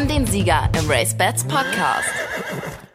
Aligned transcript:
haben 0.00 0.08
den 0.08 0.26
Sieger 0.26 0.66
im 0.78 0.90
Race 0.90 1.14
Bats 1.14 1.44
Podcast. 1.44 2.08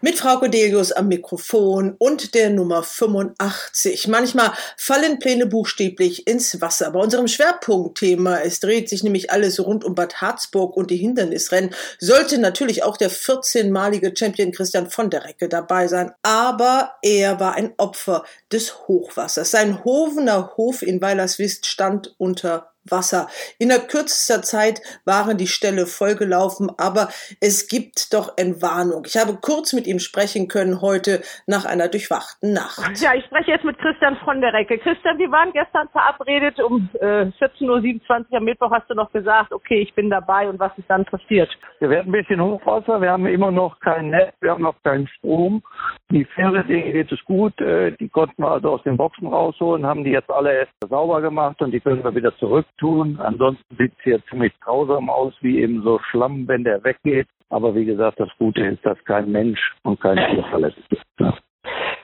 Mit 0.01 0.17
Frau 0.17 0.39
Codelius 0.39 0.91
am 0.91 1.07
Mikrofon 1.07 1.93
und 1.99 2.33
der 2.33 2.49
Nummer 2.49 2.81
85. 2.81 4.07
Manchmal 4.07 4.53
fallen 4.75 5.19
Pläne 5.19 5.45
buchstäblich 5.45 6.25
ins 6.25 6.61
Wasser. 6.61 6.89
Bei 6.89 6.99
unserem 6.99 7.27
Schwerpunktthema, 7.27 8.39
es 8.39 8.59
dreht 8.59 8.89
sich 8.89 9.03
nämlich 9.03 9.29
alles 9.29 9.63
rund 9.63 9.83
um 9.83 9.93
Bad 9.93 10.19
Harzburg 10.19 10.75
und 10.75 10.89
die 10.89 10.97
Hindernisrennen, 10.97 11.75
sollte 11.99 12.39
natürlich 12.39 12.81
auch 12.81 12.97
der 12.97 13.11
14-malige 13.11 14.17
Champion 14.17 14.51
Christian 14.51 14.89
von 14.89 15.11
der 15.11 15.25
Recke 15.25 15.47
dabei 15.47 15.87
sein. 15.87 16.11
Aber 16.23 16.95
er 17.03 17.39
war 17.39 17.53
ein 17.53 17.73
Opfer 17.77 18.23
des 18.51 18.87
Hochwassers. 18.87 19.51
Sein 19.51 19.83
Hovener 19.83 20.53
Hof 20.57 20.81
in 20.81 21.01
Weilerswist 21.01 21.67
stand 21.67 22.15
unter 22.17 22.74
Wasser. 22.89 23.27
In 23.59 23.69
der 23.69 23.79
kürzester 23.79 24.41
Zeit 24.41 24.81
waren 25.05 25.37
die 25.37 25.47
Ställe 25.47 25.85
vollgelaufen, 25.85 26.71
aber 26.77 27.09
es 27.41 27.67
gibt 27.67 28.13
doch 28.13 28.37
Entwarnung. 28.37 29.03
Ich 29.05 29.17
habe 29.17 29.37
kurz 29.41 29.73
mit 29.73 29.87
ihm 29.87 29.99
sprechen 29.99 30.47
können 30.47 30.81
heute 30.81 31.21
nach 31.47 31.65
einer 31.65 31.87
durchwachten 31.87 32.53
Nacht. 32.53 33.01
Ja, 33.01 33.13
ich 33.13 33.25
spreche 33.25 33.51
jetzt 33.51 33.65
mit 33.65 33.77
Christian 33.79 34.17
von 34.23 34.41
der 34.41 34.53
Recke. 34.53 34.77
Christian, 34.77 35.17
wir 35.17 35.31
waren 35.31 35.51
gestern 35.53 35.89
verabredet 35.89 36.59
um 36.59 36.89
äh, 36.99 37.25
14.27 37.39 38.31
Uhr 38.31 38.37
am 38.37 38.43
Mittwoch 38.43 38.71
hast 38.71 38.89
du 38.89 38.93
noch 38.93 39.11
gesagt, 39.11 39.51
okay, 39.51 39.81
ich 39.81 39.93
bin 39.93 40.09
dabei 40.09 40.47
und 40.47 40.59
was 40.59 40.71
ist 40.77 40.89
dann 40.89 41.05
passiert? 41.05 41.49
Wir 41.79 41.89
werden 41.89 42.09
ein 42.09 42.11
bisschen 42.11 42.41
Hochwasser, 42.41 43.01
wir 43.01 43.11
haben 43.11 43.25
immer 43.25 43.51
noch 43.51 43.79
kein 43.79 44.09
Netz, 44.09 44.33
wir 44.41 44.51
haben 44.51 44.63
noch 44.63 44.81
keinen 44.83 45.07
Strom. 45.07 45.63
Die 46.11 46.25
Pferde, 46.25 46.63
denen 46.63 46.91
geht 46.91 47.11
es 47.11 47.23
gut, 47.25 47.59
äh, 47.61 47.91
die 47.93 48.09
konnten 48.09 48.41
wir 48.41 48.51
also 48.51 48.71
aus 48.71 48.83
den 48.83 48.97
Boxen 48.97 49.27
rausholen, 49.27 49.85
haben 49.85 50.03
die 50.03 50.11
jetzt 50.11 50.29
alle 50.29 50.53
erst 50.53 50.73
sauber 50.87 51.21
gemacht 51.21 51.61
und 51.61 51.71
die 51.71 51.79
können 51.79 52.03
wir 52.03 52.15
wieder 52.15 52.35
zurück 52.37 52.65
tun. 52.77 53.19
Ansonsten 53.19 53.75
sieht 53.77 53.93
es 53.97 54.03
hier 54.03 54.25
ziemlich 54.25 54.53
grausam 54.59 55.09
aus, 55.09 55.33
wie 55.41 55.59
eben 55.59 55.81
so 55.83 55.99
Schlamm, 56.09 56.47
wenn 56.47 56.63
der 56.63 56.83
weggeht. 56.83 57.27
Aber 57.49 57.75
wie 57.75 57.85
gesagt, 57.85 58.19
das 58.19 58.29
Gute 58.37 58.61
ist, 58.61 58.85
dass 58.85 59.03
kein 59.05 59.31
Mensch 59.31 59.59
und 59.83 59.99
kein 59.99 60.17
Tier 60.17 60.43
verletzt 60.49 60.81
ist. 60.89 61.03
Ja. 61.19 61.33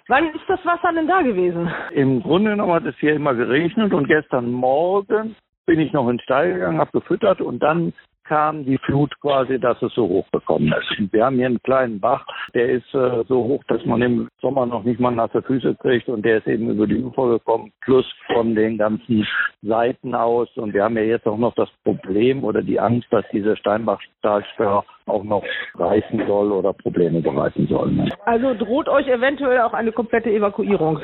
Wann 0.07 0.27
ist 0.27 0.43
das 0.47 0.63
Wasser 0.65 0.91
denn 0.93 1.07
da 1.07 1.21
gewesen? 1.21 1.71
Im 1.91 2.21
Grunde 2.21 2.51
genommen 2.51 2.73
hat 2.73 2.85
es 2.85 2.95
hier 2.99 3.13
immer 3.13 3.33
geregnet 3.33 3.93
und 3.93 4.07
gestern 4.07 4.51
Morgen 4.51 5.35
bin 5.65 5.79
ich 5.79 5.93
noch 5.93 6.09
in 6.09 6.17
den 6.17 6.23
Stall 6.23 6.53
gegangen, 6.53 6.79
habe 6.79 6.91
gefüttert 6.91 7.39
und 7.39 7.59
dann 7.59 7.93
kam 8.23 8.65
die 8.65 8.77
Flut 8.77 9.13
quasi, 9.19 9.59
dass 9.59 9.81
es 9.81 9.93
so 9.93 10.07
hoch 10.07 10.25
gekommen 10.31 10.73
ist. 10.73 10.99
Und 10.99 11.11
wir 11.13 11.25
haben 11.25 11.37
hier 11.37 11.47
einen 11.47 11.61
kleinen 11.61 11.99
Bach, 11.99 12.25
der 12.53 12.69
ist 12.69 12.93
äh, 12.93 13.23
so 13.27 13.43
hoch, 13.43 13.63
dass 13.67 13.85
man 13.85 14.01
im 14.01 14.29
Sommer 14.41 14.65
noch 14.65 14.83
nicht 14.83 14.99
mal 14.99 15.11
nasse 15.11 15.41
Füße 15.41 15.75
kriegt 15.75 16.07
und 16.07 16.23
der 16.23 16.37
ist 16.37 16.47
eben 16.47 16.69
über 16.69 16.87
die 16.87 17.03
Ufer 17.03 17.29
gekommen, 17.29 17.71
plus 17.81 18.05
von 18.33 18.55
den 18.55 18.77
ganzen 18.77 19.27
Seiten 19.61 20.15
aus. 20.15 20.49
Und 20.57 20.73
wir 20.73 20.83
haben 20.83 20.97
ja 20.97 21.03
jetzt 21.03 21.27
auch 21.27 21.37
noch 21.37 21.55
das 21.55 21.69
Problem 21.83 22.43
oder 22.43 22.61
die 22.61 22.79
Angst, 22.79 23.07
dass 23.11 23.25
diese 23.31 23.55
Steinbach-Stahlsperre 23.57 24.83
auch 25.11 25.23
noch 25.23 25.43
reißen 25.75 26.25
soll 26.27 26.51
oder 26.51 26.73
Probleme 26.73 27.21
bereiten 27.21 27.67
soll. 27.67 27.91
Ne? 27.91 28.09
Also 28.25 28.53
droht 28.53 28.89
euch 28.89 29.07
eventuell 29.07 29.61
auch 29.61 29.73
eine 29.73 29.91
komplette 29.91 30.29
Evakuierung? 30.29 30.99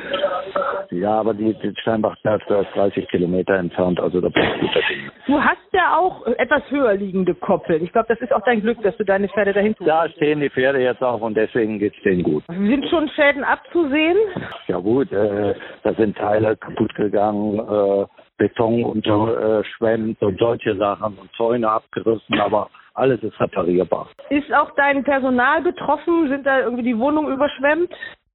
Ja, 0.92 1.20
aber 1.20 1.34
die, 1.34 1.54
die 1.54 1.74
Steinbach-Stahlsperre 1.82 2.62
ist 2.62 2.76
30 2.76 3.08
Kilometer 3.10 3.56
entfernt, 3.56 4.00
also 4.00 4.22
da 4.22 4.30
braucht 4.30 4.60
guter 4.60 4.82
Dinge. 4.90 5.12
Du 5.26 5.42
hast 5.42 5.74
ja 5.74 5.98
auch 5.98 6.26
etwas 6.26 6.64
höher 6.70 6.94
liegende 6.96 7.36
Koppeln. 7.36 7.84
Ich 7.84 7.92
glaube, 7.92 8.08
das 8.08 8.20
ist 8.22 8.34
auch 8.34 8.44
dein 8.46 8.62
Glück, 8.62 8.82
dass 8.84 8.96
du 8.98 9.04
deine 9.04 9.28
Pferde 9.28 9.54
dahin 9.54 9.76
tust. 9.76 9.90
Da 9.90 10.08
stehen 10.10 10.40
die 10.40 10.50
Pferde 10.50 10.80
jetzt 10.80 11.04
auch 11.04 11.22
und 11.22 11.36
deswegen 11.36 11.80
geht's 11.80 12.02
denen 12.04 12.24
gut. 12.24 12.44
Sind 12.48 12.88
schon 12.90 13.10
Schäden 13.10 13.44
abzusehen? 13.44 14.18
Ja 14.68 14.78
gut, 14.78 15.12
äh, 15.12 15.56
da 15.84 15.94
sind 15.94 16.18
Teile 16.18 16.56
kaputt 16.56 16.96
gegangen, 16.96 17.60
äh, 17.60 18.06
Beton 18.38 18.84
unterschwemmt 18.84 20.22
und 20.22 20.40
solche 20.40 20.76
Sachen 20.78 21.18
und 21.18 21.30
Zäune 21.36 21.70
abgerissen, 21.70 22.40
aber 22.40 22.70
alles 22.98 23.22
ist 23.24 23.40
reparierbar. 23.40 24.08
Ist 24.30 24.54
auch 24.54 24.72
dein 24.76 25.04
Personal 25.04 25.62
betroffen? 25.62 26.30
Sind 26.30 26.46
da 26.46 26.60
irgendwie 26.60 26.84
die 26.84 26.98
Wohnungen 26.98 27.34
überschwemmt? 27.34 27.94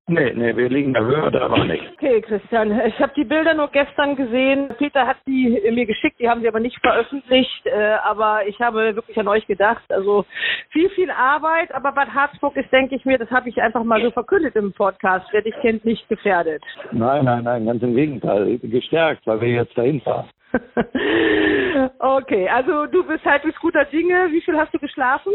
Nee, 0.08 0.32
nee, 0.34 0.54
wir 0.56 0.68
liegen 0.68 0.88
in 0.88 0.94
der 0.94 1.04
Höhe, 1.04 1.30
da 1.30 1.48
war 1.48 1.64
nichts. 1.64 1.86
Okay, 1.94 2.20
Christian, 2.22 2.80
ich 2.86 2.98
habe 2.98 3.12
die 3.16 3.24
Bilder 3.24 3.54
nur 3.54 3.68
gestern 3.68 4.16
gesehen. 4.16 4.68
Peter 4.76 5.06
hat 5.06 5.16
die 5.26 5.62
mir 5.70 5.86
geschickt, 5.86 6.18
die 6.18 6.28
haben 6.28 6.40
sie 6.40 6.48
aber 6.48 6.58
nicht 6.58 6.78
veröffentlicht, 6.80 7.66
äh, 7.66 7.96
aber 8.02 8.46
ich 8.46 8.60
habe 8.60 8.96
wirklich 8.96 9.16
an 9.18 9.28
euch 9.28 9.46
gedacht. 9.46 9.84
Also 9.90 10.24
viel, 10.70 10.90
viel 10.90 11.10
Arbeit, 11.10 11.72
aber 11.72 11.92
Bad 11.92 12.12
Harzburg 12.12 12.56
ist, 12.56 12.72
denke 12.72 12.96
ich 12.96 13.04
mir, 13.04 13.16
das 13.16 13.30
habe 13.30 13.48
ich 13.48 13.62
einfach 13.62 13.84
mal 13.84 14.02
so 14.02 14.10
verkündet 14.10 14.56
im 14.56 14.72
Podcast, 14.72 15.26
wer 15.30 15.42
dich 15.42 15.54
kennt, 15.62 15.84
nicht 15.84 16.08
gefährdet. 16.08 16.64
Nein, 16.90 17.24
nein, 17.24 17.44
nein, 17.44 17.64
ganz 17.64 17.82
im 17.82 17.94
Gegenteil, 17.94 18.58
gestärkt, 18.58 19.24
weil 19.26 19.40
wir 19.40 19.48
jetzt 19.48 19.78
dahin 19.78 20.00
fahren. 20.00 20.28
okay, 21.98 22.48
also 22.48 22.86
du 22.86 23.04
bist 23.04 23.24
halt 23.24 23.44
mit 23.44 23.58
guter 23.58 23.84
Dinge. 23.86 24.28
Wie 24.30 24.40
viel 24.40 24.56
hast 24.58 24.72
du 24.74 24.78
geschlafen? 24.78 25.32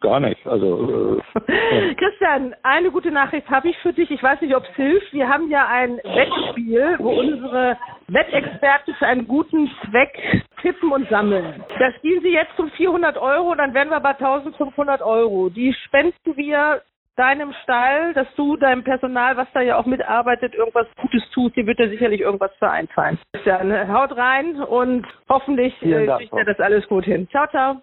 Gar 0.00 0.20
nicht. 0.20 0.46
Also 0.46 1.18
äh, 1.48 1.94
Christian, 1.94 2.54
eine 2.62 2.90
gute 2.90 3.10
Nachricht 3.10 3.48
habe 3.48 3.70
ich 3.70 3.78
für 3.78 3.94
dich. 3.94 4.10
Ich 4.10 4.22
weiß 4.22 4.42
nicht, 4.42 4.54
ob 4.54 4.64
es 4.64 4.76
hilft. 4.76 5.12
Wir 5.14 5.28
haben 5.28 5.48
ja 5.48 5.66
ein 5.66 5.96
Wettspiel, 5.96 6.96
wo 6.98 7.10
unsere 7.10 7.78
Wettexperten 8.08 8.94
für 8.94 9.06
einen 9.06 9.26
guten 9.26 9.70
Zweck 9.84 10.44
tippen 10.60 10.92
und 10.92 11.08
sammeln. 11.08 11.64
Da 11.78 11.90
spielen 11.92 12.22
sie 12.22 12.32
jetzt 12.32 12.58
um 12.58 12.70
400 12.70 13.16
Euro, 13.16 13.54
dann 13.54 13.72
werden 13.72 13.88
wir 13.88 14.00
bei 14.00 14.10
1500 14.10 15.00
Euro. 15.00 15.48
Die 15.48 15.72
spenden 15.72 16.36
wir 16.36 16.82
deinem 17.16 17.52
Stall, 17.62 18.14
dass 18.14 18.26
du 18.36 18.56
deinem 18.56 18.84
Personal, 18.84 19.36
was 19.36 19.48
da 19.52 19.60
ja 19.60 19.76
auch 19.76 19.86
mitarbeitet, 19.86 20.54
irgendwas 20.54 20.86
Gutes 20.96 21.22
tust, 21.30 21.56
dir 21.56 21.66
wird 21.66 21.78
da 21.78 21.88
sicherlich 21.88 22.20
irgendwas 22.20 22.52
für 22.58 22.70
einfallen. 22.70 23.18
Dann 23.44 23.92
haut 23.92 24.16
rein 24.16 24.56
und 24.62 25.06
hoffentlich 25.28 25.74
äh, 25.82 26.06
kriegt 26.06 26.32
er 26.32 26.44
das 26.44 26.60
alles 26.60 26.86
gut 26.88 27.04
hin. 27.04 27.28
Ciao, 27.30 27.46
ciao. 27.48 27.82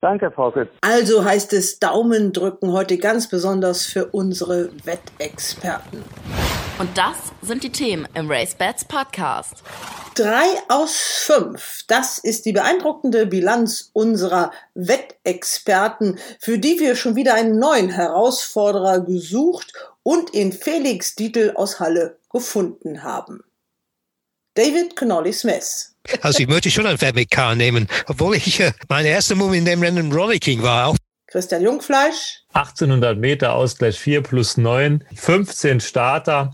Danke, 0.00 0.30
Frau 0.30 0.50
Fitz. 0.50 0.68
Also 0.80 1.24
heißt 1.24 1.52
es 1.52 1.78
Daumen 1.78 2.32
drücken 2.32 2.72
heute 2.72 2.98
ganz 2.98 3.28
besonders 3.28 3.86
für 3.86 4.06
unsere 4.06 4.70
Wettexperten. 4.84 6.02
Und 6.78 6.96
das 6.96 7.16
sind 7.42 7.62
die 7.62 7.70
Themen 7.70 8.08
im 8.14 8.30
Race 8.30 8.54
Bats 8.54 8.84
Podcast. 8.84 9.62
Drei 10.16 10.46
aus 10.68 10.96
fünf. 11.24 11.84
Das 11.86 12.18
ist 12.18 12.46
die 12.46 12.52
beeindruckende 12.52 13.26
Bilanz 13.26 13.90
unserer 13.92 14.50
Wettexperten, 14.74 16.18
für 16.40 16.58
die 16.58 16.80
wir 16.80 16.96
schon 16.96 17.14
wieder 17.16 17.34
einen 17.34 17.58
neuen 17.58 17.90
Herausforderer 17.90 19.00
gesucht 19.00 19.72
und 20.02 20.30
in 20.30 20.52
Felix 20.52 21.14
Dietl 21.14 21.52
aus 21.54 21.78
Halle 21.78 22.18
gefunden 22.32 23.02
haben. 23.02 23.44
David 24.54 24.96
Connolly 24.96 25.32
Smith. 25.32 25.89
Also 26.22 26.40
ich 26.40 26.48
möchte 26.48 26.70
schon 26.70 26.86
ein 26.86 26.98
mit 27.14 27.30
K 27.30 27.54
nehmen, 27.54 27.88
obwohl 28.06 28.36
ich 28.36 28.60
äh, 28.60 28.72
meine 28.88 29.08
erste 29.08 29.34
Move 29.34 29.56
in 29.56 29.64
dem 29.64 29.82
Rennen 29.82 30.12
Rollicking 30.12 30.62
war. 30.62 30.88
Auch. 30.88 30.96
Christian 31.26 31.62
Jungfleisch. 31.62 32.40
1800 32.54 33.18
Meter 33.18 33.54
Ausgleich 33.54 33.98
4 33.98 34.22
plus 34.22 34.56
9, 34.56 35.04
15 35.14 35.80
Starter. 35.80 36.52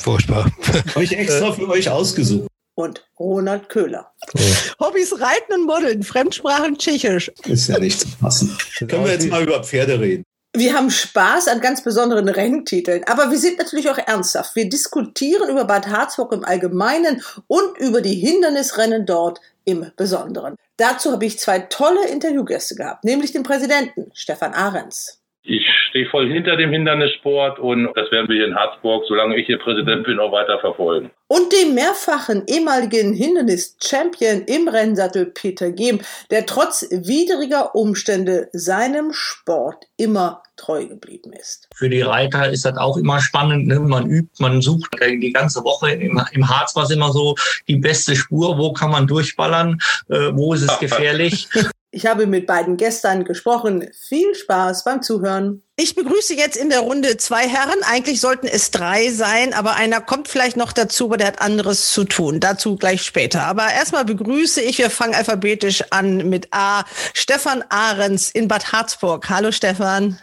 Furchtbar. 0.00 0.50
Habe 0.94 1.04
ich 1.04 1.16
extra 1.16 1.52
für 1.52 1.68
euch 1.68 1.88
ausgesucht. 1.88 2.48
Und 2.74 3.08
Ronald 3.18 3.68
Köhler. 3.68 4.12
Oh. 4.36 4.86
Hobbys 4.86 5.12
Reiten 5.20 5.52
und 5.54 5.66
Modeln, 5.66 6.02
Fremdsprachen 6.02 6.76
Tschechisch. 6.76 7.30
Ist 7.44 7.68
ja 7.68 7.78
nicht 7.78 8.00
zu 8.00 8.08
fassen. 8.08 8.58
Können 8.78 9.04
wir 9.04 9.12
jetzt 9.12 9.28
mal 9.28 9.42
über 9.42 9.62
Pferde 9.62 10.00
reden? 10.00 10.24
Wir 10.56 10.74
haben 10.74 10.88
Spaß 10.88 11.48
an 11.48 11.60
ganz 11.60 11.82
besonderen 11.82 12.28
Renntiteln, 12.28 13.02
aber 13.08 13.32
wir 13.32 13.38
sind 13.38 13.58
natürlich 13.58 13.90
auch 13.90 13.98
ernsthaft. 13.98 14.54
Wir 14.54 14.68
diskutieren 14.68 15.50
über 15.50 15.64
Bad 15.64 15.88
Harzburg 15.88 16.32
im 16.32 16.44
Allgemeinen 16.44 17.24
und 17.48 17.76
über 17.78 18.00
die 18.00 18.14
Hindernisrennen 18.14 19.04
dort 19.04 19.40
im 19.64 19.90
Besonderen. 19.96 20.54
Dazu 20.76 21.10
habe 21.10 21.26
ich 21.26 21.40
zwei 21.40 21.58
tolle 21.58 22.06
Interviewgäste 22.06 22.76
gehabt, 22.76 23.02
nämlich 23.02 23.32
den 23.32 23.42
Präsidenten 23.42 24.12
Stefan 24.14 24.54
Ahrens. 24.54 25.20
Ich 25.42 25.66
stehe 25.94 26.10
voll 26.10 26.28
hinter 26.28 26.56
dem 26.56 26.72
Hindernissport 26.72 27.60
und 27.60 27.88
das 27.94 28.10
werden 28.10 28.28
wir 28.28 28.34
hier 28.34 28.46
in 28.48 28.56
Harzburg, 28.56 29.04
solange 29.06 29.36
ich 29.36 29.46
hier 29.46 29.60
Präsident 29.60 30.04
bin, 30.04 30.18
auch 30.18 30.32
weiter 30.32 30.58
verfolgen. 30.58 31.12
Und 31.28 31.52
dem 31.52 31.74
mehrfachen 31.74 32.42
ehemaligen 32.48 33.12
Hindernis-Champion 33.12 34.42
im 34.46 34.66
Rennsattel 34.66 35.26
Peter 35.26 35.70
Gehm, 35.70 36.00
der 36.32 36.46
trotz 36.46 36.82
widriger 36.90 37.76
Umstände 37.76 38.48
seinem 38.52 39.12
Sport 39.12 39.84
immer 39.96 40.42
treu 40.56 40.84
geblieben 40.84 41.32
ist. 41.32 41.68
Für 41.76 41.88
die 41.88 42.02
Reiter 42.02 42.50
ist 42.50 42.64
das 42.64 42.76
auch 42.76 42.96
immer 42.96 43.20
spannend. 43.20 43.68
Ne? 43.68 43.78
Man 43.78 44.10
übt, 44.10 44.32
man 44.40 44.62
sucht 44.62 44.96
die 45.00 45.32
ganze 45.32 45.62
Woche. 45.62 45.92
Im, 45.92 46.20
im 46.32 46.48
Harz 46.48 46.74
war 46.74 46.84
es 46.84 46.90
immer 46.90 47.12
so 47.12 47.36
die 47.68 47.76
beste 47.76 48.16
Spur. 48.16 48.58
Wo 48.58 48.72
kann 48.72 48.90
man 48.90 49.06
durchballern? 49.06 49.78
Äh, 50.08 50.32
wo 50.32 50.54
ist 50.54 50.62
es 50.62 50.78
gefährlich? 50.80 51.48
Ich 51.92 52.06
habe 52.06 52.26
mit 52.26 52.46
beiden 52.46 52.76
Gästen 52.76 53.24
gesprochen. 53.24 53.88
Viel 54.08 54.34
Spaß 54.34 54.82
beim 54.82 55.00
Zuhören. 55.00 55.62
Ich 55.76 55.96
begrüße 55.96 56.36
jetzt 56.36 56.56
in 56.56 56.70
der 56.70 56.78
Runde 56.78 57.16
zwei 57.16 57.48
Herren. 57.48 57.80
Eigentlich 57.90 58.20
sollten 58.20 58.46
es 58.46 58.70
drei 58.70 59.08
sein, 59.08 59.52
aber 59.52 59.74
einer 59.74 60.00
kommt 60.00 60.28
vielleicht 60.28 60.56
noch 60.56 60.72
dazu, 60.72 61.06
aber 61.06 61.16
der 61.16 61.26
hat 61.26 61.42
anderes 61.42 61.90
zu 61.92 62.04
tun. 62.04 62.38
Dazu 62.38 62.76
gleich 62.76 63.02
später. 63.02 63.42
Aber 63.42 63.64
erstmal 63.64 64.04
begrüße 64.04 64.62
ich, 64.62 64.78
wir 64.78 64.88
fangen 64.88 65.16
alphabetisch 65.16 65.82
an 65.90 66.30
mit 66.30 66.46
A. 66.52 66.84
Stefan 67.12 67.64
Ahrens 67.70 68.30
in 68.30 68.46
Bad 68.46 68.70
Harzburg. 68.72 69.28
Hallo 69.28 69.50
Stefan. 69.50 70.16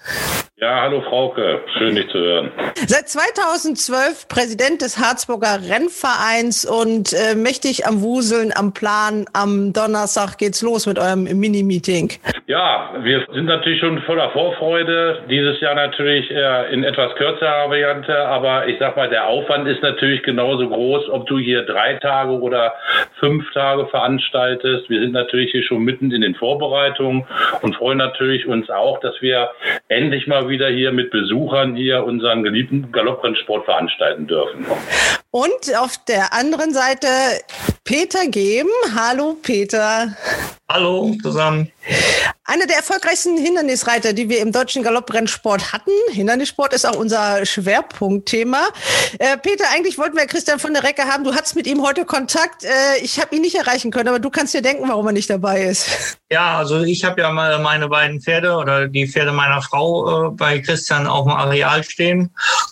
Ja, 0.62 0.80
hallo 0.82 1.02
Frauke, 1.02 1.60
schön 1.76 1.96
dich 1.96 2.08
zu 2.12 2.20
hören. 2.20 2.52
Seit 2.86 3.10
2012 3.10 4.28
Präsident 4.28 4.84
des 4.84 5.00
Harzburger 5.00 5.60
Rennvereins 5.68 6.66
und 6.66 7.14
äh, 7.14 7.34
mächtig 7.34 7.88
am 7.88 8.04
Wuseln, 8.04 8.54
am 8.56 8.72
Plan. 8.72 9.26
Am 9.34 9.74
Donnerstag 9.74 10.38
geht's 10.38 10.62
los 10.62 10.86
mit 10.86 11.00
eurem 11.00 11.24
Mini-Meeting. 11.24 12.12
Ja, 12.46 12.94
wir 13.02 13.26
sind 13.34 13.46
natürlich 13.46 13.80
schon 13.80 14.04
voller 14.04 14.30
Vorfreude. 14.34 15.24
Dieses 15.42 15.60
Jahr 15.60 15.74
natürlich 15.74 16.30
äh, 16.30 16.72
in 16.72 16.84
etwas 16.84 17.16
kürzerer 17.16 17.68
Variante, 17.68 18.16
aber 18.16 18.68
ich 18.68 18.78
sag 18.78 18.96
mal, 18.96 19.10
der 19.10 19.26
Aufwand 19.26 19.68
ist 19.68 19.82
natürlich 19.82 20.22
genauso 20.22 20.70
groß, 20.70 21.10
ob 21.10 21.26
du 21.26 21.40
hier 21.40 21.64
drei 21.64 21.96
Tage 21.96 22.34
oder 22.34 22.76
fünf 23.20 23.52
Tage 23.52 23.88
veranstaltest. 23.88 24.88
Wir 24.88 25.00
sind 25.00 25.14
natürlich 25.14 25.50
hier 25.50 25.64
schon 25.64 25.84
mitten 25.84 26.12
in 26.12 26.22
den 26.22 26.36
Vorbereitungen 26.36 27.26
und 27.64 27.76
freuen 27.76 27.98
natürlich 27.98 28.46
uns 28.46 28.70
auch, 28.70 29.00
dass 29.00 29.20
wir 29.24 29.50
endlich 29.88 30.28
mal 30.28 30.48
wieder 30.48 30.70
hier 30.70 30.92
mit 30.92 31.10
Besuchern 31.10 31.76
hier 31.76 32.04
unseren 32.04 32.44
geliebten 32.44 32.92
Galopprennsport 32.92 33.66
veranstalten 33.66 34.28
dürfen. 34.28 34.68
Und 35.34 35.74
auf 35.78 35.98
der 36.10 36.34
anderen 36.34 36.74
Seite 36.74 37.08
Peter 37.86 38.28
Gehm. 38.28 38.68
Hallo 38.94 39.38
Peter. 39.42 40.14
Hallo 40.70 41.16
zusammen. 41.22 41.72
Einer 42.44 42.68
der 42.68 42.76
erfolgreichsten 42.76 43.38
Hindernisreiter, 43.38 44.12
die 44.12 44.28
wir 44.28 44.40
im 44.40 44.52
deutschen 44.52 44.84
Galopprennsport 44.84 45.72
hatten. 45.72 45.92
Hindernissport 46.12 46.74
ist 46.74 46.86
auch 46.86 46.98
unser 46.98 47.46
Schwerpunktthema. 47.46 48.68
Äh, 49.20 49.38
Peter, 49.38 49.70
eigentlich 49.74 49.98
wollten 49.98 50.18
wir 50.18 50.26
Christian 50.26 50.60
von 50.60 50.74
der 50.74 50.84
Recke 50.84 51.06
haben. 51.06 51.24
Du 51.24 51.34
hattest 51.34 51.56
mit 51.56 51.66
ihm 51.66 51.82
heute 51.82 52.04
Kontakt. 52.04 52.66
Äh, 52.66 52.98
ich 53.02 53.18
habe 53.22 53.34
ihn 53.34 53.42
nicht 53.42 53.56
erreichen 53.56 53.90
können, 53.90 54.10
aber 54.10 54.20
du 54.20 54.30
kannst 54.30 54.54
dir 54.54 54.62
denken, 54.62 54.90
warum 54.90 55.08
er 55.08 55.14
nicht 55.14 55.30
dabei 55.30 55.64
ist. 55.64 56.18
Ja, 56.32 56.60
also 56.60 56.80
ich 56.84 57.04
habe 57.04 57.20
ja 57.20 57.30
mal 57.30 57.60
meine 57.60 57.90
beiden 57.90 58.22
Pferde 58.22 58.56
oder 58.56 58.88
die 58.88 59.06
Pferde 59.06 59.34
meiner 59.34 59.62
Frau 59.62 60.30
äh, 60.30 60.32
bei 60.32 60.60
Christian 60.60 61.06
auf 61.06 61.26
dem 61.26 61.34
Areal 61.34 61.84
stehen. 61.84 62.30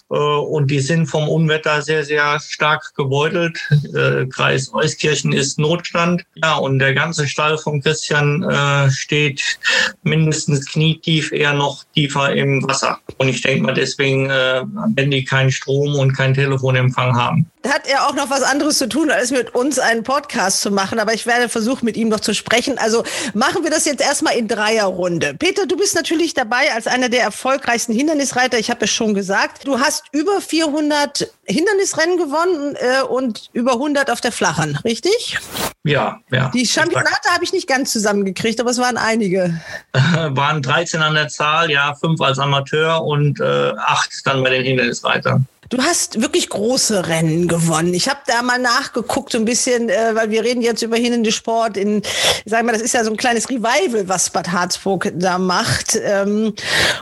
Äh, 0.10 0.16
und 0.16 0.72
die 0.72 0.80
sind 0.80 1.08
vom 1.08 1.28
Unwetter 1.28 1.82
sehr, 1.82 2.06
sehr 2.06 2.40
stark 2.40 2.96
gebeutelt. 2.96 3.60
Äh, 3.94 4.28
Kreis 4.28 4.74
Euskirchen 4.74 5.34
ist 5.34 5.60
Notstand. 5.60 6.24
Ja, 6.36 6.56
und 6.56 6.80
der 6.80 6.94
ganze 6.94 7.28
Stall 7.28 7.58
von 7.58 7.82
Christian 7.82 8.44
äh, 8.44 8.90
steht 8.92 9.60
mindestens 10.04 10.66
knietief, 10.66 11.34
eher 11.34 11.54
noch 11.54 11.84
tiefer 11.94 12.32
im 12.34 12.66
Wasser. 12.66 13.00
Und 13.18 13.28
ich 13.28 13.42
denke 13.42 13.64
mal, 13.64 13.74
deswegen 13.74 14.30
äh, 14.30 14.64
wenn 14.96 15.12
die 15.12 15.26
keinen 15.26 15.52
Strom 15.52 15.96
und 15.96 16.16
keinen 16.16 16.34
Telefonempfang 16.34 17.14
haben. 17.18 17.52
Hat 17.68 17.86
er 17.88 18.08
auch 18.08 18.16
noch 18.16 18.30
was 18.30 18.42
anderes 18.42 18.78
zu 18.78 18.88
tun, 18.88 19.12
als 19.12 19.32
mit 19.32 19.54
uns 19.54 19.80
einen 19.80 20.04
Podcast 20.04 20.62
zu 20.62 20.72
machen. 20.72 20.98
Aber 20.98 21.14
ich 21.14 21.26
werde 21.26 21.50
versuchen, 21.50 21.84
mit 21.84 21.98
ihm 21.98 22.08
noch 22.08 22.22
zu 22.22 22.34
sprechen. 22.34 22.78
Also 22.78 23.04
machen 23.50 23.64
wir 23.64 23.72
das 23.72 23.86
jetzt 23.86 24.02
erstmal 24.02 24.36
in 24.36 24.48
Dreierrunde. 24.48 25.34
Peter, 25.34 25.66
du 25.66 25.76
bist 25.76 25.96
natürlich 25.96 26.36
dabei 26.36 26.72
als 26.72 26.86
einer 26.86 27.10
der 27.10 27.24
erfolgreichsten 27.24 27.94
Hindernisreiter. 27.94 28.60
Ich 28.60 28.70
habe 28.70 28.86
es 28.86 28.92
schon 28.92 29.16
gesagt. 29.16 29.66
Du 29.66 29.80
hast 29.80 30.04
über 30.12 30.40
400 30.40 31.28
Hindernisrennen 31.46 32.18
gewonnen 32.18 32.76
äh, 32.76 33.02
und 33.02 33.50
über 33.54 33.74
100 33.74 34.12
auf 34.12 34.22
der 34.22 34.32
Flachen, 34.32 34.76
richtig? 34.86 35.40
Ja, 35.84 36.20
ja. 36.30 36.52
Die 36.54 36.68
Championate 36.68 37.30
habe 37.34 37.44
ich 37.44 37.52
nicht 37.52 37.68
ganz 37.68 37.92
zusammengekriegt, 37.92 38.60
aber 38.60 38.70
es 38.70 38.78
waren 38.78 38.98
einige. 38.98 39.60
waren 39.94 40.62
13 40.62 41.02
an 41.02 41.16
der 41.16 41.30
Zahl, 41.30 41.72
ja, 41.72 41.96
fünf 41.96 42.22
als 42.22 42.38
Amateur 42.38 43.04
und 43.04 43.40
äh, 43.40 43.74
acht 43.78 44.12
dann 44.26 44.44
bei 44.44 44.52
den 44.52 44.64
Hindernisreitern. 44.64 45.48
Du 45.70 45.78
hast 45.84 46.20
wirklich 46.20 46.50
große 46.50 47.08
Rennen 47.08 47.48
gewonnen. 47.48 47.94
Ich 47.94 48.10
habe 48.10 48.22
da 48.26 48.42
mal 48.42 48.58
nachgeguckt, 48.58 49.32
so 49.32 49.38
ein 49.38 49.46
bisschen, 49.46 49.90
äh, 49.90 50.16
weil 50.16 50.32
wir 50.32 50.44
reden 50.44 50.64
jetzt 50.64 50.82
über 50.82 50.98
Sport 51.32 51.78
in, 51.78 52.02
sagen 52.46 52.68
wir, 52.68 52.74
das 52.74 52.82
ist 52.82 52.96
ja 52.96 53.04
so 53.04 53.12
ein 53.12 53.18
kleines 53.18 53.50
Revival, 53.50 54.08
was 54.10 54.32
Bad 54.32 54.52
Harzburg 54.52 55.12
da 55.16 55.38
macht. 55.38 55.96
Ähm, 56.02 56.56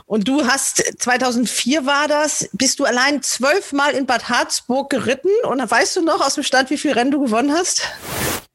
und 0.04 0.28
du 0.28 0.46
hast, 0.46 0.84
2004 0.98 1.86
war 1.86 2.08
das, 2.08 2.50
bist 2.52 2.78
du 2.78 2.84
allein 2.84 3.22
zwölfmal 3.22 3.92
in 3.92 4.04
Bad 4.04 4.28
Harzburg 4.28 4.90
geritten 4.90 5.30
und 5.44 5.58
weißt 5.70 5.96
du 5.96 6.02
noch 6.02 6.20
aus 6.20 6.34
dem 6.34 6.44
Stand, 6.44 6.68
wie 6.68 6.76
viel 6.76 6.92
Rennen 6.92 7.10
du 7.10 7.20
gewonnen 7.20 7.54
hast? 7.54 7.82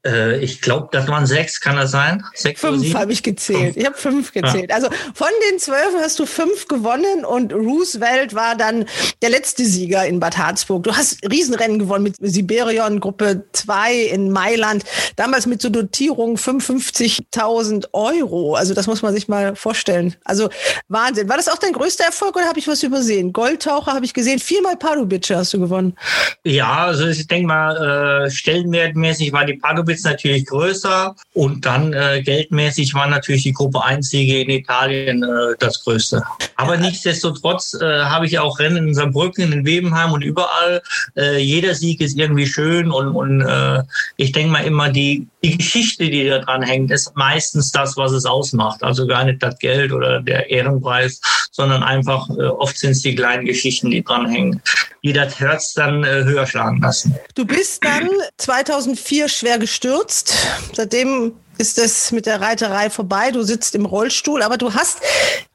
Äh, 0.06 0.38
ich 0.38 0.60
glaube, 0.60 0.88
das 0.92 1.08
waren 1.08 1.26
sechs, 1.26 1.60
kann 1.60 1.76
das 1.76 1.90
sein? 1.90 2.22
Sechs 2.34 2.60
fünf 2.60 2.94
habe 2.94 3.12
ich 3.12 3.22
gezählt. 3.22 3.74
Fünf. 3.74 3.76
Ich 3.76 3.86
habe 3.86 3.96
fünf 3.96 4.32
gezählt. 4.32 4.70
Ja. 4.70 4.76
Also 4.76 4.88
von 5.14 5.28
den 5.50 5.58
zwölf 5.58 5.94
hast 5.98 6.18
du 6.18 6.26
fünf 6.26 6.68
gewonnen 6.68 7.24
und 7.24 7.52
Roosevelt 7.52 8.34
war 8.34 8.56
dann 8.56 8.84
der 9.22 9.30
letzte 9.30 9.64
Sieger 9.64 10.06
in 10.06 10.20
Bad 10.20 10.36
Harzburg. 10.36 10.84
Du 10.84 10.94
hast 10.94 11.18
Riesenrennen 11.30 11.78
gewonnen 11.78 12.04
mit 12.04 12.16
Siberion 12.20 13.00
Gruppe 13.00 13.44
2 13.52 13.94
in 13.94 14.30
Mailand, 14.30 14.84
damals 15.16 15.46
mit 15.46 15.62
so 15.62 15.70
Dotierung 15.70 16.36
55.000 16.36 17.86
Euro. 17.92 18.54
Also 18.54 18.74
das 18.74 18.86
muss 18.86 19.02
man 19.02 19.14
sich 19.14 19.28
mal 19.28 19.56
vorstellen. 19.56 20.14
Also 20.24 20.50
Wahnsinn. 20.88 21.28
War 21.28 21.36
das 21.36 21.48
auch 21.48 21.58
dein 21.58 21.72
größter 21.72 22.04
Erfolg 22.04 22.36
oder 22.36 22.46
habe 22.46 22.58
ich 22.58 22.68
was 22.68 22.82
übersehen? 22.82 23.32
Goldtaucher 23.32 23.92
habe 23.94 24.04
ich 24.04 24.12
gesehen. 24.12 24.38
Viermal 24.38 24.76
Pardubice 24.76 25.30
hast 25.30 25.54
du 25.54 25.60
gewonnen. 25.60 25.96
Ja, 26.44 26.86
also 26.86 27.06
ich 27.06 27.26
denke 27.26 27.46
mal, 27.46 28.26
äh, 28.26 28.30
stellenwertmäßig 28.30 29.32
war 29.32 29.46
die 29.46 29.54
Pardubice 29.54 29.93
Profits 29.94 30.04
natürlich 30.04 30.46
größer 30.46 31.14
und 31.32 31.64
dann 31.64 31.92
äh, 31.92 32.22
geldmäßig 32.22 32.94
war 32.94 33.06
natürlich 33.06 33.44
die 33.44 33.52
Gruppe 33.52 33.84
1 33.84 34.08
Siege 34.08 34.40
in 34.40 34.50
Italien 34.50 35.22
äh, 35.22 35.54
das 35.58 35.82
größte. 35.82 36.22
Aber 36.56 36.76
nichtsdestotrotz 36.76 37.74
äh, 37.74 38.04
habe 38.04 38.26
ich 38.26 38.38
auch 38.38 38.58
Rennen 38.58 38.88
in 38.88 38.94
Saarbrücken, 38.94 39.52
in 39.52 39.64
Webenheim 39.64 40.12
und 40.12 40.22
überall. 40.22 40.82
Äh, 41.16 41.38
jeder 41.38 41.74
Sieg 41.74 42.00
ist 42.00 42.18
irgendwie 42.18 42.46
schön 42.46 42.90
und, 42.90 43.08
und 43.08 43.40
äh, 43.42 43.82
ich 44.16 44.32
denke 44.32 44.52
mal 44.52 44.64
immer, 44.64 44.90
die, 44.90 45.26
die 45.42 45.58
Geschichte, 45.58 46.04
die 46.08 46.26
da 46.26 46.38
dran 46.38 46.62
hängt, 46.62 46.90
ist 46.90 47.16
meistens 47.16 47.70
das, 47.72 47.96
was 47.96 48.12
es 48.12 48.24
ausmacht. 48.24 48.82
Also 48.82 49.06
gar 49.06 49.24
nicht 49.24 49.42
das 49.42 49.58
Geld 49.58 49.92
oder 49.92 50.20
der 50.20 50.50
Ehrenpreis, 50.50 51.20
sondern 51.50 51.82
einfach 51.82 52.28
äh, 52.30 52.42
oft 52.42 52.76
sind 52.76 52.92
es 52.92 53.02
die 53.02 53.14
kleinen 53.14 53.44
Geschichten, 53.44 53.90
die 53.90 54.02
dran 54.02 54.26
hängen, 54.28 54.60
die 55.02 55.12
das 55.12 55.38
Herz 55.38 55.74
dann 55.74 56.02
äh, 56.04 56.24
höher 56.24 56.46
schlagen 56.46 56.80
lassen. 56.80 57.14
Du 57.34 57.44
bist 57.44 57.84
dann 57.84 58.08
2004 58.38 59.28
schwer 59.28 59.58
gestürzt. 59.84 60.34
Seitdem 60.72 61.34
ist 61.58 61.78
es 61.78 62.12
mit 62.12 62.26
der 62.26 62.40
Reiterei 62.40 62.90
vorbei. 62.90 63.30
Du 63.30 63.42
sitzt 63.42 63.74
im 63.74 63.86
Rollstuhl, 63.86 64.42
aber 64.42 64.56
du 64.56 64.74
hast 64.74 64.98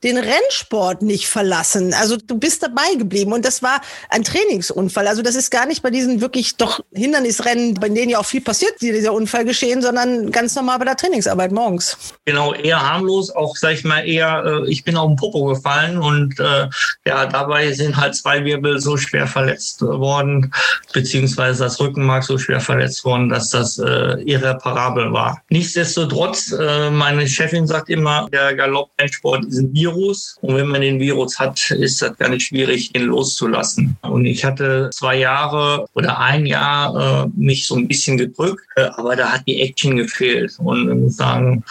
den 0.04 0.18
Rennsport 0.18 1.02
nicht 1.02 1.28
verlassen. 1.28 1.94
Also 1.94 2.16
du 2.16 2.38
bist 2.38 2.64
dabei 2.64 2.96
geblieben 2.98 3.34
und 3.34 3.46
das 3.46 3.62
war 3.62 3.82
ein 4.10 4.24
Trainingsunfall. 4.24 5.08
Also 5.08 5.22
das 5.22 5.36
ist 5.36 5.52
gar 5.52 5.66
nicht 5.66 5.82
bei 5.82 5.90
diesen 5.90 6.22
wirklich 6.22 6.56
doch 6.56 6.80
Hindernisrennen, 6.94 7.74
bei 7.74 7.90
denen 7.90 8.10
ja 8.10 8.20
auch 8.20 8.26
viel 8.26 8.42
passiert, 8.42 8.82
dieser 8.82 9.14
Unfall 9.14 9.44
geschehen, 9.44 9.82
sondern 9.82 10.32
ganz 10.32 10.56
normal 10.56 10.80
bei 10.80 10.86
der 10.86 10.96
Trainingsarbeit 10.96 11.52
morgens. 11.52 11.98
Genau, 12.26 12.54
eher 12.54 12.82
harmlos, 12.82 13.30
auch 13.30 13.56
sag 13.58 13.74
ich 13.74 13.84
mal 13.84 14.08
eher, 14.08 14.44
äh, 14.46 14.70
ich 14.70 14.84
bin 14.84 14.96
auf 14.96 15.08
den 15.08 15.18
Popo 15.18 15.46
gefallen 15.46 15.98
und 15.98 16.40
äh, 16.40 16.68
ja, 17.06 17.26
dabei 17.26 17.74
sind 17.74 17.98
halt 17.98 18.16
zwei 18.16 18.46
Wirbel 18.46 18.80
so 18.80 18.96
schwer 18.96 19.28
verletzt 19.28 19.82
worden, 19.82 20.54
beziehungsweise 20.94 21.64
das 21.66 21.80
Rückenmark 21.80 22.24
so 22.24 22.38
schwer 22.38 22.62
verletzt 22.62 23.04
worden, 23.04 23.30
dass 23.30 23.50
das 23.50 23.78
äh, 23.80 24.22
irreparabel 24.24 25.12
war. 25.12 25.42
Nichtsdestotrotz 25.50 25.89
Nichtsdestotrotz, 25.90 26.52
äh, 26.52 26.92
meine 26.92 27.28
Chefin 27.28 27.66
sagt 27.66 27.90
immer, 27.90 28.30
der 28.32 28.54
Galopprennsport 28.54 29.46
ist 29.46 29.58
ein 29.58 29.74
Virus. 29.74 30.38
Und 30.42 30.56
wenn 30.56 30.68
man 30.68 30.82
den 30.82 31.00
Virus 31.00 31.40
hat, 31.40 31.72
ist 31.72 32.00
das 32.04 32.16
gar 32.18 32.30
nicht 32.30 32.46
schwierig, 32.46 32.96
ihn 32.96 33.06
loszulassen. 33.06 33.98
Und 34.04 34.26
ich 34.26 34.46
hatte 34.46 34.92
zwei 34.94 35.18
Jahre 35.18 35.88
oder 35.96 36.20
ein 36.20 36.46
Jahr 36.46 37.26
äh, 37.26 37.30
mich 37.36 37.66
so 37.66 37.76
ein 37.76 37.88
bisschen 37.88 38.18
gedrückt, 38.18 38.64
äh, 38.76 38.84
aber 38.98 39.16
da 39.16 39.32
hat 39.32 39.48
die 39.48 39.62
Action 39.62 39.96
gefehlt. 39.96 40.56
Und 40.60 40.90
ich 40.90 40.96
muss 40.96 41.18
sagen, 41.18 41.64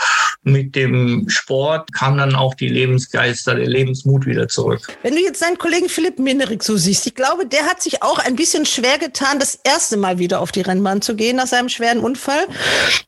mit 0.43 0.75
dem 0.75 1.29
Sport 1.29 1.93
kam 1.93 2.19
dann 2.19 2.35
auch 2.35 2.55
die 2.55 2.69
Lebensgeister, 2.69 3.55
der 3.55 3.69
Lebensmut 3.69 4.27
wieder 4.27 4.49
zurück. 4.49 4.81
Wenn 5.03 5.15
du 5.15 5.21
jetzt 5.21 5.43
deinen 5.43 5.59
Kollegen 5.59 5.89
Philipp 5.89 6.19
Minerik 6.19 6.65
so 6.65 6.77
siehst, 6.77 7.07
ich 7.07 7.15
glaube, 7.15 7.47
der 7.47 7.67
hat 7.67 7.83
sich 7.83 8.03
auch 8.03 8.19
ein 8.19 8.35
bisschen 8.35 8.67
schwer 8.67 8.99
getan, 8.99 9.39
das 9.39 9.61
erste 9.63 9.97
Mal 9.97 10.19
wieder 10.19 10.41
auf 10.41 10.51
die 10.51 10.63
Rennbahn 10.63 11.03
zu 11.03 11.15
gehen 11.15 11.37
nach 11.37 11.47
seinem 11.47 11.69
schweren 11.69 12.01
Unfall. 12.01 12.47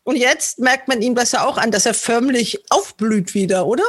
Und 0.05 0.17
jetzt 0.17 0.61
merkt 0.61 0.87
man 0.87 1.00
ihm 1.03 1.15
das 1.15 1.33
ja 1.33 1.45
auch 1.45 1.59
an, 1.59 1.71
dass 1.71 1.87
er 1.87 1.95
förmlich 1.95 2.61
aufblüht 2.71 3.35
wieder, 3.35 3.67
oder? 3.67 3.85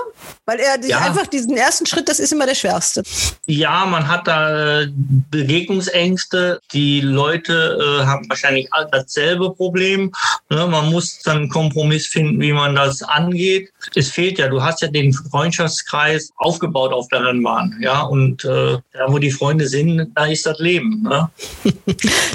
Weil 0.46 0.60
er 0.60 0.84
ja. 0.86 1.00
einfach 1.00 1.28
diesen 1.28 1.56
ersten 1.58 1.86
Schritt, 1.86 2.10
das 2.10 2.20
ist 2.20 2.32
immer 2.32 2.46
der 2.46 2.56
schwerste. 2.56 3.04
Ja, 3.46 3.86
man 3.86 4.08
hat 4.08 4.28
da 4.28 4.82
äh, 4.82 4.88
Bewegungsängste. 5.32 6.60
Die 6.74 7.02
Leute 7.02 8.02
äh, 8.02 8.06
haben 8.06 8.28
wahrscheinlich 8.30 8.70
dasselbe 8.92 9.54
Problem. 9.54 10.12
Ne? 10.50 10.68
Man 10.68 10.90
muss 10.92 11.20
dann 11.20 11.38
einen 11.38 11.50
Kompromiss 11.50 12.08
finden, 12.08 12.40
wie 12.40 12.54
man 12.54 12.76
das 12.76 13.02
angeht. 13.02 13.72
Es 13.96 14.10
fehlt 14.10 14.38
ja, 14.38 14.48
du 14.48 14.62
hast 14.62 14.82
ja 14.82 14.88
den 14.88 15.14
Freundschaftskreis 15.14 16.32
aufgebaut 16.38 16.94
auf 16.94 17.08
der 17.10 17.26
Rennbahn. 17.26 17.78
Ja, 17.82 18.02
und 18.02 18.46
äh, 18.46 18.78
da, 18.94 19.06
wo 19.08 19.18
die 19.18 19.32
Freunde 19.32 19.68
sind, 19.68 20.12
da 20.16 20.26
ist 20.26 20.46
das 20.46 20.60
Leben. 20.60 21.04
Ne? 21.04 21.30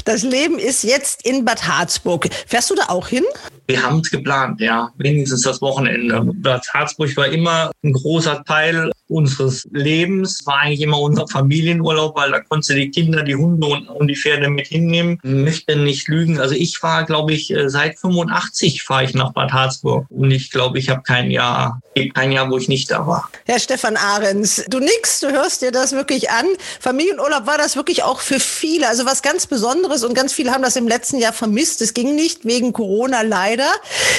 Das 0.04 0.22
Leben 0.22 0.58
ist 0.58 0.84
jetzt 0.84 1.26
in 1.26 1.44
Bad 1.44 1.66
Harzburg. 1.66 2.28
Fährst 2.46 2.70
du 2.70 2.74
da 2.76 2.84
auch 2.88 3.08
hin? 3.08 3.24
Wir 3.66 3.82
haben 3.82 3.98
es 3.98 4.10
geplant, 4.10 4.60
ja. 4.60 4.65
Wenigstens 4.96 5.42
das 5.42 5.60
Wochenende. 5.60 6.22
Bad 6.34 6.66
Harzburg 6.72 7.16
war 7.16 7.26
immer 7.26 7.70
ein 7.82 7.92
großer 7.92 8.44
Teil 8.44 8.56
Teil 8.56 8.90
unseres 9.08 9.66
Lebens. 9.70 10.44
War 10.46 10.60
eigentlich 10.60 10.80
immer 10.80 11.00
unser 11.00 11.28
Familienurlaub, 11.28 12.16
weil 12.16 12.32
da 12.32 12.40
konntest 12.40 12.70
du 12.70 12.74
die 12.74 12.90
Kinder, 12.90 13.22
die 13.22 13.36
Hunde 13.36 13.66
und, 13.66 13.88
und 13.88 14.08
die 14.08 14.16
Pferde 14.16 14.48
mit 14.48 14.66
hinnehmen. 14.66 15.18
Ich 15.22 15.30
möchte 15.30 15.76
nicht 15.76 16.08
lügen. 16.08 16.40
Also 16.40 16.54
ich 16.54 16.82
war, 16.82 17.04
glaube 17.04 17.32
ich, 17.32 17.52
äh, 17.52 17.68
seit 17.68 17.98
85 17.98 18.82
fahre 18.82 19.04
ich 19.04 19.14
nach 19.14 19.32
Bad 19.32 19.52
Harzburg. 19.52 20.06
Und 20.10 20.30
ich 20.30 20.50
glaube, 20.50 20.78
ich 20.78 20.88
habe 20.88 21.02
kein 21.02 21.30
Jahr, 21.30 21.80
kein 22.14 22.32
Jahr, 22.32 22.50
wo 22.50 22.58
ich 22.58 22.68
nicht 22.68 22.90
da 22.90 23.06
war. 23.06 23.30
Herr 23.44 23.60
Stefan 23.60 23.96
Ahrens, 23.96 24.64
du 24.68 24.80
nix, 24.80 25.20
du 25.20 25.30
hörst 25.30 25.62
dir 25.62 25.70
das 25.70 25.92
wirklich 25.92 26.30
an. 26.30 26.46
Familienurlaub 26.80 27.46
war 27.46 27.58
das 27.58 27.76
wirklich 27.76 28.02
auch 28.02 28.20
für 28.20 28.40
viele. 28.40 28.88
Also 28.88 29.06
was 29.06 29.22
ganz 29.22 29.46
Besonderes 29.46 30.02
und 30.02 30.14
ganz 30.14 30.32
viele 30.32 30.52
haben 30.52 30.62
das 30.62 30.76
im 30.76 30.88
letzten 30.88 31.18
Jahr 31.18 31.32
vermisst. 31.32 31.80
Es 31.82 31.94
ging 31.94 32.16
nicht 32.16 32.44
wegen 32.44 32.72
Corona 32.72 33.22
leider. 33.22 33.68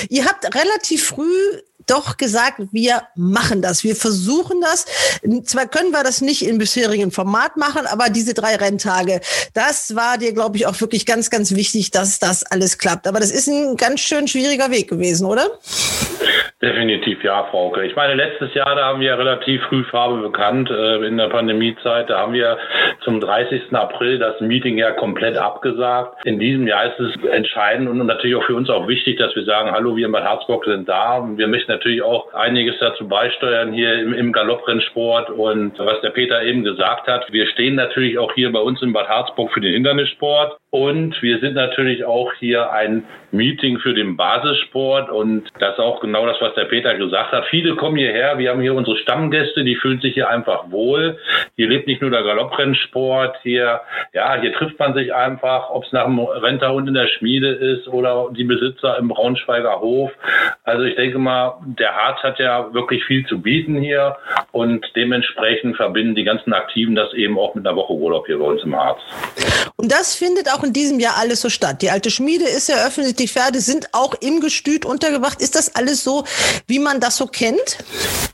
Ihr 0.09 0.25
habt 0.25 0.45
relativ 0.55 1.07
früh 1.07 1.61
doch 1.87 2.17
gesagt, 2.17 2.59
wir 2.71 3.03
machen 3.15 3.61
das, 3.61 3.83
wir 3.83 3.95
versuchen 3.95 4.61
das. 4.61 4.85
Zwar 5.45 5.67
können 5.67 5.91
wir 5.91 6.03
das 6.03 6.21
nicht 6.21 6.45
im 6.45 6.57
bisherigen 6.57 7.11
Format 7.11 7.57
machen, 7.57 7.87
aber 7.87 8.09
diese 8.09 8.33
drei 8.33 8.55
Renntage, 8.55 9.21
das 9.53 9.95
war 9.95 10.17
dir, 10.17 10.33
glaube 10.33 10.57
ich, 10.57 10.67
auch 10.67 10.79
wirklich 10.81 11.05
ganz, 11.05 11.29
ganz 11.29 11.51
wichtig, 11.51 11.91
dass 11.91 12.19
das 12.19 12.43
alles 12.43 12.77
klappt. 12.77 13.07
Aber 13.07 13.19
das 13.19 13.31
ist 13.31 13.47
ein 13.47 13.77
ganz 13.77 14.01
schön 14.01 14.27
schwieriger 14.27 14.69
Weg 14.69 14.89
gewesen, 14.89 15.25
oder? 15.25 15.49
Definitiv 16.61 17.23
ja, 17.23 17.43
Frauke. 17.51 17.85
Ich 17.85 17.95
meine, 17.95 18.15
letztes 18.15 18.53
Jahr, 18.55 18.75
da 18.75 18.85
haben 18.85 18.99
wir 18.99 19.17
relativ 19.17 19.61
früh 19.63 19.83
Farbe 19.83 20.17
bekannt 20.21 20.69
äh, 20.71 21.05
in 21.05 21.17
der 21.17 21.27
Pandemiezeit. 21.27 22.09
Da 22.09 22.19
haben 22.19 22.33
wir 22.33 22.57
zum 23.03 23.21
30. 23.21 23.73
April 23.73 24.17
das 24.17 24.41
Meeting 24.41 24.77
ja 24.77 24.91
komplett 24.91 25.37
abgesagt. 25.37 26.25
In 26.25 26.39
diesem 26.39 26.65
Jahr 26.65 26.85
ist 26.85 26.99
es 26.99 27.29
entscheidend 27.29 27.87
und 27.89 28.03
natürlich 28.05 28.35
auch 28.35 28.45
für 28.45 28.55
uns 28.55 28.69
auch 28.69 28.87
wichtig, 28.87 29.19
dass 29.19 29.35
wir 29.35 29.43
sagen, 29.43 29.71
hallo, 29.71 29.95
wir 29.95 30.07
in 30.07 30.11
Bad 30.11 30.23
Harzburg 30.23 30.65
sind 30.65 30.89
da. 30.89 31.23
Wir 31.35 31.47
möchten 31.47 31.71
natürlich 31.71 32.01
auch 32.01 32.33
einiges 32.33 32.75
dazu 32.79 33.07
beisteuern 33.07 33.71
hier 33.71 33.93
im, 33.99 34.13
im 34.13 34.31
Galopprennsport 34.31 35.29
und 35.29 35.77
was 35.77 36.01
der 36.01 36.09
Peter 36.09 36.41
eben 36.41 36.63
gesagt 36.63 37.07
hat. 37.07 37.31
Wir 37.31 37.45
stehen 37.47 37.75
natürlich 37.75 38.17
auch 38.17 38.33
hier 38.33 38.51
bei 38.51 38.59
uns 38.59 38.81
in 38.81 38.93
Bad 38.93 39.07
Harzburg 39.09 39.51
für 39.53 39.61
den 39.61 39.73
Hindernissport 39.73 40.57
und 40.69 41.21
wir 41.21 41.39
sind 41.39 41.53
natürlich 41.53 42.03
auch 42.03 42.33
hier 42.39 42.71
ein 42.71 43.03
Meeting 43.31 43.79
für 43.79 43.93
den 43.93 44.17
Basissport 44.17 45.09
und 45.09 45.43
das 45.59 45.79
auch 45.79 46.01
genau 46.07 46.25
das, 46.25 46.37
was 46.41 46.53
der 46.55 46.65
Peter 46.65 46.95
gesagt 46.95 47.31
hat. 47.31 47.45
Viele 47.49 47.75
kommen 47.75 47.97
hierher, 47.97 48.37
wir 48.37 48.49
haben 48.49 48.61
hier 48.61 48.73
unsere 48.73 48.97
Stammgäste, 48.97 49.63
die 49.63 49.75
fühlen 49.75 50.01
sich 50.01 50.13
hier 50.13 50.29
einfach 50.29 50.71
wohl. 50.71 51.17
Hier 51.55 51.67
lebt 51.67 51.87
nicht 51.87 52.01
nur 52.01 52.11
der 52.11 52.23
Galopprennsport, 52.23 53.37
hier, 53.43 53.81
ja, 54.13 54.39
hier 54.39 54.53
trifft 54.53 54.79
man 54.79 54.93
sich 54.93 55.13
einfach, 55.13 55.69
ob 55.69 55.85
es 55.85 55.91
nach 55.91 56.05
dem 56.05 56.19
Renterhund 56.19 56.87
in 56.87 56.93
der 56.93 57.07
Schmiede 57.07 57.49
ist 57.49 57.87
oder 57.87 58.29
die 58.31 58.43
Besitzer 58.43 58.97
im 58.97 59.07
Braunschweiger 59.07 59.79
Hof. 59.79 60.11
Also 60.63 60.83
ich 60.83 60.95
denke 60.95 61.19
mal, 61.19 61.57
der 61.65 61.95
Harz 61.95 62.21
hat 62.23 62.39
ja 62.39 62.73
wirklich 62.73 63.03
viel 63.05 63.25
zu 63.27 63.41
bieten 63.41 63.75
hier 63.79 64.17
und 64.51 64.85
dementsprechend 64.95 65.75
verbinden 65.77 66.15
die 66.15 66.23
ganzen 66.23 66.53
Aktiven 66.53 66.95
das 66.95 67.13
eben 67.13 67.37
auch 67.37 67.55
mit 67.55 67.65
einer 67.65 67.75
Woche 67.75 67.93
Urlaub 67.93 68.25
hier 68.25 68.39
bei 68.39 68.45
uns 68.45 68.63
im 68.63 68.75
Harz. 68.75 68.99
Und 69.75 69.91
das 69.91 70.15
findet 70.15 70.51
auch 70.51 70.63
in 70.63 70.73
diesem 70.73 70.99
Jahr 70.99 71.17
alles 71.17 71.41
so 71.41 71.49
statt. 71.49 71.81
Die 71.81 71.89
alte 71.89 72.09
Schmiede 72.09 72.45
ist 72.45 72.67
eröffnet, 72.69 73.19
die 73.19 73.27
Pferde 73.27 73.59
sind 73.59 73.89
auch 73.93 74.15
im 74.21 74.41
Gestüt 74.41 74.85
untergebracht. 74.85 75.41
Ist 75.41 75.55
das 75.55 75.75
alles 75.75 75.96
so, 76.03 76.23
wie 76.67 76.79
man 76.79 76.99
das 76.99 77.17
so 77.17 77.27
kennt? 77.27 77.77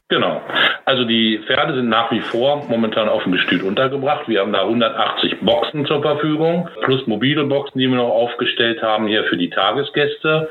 Genau. 0.09 0.41
Also 0.85 1.05
die 1.05 1.39
Pferde 1.47 1.73
sind 1.73 1.89
nach 1.89 2.11
wie 2.11 2.19
vor 2.19 2.65
momentan 2.67 3.07
auf 3.07 3.23
dem 3.23 3.31
Gestüt 3.31 3.63
untergebracht. 3.63 4.27
Wir 4.27 4.41
haben 4.41 4.51
da 4.51 4.61
180 4.61 5.39
Boxen 5.41 5.85
zur 5.85 6.01
Verfügung, 6.01 6.69
plus 6.83 7.07
mobile 7.07 7.45
Boxen, 7.45 7.79
die 7.79 7.87
wir 7.87 7.95
noch 7.95 8.09
aufgestellt 8.09 8.83
haben 8.83 9.07
hier 9.07 9.23
für 9.23 9.37
die 9.37 9.49
Tagesgäste. 9.49 10.49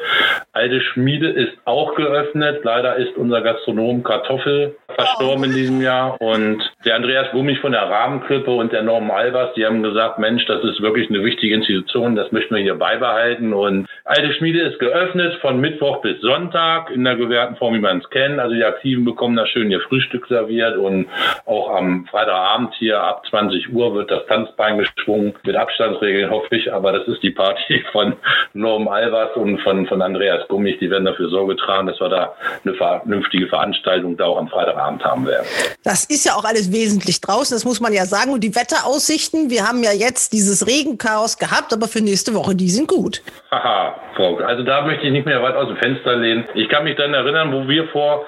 Alte 0.52 0.81
Schmiede 0.81 1.28
ist 1.28 1.52
auch 1.64 1.95
geöffnet. 1.95 2.64
Leider 2.64 2.97
ist 2.97 3.16
unser 3.16 3.42
Gastronom 3.42 4.02
Kartoffel 4.02 4.75
verstorben 4.95 5.45
in 5.45 5.52
diesem 5.52 5.83
Jahr. 5.83 6.21
Und 6.21 6.62
der 6.85 6.97
Andreas 6.97 7.31
Gummich 7.33 7.61
von 7.61 7.73
der 7.73 7.83
Rabenkrippe 7.83 8.50
und 8.50 8.73
der 8.73 8.83
Norman 8.83 9.16
Albers, 9.16 9.54
die 9.54 9.66
haben 9.66 9.83
gesagt, 9.83 10.19
Mensch, 10.19 10.45
das 10.47 10.64
ist 10.64 10.81
wirklich 10.81 11.09
eine 11.11 11.23
wichtige 11.23 11.54
Institution, 11.54 12.16
das 12.16 12.33
möchten 12.33 12.54
wir 12.54 12.62
hier 12.62 12.75
beibehalten. 12.75 13.52
Und 13.52 13.87
Alte 14.04 14.33
Schmiede 14.35 14.62
ist 14.62 14.81
geöffnet 14.81 15.38
von 15.40 15.61
Mittwoch 15.61 16.02
bis 16.02 16.21
Sonntag 16.21 16.90
in 17.02 17.04
der 17.04 17.16
gewährten 17.16 17.56
Form, 17.56 17.75
wie 17.75 17.80
man 17.80 17.99
es 17.99 18.09
kennt. 18.11 18.38
Also 18.38 18.54
die 18.54 18.62
Aktiven 18.62 19.04
bekommen 19.04 19.35
da 19.35 19.44
schön 19.44 19.73
ihr 19.73 19.80
Frühstück 19.80 20.26
serviert 20.28 20.76
und 20.76 21.09
auch 21.47 21.75
am 21.75 22.06
Freitagabend 22.06 22.75
hier 22.78 23.02
ab 23.02 23.25
20 23.28 23.73
Uhr 23.73 23.92
wird 23.94 24.11
das 24.11 24.25
Tanzbein 24.28 24.78
geschwungen 24.78 25.35
mit 25.44 25.56
Abstandsregeln, 25.56 26.30
hoffe 26.30 26.54
ich. 26.54 26.73
Aber 26.73 26.92
das 26.92 27.09
ist 27.09 27.21
die 27.25 27.30
Party 27.30 27.85
von 27.92 28.14
Norm 28.54 28.87
Albers 28.87 29.37
und 29.37 29.61
von, 29.62 29.87
von 29.88 30.00
Andreas 30.00 30.47
Gummich. 30.47 30.78
Die 30.78 30.90
werden 30.90 31.04
dafür 31.04 31.28
Sorge 31.28 31.56
tragen, 31.56 31.88
dass 31.88 31.99
wir 31.99 32.09
da 32.09 32.35
eine 32.64 32.75
vernünftige 32.75 33.49
Veranstaltung 33.49 34.16
da 34.16 34.26
auch 34.26 34.38
am 34.38 34.49
Freitagabend 34.49 35.04
haben 35.04 35.26
werden. 35.26 35.47
Das 35.82 36.04
ist 36.04 36.25
ja 36.25 36.35
auch 36.35 36.44
alles 36.44 36.71
wesentlich 36.71 37.21
draußen, 37.21 37.56
das 37.56 37.64
muss 37.64 37.80
man 37.80 37.92
ja 37.92 38.04
sagen. 38.04 38.32
Und 38.32 38.44
die 38.44 38.54
Wetteraussichten, 38.54 39.50
wir 39.50 39.66
haben 39.66 39.82
ja 39.82 39.92
jetzt 39.92 40.32
dieses 40.32 40.68
Regenchaos 40.68 41.38
gehabt, 41.38 41.73
aber 41.73 41.88
für 41.88 42.00
nächste 42.00 42.35
Woche, 42.35 42.54
die 42.54 42.68
sind 42.68 42.87
gut. 42.87 43.23
Haha, 43.50 43.97
Frau, 44.14 44.37
also 44.37 44.62
da 44.62 44.82
möchte 44.82 45.06
ich 45.06 45.12
nicht 45.12 45.26
mehr 45.26 45.42
weit 45.42 45.56
aus 45.56 45.66
dem 45.66 45.76
Fenster 45.76 46.16
lehnen. 46.16 46.44
Ich 46.54 46.68
kann 46.68 46.85
mich 46.85 46.92
dann 46.97 47.15
erinnern, 47.15 47.53
wo 47.53 47.69
wir 47.69 47.89
vor 47.89 48.27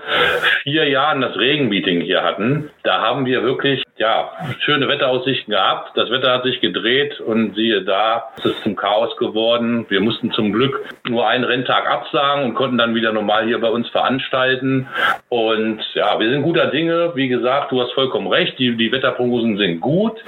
vier 0.62 0.88
Jahren 0.88 1.20
das 1.20 1.36
Regenmeeting 1.36 2.00
hier 2.00 2.22
hatten. 2.22 2.70
Da 2.82 3.00
haben 3.00 3.26
wir 3.26 3.42
wirklich, 3.42 3.82
ja, 3.96 4.32
schöne 4.60 4.88
Wetteraussichten 4.88 5.52
gehabt. 5.52 5.96
Das 5.96 6.10
Wetter 6.10 6.32
hat 6.32 6.44
sich 6.44 6.60
gedreht 6.60 7.20
und 7.20 7.54
siehe 7.54 7.82
da, 7.82 8.30
es 8.38 8.46
ist 8.46 8.62
zum 8.62 8.76
Chaos 8.76 9.16
geworden. 9.16 9.86
Wir 9.88 10.00
mussten 10.00 10.32
zum 10.32 10.52
Glück 10.52 10.80
nur 11.06 11.26
einen 11.26 11.44
Renntag 11.44 11.88
absagen 11.88 12.44
und 12.44 12.54
konnten 12.54 12.78
dann 12.78 12.94
wieder 12.94 13.12
normal 13.12 13.46
hier 13.46 13.60
bei 13.60 13.68
uns 13.68 13.88
veranstalten. 13.90 14.88
Und 15.28 15.80
ja, 15.94 16.18
wir 16.18 16.30
sind 16.30 16.42
guter 16.42 16.66
Dinge. 16.66 17.12
Wie 17.14 17.28
gesagt, 17.28 17.72
du 17.72 17.80
hast 17.80 17.92
vollkommen 17.92 18.26
recht. 18.28 18.58
Die, 18.58 18.76
die 18.76 18.90
Wetterprognosen 18.90 19.58
sind 19.58 19.80
gut. 19.80 20.18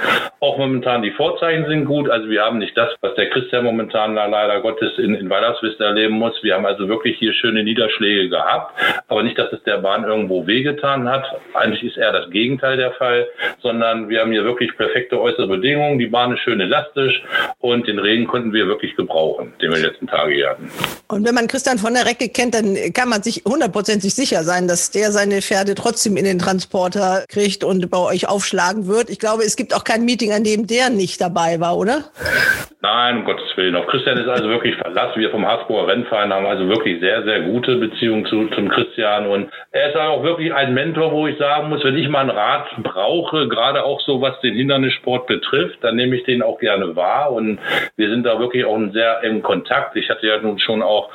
Auch 0.47 0.59
momentan 0.59 1.03
die 1.03 1.11
Vorzeichen 1.11 1.67
sind 1.67 1.87
gut. 1.87 2.09
Also 2.09 2.31
wir 2.31 2.41
haben 2.41 2.59
nicht 2.59 2.77
das, 2.77 2.91
was 3.01 3.17
der 3.17 3.29
Christian 3.31 3.65
momentan 3.65 4.15
leider 4.15 4.61
Gottes 4.61 4.97
in, 4.97 5.13
in 5.17 5.29
Weilerswist 5.29 5.81
erleben 5.81 6.15
muss. 6.15 6.35
Wir 6.43 6.55
haben 6.55 6.65
also 6.65 6.87
wirklich 6.87 7.19
hier 7.19 7.33
schöne 7.33 7.65
Niederschläge 7.65 8.29
gehabt. 8.29 8.81
Aber 9.09 9.25
nicht, 9.25 9.37
dass 9.37 9.53
es 9.53 9.61
der 9.65 9.79
Bahn 9.79 10.05
irgendwo 10.05 10.47
wehgetan 10.47 11.09
hat. 11.09 11.25
Eigentlich 11.55 11.83
ist 11.83 11.97
eher 11.97 12.13
das 12.13 12.31
Gegenteil 12.31 12.77
der 12.77 12.93
Fall, 12.93 13.27
sondern 13.61 14.09
wir 14.09 14.21
haben 14.21 14.31
hier 14.31 14.45
wirklich 14.45 14.71
perfekte 14.77 15.21
äußere 15.21 15.49
Bedingungen. 15.49 15.99
Die 15.99 16.07
Bahn 16.07 16.33
ist 16.33 16.43
schön 16.43 16.61
elastisch 16.61 17.25
und 17.59 17.89
den 17.89 17.99
Regen 17.99 18.29
konnten 18.29 18.53
wir 18.53 18.69
wirklich 18.69 18.95
gebrauchen, 18.95 19.53
den 19.61 19.73
wir 19.73 19.79
letzten 19.79 20.07
Tage 20.07 20.33
hier 20.33 20.51
hatten. 20.51 20.71
Und 21.09 21.27
wenn 21.27 21.35
man 21.35 21.49
Christian 21.49 21.79
von 21.79 21.95
der 21.95 22.07
Recke 22.07 22.29
kennt, 22.29 22.55
dann 22.55 22.77
kann 22.93 23.09
man 23.09 23.21
sich 23.25 23.43
hundertprozentig 23.45 24.15
sicher 24.15 24.45
sein, 24.45 24.69
dass 24.69 24.93
der 24.93 25.11
seine 25.11 25.43
Pferde 25.43 25.75
trotzdem 25.75 26.17
in 26.17 26.25
den 26.25 26.39
Transporter 26.39 27.25
kriegt 27.29 27.65
und 27.65 27.91
bei 27.91 27.99
euch 27.99 28.29
aufschlagen 28.29 28.87
wird. 28.87 29.11
Ich 29.11 29.19
glaube, 29.19 29.43
es 29.43 29.57
gibt 29.57 29.75
auch 29.75 29.83
kein 29.83 30.05
Meeting, 30.05 30.36
an 30.37 30.45
dem 30.45 30.67
der 30.67 30.91
nicht 30.91 31.21
dabei 31.21 31.59
war, 31.61 31.77
oder? 31.77 32.05
Nein, 32.83 33.19
um 33.19 33.25
Gottes 33.25 33.57
Willen. 33.57 33.75
Auf 33.75 33.87
Christian 33.87 34.19
ist 34.19 34.29
also 34.29 34.49
wirklich 34.49 34.77
Verlass. 34.77 35.17
Wir 35.17 35.31
vom 35.31 35.47
Hasburger 35.47 35.89
Rennverein 35.89 36.33
haben 36.33 36.47
also 36.47 36.69
wirklich 36.69 37.01
sehr, 37.01 37.25
sehr 37.25 37.41
gute 37.41 37.77
Beziehungen 37.77 38.27
zu, 38.27 38.47
zum 38.49 38.69
Christian. 38.69 39.27
Und 39.27 39.51
er 39.73 39.89
ist 39.89 39.97
auch 39.97 40.23
wirklich 40.23 40.53
ein 40.55 40.75
Mentor, 40.75 41.11
wo 41.11 41.27
ich 41.27 41.39
sagen 41.39 41.71
muss, 41.71 41.83
wenn 41.83 41.97
ich 41.97 42.09
mal 42.09 42.21
einen 42.21 42.31
Rat 42.31 42.69
brauche, 42.83 43.49
gerade 43.49 43.83
auch 43.83 44.01
so 44.03 44.21
was 44.21 44.39
den 44.41 44.55
Hindernissport 44.55 45.27
betrifft, 45.27 45.79
dann 45.81 45.97
nehme 45.97 46.17
ich 46.17 46.25
den 46.25 46.43
auch 46.43 46.61
gerne 46.61 46.95
wahr. 46.95 47.33
Und 47.33 47.59
wir 47.97 48.11
sind 48.11 48.25
da 48.25 48.39
wirklich 48.39 48.65
auch 48.65 48.79
sehr 48.93 49.25
engen 49.25 49.43
Kontakt. 49.43 49.97
Ich 49.97 50.11
hatte 50.11 50.27
ja 50.27 50.39
nun 50.39 50.59
schon 50.59 50.83
auch 50.83 51.11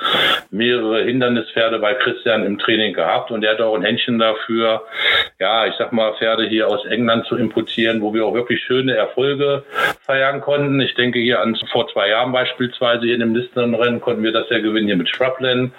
mehrere 0.49 1.03
Hindernispferde 1.03 1.79
bei 1.79 1.93
Christian 1.93 2.45
im 2.45 2.57
Training 2.57 2.93
gehabt 2.93 3.31
und 3.31 3.43
er 3.43 3.51
hat 3.51 3.61
auch 3.61 3.75
ein 3.75 3.83
Händchen 3.83 4.19
dafür, 4.19 4.83
ja, 5.39 5.67
ich 5.67 5.73
sag 5.77 5.93
mal, 5.93 6.13
Pferde 6.15 6.45
hier 6.47 6.67
aus 6.67 6.85
England 6.85 7.27
zu 7.27 7.37
importieren, 7.37 8.01
wo 8.01 8.13
wir 8.13 8.25
auch 8.25 8.33
wirklich 8.33 8.61
schöne 8.63 8.95
Erfolge 9.01 9.63
feiern 10.05 10.41
konnten. 10.41 10.79
Ich 10.79 10.95
denke 10.95 11.19
hier 11.19 11.41
an 11.41 11.57
vor 11.71 11.87
zwei 11.89 12.09
Jahren 12.09 12.31
beispielsweise 12.31 13.05
hier 13.05 13.15
in 13.15 13.21
dem 13.21 13.35
Listenrennen 13.35 14.01
konnten 14.01 14.23
wir 14.23 14.31
das 14.31 14.49
ja 14.49 14.59
gewinnen 14.59 14.87
hier 14.87 14.97
mit 14.97 15.09
Shrubland. 15.09 15.71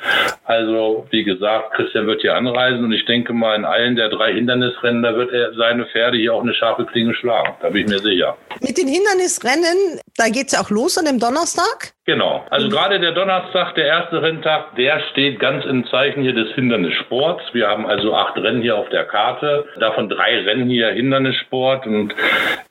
Also 0.45 1.07
wie 1.11 1.25
gesagt, 1.25 1.75
Christian 1.75 2.07
wird 2.07 2.21
hier 2.21 2.35
anreisen 2.35 2.85
und 2.85 2.93
ich 2.93 3.05
denke 3.07 3.33
mal 3.33 3.57
in 3.57 3.65
allen 3.65 3.97
der 3.97 4.09
drei 4.09 4.33
Hindernisrennen, 4.35 5.03
da 5.03 5.15
wird 5.17 5.33
er 5.33 5.55
seine 5.55 5.87
Pferde 5.87 6.17
hier 6.19 6.35
auch 6.35 6.43
eine 6.43 6.55
scharfe 6.55 6.85
Klinge 6.85 7.15
schlagen. 7.15 7.55
Da 7.61 7.71
bin 7.71 7.85
ich 7.85 7.91
mir 7.91 7.99
sicher. 7.99 8.37
Mit 8.61 8.79
den 8.79 8.89
Hindernisrennen, 8.89 10.01
da 10.17 10.29
geht 10.29 10.47
es 10.47 10.53
ja 10.53 10.61
auch 10.61 10.71
los 10.71 10.99
an 10.99 11.05
dem 11.05 11.19
Donnerstag? 11.19 11.93
Genau. 12.05 12.45
Also 12.51 12.69
gerade 12.69 12.99
der 12.99 13.13
Donnerstag, 13.13 13.77
der 13.77 13.87
erste 13.87 14.21
Renntag, 14.21 14.75
der 14.75 14.99
steht 15.13 15.39
ganz 15.39 15.65
im 15.65 15.87
Zeichen 15.87 16.23
hier 16.23 16.35
des 16.35 16.53
Hindernissports. 16.55 17.45
Wir 17.53 17.69
haben 17.69 17.87
also 17.87 18.13
acht 18.13 18.37
Rennen 18.37 18.61
hier 18.61 18.77
auf 18.77 18.89
der 18.89 19.05
Karte, 19.05 19.67
davon 19.79 20.09
drei 20.09 20.41
Rennen 20.41 20.69
hier 20.69 20.89
Hindernissport. 20.89 21.87
Und 21.87 22.13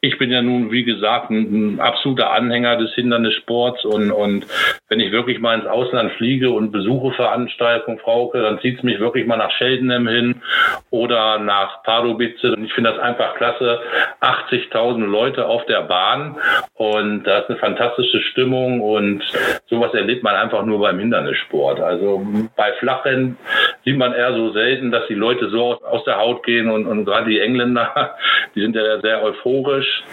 ich 0.02 0.18
bin 0.18 0.32
ja 0.32 0.42
nun, 0.42 0.74
wie 0.74 0.84
gesagt, 0.84 1.30
ein, 1.30 1.76
ein 1.76 1.80
absoluter 1.80 2.34
Anhänger 2.34 2.76
des 2.76 2.94
Hindernissports. 2.94 3.86
Und, 3.86 4.12
und 4.12 4.46
wenn 4.90 5.00
ich 5.00 5.14
wirklich 5.14 5.40
mal 5.40 5.58
ins 5.58 5.66
Ausland 5.66 6.12
fliege 6.14 6.52
und 6.52 6.74
besuche 6.74 7.14
Veranstaltungen, 7.14 8.00
Frauke, 8.00 8.42
dann 8.42 8.60
zieht 8.60 8.80
es 8.80 8.84
mich 8.84 9.00
wirklich 9.00 9.26
mal 9.26 9.38
nach 9.38 9.52
Cheltenham 9.58 10.10
hin 10.10 10.42
oder 10.90 11.40
nach 11.40 11.84
Pardubice. 11.84 12.44
Und 12.44 12.66
ich 12.66 12.74
finde 12.74 12.90
das 12.90 13.00
einfach 13.00 13.36
klasse. 13.36 13.80
80.000 14.20 15.06
Leute 15.06 15.46
auf 15.46 15.66
der 15.68 15.84
Bahn 15.84 16.36
und 16.74 17.24
da 17.24 17.40
ist 17.40 17.50
eine 17.50 17.60
fantastische 17.60 18.20
Stimmung 18.22 18.82
und 18.82 19.21
sowas 19.68 19.94
erlebt 19.94 20.24
man 20.24 20.36
einfach 20.36 20.66
nur 20.66 20.80
beim 20.80 21.00
Hindernissport. 21.00 21.80
Also 21.80 22.26
bei 22.56 22.74
Flachrennen 22.74 23.38
sieht 23.86 23.98
man 23.98 24.14
eher 24.14 24.34
so 24.34 24.52
selten, 24.52 24.92
dass 24.92 25.08
die 25.08 25.16
Leute 25.16 25.50
so 25.50 25.82
aus 25.84 26.04
der 26.06 26.18
Haut 26.18 26.44
gehen 26.44 26.70
und, 26.70 26.86
und 26.86 27.06
gerade 27.06 27.30
die 27.30 27.40
Engländer, 27.40 28.16
die 28.56 28.62
sind 28.62 28.76
ja 28.76 29.00
sehr 29.02 29.24
euphorisch. 29.24 30.04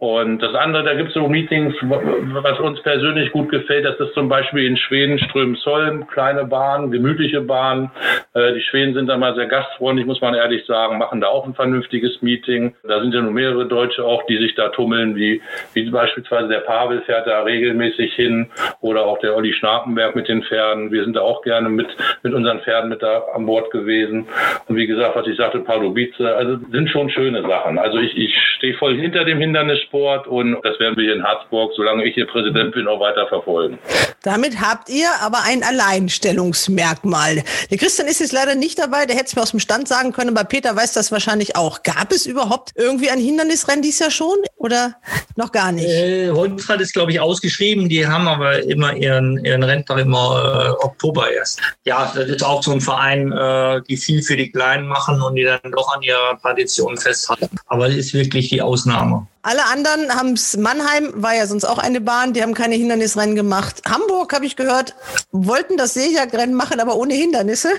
Und 0.00 0.38
das 0.38 0.54
andere, 0.54 0.82
da 0.82 0.94
gibt 0.94 1.08
es 1.08 1.14
so 1.14 1.28
Meetings, 1.28 1.74
was 1.82 2.58
uns 2.58 2.80
persönlich 2.82 3.32
gut 3.32 3.50
gefällt, 3.50 3.84
das 3.84 4.00
ist 4.00 4.14
zum 4.14 4.30
Beispiel 4.30 4.64
in 4.64 4.78
Schweden 4.78 5.18
Strömsholm, 5.18 6.06
kleine 6.06 6.46
Bahn, 6.46 6.90
gemütliche 6.90 7.42
Bahn. 7.42 7.90
Äh, 8.32 8.54
die 8.54 8.62
Schweden 8.62 8.94
sind 8.94 9.08
da 9.08 9.18
mal 9.18 9.34
sehr 9.34 9.46
gastfreundlich, 9.46 10.06
muss 10.06 10.22
man 10.22 10.32
ehrlich 10.32 10.64
sagen, 10.64 10.96
machen 10.96 11.20
da 11.20 11.26
auch 11.26 11.44
ein 11.44 11.52
vernünftiges 11.52 12.22
Meeting. 12.22 12.74
Da 12.82 13.00
sind 13.00 13.12
ja 13.12 13.20
nur 13.20 13.32
mehrere 13.32 13.66
Deutsche 13.66 14.02
auch, 14.02 14.24
die 14.24 14.38
sich 14.38 14.54
da 14.54 14.70
tummeln, 14.70 15.16
wie, 15.16 15.42
wie 15.74 15.90
beispielsweise 15.90 16.48
der 16.48 16.60
Pavel 16.60 17.02
fährt 17.02 17.26
da 17.26 17.42
regelmäßig 17.42 18.14
hin 18.14 18.39
oder 18.80 19.06
auch 19.06 19.18
der 19.18 19.36
Olli 19.36 19.52
Schnapenberg 19.52 20.14
mit 20.16 20.28
den 20.28 20.42
Pferden. 20.42 20.90
Wir 20.90 21.04
sind 21.04 21.16
da 21.16 21.20
auch 21.20 21.42
gerne 21.42 21.68
mit, 21.68 21.88
mit 22.22 22.34
unseren 22.34 22.60
Pferden 22.60 22.90
mit 22.90 23.02
da 23.02 23.24
an 23.34 23.46
Bord 23.46 23.70
gewesen. 23.70 24.26
Und 24.68 24.76
wie 24.76 24.86
gesagt, 24.86 25.16
was 25.16 25.26
ich 25.26 25.36
sagte, 25.36 25.60
Pardubice, 25.60 26.20
also 26.20 26.58
sind 26.70 26.90
schon 26.90 27.10
schöne 27.10 27.42
Sachen. 27.42 27.78
Also 27.78 27.98
ich, 27.98 28.16
ich 28.16 28.34
stehe 28.56 28.74
voll 28.74 28.96
hinter 28.96 29.24
dem 29.24 29.38
Hindernissport 29.38 30.26
und 30.26 30.60
das 30.62 30.78
werden 30.80 30.96
wir 30.96 31.04
hier 31.04 31.14
in 31.14 31.24
Harzburg, 31.24 31.72
solange 31.74 32.04
ich 32.04 32.14
hier 32.14 32.26
Präsident 32.26 32.74
bin, 32.74 32.88
auch 32.88 33.00
weiter 33.00 33.26
verfolgen. 33.26 33.78
Damit 34.22 34.60
habt 34.60 34.90
ihr 34.90 35.08
aber 35.22 35.42
ein 35.44 35.62
Alleinstellungsmerkmal. 35.62 37.42
Der 37.70 37.78
Christian 37.78 38.06
ist 38.06 38.20
jetzt 38.20 38.32
leider 38.32 38.54
nicht 38.54 38.78
dabei, 38.78 39.06
der 39.06 39.16
hätte 39.16 39.26
es 39.26 39.36
mir 39.36 39.42
aus 39.42 39.52
dem 39.52 39.60
Stand 39.60 39.88
sagen 39.88 40.12
können, 40.12 40.36
aber 40.36 40.44
Peter 40.44 40.76
weiß 40.76 40.92
das 40.92 41.10
wahrscheinlich 41.10 41.56
auch. 41.56 41.82
Gab 41.82 42.12
es 42.12 42.26
überhaupt 42.26 42.72
irgendwie 42.74 43.08
ein 43.08 43.18
Hindernisrennen 43.18 43.82
dies 43.82 43.98
Jahr 43.98 44.10
schon 44.10 44.36
oder 44.56 44.96
noch 45.36 45.52
gar 45.52 45.72
nicht? 45.72 45.88
Äh, 45.88 46.30
Holzrad 46.30 46.80
ist, 46.82 46.92
glaube 46.92 47.12
ich, 47.12 47.20
ausgeschrieben. 47.20 47.88
Die 47.88 48.06
haben 48.06 48.28
aber 48.28 48.62
immer 48.64 48.94
ihren, 48.94 49.42
ihren 49.42 49.62
Renntag 49.62 49.98
immer 49.98 50.76
äh, 50.80 50.84
Oktober 50.84 51.30
erst. 51.30 51.60
Ja, 51.86 52.12
das 52.14 52.28
ist 52.28 52.44
auch 52.44 52.62
so 52.62 52.72
ein 52.72 52.80
Verein, 52.82 53.32
äh, 53.32 53.80
die 53.88 53.96
viel 53.96 54.22
für 54.22 54.36
die 54.36 54.50
Kleinen 54.50 54.86
machen 54.86 55.22
und 55.22 55.34
die 55.34 55.44
dann 55.44 55.72
doch 55.72 55.94
an 55.94 56.02
ihrer 56.02 56.38
Tradition 56.42 56.98
festhalten. 56.98 57.56
Aber 57.66 57.88
es 57.88 57.96
ist 57.96 58.12
wirklich 58.12 58.50
die 58.50 58.60
Ausnahme. 58.60 59.26
Alle 59.42 59.64
anderen 59.66 60.14
haben 60.14 60.34
es, 60.34 60.56
Mannheim 60.56 61.12
war 61.14 61.34
ja 61.34 61.46
sonst 61.46 61.64
auch 61.64 61.78
eine 61.78 62.00
Bahn, 62.00 62.34
die 62.34 62.42
haben 62.42 62.52
keine 62.52 62.74
Hindernisrennen 62.74 63.34
gemacht. 63.34 63.80
Hamburg, 63.88 64.34
habe 64.34 64.44
ich 64.44 64.54
gehört, 64.54 64.94
wollten 65.32 65.78
das 65.78 65.94
Seejagdrennen 65.94 66.54
machen, 66.54 66.78
aber 66.78 66.96
ohne 66.96 67.14
Hindernisse. 67.14 67.70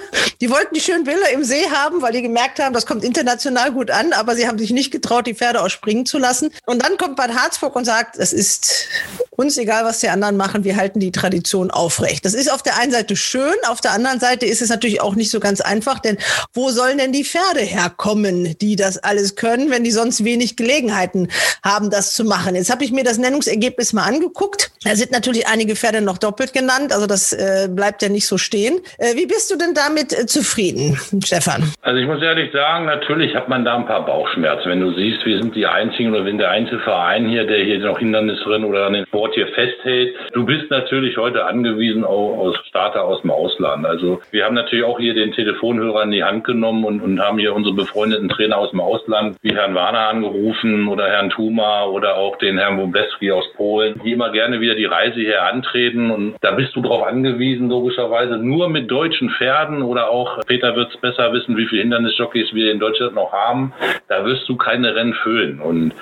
Die 0.42 0.50
wollten 0.50 0.74
die 0.74 0.82
schönen 0.82 1.04
Bilder 1.04 1.30
im 1.32 1.44
See 1.44 1.70
haben, 1.70 2.02
weil 2.02 2.14
die 2.14 2.24
gemerkt 2.24 2.60
haben, 2.60 2.74
das 2.74 2.88
kommt 2.88 3.04
international 3.04 3.72
gut 3.72 3.92
an, 3.92 4.12
aber 4.14 4.36
sie 4.36 4.48
haben 4.48 4.58
sich 4.58 4.72
nicht 4.72 4.90
getraut, 4.92 5.28
die 5.28 5.36
Pferde 5.36 5.62
ausspringen 5.62 6.08
zu 6.08 6.18
lassen. 6.18 6.52
Und 6.66 6.84
dann 6.84 6.98
kommt 6.98 7.16
Bad 7.16 7.36
Harzburg 7.36 7.76
und 7.76 7.86
sagt, 7.86 8.18
es 8.18 8.34
ist 8.34 8.88
uns 9.30 9.58
egal, 9.58 9.86
was 9.86 10.00
die 10.00 10.10
anderen 10.10 10.38
machen, 10.38 10.64
wir 10.64 10.76
halten 10.76 11.00
die 11.00 11.12
Tradition 11.12 11.70
aufrecht. 11.70 12.26
Das 12.26 12.34
ist 12.34 12.52
auf 12.52 12.64
der 12.64 12.78
einen 12.78 12.92
Seite 12.92 13.16
schön, 13.16 13.56
auf 13.68 13.82
der 13.82 13.92
anderen 13.92 14.20
Seite 14.20 14.48
ist 14.48 14.62
es 14.62 14.70
natürlich 14.70 15.02
auch 15.02 15.16
nicht 15.16 15.30
so 15.30 15.40
ganz 15.40 15.62
einfach, 15.62 16.00
denn 16.00 16.18
wo 16.54 16.72
sollen 16.72 16.98
denn 16.98 17.12
die 17.12 17.24
Pferde 17.24 17.62
herkommen, 17.62 18.58
die 18.60 18.76
das 18.76 18.98
alles 18.98 19.36
können, 19.36 19.70
wenn 19.70 19.84
die 19.84 19.92
sonst 19.92 20.24
wenig 20.24 20.56
Gelegenheiten 20.56 21.22
haben, 21.22 21.51
das 21.90 22.14
zu 22.14 22.24
machen. 22.24 22.56
Jetzt 22.56 22.72
habe 22.72 22.84
ich 22.84 22.92
mir 22.92 23.04
das 23.04 23.18
Nennungsergebnis 23.18 23.94
mal 23.94 24.06
angeguckt. 24.06 24.72
Da 24.84 24.96
sind 24.96 25.12
natürlich 25.12 25.48
einige 25.48 25.76
Pferde 25.76 26.02
noch 26.02 26.18
doppelt 26.18 26.54
genannt, 26.54 26.92
also 26.92 27.06
das 27.06 27.34
äh, 27.34 27.70
bleibt 27.70 28.02
ja 28.02 28.10
nicht 28.10 28.28
so 28.28 28.38
stehen. 28.38 28.80
Äh, 28.98 29.16
wie 29.16 29.28
bist 29.28 29.52
du 29.52 29.58
denn 29.58 29.74
damit 29.74 30.12
äh, 30.12 30.26
zufrieden, 30.26 30.98
Stefan? 31.24 31.72
Also 31.82 32.00
ich 32.00 32.08
muss 32.08 32.22
ehrlich 32.22 32.52
sagen, 32.52 32.86
natürlich 32.86 33.36
hat 33.36 33.48
man 33.48 33.64
da 33.64 33.76
ein 33.76 33.86
paar 33.86 34.06
Bauchschmerzen. 34.06 34.70
Wenn 34.70 34.82
du 34.82 34.94
siehst, 34.94 35.26
wir 35.26 35.38
sind 35.38 35.56
die 35.56 35.68
einzigen 35.68 36.14
oder 36.14 36.26
wenn 36.26 36.38
der 36.38 36.50
einzige 36.50 36.80
Verein 36.80 37.28
hier, 37.28 37.46
der 37.46 37.64
hier 37.64 37.80
noch 37.80 38.00
Hindernisrennen 38.00 38.68
oder 38.68 38.88
an 38.88 38.94
den 38.94 39.06
Sport 39.06 39.36
hier 39.36 39.48
festhält. 39.48 40.16
Du 40.34 40.46
bist 40.46 40.70
natürlich 40.70 41.18
heute 41.18 41.46
angewiesen 41.46 42.04
auf 42.04 42.56
Starter 42.68 43.04
aus 43.04 43.22
dem 43.22 43.32
Ausland. 43.32 43.86
Also 43.86 44.22
wir 44.32 44.46
haben 44.46 44.56
natürlich 44.56 44.86
auch 44.86 45.00
hier 45.00 45.14
den 45.14 45.32
Telefonhörer 45.32 46.04
in 46.04 46.12
die 46.12 46.24
Hand 46.24 46.44
genommen 46.44 46.86
und, 46.86 47.02
und 47.02 47.20
haben 47.20 47.38
hier 47.38 47.54
unsere 47.54 47.76
befreundeten 47.76 48.30
Trainer 48.30 48.58
aus 48.58 48.72
dem 48.72 48.80
Ausland, 48.80 49.38
wie 49.42 49.56
Herrn 49.56 49.76
Warner 49.76 50.10
angerufen 50.10 50.88
oder 50.88 51.08
Herrn 51.08 51.30
Tuma 51.42 51.86
oder 51.86 52.18
auch 52.18 52.38
den 52.38 52.60
Herrn 52.60 52.78
Wobleski 52.78 53.32
aus 53.32 53.52
Polen, 53.54 54.00
die 54.04 54.12
immer 54.12 54.32
gerne 54.32 54.62
wieder 54.62 54.76
die 54.76 54.86
Reise 54.86 55.20
hier 55.20 55.44
antreten. 55.44 56.12
Und 56.12 56.36
da 56.42 56.52
bist 56.52 56.76
du 56.76 56.82
darauf 56.82 57.04
angewiesen, 57.04 57.68
logischerweise 57.70 58.38
nur 58.38 58.70
mit 58.70 58.92
deutschen 58.92 59.32
Pferden 59.32 59.82
oder 59.82 60.10
auch, 60.10 60.46
Peter 60.46 60.76
wird 60.76 60.94
es 60.94 61.02
besser 61.02 61.34
wissen, 61.34 61.58
wie 61.58 61.66
viele 61.66 61.82
Hindernisjockeys 61.82 62.54
wir 62.54 62.72
in 62.72 62.80
Deutschland 62.80 63.16
noch 63.16 63.32
haben. 63.34 63.74
Da 64.08 64.24
wirst 64.24 64.48
du 64.48 64.56
keine 64.56 64.94
Rennen 64.94 65.16
füllen. 65.16 65.60
Und 65.60 65.94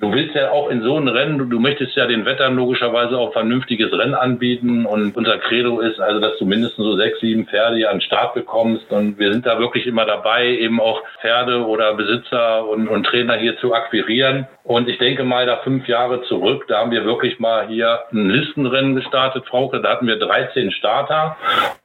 du 0.00 0.12
willst 0.12 0.34
ja 0.34 0.52
auch 0.52 0.70
in 0.70 0.82
so 0.82 0.96
einem 0.96 1.08
Rennen, 1.08 1.38
du, 1.38 1.44
du 1.44 1.60
möchtest 1.60 1.94
ja 1.96 2.06
den 2.06 2.24
Wettern 2.24 2.56
logischerweise 2.56 3.18
auch 3.18 3.34
vernünftiges 3.34 3.92
Rennen 3.92 4.14
anbieten. 4.14 4.86
Und 4.86 5.16
unser 5.16 5.36
Credo 5.38 5.80
ist 5.80 6.00
also, 6.00 6.18
dass 6.18 6.38
du 6.38 6.46
mindestens 6.46 6.84
so 6.84 6.96
sechs, 6.96 7.20
sieben 7.20 7.46
Pferde 7.46 7.76
hier 7.76 7.90
an 7.90 7.96
den 7.96 8.02
Start 8.02 8.32
bekommst. 8.32 8.90
Und 8.90 9.18
wir 9.18 9.32
sind 9.32 9.44
da 9.44 9.58
wirklich 9.58 9.86
immer 9.86 10.06
dabei, 10.06 10.46
eben 10.48 10.80
auch 10.80 11.02
Pferde 11.20 11.66
oder 11.66 11.94
Besitzer 11.94 12.66
und, 12.66 12.88
und 12.88 13.04
Trainer 13.04 13.34
hier 13.34 13.58
zu 13.58 13.74
akquirieren. 13.74 14.46
Und 14.68 14.77
ich 14.86 14.98
denke 14.98 15.24
mal, 15.24 15.46
da 15.46 15.56
fünf 15.64 15.88
Jahre 15.88 16.22
zurück, 16.24 16.66
da 16.68 16.80
haben 16.80 16.90
wir 16.90 17.06
wirklich 17.06 17.38
mal 17.38 17.66
hier 17.68 18.00
ein 18.12 18.28
Listenrennen 18.28 18.94
gestartet, 18.94 19.46
Frauke. 19.46 19.80
Da 19.80 19.92
hatten 19.92 20.06
wir 20.06 20.18
13 20.18 20.70
Starter. 20.72 21.36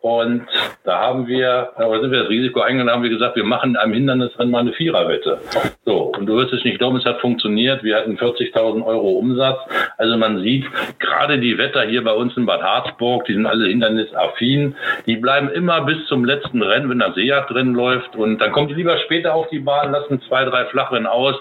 Und 0.02 0.46
da 0.84 1.00
haben 1.00 1.28
wir, 1.28 1.72
da 1.78 1.90
sind 2.02 2.12
wir 2.12 2.20
das 2.20 2.30
Risiko 2.30 2.60
eingegangen, 2.60 2.94
haben 2.94 3.04
wir 3.04 3.10
gesagt, 3.10 3.38
wir 3.38 3.46
machen 3.46 3.78
einem 3.78 3.94
Hindernisrennen 3.94 4.52
mal 4.52 4.60
eine 4.60 4.74
Viererwette. 4.74 5.40
So. 5.86 6.12
Und 6.18 6.26
du 6.26 6.36
wirst 6.36 6.52
es 6.52 6.64
nicht 6.66 6.78
glauben, 6.78 6.98
es 6.98 7.06
hat 7.06 7.22
funktioniert. 7.22 7.84
Wir 7.84 7.96
hatten 7.96 8.18
40.000 8.18 8.86
Euro 8.86 9.12
Umsatz. 9.12 9.60
Also 9.98 10.18
man 10.18 10.42
sieht, 10.42 10.66
gerade 11.00 11.40
die 11.40 11.58
Wetter 11.58 11.84
hier 11.84 12.04
bei 12.04 12.12
uns 12.12 12.36
in 12.36 12.46
Bad 12.46 12.62
Harzburg, 12.62 13.26
die 13.26 13.34
sind 13.34 13.46
alle 13.46 13.68
hindernisaffin. 13.68 14.76
Die 15.06 15.16
bleiben 15.16 15.50
immer 15.50 15.82
bis 15.82 16.06
zum 16.08 16.26
letzten 16.26 16.62
Rennen, 16.62 16.90
wenn 16.90 17.00
das 17.00 17.16
Seejagd 17.16 17.52
drin 17.52 17.74
läuft. 17.74 18.16
Und 18.16 18.40
dann 18.40 18.52
kommen 18.52 18.68
die 18.68 18.74
lieber 18.74 18.98
später 19.00 19.34
auf 19.34 19.48
die 19.50 19.60
Bahn, 19.60 19.92
lassen 19.92 20.22
zwei, 20.28 20.44
drei 20.46 20.66
Flachrennen 20.66 21.08
aus. 21.08 21.36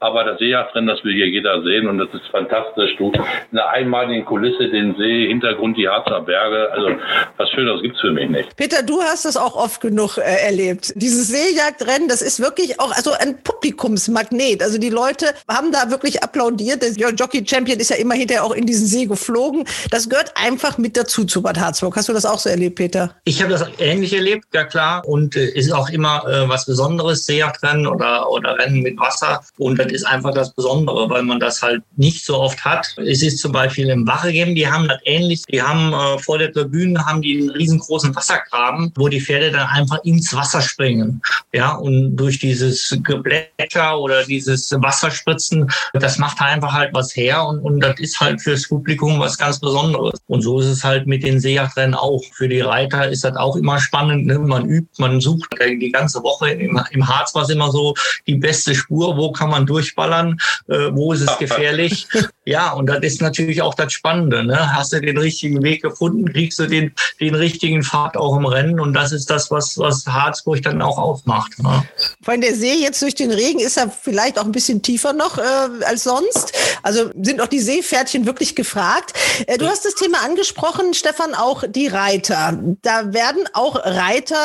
Aber 0.00 0.24
das 0.24 0.38
Seejagdrennen 0.38 0.88
das 0.88 0.97
will 1.04 1.14
hier 1.14 1.28
jeder 1.28 1.62
sehen 1.62 1.88
und 1.88 1.98
das 1.98 2.08
ist 2.12 2.26
fantastisch. 2.30 2.96
Du 2.98 3.12
in 3.12 3.58
einer 3.58 3.68
einmaligen 3.68 4.24
Kulisse, 4.24 4.68
den 4.68 4.96
See, 4.96 5.28
Hintergrund 5.28 5.76
die 5.76 5.88
Harzer 5.88 6.20
Berge. 6.20 6.70
Also 6.72 6.90
was 7.36 7.50
Schöneres 7.50 7.82
gibt's 7.82 8.00
für 8.00 8.12
mich 8.12 8.28
nicht. 8.28 8.56
Peter, 8.56 8.82
du 8.82 9.00
hast 9.02 9.24
das 9.24 9.36
auch 9.36 9.56
oft 9.56 9.80
genug 9.80 10.18
äh, 10.18 10.46
erlebt. 10.46 10.92
Dieses 10.96 11.28
Seejagdrennen, 11.28 12.08
das 12.08 12.22
ist 12.22 12.40
wirklich 12.40 12.80
auch 12.80 12.94
also 12.94 13.12
ein 13.12 13.42
Publikumsmagnet. 13.42 14.62
Also 14.62 14.78
die 14.78 14.90
Leute 14.90 15.26
haben 15.48 15.72
da 15.72 15.90
wirklich 15.90 16.22
applaudiert. 16.22 16.82
Der 16.82 17.12
Jockey 17.12 17.44
Champion 17.46 17.78
ist 17.78 17.90
ja 17.90 17.96
immer 17.96 18.14
hinterher 18.14 18.44
auch 18.44 18.52
in 18.52 18.66
diesen 18.66 18.86
See 18.86 19.06
geflogen. 19.06 19.64
Das 19.90 20.08
gehört 20.08 20.32
einfach 20.36 20.78
mit 20.78 20.96
dazu 20.96 21.24
zu 21.24 21.42
Bad 21.42 21.58
Harzburg. 21.58 21.96
Hast 21.96 22.08
du 22.08 22.12
das 22.12 22.26
auch 22.26 22.38
so 22.38 22.48
erlebt, 22.48 22.76
Peter? 22.76 23.14
Ich 23.24 23.42
habe 23.42 23.52
das 23.52 23.66
ähnlich 23.78 24.12
erlebt, 24.14 24.46
ja 24.52 24.64
klar. 24.64 25.06
Und 25.06 25.36
äh, 25.36 25.46
ist 25.46 25.72
auch 25.72 25.88
immer 25.90 26.24
äh, 26.26 26.48
was 26.48 26.66
Besonderes, 26.66 27.26
Seejagdrennen 27.26 27.86
oder, 27.86 28.30
oder 28.30 28.58
Rennen 28.58 28.82
mit 28.82 28.98
Wasser. 28.98 29.40
Und 29.58 29.78
das 29.78 29.92
ist 29.92 30.06
einfach 30.06 30.32
das 30.34 30.54
Besondere 30.54 30.87
Besondere, 30.88 31.10
weil 31.10 31.22
man 31.22 31.40
das 31.40 31.62
halt 31.62 31.82
nicht 31.96 32.24
so 32.24 32.38
oft 32.38 32.64
hat. 32.64 32.94
Es 32.96 33.22
ist 33.22 33.38
zum 33.38 33.52
Beispiel 33.52 33.88
im 33.88 34.06
Wachegem, 34.06 34.54
die 34.54 34.68
haben 34.68 34.88
das 34.88 34.98
ähnlich. 35.04 35.42
Die 35.50 35.62
haben 35.62 35.92
äh, 35.92 36.18
vor 36.18 36.38
der 36.38 36.52
Tribüne 36.52 37.04
haben 37.04 37.22
die 37.22 37.38
einen 37.38 37.50
riesengroßen 37.50 38.14
Wassergraben, 38.14 38.92
wo 38.96 39.08
die 39.08 39.20
Pferde 39.20 39.50
dann 39.50 39.66
einfach 39.68 40.02
ins 40.04 40.34
Wasser 40.34 40.60
springen. 40.60 41.20
Ja, 41.52 41.74
und 41.74 42.16
durch 42.16 42.38
dieses 42.38 42.96
Geblätter 43.02 43.98
oder 43.98 44.24
dieses 44.24 44.70
Wasserspritzen, 44.72 45.70
das 45.92 46.18
macht 46.18 46.40
einfach 46.40 46.72
halt 46.72 46.94
was 46.94 47.14
her 47.16 47.44
und, 47.46 47.60
und 47.60 47.80
das 47.80 47.98
ist 47.98 48.20
halt 48.20 48.40
fürs 48.40 48.68
Publikum 48.68 49.18
was 49.18 49.38
ganz 49.38 49.58
Besonderes. 49.60 50.20
Und 50.26 50.42
so 50.42 50.60
ist 50.60 50.66
es 50.66 50.84
halt 50.84 51.06
mit 51.06 51.22
den 51.22 51.40
Seejagdrennen 51.40 51.94
auch. 51.94 52.22
Für 52.32 52.48
die 52.48 52.60
Reiter 52.60 53.08
ist 53.08 53.24
das 53.24 53.36
auch 53.36 53.56
immer 53.56 53.80
spannend. 53.80 54.26
Ne? 54.26 54.38
Man 54.38 54.66
übt, 54.66 54.90
man 54.98 55.20
sucht 55.20 55.50
die 55.60 55.92
ganze 55.92 56.22
Woche. 56.22 56.50
Im, 56.50 56.80
im 56.90 57.08
Harz 57.08 57.34
war 57.34 57.42
es 57.42 57.50
immer 57.50 57.70
so 57.70 57.94
die 58.26 58.36
beste 58.36 58.74
Spur, 58.74 59.16
wo 59.16 59.32
kann 59.32 59.50
man 59.50 59.66
durchballern 59.66 60.38
äh, 60.68 60.77
wo 60.92 61.12
ist 61.12 61.22
es 61.22 61.38
gefährlich. 61.38 62.06
ja, 62.44 62.72
und 62.72 62.86
das 62.86 63.00
ist 63.00 63.20
natürlich 63.20 63.62
auch 63.62 63.74
das 63.74 63.92
Spannende. 63.92 64.44
Ne? 64.44 64.74
Hast 64.74 64.92
du 64.92 65.00
den 65.00 65.18
richtigen 65.18 65.62
Weg 65.62 65.82
gefunden, 65.82 66.32
kriegst 66.32 66.58
du 66.58 66.66
den, 66.66 66.92
den 67.20 67.34
richtigen 67.34 67.82
Pfad 67.82 68.16
auch 68.16 68.36
im 68.36 68.46
Rennen 68.46 68.80
und 68.80 68.94
das 68.94 69.12
ist 69.12 69.30
das, 69.30 69.50
was, 69.50 69.78
was 69.78 70.06
Harzburg 70.06 70.62
dann 70.62 70.82
auch 70.82 70.98
aufmacht. 70.98 71.62
Ne? 71.62 71.84
Von 72.22 72.40
der 72.40 72.54
See 72.54 72.74
jetzt 72.74 73.02
durch 73.02 73.14
den 73.14 73.30
Regen 73.30 73.60
ist 73.60 73.76
er 73.76 73.90
vielleicht 73.90 74.38
auch 74.38 74.44
ein 74.44 74.52
bisschen 74.52 74.82
tiefer 74.82 75.12
noch 75.12 75.38
äh, 75.38 75.42
als 75.84 76.04
sonst. 76.04 76.52
Also 76.82 77.10
sind 77.20 77.40
auch 77.40 77.48
die 77.48 77.60
Seepferdchen 77.60 78.26
wirklich 78.26 78.54
gefragt. 78.54 79.12
Äh, 79.46 79.58
du 79.58 79.66
hast 79.66 79.84
das 79.84 79.94
Thema 79.94 80.24
angesprochen, 80.24 80.94
Stefan, 80.94 81.34
auch 81.34 81.64
die 81.68 81.88
Reiter. 81.88 82.58
Da 82.82 83.12
werden 83.12 83.44
auch 83.52 83.76
Reiter 83.84 84.36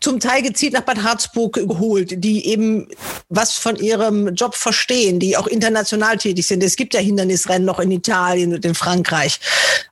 zum 0.00 0.20
Teil 0.20 0.42
gezielt 0.42 0.72
nach 0.72 0.82
Bad 0.82 1.02
Harzburg 1.02 1.54
geholt, 1.54 2.24
die 2.24 2.46
eben 2.46 2.88
was 3.28 3.52
von 3.52 3.76
ihrem 3.76 4.34
Job 4.34 4.54
verstehen, 4.54 5.18
die 5.18 5.36
auch 5.36 5.46
international 5.62 6.18
tätig 6.18 6.46
sind. 6.46 6.62
Es 6.64 6.76
gibt 6.76 6.92
ja 6.94 7.00
Hindernisrennen 7.00 7.64
noch 7.64 7.78
in 7.78 7.90
Italien 7.92 8.52
und 8.52 8.64
in 8.64 8.74
Frankreich. 8.74 9.38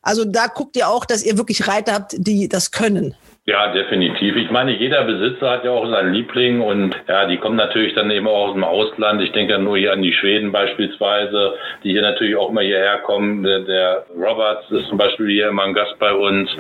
Also 0.02 0.24
da 0.24 0.48
guckt 0.48 0.76
ihr 0.76 0.88
auch, 0.88 1.04
dass 1.04 1.22
ihr 1.22 1.38
wirklich 1.38 1.68
Reiter 1.68 1.92
habt, 1.92 2.14
die 2.18 2.48
das 2.48 2.72
können. 2.72 3.14
Ja, 3.46 3.72
definitiv. 3.72 4.36
Ich 4.36 4.50
meine, 4.50 4.76
jeder 4.76 5.02
Besitzer 5.04 5.50
hat 5.50 5.64
ja 5.64 5.70
auch 5.70 5.88
seinen 5.88 6.12
Liebling 6.12 6.60
und 6.60 6.94
ja, 7.08 7.24
die 7.24 7.38
kommen 7.38 7.56
natürlich 7.56 7.94
dann 7.94 8.10
eben 8.10 8.28
auch 8.28 8.48
aus 8.48 8.52
dem 8.52 8.64
Ausland. 8.64 9.22
Ich 9.22 9.32
denke 9.32 9.58
nur 9.58 9.78
hier 9.78 9.94
an 9.94 10.02
die 10.02 10.12
Schweden 10.12 10.52
beispielsweise, 10.52 11.54
die 11.82 11.92
hier 11.92 12.02
natürlich 12.02 12.36
auch 12.36 12.50
immer 12.50 12.60
hierher 12.60 12.98
kommen. 12.98 13.42
Der, 13.42 13.60
der 13.60 14.04
Roberts 14.14 14.70
ist 14.70 14.88
zum 14.88 14.98
Beispiel 14.98 15.28
hier 15.28 15.48
immer 15.48 15.62
ein 15.62 15.72
Gast 15.72 15.98
bei 15.98 16.12
uns 16.12 16.50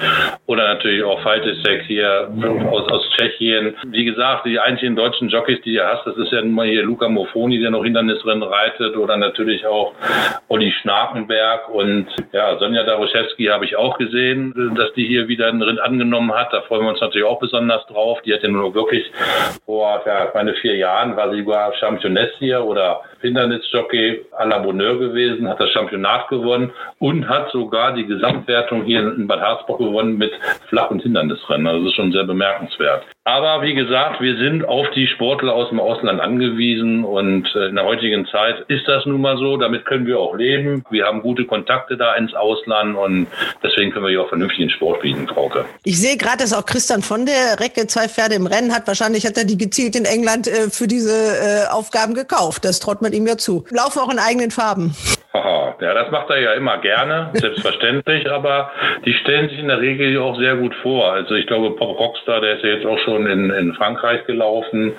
oder 0.46 0.72
natürlich 0.72 1.04
auch 1.04 1.20
Faltisek 1.20 1.82
hier 1.82 2.30
aus, 2.70 2.90
aus 2.90 3.02
Tschechien. 3.10 3.76
Wie 3.88 4.06
gesagt, 4.06 4.46
die 4.46 4.58
einzigen 4.58 4.96
deutschen 4.96 5.28
Jockeys, 5.28 5.60
die 5.62 5.74
ihr 5.74 5.86
hast, 5.86 6.06
das 6.06 6.16
ist 6.16 6.32
ja 6.32 6.40
nun 6.40 6.54
mal 6.54 6.66
hier 6.66 6.82
Luca 6.82 7.08
Mofoni, 7.08 7.60
der 7.60 7.72
noch 7.72 7.84
Hindernisrennen 7.84 8.42
reitet 8.42 8.96
oder 8.96 9.18
natürlich 9.18 9.66
auch 9.66 9.92
Olli 10.48 10.72
Schnakenberg 10.80 11.68
und 11.68 12.06
ja, 12.32 12.58
Sonja 12.58 12.84
Daruszewski 12.84 13.44
habe 13.44 13.66
ich 13.66 13.76
auch 13.76 13.98
gesehen, 13.98 14.72
dass 14.76 14.94
die 14.94 15.06
hier 15.06 15.28
wieder 15.28 15.48
einen 15.48 15.62
Rind 15.62 15.80
angenommen 15.80 16.32
hat. 16.32 16.54
Da 16.54 16.62
freuen 16.70 16.84
wir 16.84 16.90
uns 16.90 17.00
natürlich 17.00 17.26
auch 17.26 17.40
besonders 17.40 17.84
drauf. 17.86 18.22
Die 18.22 18.32
hat 18.32 18.44
ja 18.44 18.48
nur 18.48 18.72
wirklich 18.74 19.10
vor, 19.66 20.00
ja, 20.06 20.30
meine 20.32 20.54
vier 20.54 20.76
Jahren 20.76 21.16
war 21.16 21.28
sie 21.32 21.40
sogar 21.40 21.74
Championess 21.74 22.30
hier 22.38 22.64
oder 22.64 23.02
Hindernisjockey 23.20 24.26
à 24.32 24.44
la 24.46 24.58
Bonheur 24.58 24.98
gewesen, 24.98 25.48
hat 25.48 25.60
das 25.60 25.70
Championat 25.70 26.28
gewonnen 26.28 26.72
und 26.98 27.28
hat 27.28 27.50
sogar 27.50 27.92
die 27.94 28.06
Gesamtwertung 28.06 28.84
hier 28.84 29.00
in 29.00 29.26
Bad 29.26 29.40
Harzburg 29.40 29.78
gewonnen 29.78 30.18
mit 30.18 30.32
Flach- 30.68 30.90
und 30.90 31.02
Hindernisrennen. 31.02 31.66
Also 31.66 31.80
das 31.80 31.90
ist 31.90 31.96
schon 31.96 32.12
sehr 32.12 32.24
bemerkenswert. 32.24 33.04
Aber 33.24 33.62
wie 33.62 33.74
gesagt, 33.74 34.20
wir 34.20 34.36
sind 34.38 34.64
auf 34.64 34.86
die 34.94 35.06
Sportler 35.06 35.52
aus 35.52 35.68
dem 35.68 35.78
Ausland 35.78 36.20
angewiesen 36.20 37.04
und 37.04 37.46
äh, 37.54 37.68
in 37.68 37.76
der 37.76 37.84
heutigen 37.84 38.26
Zeit 38.26 38.64
ist 38.68 38.88
das 38.88 39.04
nun 39.04 39.20
mal 39.20 39.36
so. 39.36 39.56
Damit 39.58 39.84
können 39.84 40.06
wir 40.06 40.18
auch 40.18 40.34
leben. 40.34 40.84
Wir 40.90 41.04
haben 41.04 41.20
gute 41.20 41.44
Kontakte 41.44 41.96
da 41.96 42.14
ins 42.14 42.34
Ausland 42.34 42.96
und 42.96 43.26
deswegen 43.62 43.92
können 43.92 44.06
wir 44.06 44.10
hier 44.10 44.22
auch 44.22 44.28
vernünftigen 44.28 44.70
Sport 44.70 45.02
bieten, 45.02 45.28
Frauke. 45.28 45.66
Ich 45.84 46.00
sehe 46.00 46.16
gerade, 46.16 46.38
dass 46.38 46.52
auch 46.54 46.64
Christian 46.64 47.02
von 47.02 47.26
der 47.26 47.60
Recke 47.60 47.86
zwei 47.86 48.08
Pferde 48.08 48.34
im 48.34 48.46
Rennen 48.46 48.74
hat. 48.74 48.86
Wahrscheinlich 48.86 49.26
hat 49.26 49.36
er 49.36 49.44
die 49.44 49.58
gezielt 49.58 49.96
in 49.96 50.06
England 50.06 50.48
äh, 50.48 50.70
für 50.70 50.88
diese 50.88 51.12
äh, 51.12 51.70
Aufgaben 51.70 52.14
gekauft. 52.14 52.64
Das 52.64 52.80
traut 52.80 53.02
man 53.02 53.09
ihm 53.14 53.26
ja 53.26 53.36
zu. 53.36 53.64
Laufen 53.70 54.00
auch 54.00 54.10
in 54.10 54.18
eigenen 54.18 54.50
Farben. 54.50 54.94
Haha, 55.32 55.76
ja, 55.80 55.94
das 55.94 56.10
macht 56.10 56.28
er 56.30 56.40
ja 56.40 56.52
immer 56.54 56.78
gerne, 56.78 57.30
selbstverständlich, 57.34 58.28
aber 58.32 58.72
die 59.04 59.12
stellen 59.14 59.48
sich 59.48 59.60
in 59.60 59.68
der 59.68 59.80
Regel 59.80 60.18
auch 60.18 60.36
sehr 60.36 60.56
gut 60.56 60.74
vor. 60.82 61.12
Also 61.12 61.36
ich 61.36 61.46
glaube, 61.46 61.70
Pop 61.76 62.00
Rockstar, 62.00 62.40
der 62.40 62.56
ist 62.56 62.64
ja 62.64 62.70
jetzt 62.70 62.86
auch 62.86 62.98
schon 62.98 63.26
in, 63.28 63.50
in 63.50 63.74
Frankreich 63.74 64.26
gelaufen 64.26 64.92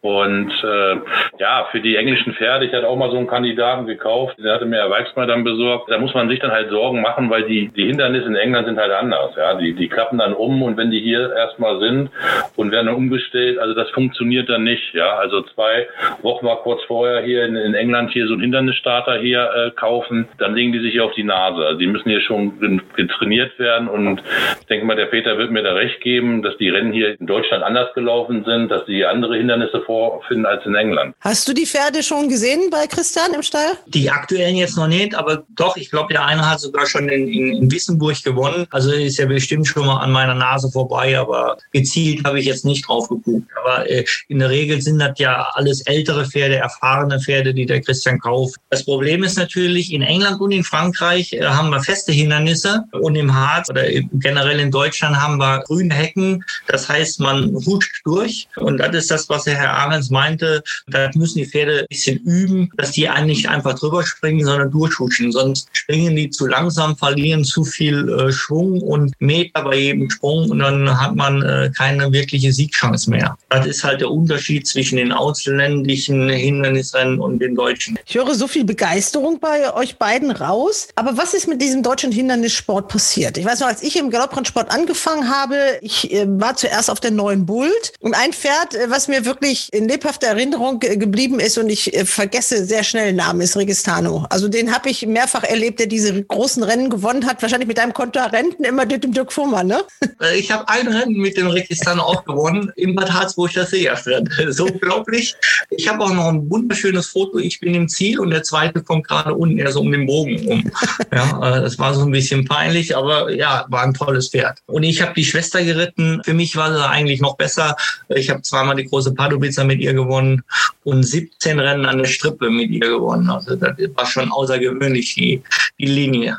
und 0.00 0.52
äh, 0.62 0.96
ja, 1.38 1.66
für 1.72 1.80
die 1.80 1.96
englischen 1.96 2.34
Pferde, 2.34 2.66
ich 2.66 2.72
hatte 2.72 2.88
auch 2.88 2.96
mal 2.96 3.10
so 3.10 3.16
einen 3.16 3.26
Kandidaten 3.26 3.86
gekauft, 3.86 4.36
der 4.38 4.54
hatte 4.54 4.66
mir 4.66 4.76
Herr 4.76 4.90
Weichsmann 4.90 5.26
dann 5.26 5.42
besorgt. 5.42 5.90
Da 5.90 5.98
muss 5.98 6.14
man 6.14 6.28
sich 6.28 6.38
dann 6.38 6.52
halt 6.52 6.70
Sorgen 6.70 7.00
machen, 7.00 7.28
weil 7.28 7.44
die, 7.44 7.68
die 7.68 7.86
Hindernisse 7.86 8.26
in 8.26 8.36
England 8.36 8.66
sind 8.68 8.78
halt 8.78 8.92
anders. 8.92 9.34
Ja, 9.36 9.54
die, 9.54 9.74
die 9.74 9.88
klappen 9.88 10.18
dann 10.18 10.34
um 10.34 10.62
und 10.62 10.76
wenn 10.76 10.92
die 10.92 11.00
hier 11.00 11.32
erstmal 11.34 11.80
sind 11.80 12.10
und 12.54 12.70
werden 12.70 12.86
dann 12.86 12.94
umgestellt, 12.94 13.58
also 13.58 13.74
das 13.74 13.90
funktioniert 13.90 14.48
dann 14.48 14.62
nicht. 14.62 14.94
Ja, 14.94 15.16
also 15.16 15.42
zwei 15.42 15.88
Wochen 16.22 16.46
mal 16.46 16.56
kurz 16.62 16.82
vorher 16.84 17.22
hier 17.22 17.44
in, 17.44 17.51
in 17.56 17.74
England 17.74 18.10
hier 18.12 18.26
so 18.26 18.34
ein 18.34 18.40
Hindernisstarter 18.40 19.18
hier 19.18 19.50
äh, 19.54 19.70
kaufen, 19.70 20.28
dann 20.38 20.54
legen 20.54 20.72
die 20.72 20.80
sich 20.80 20.92
hier 20.92 21.04
auf 21.04 21.14
die 21.14 21.24
Nase. 21.24 21.64
Also 21.64 21.78
die 21.78 21.86
müssen 21.86 22.08
hier 22.08 22.20
schon 22.20 22.82
getrainiert 22.96 23.58
werden 23.58 23.88
und 23.88 24.22
ich 24.60 24.66
denke 24.66 24.86
mal, 24.86 24.96
der 24.96 25.06
Peter 25.06 25.38
wird 25.38 25.50
mir 25.50 25.62
da 25.62 25.72
recht 25.72 26.00
geben, 26.00 26.42
dass 26.42 26.56
die 26.58 26.68
Rennen 26.68 26.92
hier 26.92 27.18
in 27.18 27.26
Deutschland 27.26 27.62
anders 27.62 27.92
gelaufen 27.94 28.44
sind, 28.44 28.70
dass 28.70 28.86
sie 28.86 29.04
andere 29.04 29.36
Hindernisse 29.36 29.80
vorfinden 29.80 30.46
als 30.46 30.64
in 30.66 30.74
England. 30.74 31.14
Hast 31.20 31.48
du 31.48 31.52
die 31.52 31.66
Pferde 31.66 32.02
schon 32.02 32.28
gesehen 32.28 32.70
bei 32.70 32.86
Christian 32.86 33.34
im 33.34 33.42
Stall? 33.42 33.72
Die 33.86 34.10
aktuellen 34.10 34.56
jetzt 34.56 34.76
noch 34.76 34.88
nicht, 34.88 35.14
aber 35.14 35.44
doch, 35.56 35.76
ich 35.76 35.90
glaube, 35.90 36.12
der 36.12 36.24
eine 36.24 36.48
hat 36.48 36.60
sogar 36.60 36.86
schon 36.86 37.08
in, 37.08 37.28
in, 37.28 37.56
in 37.56 37.70
Wissenburg 37.70 38.22
gewonnen. 38.22 38.66
Also 38.70 38.92
ist 38.92 39.18
ja 39.18 39.26
bestimmt 39.26 39.66
schon 39.66 39.86
mal 39.86 40.00
an 40.00 40.12
meiner 40.12 40.34
Nase 40.34 40.70
vorbei, 40.70 41.18
aber 41.18 41.58
gezielt 41.72 42.24
habe 42.24 42.38
ich 42.40 42.46
jetzt 42.46 42.64
nicht 42.64 42.86
drauf 42.86 43.08
geguckt. 43.08 43.46
Aber 43.60 43.88
äh, 43.88 44.04
in 44.28 44.38
der 44.38 44.50
Regel 44.50 44.80
sind 44.80 44.98
das 44.98 45.18
ja 45.18 45.48
alles 45.54 45.82
ältere 45.86 46.24
Pferde, 46.24 46.56
erfahrene 46.56 47.20
Pferde, 47.20 47.41
die 47.44 47.66
der 47.66 47.80
Christian 47.80 48.18
kauft. 48.20 48.56
Das 48.70 48.84
Problem 48.84 49.22
ist 49.24 49.36
natürlich, 49.36 49.92
in 49.92 50.02
England 50.02 50.40
und 50.40 50.52
in 50.52 50.64
Frankreich 50.64 51.32
äh, 51.32 51.44
haben 51.44 51.70
wir 51.70 51.82
feste 51.82 52.12
Hindernisse 52.12 52.84
und 52.92 53.16
im 53.16 53.34
Harz 53.34 53.68
oder 53.70 53.84
generell 54.12 54.60
in 54.60 54.70
Deutschland 54.70 55.16
haben 55.16 55.38
wir 55.38 55.62
grüne 55.66 55.94
Hecken. 55.94 56.44
Das 56.68 56.88
heißt, 56.88 57.20
man 57.20 57.54
huscht 57.66 58.00
durch 58.04 58.48
und 58.56 58.78
das 58.78 58.94
ist 58.94 59.10
das, 59.10 59.28
was 59.28 59.44
der 59.44 59.56
Herr 59.56 59.72
Ahrens 59.72 60.10
meinte. 60.10 60.62
Da 60.86 61.10
müssen 61.14 61.38
die 61.38 61.46
Pferde 61.46 61.80
ein 61.80 61.86
bisschen 61.88 62.18
üben, 62.18 62.70
dass 62.76 62.92
die 62.92 63.08
nicht 63.24 63.48
einfach 63.48 63.78
drüber 63.78 64.04
springen, 64.04 64.44
sondern 64.44 64.70
durchhuschen. 64.70 65.32
Sonst 65.32 65.68
springen 65.72 66.16
die 66.16 66.30
zu 66.30 66.46
langsam, 66.46 66.96
verlieren 66.96 67.44
zu 67.44 67.64
viel 67.64 68.08
äh, 68.08 68.32
Schwung 68.32 68.80
und 68.80 69.12
Meter 69.18 69.62
bei 69.62 69.76
jedem 69.76 70.10
Sprung 70.10 70.50
und 70.50 70.58
dann 70.58 71.00
hat 71.00 71.14
man 71.14 71.42
äh, 71.42 71.70
keine 71.76 72.12
wirkliche 72.12 72.52
Siegchance 72.52 73.10
mehr. 73.10 73.36
Das 73.48 73.66
ist 73.66 73.84
halt 73.84 74.00
der 74.00 74.10
Unterschied 74.10 74.66
zwischen 74.66 74.96
den 74.96 75.12
ausländischen 75.12 76.28
Hindernisrennen 76.28 77.20
und 77.20 77.31
den 77.38 77.54
deutschen. 77.54 77.98
Ich 78.06 78.14
höre 78.14 78.34
so 78.34 78.46
viel 78.46 78.64
Begeisterung 78.64 79.40
bei 79.40 79.74
euch 79.74 79.98
beiden 79.98 80.30
raus. 80.30 80.88
Aber 80.94 81.16
was 81.16 81.34
ist 81.34 81.48
mit 81.48 81.60
diesem 81.60 81.82
deutschen 81.82 82.12
Hindernissport 82.12 82.88
passiert? 82.88 83.38
Ich 83.38 83.44
weiß 83.44 83.60
noch, 83.60 83.68
als 83.68 83.82
ich 83.82 83.96
im 83.96 84.10
Galopprennsport 84.10 84.70
angefangen 84.70 85.28
habe, 85.28 85.56
ich 85.80 86.12
äh, 86.12 86.26
war 86.28 86.56
zuerst 86.56 86.90
auf 86.90 87.00
der 87.00 87.10
neuen 87.10 87.46
Bult 87.46 87.92
und 88.00 88.14
ein 88.14 88.32
Pferd, 88.32 88.74
äh, 88.74 88.90
was 88.90 89.08
mir 89.08 89.24
wirklich 89.24 89.72
in 89.72 89.88
lebhafter 89.88 90.28
Erinnerung 90.28 90.80
geblieben 90.80 91.40
ist 91.40 91.58
und 91.58 91.68
ich 91.68 91.94
äh, 91.94 92.04
vergesse 92.04 92.64
sehr 92.64 92.84
schnell 92.84 93.06
den 93.06 93.16
Namen, 93.16 93.40
ist 93.40 93.56
Registano. 93.56 94.26
Also 94.30 94.48
den 94.48 94.74
habe 94.74 94.90
ich 94.90 95.06
mehrfach 95.06 95.44
erlebt, 95.44 95.80
der 95.80 95.86
diese 95.86 96.22
großen 96.22 96.62
Rennen 96.62 96.90
gewonnen 96.90 97.26
hat, 97.26 97.42
wahrscheinlich 97.42 97.68
mit 97.68 97.78
einem 97.78 97.92
Kontoarenten 97.92 98.64
immer 98.64 98.86
mit 98.86 99.04
dem 99.04 99.12
Dirk 99.12 99.32
Fuhrmann, 99.32 99.66
ne? 99.66 99.82
Ich 100.36 100.50
habe 100.50 100.68
ein 100.68 100.86
Rennen 100.86 101.16
mit 101.16 101.36
dem 101.36 101.48
Registano 101.48 102.02
auch 102.02 102.24
gewonnen, 102.24 102.72
im 102.76 102.94
Bad 102.94 103.12
Harzburg 103.12 103.52
das 103.54 103.70
Seerfeld. 103.70 104.28
So 104.52 104.66
unglaublich. 104.66 105.34
Ich 105.70 105.88
habe 105.88 106.04
auch 106.04 106.12
noch 106.12 106.28
ein 106.28 106.50
wunderschönes 106.50 107.06
Foto. 107.12 107.38
Ich 107.38 107.60
bin 107.60 107.74
im 107.74 107.88
Ziel 107.88 108.18
und 108.18 108.30
der 108.30 108.42
zweite 108.42 108.82
kommt 108.82 109.06
gerade 109.06 109.34
unten 109.34 109.58
eher 109.58 109.70
so 109.70 109.80
um 109.80 109.92
den 109.92 110.06
Bogen 110.06 110.46
um. 110.46 110.70
Ja, 111.12 111.58
äh, 111.58 111.60
das 111.60 111.78
war 111.78 111.94
so 111.94 112.02
ein 112.02 112.10
bisschen 112.10 112.44
peinlich, 112.44 112.96
aber 112.96 113.30
ja, 113.32 113.66
war 113.68 113.82
ein 113.82 113.94
tolles 113.94 114.30
Pferd. 114.30 114.58
Und 114.66 114.82
ich 114.82 115.02
habe 115.02 115.12
die 115.14 115.24
Schwester 115.24 115.62
geritten. 115.62 116.22
Für 116.24 116.34
mich 116.34 116.56
war 116.56 116.72
sie 116.72 116.88
eigentlich 116.88 117.20
noch 117.20 117.36
besser. 117.36 117.76
Ich 118.08 118.30
habe 118.30 118.42
zweimal 118.42 118.76
die 118.76 118.84
große 118.84 119.14
Pardubicer 119.14 119.64
mit 119.64 119.80
ihr 119.80 119.94
gewonnen 119.94 120.42
und 120.84 121.02
17 121.02 121.58
Rennen 121.58 121.86
an 121.86 121.98
der 121.98 122.06
Strippe 122.06 122.50
mit 122.50 122.70
ihr 122.70 122.88
gewonnen. 122.88 123.30
Also 123.30 123.56
das 123.56 123.76
war 123.94 124.06
schon 124.06 124.32
außergewöhnlich, 124.32 125.14
die, 125.14 125.42
die 125.78 125.86
Linie. 125.86 126.38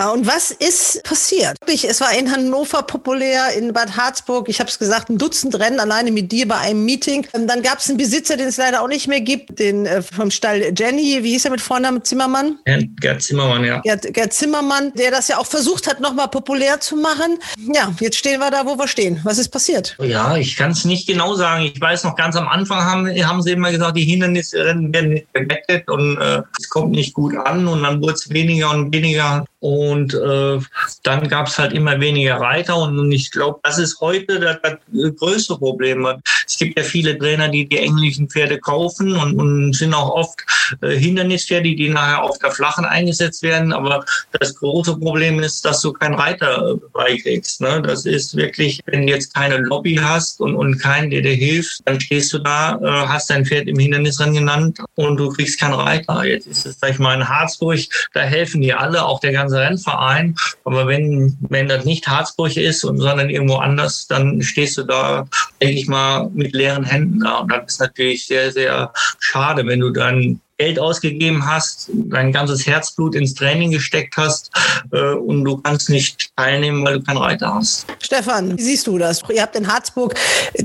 Ja, 0.00 0.12
und 0.12 0.26
was 0.26 0.50
ist 0.50 1.04
passiert? 1.04 1.58
Es 1.66 2.00
war 2.00 2.16
in 2.18 2.32
Hannover 2.32 2.82
populär, 2.82 3.52
in 3.54 3.70
Bad 3.74 3.98
Harzburg, 3.98 4.48
ich 4.48 4.58
habe 4.58 4.70
es 4.70 4.78
gesagt, 4.78 5.10
ein 5.10 5.18
Dutzend 5.18 5.60
Rennen 5.60 5.78
alleine 5.78 6.10
mit 6.10 6.32
dir 6.32 6.48
bei 6.48 6.56
einem 6.56 6.86
Meeting. 6.86 7.26
Ähm, 7.34 7.46
dann 7.46 7.60
gab 7.60 7.80
es 7.80 7.88
einen 7.90 7.98
Besitzer, 7.98 8.38
den 8.38 8.48
es 8.48 8.56
leider 8.56 8.80
auch 8.80 8.88
nicht 8.88 9.08
mehr 9.08 9.20
gibt, 9.20 9.58
den 9.58 9.84
äh, 9.84 10.00
vom 10.00 10.30
Stall 10.30 10.72
Jenny, 10.74 11.22
wie 11.22 11.32
hieß 11.32 11.44
er 11.44 11.50
mit 11.50 11.60
Vornamen 11.60 12.02
Zimmermann? 12.02 12.58
Gerd 12.98 13.20
Zimmermann, 13.20 13.62
ja. 13.62 13.80
Gerd, 13.80 14.14
Gerd 14.14 14.32
Zimmermann, 14.32 14.90
der 14.94 15.10
das 15.10 15.28
ja 15.28 15.36
auch 15.36 15.44
versucht 15.44 15.86
hat, 15.86 16.00
nochmal 16.00 16.28
populär 16.28 16.80
zu 16.80 16.96
machen. 16.96 17.38
Ja, 17.70 17.92
jetzt 18.00 18.16
stehen 18.16 18.40
wir 18.40 18.50
da, 18.50 18.64
wo 18.64 18.78
wir 18.78 18.88
stehen. 18.88 19.20
Was 19.24 19.36
ist 19.36 19.50
passiert? 19.50 19.98
Ja, 20.00 20.34
ich 20.34 20.56
kann 20.56 20.70
es 20.70 20.86
nicht 20.86 21.06
genau 21.08 21.34
sagen. 21.34 21.64
Ich 21.64 21.78
weiß 21.78 22.04
noch, 22.04 22.16
ganz 22.16 22.36
am 22.36 22.48
Anfang 22.48 22.82
haben, 22.82 23.06
haben 23.06 23.42
sie 23.42 23.50
immer 23.50 23.70
gesagt, 23.70 23.98
die 23.98 24.04
Hindernisrennen 24.04 24.94
werden 24.94 25.10
nicht 25.10 25.26
gewettet 25.34 25.90
und 25.90 26.16
äh, 26.16 26.40
es 26.58 26.70
kommt 26.70 26.92
nicht 26.92 27.12
gut 27.12 27.36
an 27.36 27.68
und 27.68 27.82
dann 27.82 28.00
wurde 28.00 28.14
es 28.14 28.30
weniger 28.30 28.70
und 28.70 28.94
weniger. 28.94 29.44
Und 29.60 30.14
äh, 30.14 30.58
dann 31.02 31.28
gab 31.28 31.46
es 31.46 31.58
halt 31.58 31.74
immer 31.74 32.00
weniger 32.00 32.36
Reiter. 32.36 32.76
Und 32.76 33.12
ich 33.12 33.30
glaube, 33.30 33.60
das 33.62 33.78
ist 33.78 34.00
heute 34.00 34.40
das, 34.40 34.56
das, 34.62 35.16
größte 35.16 35.56
Problem. 35.56 36.06
Es 36.46 36.56
gibt 36.56 36.78
ja 36.78 36.84
viele 36.84 37.18
Trainer, 37.18 37.48
die 37.48 37.68
die 37.68 37.78
englischen 37.78 38.28
Pferde 38.28 38.58
kaufen 38.58 39.14
und, 39.14 39.38
und 39.38 39.74
sind 39.74 39.92
auch 39.92 40.10
oft 40.10 40.40
äh, 40.80 40.96
Hindernispferde, 40.96 41.76
die 41.76 41.90
nachher 41.90 42.22
auf 42.22 42.38
der 42.38 42.52
Flachen 42.52 42.86
eingesetzt 42.86 43.42
werden. 43.42 43.74
Aber 43.74 44.04
das 44.32 44.54
große 44.54 44.96
Problem 44.96 45.40
ist, 45.40 45.62
dass 45.64 45.82
du 45.82 45.92
keinen 45.92 46.14
Reiter 46.14 46.76
beikriegst. 46.94 47.60
Ne? 47.60 47.82
Das 47.82 48.06
ist 48.06 48.36
wirklich, 48.36 48.80
wenn 48.86 49.06
du 49.06 49.12
jetzt 49.12 49.34
keine 49.34 49.58
Lobby 49.58 49.96
hast 49.96 50.40
und, 50.40 50.56
und 50.56 50.78
keinen, 50.78 51.10
der 51.10 51.20
dir 51.20 51.34
hilft, 51.34 51.82
dann 51.84 52.00
stehst 52.00 52.32
du 52.32 52.38
da, 52.38 52.78
äh, 52.82 53.08
hast 53.08 53.28
dein 53.28 53.44
Pferd 53.44 53.68
im 53.68 53.78
Hindernisrennen 53.78 54.34
genannt 54.34 54.78
und 54.94 55.18
du 55.18 55.28
kriegst 55.28 55.60
keinen 55.60 55.74
Reiter. 55.74 56.24
Jetzt 56.24 56.46
ist 56.46 56.64
es, 56.64 56.78
sag 56.80 56.92
ich 56.92 56.98
mal, 56.98 57.14
in 57.14 57.28
Harzburg, 57.28 57.80
da 58.14 58.20
helfen 58.20 58.62
die 58.62 58.72
alle, 58.72 59.04
auch 59.04 59.20
der 59.20 59.32
ganze 59.32 59.49
ganze 59.56 59.58
Rennverein. 59.58 60.36
Aber 60.64 60.86
wenn, 60.86 61.36
wenn 61.48 61.68
das 61.68 61.84
nicht 61.84 62.06
Harzburg 62.06 62.56
ist, 62.56 62.80
sondern 62.80 63.30
irgendwo 63.30 63.56
anders, 63.56 64.06
dann 64.06 64.42
stehst 64.42 64.78
du 64.78 64.84
da, 64.84 65.26
denke 65.60 65.76
ich 65.76 65.88
mal, 65.88 66.28
mit 66.32 66.52
leeren 66.52 66.84
Händen 66.84 67.20
da. 67.20 67.38
Und 67.38 67.52
das 67.52 67.74
ist 67.74 67.80
natürlich 67.80 68.26
sehr, 68.26 68.52
sehr 68.52 68.92
schade, 69.18 69.66
wenn 69.66 69.80
du 69.80 69.90
dann 69.90 70.40
Geld 70.60 70.78
ausgegeben 70.78 71.46
hast, 71.46 71.90
dein 71.90 72.32
ganzes 72.32 72.66
Herzblut 72.66 73.14
ins 73.14 73.34
Training 73.34 73.70
gesteckt 73.70 74.18
hast 74.18 74.50
äh, 74.92 75.14
und 75.14 75.42
du 75.44 75.56
kannst 75.56 75.88
nicht 75.88 76.36
teilnehmen, 76.36 76.84
weil 76.84 76.98
du 76.98 77.02
keinen 77.02 77.16
Reiter 77.16 77.54
hast. 77.54 77.86
Stefan, 78.02 78.58
wie 78.58 78.62
siehst 78.62 78.86
du 78.86 78.98
das? 78.98 79.22
Ihr 79.30 79.40
habt 79.40 79.56
in 79.56 79.72
Harzburg 79.72 80.14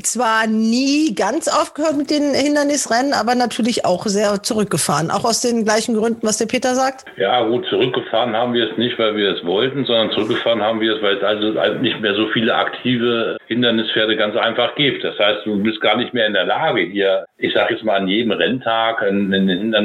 zwar 0.03 0.47
nie 0.47 1.15
ganz 1.15 1.47
aufgehört 1.47 1.95
mit 1.95 2.09
den 2.09 2.33
Hindernisrennen, 2.33 3.13
aber 3.13 3.35
natürlich 3.35 3.85
auch 3.85 4.05
sehr 4.05 4.43
zurückgefahren. 4.43 5.11
Auch 5.11 5.23
aus 5.23 5.39
den 5.39 5.63
gleichen 5.63 5.95
Gründen, 5.95 6.27
was 6.27 6.39
der 6.39 6.47
Peter 6.47 6.75
sagt? 6.75 7.05
Ja, 7.15 7.47
gut, 7.47 7.65
zurückgefahren 7.69 8.35
haben 8.35 8.53
wir 8.53 8.69
es 8.69 8.77
nicht, 8.77 8.99
weil 8.99 9.15
wir 9.15 9.33
es 9.33 9.45
wollten, 9.45 9.85
sondern 9.85 10.11
zurückgefahren 10.11 10.61
haben 10.61 10.81
wir 10.81 10.97
es, 10.97 11.01
weil 11.01 11.15
es 11.15 11.23
also 11.23 11.79
nicht 11.79 12.01
mehr 12.01 12.15
so 12.15 12.27
viele 12.33 12.53
aktive 12.53 13.37
Hindernispferde 13.47 14.17
ganz 14.17 14.35
einfach 14.35 14.75
gibt. 14.75 15.05
Das 15.05 15.17
heißt, 15.17 15.45
du 15.45 15.63
bist 15.63 15.79
gar 15.79 15.95
nicht 15.95 16.13
mehr 16.13 16.27
in 16.27 16.33
der 16.33 16.45
Lage, 16.45 16.81
hier, 16.81 17.25
ich 17.37 17.53
sage 17.53 17.75
jetzt 17.75 17.85
mal, 17.85 17.95
an 17.95 18.09
jedem 18.09 18.31
Renntag 18.31 19.01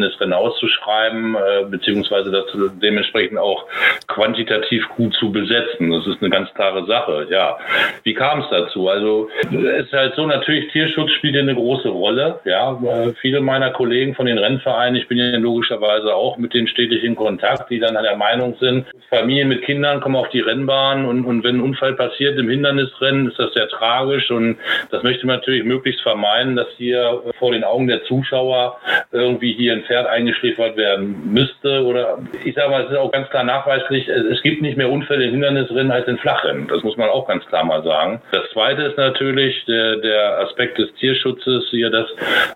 ein, 0.01 0.11
ein 0.11 0.21
Hindernisrennen 0.21 0.35
auszuschreiben, 0.35 1.35
äh, 1.35 1.65
beziehungsweise 1.65 2.31
das 2.31 2.45
dementsprechend 2.83 3.39
auch 3.39 3.67
quantitativ 4.07 4.89
gut 4.97 5.15
zu 5.15 5.33
besetzen. 5.33 5.91
Das 5.91 6.07
ist 6.07 6.21
eine 6.21 6.31
ganz 6.31 6.53
klare 6.55 6.87
Sache. 6.87 7.27
Ja, 7.31 7.59
wie 8.03 8.15
kam 8.15 8.41
es 8.41 8.47
dazu? 8.51 8.89
Also 8.89 9.29
es 9.43 9.87
ist 9.87 9.93
halt 9.93 10.15
so, 10.15 10.27
natürlich 10.27 10.71
Tierschutz 10.73 11.11
spielt 11.13 11.37
eine 11.37 11.55
große 11.55 11.89
Rolle. 11.89 12.41
Ja, 12.45 12.73
äh, 12.83 13.13
viele 13.21 13.41
meiner 13.41 13.71
Kollegen 13.71 14.15
von 14.15 14.27
den 14.27 14.39
Rennvereinen, 14.39 14.97
ich 14.97 15.09
bin 15.09 15.19
ja 15.19 15.37
logischerweise 15.37 16.15
auch 16.15 16.37
mit 16.37 16.55
denen 16.55 16.69
stetig 16.69 17.05
in 17.05 17.17
Kontakt, 17.17 17.71
die 17.71 17.79
dann 17.79 17.95
der 18.01 18.17
Meinung 18.17 18.57
sind, 18.61 18.87
Familien 19.09 19.49
mit 19.49 19.63
Kindern 19.63 20.01
kommen 20.01 20.17
auf 20.17 20.29
die 20.31 20.41
Rennbahn 20.41 21.05
und, 21.05 21.25
und 21.25 21.45
wenn 21.45 21.57
ein 21.57 21.61
Unfall 21.61 21.95
passiert 21.95 22.39
im 22.39 22.49
Hindernisrennen, 22.49 23.29
ist 23.29 23.39
das 23.39 23.53
sehr 23.55 23.69
tragisch 23.69 24.31
und 24.31 24.59
das 24.91 25.03
möchte 25.03 25.27
man 25.27 25.37
natürlich 25.37 25.65
möglichst 25.65 26.03
vermeiden, 26.03 26.57
dass 26.57 26.69
hier 26.77 27.23
vor 27.39 27.53
den 27.53 27.65
Augen 27.65 27.89
der 27.89 28.05
Zuschauer 28.05 28.79
irgendwie 29.13 29.53
hier 29.53 29.73
ein 29.75 29.85
Pferd 29.91 30.07
eingeschläfert 30.07 30.77
werden 30.77 31.33
müsste 31.33 31.85
oder 31.85 32.21
ich 32.45 32.55
sage 32.55 32.71
mal, 32.71 32.85
es 32.85 32.93
ist 32.93 32.97
auch 32.97 33.11
ganz 33.11 33.29
klar 33.31 33.43
nachweislich, 33.43 34.07
es 34.07 34.41
gibt 34.43 34.63
nicht 34.63 34.77
mehr 34.77 34.89
Unfälle 34.89 35.25
in 35.25 35.33
Hindernisrennen 35.33 35.91
als 35.91 36.07
in 36.07 36.17
Flachrennen. 36.19 36.69
Das 36.69 36.85
muss 36.85 36.97
man 36.97 37.09
auch 37.09 37.27
ganz 37.27 37.45
klar 37.47 37.65
mal 37.65 37.83
sagen. 37.83 38.23
Das 38.31 38.49
zweite 38.53 38.83
ist 38.83 38.97
natürlich 38.97 39.65
der, 39.65 39.97
der 39.97 40.39
Aspekt 40.43 40.79
des 40.79 40.95
Tierschutzes 40.95 41.65
hier, 41.71 41.91
dass 41.91 42.07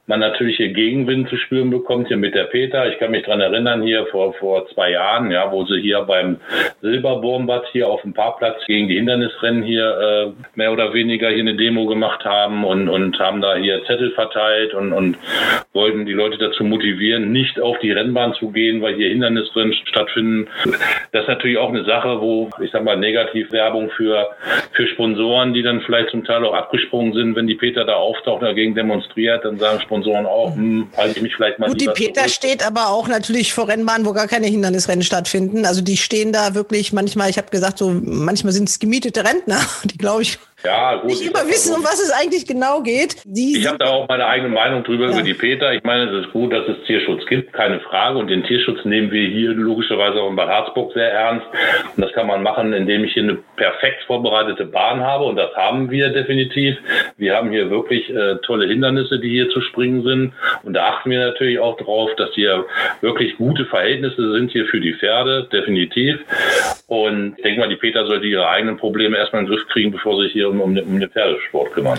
man 0.06 0.20
natürlich 0.20 0.58
hier 0.58 0.68
Gegenwind 0.68 1.28
zu 1.28 1.36
spüren 1.36 1.70
bekommt, 1.70 2.06
hier 2.06 2.18
mit 2.18 2.36
der 2.36 2.44
Peter. 2.44 2.86
Ich 2.88 2.98
kann 3.00 3.10
mich 3.10 3.24
dran 3.24 3.40
erinnern, 3.40 3.82
hier 3.82 4.06
vor, 4.06 4.34
vor 4.34 4.68
zwei 4.68 4.92
Jahren, 4.92 5.32
ja, 5.32 5.50
wo 5.50 5.64
sie 5.64 5.80
hier 5.80 6.02
beim 6.02 6.36
Silberbombard 6.82 7.66
hier 7.72 7.88
auf 7.88 8.02
dem 8.02 8.14
Parkplatz 8.14 8.64
gegen 8.66 8.86
die 8.86 8.94
Hindernisrennen 8.94 9.64
hier 9.64 9.88
äh, 9.98 10.32
mehr 10.54 10.72
oder 10.72 10.94
weniger 10.94 11.30
hier 11.30 11.40
eine 11.40 11.56
Demo 11.56 11.86
gemacht 11.86 12.24
haben 12.24 12.64
und, 12.64 12.88
und 12.88 13.18
haben 13.18 13.40
da 13.40 13.56
hier 13.56 13.84
Zettel 13.86 14.12
verteilt 14.12 14.72
und, 14.72 14.92
und 14.92 15.16
wollten 15.74 16.06
die 16.06 16.12
Leute 16.12 16.38
dazu 16.38 16.62
motivieren, 16.62 17.32
nicht 17.32 17.60
auf 17.60 17.76
die 17.80 17.90
Rennbahn 17.90 18.34
zu 18.34 18.52
gehen, 18.52 18.80
weil 18.80 18.94
hier 18.94 19.08
Hindernisrennen 19.08 19.74
stattfinden. 19.86 20.48
Das 21.10 21.22
ist 21.22 21.28
natürlich 21.28 21.58
auch 21.58 21.68
eine 21.68 21.84
Sache, 21.84 22.20
wo, 22.20 22.48
ich 22.62 22.70
sag 22.70 22.84
mal, 22.84 22.96
Negativwerbung 22.96 23.90
für, 23.90 24.28
für 24.72 24.86
Sponsoren, 24.86 25.52
die 25.52 25.62
dann 25.62 25.80
vielleicht 25.80 26.10
zum 26.10 26.24
Teil 26.24 26.44
auch 26.44 26.54
abgesprungen 26.54 27.12
sind, 27.12 27.34
wenn 27.34 27.48
die 27.48 27.56
Peter 27.56 27.84
da 27.84 27.94
auftaucht, 27.94 28.42
dagegen 28.42 28.76
demonstriert, 28.76 29.44
dann 29.44 29.58
sagen 29.58 29.80
Sponsoren 29.80 30.26
auch, 30.26 30.54
hm, 30.54 30.90
halte 30.96 31.16
ich 31.16 31.22
mich 31.22 31.34
vielleicht 31.34 31.58
mal 31.58 31.68
Gut, 31.68 31.80
die 31.80 31.86
Peter 31.86 32.20
zurück. 32.20 32.30
steht 32.30 32.64
aber 32.64 32.90
auch 32.90 33.08
natürlich 33.08 33.52
vor 33.52 33.66
Rennbahnen, 33.66 34.06
wo 34.06 34.12
gar 34.12 34.28
keine 34.28 34.46
Hindernisrennen 34.46 35.02
stattfinden. 35.02 35.66
Also 35.66 35.82
die 35.82 35.96
stehen 35.96 36.32
da 36.32 36.54
wirklich 36.54 36.92
manchmal, 36.92 37.30
ich 37.30 37.36
habe 37.38 37.50
gesagt, 37.50 37.78
so 37.78 38.00
manchmal 38.00 38.52
sind 38.52 38.68
es 38.68 38.78
gemietete 38.78 39.24
Rentner, 39.24 39.58
die 39.84 39.98
glaube 39.98 40.22
ich 40.22 40.38
ja, 40.64 40.96
gut. 40.96 41.10
Nicht 41.10 41.26
immer 41.26 41.46
wissen, 41.46 41.74
um 41.76 41.84
was 41.84 42.00
es 42.00 42.10
eigentlich 42.10 42.46
genau 42.46 42.80
geht. 42.82 43.16
Die 43.24 43.58
ich 43.58 43.66
habe 43.66 43.78
da 43.78 43.86
auch 43.90 44.08
meine 44.08 44.26
eigene 44.26 44.48
Meinung 44.48 44.82
drüber 44.82 45.06
ja. 45.06 45.12
über 45.12 45.22
die 45.22 45.34
Peter. 45.34 45.74
Ich 45.74 45.82
meine, 45.82 46.10
es 46.10 46.24
ist 46.24 46.32
gut, 46.32 46.52
dass 46.52 46.66
es 46.66 46.76
Tierschutz 46.86 47.26
gibt, 47.26 47.52
keine 47.52 47.80
Frage. 47.80 48.18
Und 48.18 48.28
den 48.28 48.44
Tierschutz 48.44 48.84
nehmen 48.84 49.10
wir 49.10 49.28
hier 49.28 49.50
logischerweise 49.50 50.20
auch 50.20 50.30
in 50.30 50.36
Bad 50.36 50.48
Harzburg 50.48 50.92
sehr 50.94 51.12
ernst. 51.12 51.46
Und 51.96 52.02
das 52.02 52.12
kann 52.12 52.26
man 52.26 52.42
machen, 52.42 52.72
indem 52.72 53.04
ich 53.04 53.12
hier 53.12 53.24
eine 53.24 53.38
perfekt 53.56 54.04
vorbereitete 54.06 54.64
Bahn 54.64 55.00
habe. 55.00 55.24
Und 55.24 55.36
das 55.36 55.54
haben 55.54 55.90
wir 55.90 56.08
definitiv. 56.10 56.76
Wir 57.18 57.36
haben 57.36 57.50
hier 57.50 57.70
wirklich 57.70 58.08
äh, 58.10 58.36
tolle 58.46 58.66
Hindernisse, 58.66 59.18
die 59.18 59.30
hier 59.30 59.50
zu 59.50 59.60
springen 59.60 60.02
sind. 60.02 60.32
Und 60.62 60.74
da 60.74 60.88
achten 60.88 61.10
wir 61.10 61.18
natürlich 61.18 61.58
auch 61.58 61.76
drauf, 61.76 62.10
dass 62.16 62.30
hier 62.34 62.64
wirklich 63.02 63.36
gute 63.36 63.66
Verhältnisse 63.66 64.32
sind 64.32 64.50
hier 64.52 64.66
für 64.66 64.80
die 64.80 64.94
Pferde, 64.94 65.46
definitiv. 65.52 66.20
Und 66.86 67.34
ich 67.36 67.42
denke 67.42 67.60
mal, 67.60 67.68
die 67.68 67.76
Peter 67.76 68.06
sollte 68.06 68.26
ihre 68.26 68.48
eigenen 68.48 68.76
Probleme 68.76 69.16
erstmal 69.16 69.42
in 69.42 69.48
den 69.48 69.54
Griff 69.54 69.68
kriegen, 69.68 69.90
bevor 69.90 70.16
sie 70.16 70.24
sich 70.24 70.32
hier 70.32 70.53
um, 70.60 70.76
um, 70.76 70.78
um 70.78 71.00
den 71.00 71.10
Pferdesport 71.10 71.72
kümmern. 71.72 71.98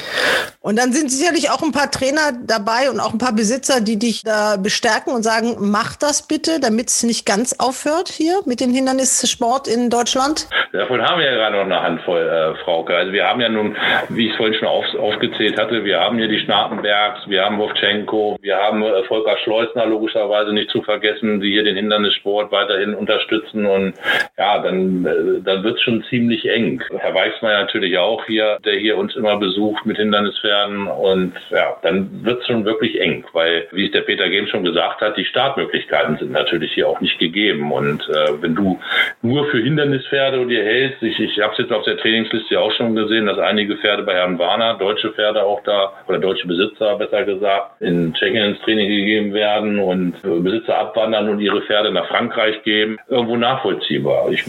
Und 0.62 0.80
dann 0.80 0.92
sind 0.94 1.12
sicherlich 1.12 1.50
auch 1.52 1.62
ein 1.62 1.72
paar 1.72 1.92
Trainer 1.92 2.32
dabei 2.46 2.90
und 2.90 3.00
auch 3.00 3.14
ein 3.14 3.20
paar 3.20 3.34
Besitzer, 3.36 3.82
die 3.82 4.00
dich 4.00 4.24
da 4.24 4.58
bestärken 4.58 5.14
und 5.14 5.24
sagen, 5.24 5.58
mach 5.60 5.96
das 5.96 6.28
bitte, 6.28 6.60
damit 6.60 6.90
es 6.90 7.04
nicht 7.04 7.26
ganz 7.26 7.56
aufhört 7.60 8.10
hier 8.10 8.40
mit 8.46 8.60
dem 8.60 8.74
Hindernissport 8.74 9.68
in 9.68 9.90
Deutschland. 9.90 10.48
Davon 10.74 11.02
haben 11.02 11.20
wir 11.20 11.26
ja 11.28 11.36
gerade 11.36 11.56
noch 11.58 11.66
eine 11.66 11.82
Handvoll, 11.82 12.22
äh, 12.22 12.64
Frauke. 12.64 12.96
Also 12.96 13.14
wir 13.14 13.26
haben 13.26 13.42
ja 13.42 13.50
nun, 13.50 13.76
wie 14.10 14.26
ich 14.26 14.32
es 14.32 14.38
vorhin 14.38 14.56
schon 14.56 14.68
auf, 14.68 14.86
aufgezählt 14.96 15.60
hatte, 15.60 15.84
wir 15.84 16.00
haben 16.00 16.18
hier 16.18 16.28
die 16.28 16.40
Schnapenbergs, 16.40 17.30
wir 17.30 17.46
haben 17.46 17.60
Wovchenko, 17.60 18.38
wir 18.42 18.58
haben 18.58 18.84
äh, 18.84 19.04
Volker 19.04 19.38
Schleusner 19.44 19.86
logischerweise 19.86 20.52
nicht 20.52 20.70
zu 20.72 20.82
vergessen, 20.82 21.40
die 21.40 21.52
hier 21.52 21.64
den 21.64 21.76
Hindernissport 21.76 22.52
weiterhin 22.52 22.94
unterstützen 22.94 23.66
und 23.66 23.94
ja, 24.38 24.60
dann, 24.60 25.06
äh, 25.06 25.42
dann 25.44 25.64
wird 25.64 25.76
es 25.76 25.82
schon 25.82 26.04
ziemlich 26.10 26.46
eng. 26.50 26.84
Herr 26.98 27.14
Weichsmeier 27.14 27.62
natürlich 27.62 27.98
auch 27.98 28.26
hier, 28.26 28.45
der 28.66 28.76
hier 28.76 28.98
uns 28.98 29.16
immer 29.16 29.38
besucht 29.38 29.86
mit 29.86 29.98
Hindernispferden 29.98 30.88
und 30.88 31.34
ja, 31.50 31.78
dann 31.82 32.24
wird 32.24 32.42
es 32.42 32.48
schon 32.48 32.66
wirklich 32.66 33.00
eng, 33.00 33.26
weil, 33.34 33.68
wie 33.72 33.86
es 33.86 33.92
der 33.92 34.02
Peter 34.02 34.30
Gehm 34.30 34.48
schon 34.48 34.64
gesagt 34.64 35.02
hat, 35.02 35.18
die 35.18 35.26
Startmöglichkeiten 35.26 36.18
sind 36.18 36.32
natürlich 36.32 36.74
hier 36.74 36.88
auch 36.88 37.02
nicht 37.02 37.20
gegeben 37.20 37.72
und 37.72 38.08
äh, 38.10 38.42
wenn 38.42 38.56
du 38.56 38.80
nur 39.22 39.46
für 39.48 39.60
Hindernispferde 39.60 40.46
dir 40.46 40.64
hältst, 40.64 41.02
ich, 41.04 41.20
ich 41.20 41.40
habe 41.40 41.54
es 41.54 41.60
jetzt 41.60 41.74
auf 41.74 41.84
der 41.84 41.98
Trainingsliste 41.98 42.60
auch 42.60 42.72
schon 42.74 42.96
gesehen, 42.96 43.26
dass 43.26 43.40
einige 43.40 43.78
Pferde 43.78 44.04
bei 44.04 44.14
Herrn 44.14 44.40
Warner, 44.40 44.78
deutsche 44.78 45.12
Pferde 45.12 45.44
auch 45.44 45.62
da, 45.64 45.94
oder 46.08 46.20
deutsche 46.20 46.48
Besitzer 46.48 46.96
besser 46.98 47.24
gesagt, 47.24 47.82
in 47.82 48.14
Tschechien 48.14 48.52
ins 48.52 48.62
Training 48.62 48.90
gegeben 48.90 49.34
werden 49.34 49.80
und 49.80 50.14
Besitzer 50.22 50.78
abwandern 50.78 51.30
und 51.30 51.40
ihre 51.40 51.62
Pferde 51.62 51.92
nach 51.92 52.08
Frankreich 52.08 52.64
geben, 52.64 52.98
irgendwo 53.08 53.38
nachvollziehbar. 53.38 54.30
Ich 54.32 54.44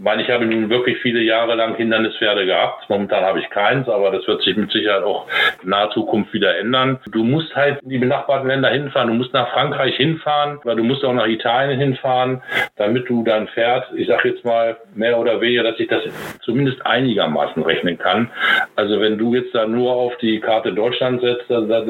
meine, 0.00 0.22
ich 0.22 0.30
habe 0.30 0.46
nun 0.46 0.70
wirklich 0.70 0.98
viele 0.98 1.20
Jahre 1.20 1.54
lang 1.54 1.76
Hindernispferde 1.76 2.46
gehabt. 2.46 2.88
Momentan 2.88 3.24
habe 3.30 3.40
ich 3.40 3.50
keins, 3.50 3.88
aber 3.88 4.10
das 4.10 4.26
wird 4.26 4.42
sich 4.42 4.56
mit 4.56 4.70
Sicherheit 4.70 5.02
auch 5.02 5.26
in 5.62 5.70
naher 5.70 5.90
Zukunft 5.90 6.32
wieder 6.32 6.58
ändern. 6.58 6.98
Du 7.10 7.24
musst 7.24 7.54
halt 7.54 7.82
in 7.82 7.88
die 7.88 7.98
benachbarten 7.98 8.48
Länder 8.48 8.68
hinfahren. 8.70 9.08
Du 9.08 9.14
musst 9.14 9.32
nach 9.32 9.50
Frankreich 9.52 9.96
hinfahren, 9.96 10.58
weil 10.64 10.76
du 10.76 10.84
musst 10.84 11.04
auch 11.04 11.12
nach 11.12 11.26
Italien 11.26 11.78
hinfahren, 11.78 12.42
damit 12.76 13.08
du 13.08 13.22
dein 13.24 13.48
Pferd, 13.48 13.86
ich 13.96 14.08
sage 14.08 14.30
jetzt 14.30 14.44
mal 14.44 14.76
mehr 14.94 15.18
oder 15.18 15.40
weniger, 15.40 15.62
dass 15.62 15.78
ich 15.78 15.88
das 15.88 16.02
zumindest 16.44 16.84
einigermaßen 16.84 17.62
rechnen 17.62 17.98
kann. 17.98 18.30
Also 18.76 19.00
wenn 19.00 19.18
du 19.18 19.34
jetzt 19.34 19.54
da 19.54 19.66
nur 19.66 19.92
auf 19.92 20.16
die 20.18 20.40
Karte 20.40 20.72
Deutschland 20.72 21.20
setzt, 21.20 21.44
da, 21.48 21.60
da, 21.60 21.82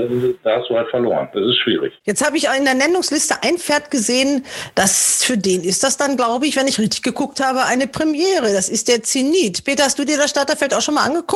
da 0.42 0.56
hast 0.56 0.68
du 0.68 0.76
halt 0.76 0.88
verloren. 0.88 1.28
Das 1.32 1.42
ist 1.42 1.58
schwierig. 1.58 1.92
Jetzt 2.04 2.24
habe 2.24 2.36
ich 2.36 2.46
in 2.56 2.64
der 2.64 2.74
Nennungsliste 2.74 3.36
ein 3.42 3.56
Pferd 3.58 3.90
gesehen, 3.90 4.44
das 4.74 5.24
für 5.24 5.36
den 5.36 5.62
ist 5.62 5.82
das 5.82 5.96
dann, 5.96 6.16
glaube 6.16 6.46
ich, 6.46 6.56
wenn 6.56 6.66
ich 6.66 6.78
richtig 6.78 7.02
geguckt 7.02 7.40
habe, 7.40 7.64
eine 7.64 7.86
Premiere. 7.86 8.52
Das 8.52 8.68
ist 8.68 8.88
der 8.88 9.02
Zenit. 9.02 9.64
Peter, 9.64 9.84
hast 9.84 9.98
du 9.98 10.04
dir 10.04 10.16
das 10.16 10.30
Starterfeld 10.30 10.74
auch 10.74 10.80
schon 10.80 10.94
mal 10.94 11.04
angeguckt? 11.04 11.29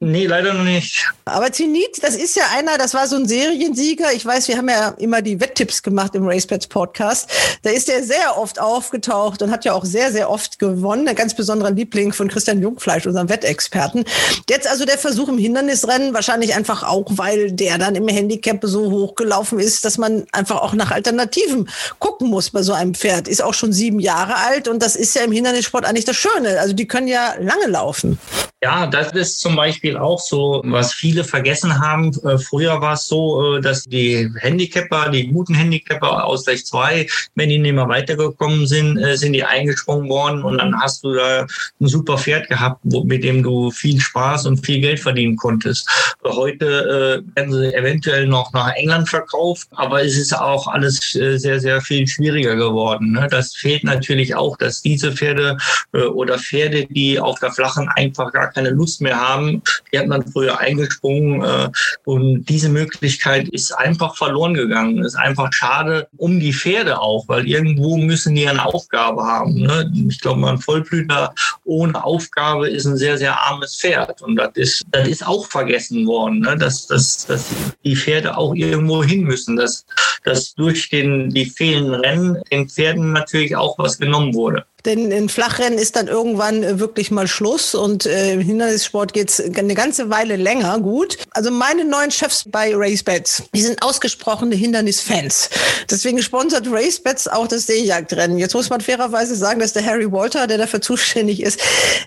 Nee, 0.00 0.26
leider 0.26 0.54
noch 0.54 0.62
nicht. 0.62 1.12
Aber 1.24 1.50
Zenit, 1.50 2.02
das 2.02 2.14
ist 2.14 2.36
ja 2.36 2.44
einer, 2.56 2.78
das 2.78 2.94
war 2.94 3.08
so 3.08 3.16
ein 3.16 3.26
Seriensieger. 3.26 4.12
Ich 4.12 4.24
weiß, 4.24 4.46
wir 4.46 4.56
haben 4.56 4.68
ja 4.68 4.90
immer 4.98 5.22
die 5.22 5.40
Wetttipps 5.40 5.82
gemacht 5.82 6.14
im 6.14 6.26
RacePets 6.26 6.68
Podcast. 6.68 7.28
Da 7.62 7.70
ist 7.70 7.88
er 7.88 8.04
sehr 8.04 8.38
oft 8.38 8.60
aufgetaucht 8.60 9.42
und 9.42 9.50
hat 9.50 9.64
ja 9.64 9.72
auch 9.72 9.84
sehr, 9.84 10.12
sehr 10.12 10.30
oft 10.30 10.60
gewonnen. 10.60 11.08
Ein 11.08 11.16
ganz 11.16 11.34
besonderer 11.34 11.72
Liebling 11.72 12.12
von 12.12 12.28
Christian 12.28 12.62
Jungfleisch, 12.62 13.06
unserem 13.06 13.28
Wettexperten. 13.28 14.04
Jetzt 14.48 14.68
also 14.68 14.84
der 14.84 14.98
Versuch 14.98 15.28
im 15.28 15.36
Hindernisrennen, 15.36 16.14
wahrscheinlich 16.14 16.54
einfach 16.54 16.84
auch, 16.84 17.06
weil 17.08 17.50
der 17.50 17.76
dann 17.78 17.96
im 17.96 18.06
Handicap 18.06 18.60
so 18.62 18.90
hochgelaufen 18.90 19.58
ist, 19.58 19.84
dass 19.84 19.98
man 19.98 20.26
einfach 20.30 20.62
auch 20.62 20.74
nach 20.74 20.92
Alternativen 20.92 21.68
gucken 21.98 22.28
muss 22.28 22.50
bei 22.50 22.62
so 22.62 22.72
einem 22.72 22.94
Pferd. 22.94 23.26
Ist 23.26 23.42
auch 23.42 23.54
schon 23.54 23.72
sieben 23.72 23.98
Jahre 23.98 24.36
alt 24.36 24.68
und 24.68 24.80
das 24.80 24.94
ist 24.94 25.16
ja 25.16 25.22
im 25.22 25.32
Hindernissport 25.32 25.84
eigentlich 25.84 26.04
das 26.04 26.16
Schöne. 26.16 26.60
Also 26.60 26.72
die 26.72 26.86
können 26.86 27.08
ja 27.08 27.34
lange 27.40 27.66
laufen. 27.66 28.18
Ja, 28.62 28.86
das 28.86 29.12
ist 29.18 29.40
zum 29.40 29.56
Beispiel 29.56 29.96
auch 29.96 30.20
so, 30.20 30.62
was 30.64 30.94
viele 30.94 31.24
vergessen 31.24 31.78
haben. 31.80 32.12
Äh, 32.24 32.38
früher 32.38 32.80
war 32.80 32.94
es 32.94 33.06
so, 33.06 33.56
äh, 33.56 33.60
dass 33.60 33.84
die 33.84 34.30
Handicapper, 34.38 35.10
die 35.10 35.28
guten 35.28 35.54
Handicapper 35.54 36.24
aus 36.24 36.46
Recht 36.46 36.66
2, 36.66 37.06
wenn 37.34 37.48
die 37.48 37.58
nicht 37.58 37.74
mehr 37.74 37.88
weitergekommen 37.88 38.66
sind, 38.66 38.96
äh, 38.98 39.16
sind 39.16 39.32
die 39.32 39.44
eingesprungen 39.44 40.08
worden 40.08 40.42
und 40.42 40.58
dann 40.58 40.78
hast 40.80 41.04
du 41.04 41.14
da 41.14 41.46
ein 41.80 41.86
super 41.86 42.16
Pferd 42.16 42.48
gehabt, 42.48 42.84
mit 42.84 43.24
dem 43.24 43.42
du 43.42 43.70
viel 43.70 44.00
Spaß 44.00 44.46
und 44.46 44.64
viel 44.64 44.80
Geld 44.80 45.00
verdienen 45.00 45.36
konntest. 45.36 45.88
Heute 46.24 47.24
werden 47.34 47.52
sie 47.52 47.74
eventuell 47.74 48.26
noch 48.26 48.52
nach 48.52 48.72
England 48.74 49.08
verkauft, 49.08 49.68
aber 49.72 50.04
es 50.04 50.16
ist 50.16 50.36
auch 50.36 50.68
alles 50.68 51.12
sehr, 51.12 51.60
sehr 51.60 51.80
viel 51.80 52.06
schwieriger 52.06 52.56
geworden. 52.56 53.12
Ne? 53.12 53.26
Das 53.30 53.54
fehlt 53.54 53.84
natürlich 53.84 54.34
auch, 54.34 54.56
dass 54.56 54.82
diese 54.82 55.12
Pferde 55.12 55.56
oder 55.92 56.38
Pferde, 56.38 56.86
die 56.86 57.18
auf 57.18 57.38
der 57.40 57.52
Flachen 57.52 57.88
einfach 57.88 58.32
gar 58.32 58.50
keine 58.50 58.70
Lust 58.70 59.00
mehr 59.00 59.07
haben, 59.16 59.62
die 59.92 59.98
hat 59.98 60.06
man 60.06 60.26
früher 60.26 60.58
eingesprungen. 60.58 61.42
Äh, 61.42 61.70
und 62.04 62.44
diese 62.46 62.68
Möglichkeit 62.68 63.48
ist 63.48 63.72
einfach 63.72 64.16
verloren 64.16 64.54
gegangen. 64.54 65.04
Ist 65.04 65.16
einfach 65.16 65.52
schade 65.52 66.08
um 66.16 66.40
die 66.40 66.52
Pferde 66.52 67.00
auch, 67.00 67.28
weil 67.28 67.46
irgendwo 67.46 67.96
müssen 67.96 68.34
die 68.34 68.48
eine 68.48 68.64
Aufgabe 68.64 69.22
haben. 69.22 69.54
Ne? 69.54 69.90
Ich 70.08 70.20
glaube, 70.20 70.48
ein 70.48 70.58
Vollblüter 70.58 71.34
ohne 71.64 72.02
Aufgabe 72.02 72.68
ist 72.68 72.86
ein 72.86 72.96
sehr, 72.96 73.18
sehr 73.18 73.40
armes 73.40 73.76
Pferd. 73.76 74.22
Und 74.22 74.36
das 74.36 74.50
ist, 74.54 74.86
das 74.90 75.08
ist 75.08 75.26
auch 75.26 75.46
vergessen 75.46 76.06
worden, 76.06 76.40
ne? 76.40 76.56
dass, 76.56 76.86
dass, 76.86 77.26
dass 77.26 77.46
die 77.84 77.96
Pferde 77.96 78.36
auch 78.36 78.54
irgendwo 78.54 79.02
hin 79.02 79.22
müssen, 79.22 79.56
dass, 79.56 79.86
dass 80.24 80.54
durch 80.54 80.88
den, 80.88 81.30
die 81.30 81.46
fehlenden 81.46 81.94
Rennen 81.94 82.42
den 82.50 82.68
Pferden 82.68 83.12
natürlich 83.12 83.56
auch 83.56 83.78
was 83.78 83.98
genommen 83.98 84.34
wurde. 84.34 84.64
Denn 84.84 85.10
in 85.10 85.28
Flachrennen 85.28 85.78
ist 85.78 85.96
dann 85.96 86.06
irgendwann 86.06 86.62
äh, 86.62 86.78
wirklich 86.78 87.10
mal 87.10 87.26
Schluss 87.26 87.74
und 87.74 88.06
äh, 88.06 88.34
im 88.34 88.40
Hindernissport 88.40 89.12
geht's 89.12 89.40
eine 89.40 89.74
ganze 89.74 90.08
Weile 90.08 90.36
länger 90.36 90.78
gut. 90.78 91.18
Also 91.30 91.50
meine 91.50 91.84
neuen 91.84 92.10
Chefs 92.10 92.44
bei 92.46 92.74
RaceBets, 92.74 93.44
die 93.54 93.60
sind 93.60 93.82
ausgesprochene 93.82 94.54
Hindernisfans. 94.54 95.50
Deswegen 95.90 96.22
sponsert 96.22 96.68
RaceBets 96.70 97.26
auch 97.28 97.48
das 97.48 97.66
Seejagdrennen. 97.66 98.38
Jetzt 98.38 98.54
muss 98.54 98.70
man 98.70 98.80
fairerweise 98.80 99.34
sagen, 99.34 99.58
dass 99.58 99.72
der 99.72 99.84
Harry 99.84 100.10
Walter, 100.10 100.46
der 100.46 100.58
dafür 100.58 100.80
zuständig 100.80 101.42
ist, 101.42 101.60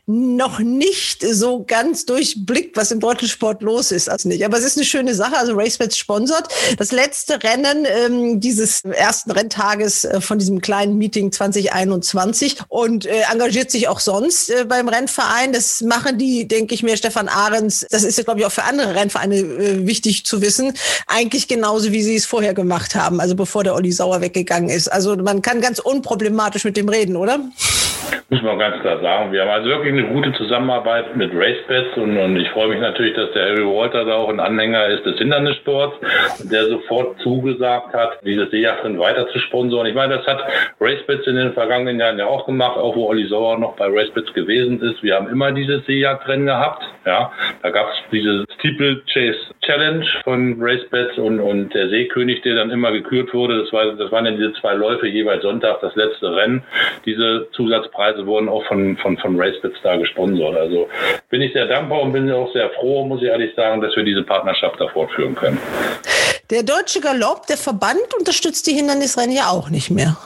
noch 0.05 0.60
nicht 0.60 1.23
so 1.23 1.63
ganz 1.65 2.05
durchblickt, 2.05 2.77
was 2.77 2.91
im 2.91 3.01
deutschen 3.01 3.27
Sport 3.27 3.62
los 3.63 3.91
ist. 3.91 4.10
Also 4.10 4.29
nicht. 4.29 4.45
Aber 4.45 4.57
es 4.57 4.63
ist 4.63 4.77
eine 4.77 4.86
schöne 4.86 5.13
Sache. 5.13 5.38
Also 5.38 5.53
RaceBets 5.55 5.97
sponsert 5.97 6.47
das 6.77 6.91
letzte 6.91 7.43
Rennen 7.43 7.86
ähm, 7.86 8.39
dieses 8.39 8.84
ersten 8.86 9.31
Renntages 9.31 10.05
äh, 10.05 10.21
von 10.21 10.39
diesem 10.39 10.62
kleinen 10.62 10.97
Meeting 10.97 11.31
2021 11.31 12.62
und 12.71 13.05
äh, 13.05 13.23
engagiert 13.29 13.69
sich 13.69 13.89
auch 13.89 13.99
sonst 13.99 14.49
äh, 14.49 14.63
beim 14.63 14.88
Rennverein. 14.88 15.51
Das 15.51 15.81
machen 15.81 16.17
die, 16.17 16.47
denke 16.47 16.73
ich 16.73 16.84
mir, 16.84 16.95
Stefan 16.95 17.27
Ahrens, 17.27 17.86
das 17.91 18.03
ist 18.03 18.17
ja, 18.17 18.23
glaube 18.23 18.39
ich, 18.39 18.45
auch 18.45 18.51
für 18.51 18.63
andere 18.63 18.95
Rennvereine 18.95 19.36
äh, 19.36 19.86
wichtig 19.86 20.25
zu 20.25 20.41
wissen, 20.41 20.73
eigentlich 21.05 21.49
genauso, 21.49 21.91
wie 21.91 22.01
sie 22.01 22.15
es 22.15 22.25
vorher 22.25 22.53
gemacht 22.53 22.95
haben, 22.95 23.19
also 23.19 23.36
bevor 23.36 23.65
der 23.65 23.75
Olli 23.75 23.91
Sauer 23.91 24.21
weggegangen 24.21 24.69
ist. 24.69 24.88
Also 24.88 25.17
man 25.17 25.41
kann 25.41 25.60
ganz 25.60 25.79
unproblematisch 25.79 26.63
mit 26.63 26.77
dem 26.77 26.88
reden, 26.88 27.17
oder? 27.17 27.39
Muss 28.29 28.41
man 28.41 28.57
ganz 28.60 28.81
klar 28.81 29.01
sagen. 29.01 29.34
Wir 29.34 29.41
haben 29.41 29.49
also 29.49 29.67
wirklich 29.67 29.91
eine 29.91 30.07
gute 30.07 30.31
Zusammenarbeit 30.34 31.17
mit 31.17 31.34
RaceBets 31.34 31.97
und, 31.97 32.17
und 32.17 32.38
ich 32.38 32.49
freue 32.51 32.69
mich 32.69 32.79
natürlich, 32.79 33.13
dass 33.13 33.31
der 33.34 33.49
Harry 33.49 33.65
Walter 33.65 34.05
da 34.05 34.15
auch 34.15 34.29
ein 34.29 34.39
Anhänger 34.39 34.88
ist 34.88 35.05
des 35.05 35.17
Hindernissports, 35.17 35.97
der 36.39 36.67
sofort 36.67 37.19
zugesagt 37.21 37.93
hat, 37.93 38.19
dieses 38.23 38.49
Seejachtrennen 38.51 38.99
weiter 38.99 39.27
zu 39.34 39.39
sponsoren. 39.39 39.88
Ich 39.88 39.95
meine, 39.95 40.17
das 40.17 40.25
hat 40.25 40.39
RaceBets 40.79 41.27
in 41.27 41.36
den 41.36 41.53
vergangenen 41.53 41.99
Jahren 41.99 42.17
ja 42.17 42.25
auch 42.25 42.47
gemacht, 42.51 42.77
auch 42.77 42.95
wo 42.95 43.07
Olli 43.07 43.27
Sauer 43.27 43.57
noch 43.57 43.75
bei 43.75 43.85
RaceBets 43.85 44.33
gewesen 44.33 44.81
ist. 44.81 45.01
Wir 45.03 45.15
haben 45.15 45.27
immer 45.27 45.51
dieses 45.51 45.85
Seejagdrennen 45.85 46.45
gehabt. 46.45 46.83
Ja, 47.05 47.31
da 47.63 47.69
gab 47.69 47.89
es 47.89 47.95
diese 48.11 48.45
Steeple 48.59 49.01
Chase 49.11 49.39
Challenge 49.61 50.05
von 50.23 50.57
RaceBets 50.61 51.17
und, 51.17 51.39
und 51.39 51.73
der 51.73 51.89
Seekönig, 51.89 52.41
der 52.41 52.55
dann 52.55 52.69
immer 52.69 52.91
gekürt 52.91 53.33
wurde. 53.33 53.63
Das, 53.63 53.73
war, 53.73 53.85
das 53.93 54.11
waren 54.11 54.25
ja 54.25 54.31
diese 54.31 54.53
zwei 54.53 54.73
Läufe 54.73 55.07
jeweils 55.07 55.41
Sonntag, 55.41 55.81
das 55.81 55.95
letzte 55.95 56.35
Rennen. 56.35 56.63
Diese 57.05 57.47
Zusatzpreise 57.53 58.25
wurden 58.25 58.49
auch 58.49 58.65
von, 58.65 58.97
von, 58.97 59.17
von 59.17 59.39
RaceBets 59.39 59.81
da 59.83 59.95
gesponsert. 59.97 60.55
Also 60.55 60.89
bin 61.29 61.41
ich 61.41 61.53
sehr 61.53 61.67
dankbar 61.67 62.01
und 62.01 62.13
bin 62.13 62.31
auch 62.31 62.51
sehr 62.53 62.69
froh, 62.71 63.05
muss 63.05 63.21
ich 63.21 63.27
ehrlich 63.27 63.55
sagen, 63.55 63.81
dass 63.81 63.95
wir 63.95 64.03
diese 64.03 64.23
Partnerschaft 64.23 64.79
da 64.79 64.87
fortführen 64.87 65.35
können. 65.35 65.59
Der 66.51 66.63
Deutsche 66.63 66.99
Galopp, 66.99 67.47
der 67.47 67.55
Verband 67.55 68.13
unterstützt 68.19 68.67
die 68.67 68.73
Hindernisrennen 68.73 69.33
ja 69.33 69.47
auch 69.49 69.69
nicht 69.69 69.89
mehr. 69.89 70.17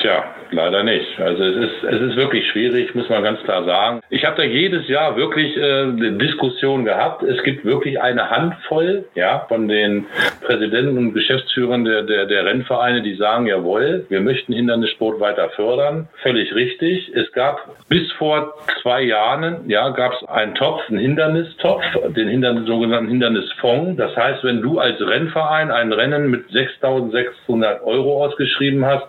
Tja, 0.00 0.24
leider 0.50 0.82
nicht. 0.82 1.20
Also 1.20 1.44
es 1.44 1.56
ist, 1.56 1.84
es 1.84 2.00
ist 2.00 2.16
wirklich 2.16 2.46
schwierig, 2.50 2.94
muss 2.94 3.08
man 3.08 3.22
ganz 3.22 3.42
klar 3.42 3.64
sagen. 3.64 4.00
Ich 4.10 4.24
habe 4.24 4.36
da 4.36 4.42
jedes 4.42 4.88
Jahr 4.88 5.16
wirklich 5.16 5.56
äh, 5.56 5.82
eine 5.82 6.12
Diskussion 6.12 6.84
gehabt. 6.84 7.22
Es 7.22 7.42
gibt 7.42 7.64
wirklich 7.64 8.00
eine 8.00 8.30
Handvoll 8.30 9.04
ja, 9.14 9.44
von 9.48 9.68
den 9.68 10.06
Präsidenten 10.42 10.98
und 10.98 11.14
Geschäftsführern 11.14 11.84
der, 11.84 12.02
der, 12.02 12.26
der 12.26 12.44
Rennvereine, 12.44 13.02
die 13.02 13.14
sagen, 13.14 13.46
jawohl, 13.46 14.06
wir 14.08 14.20
möchten 14.20 14.52
Hindernissport 14.52 15.20
weiter 15.20 15.50
fördern. 15.50 16.08
Völlig 16.22 16.54
richtig. 16.54 17.10
Es 17.14 17.30
gab 17.32 17.58
bis 17.88 18.10
vor 18.12 18.54
zwei 18.82 19.02
Jahren, 19.02 19.68
ja, 19.68 19.88
gab 19.90 20.12
es 20.12 20.28
einen 20.28 20.54
Topf, 20.54 20.82
einen 20.88 20.98
Hindernistopf, 20.98 21.82
den 22.16 22.28
Hindernis, 22.28 22.66
sogenannten 22.66 23.08
Hindernisfonds. 23.08 23.96
Das 23.96 24.16
heißt, 24.16 24.44
wenn 24.44 24.62
du 24.62 24.78
als 24.78 25.00
Rennverein 25.00 25.70
ein 25.70 25.92
Rennen 25.92 26.30
mit 26.30 26.46
6.600 26.50 27.82
Euro 27.82 28.24
ausgeschrieben 28.24 28.84
hast, 28.84 29.06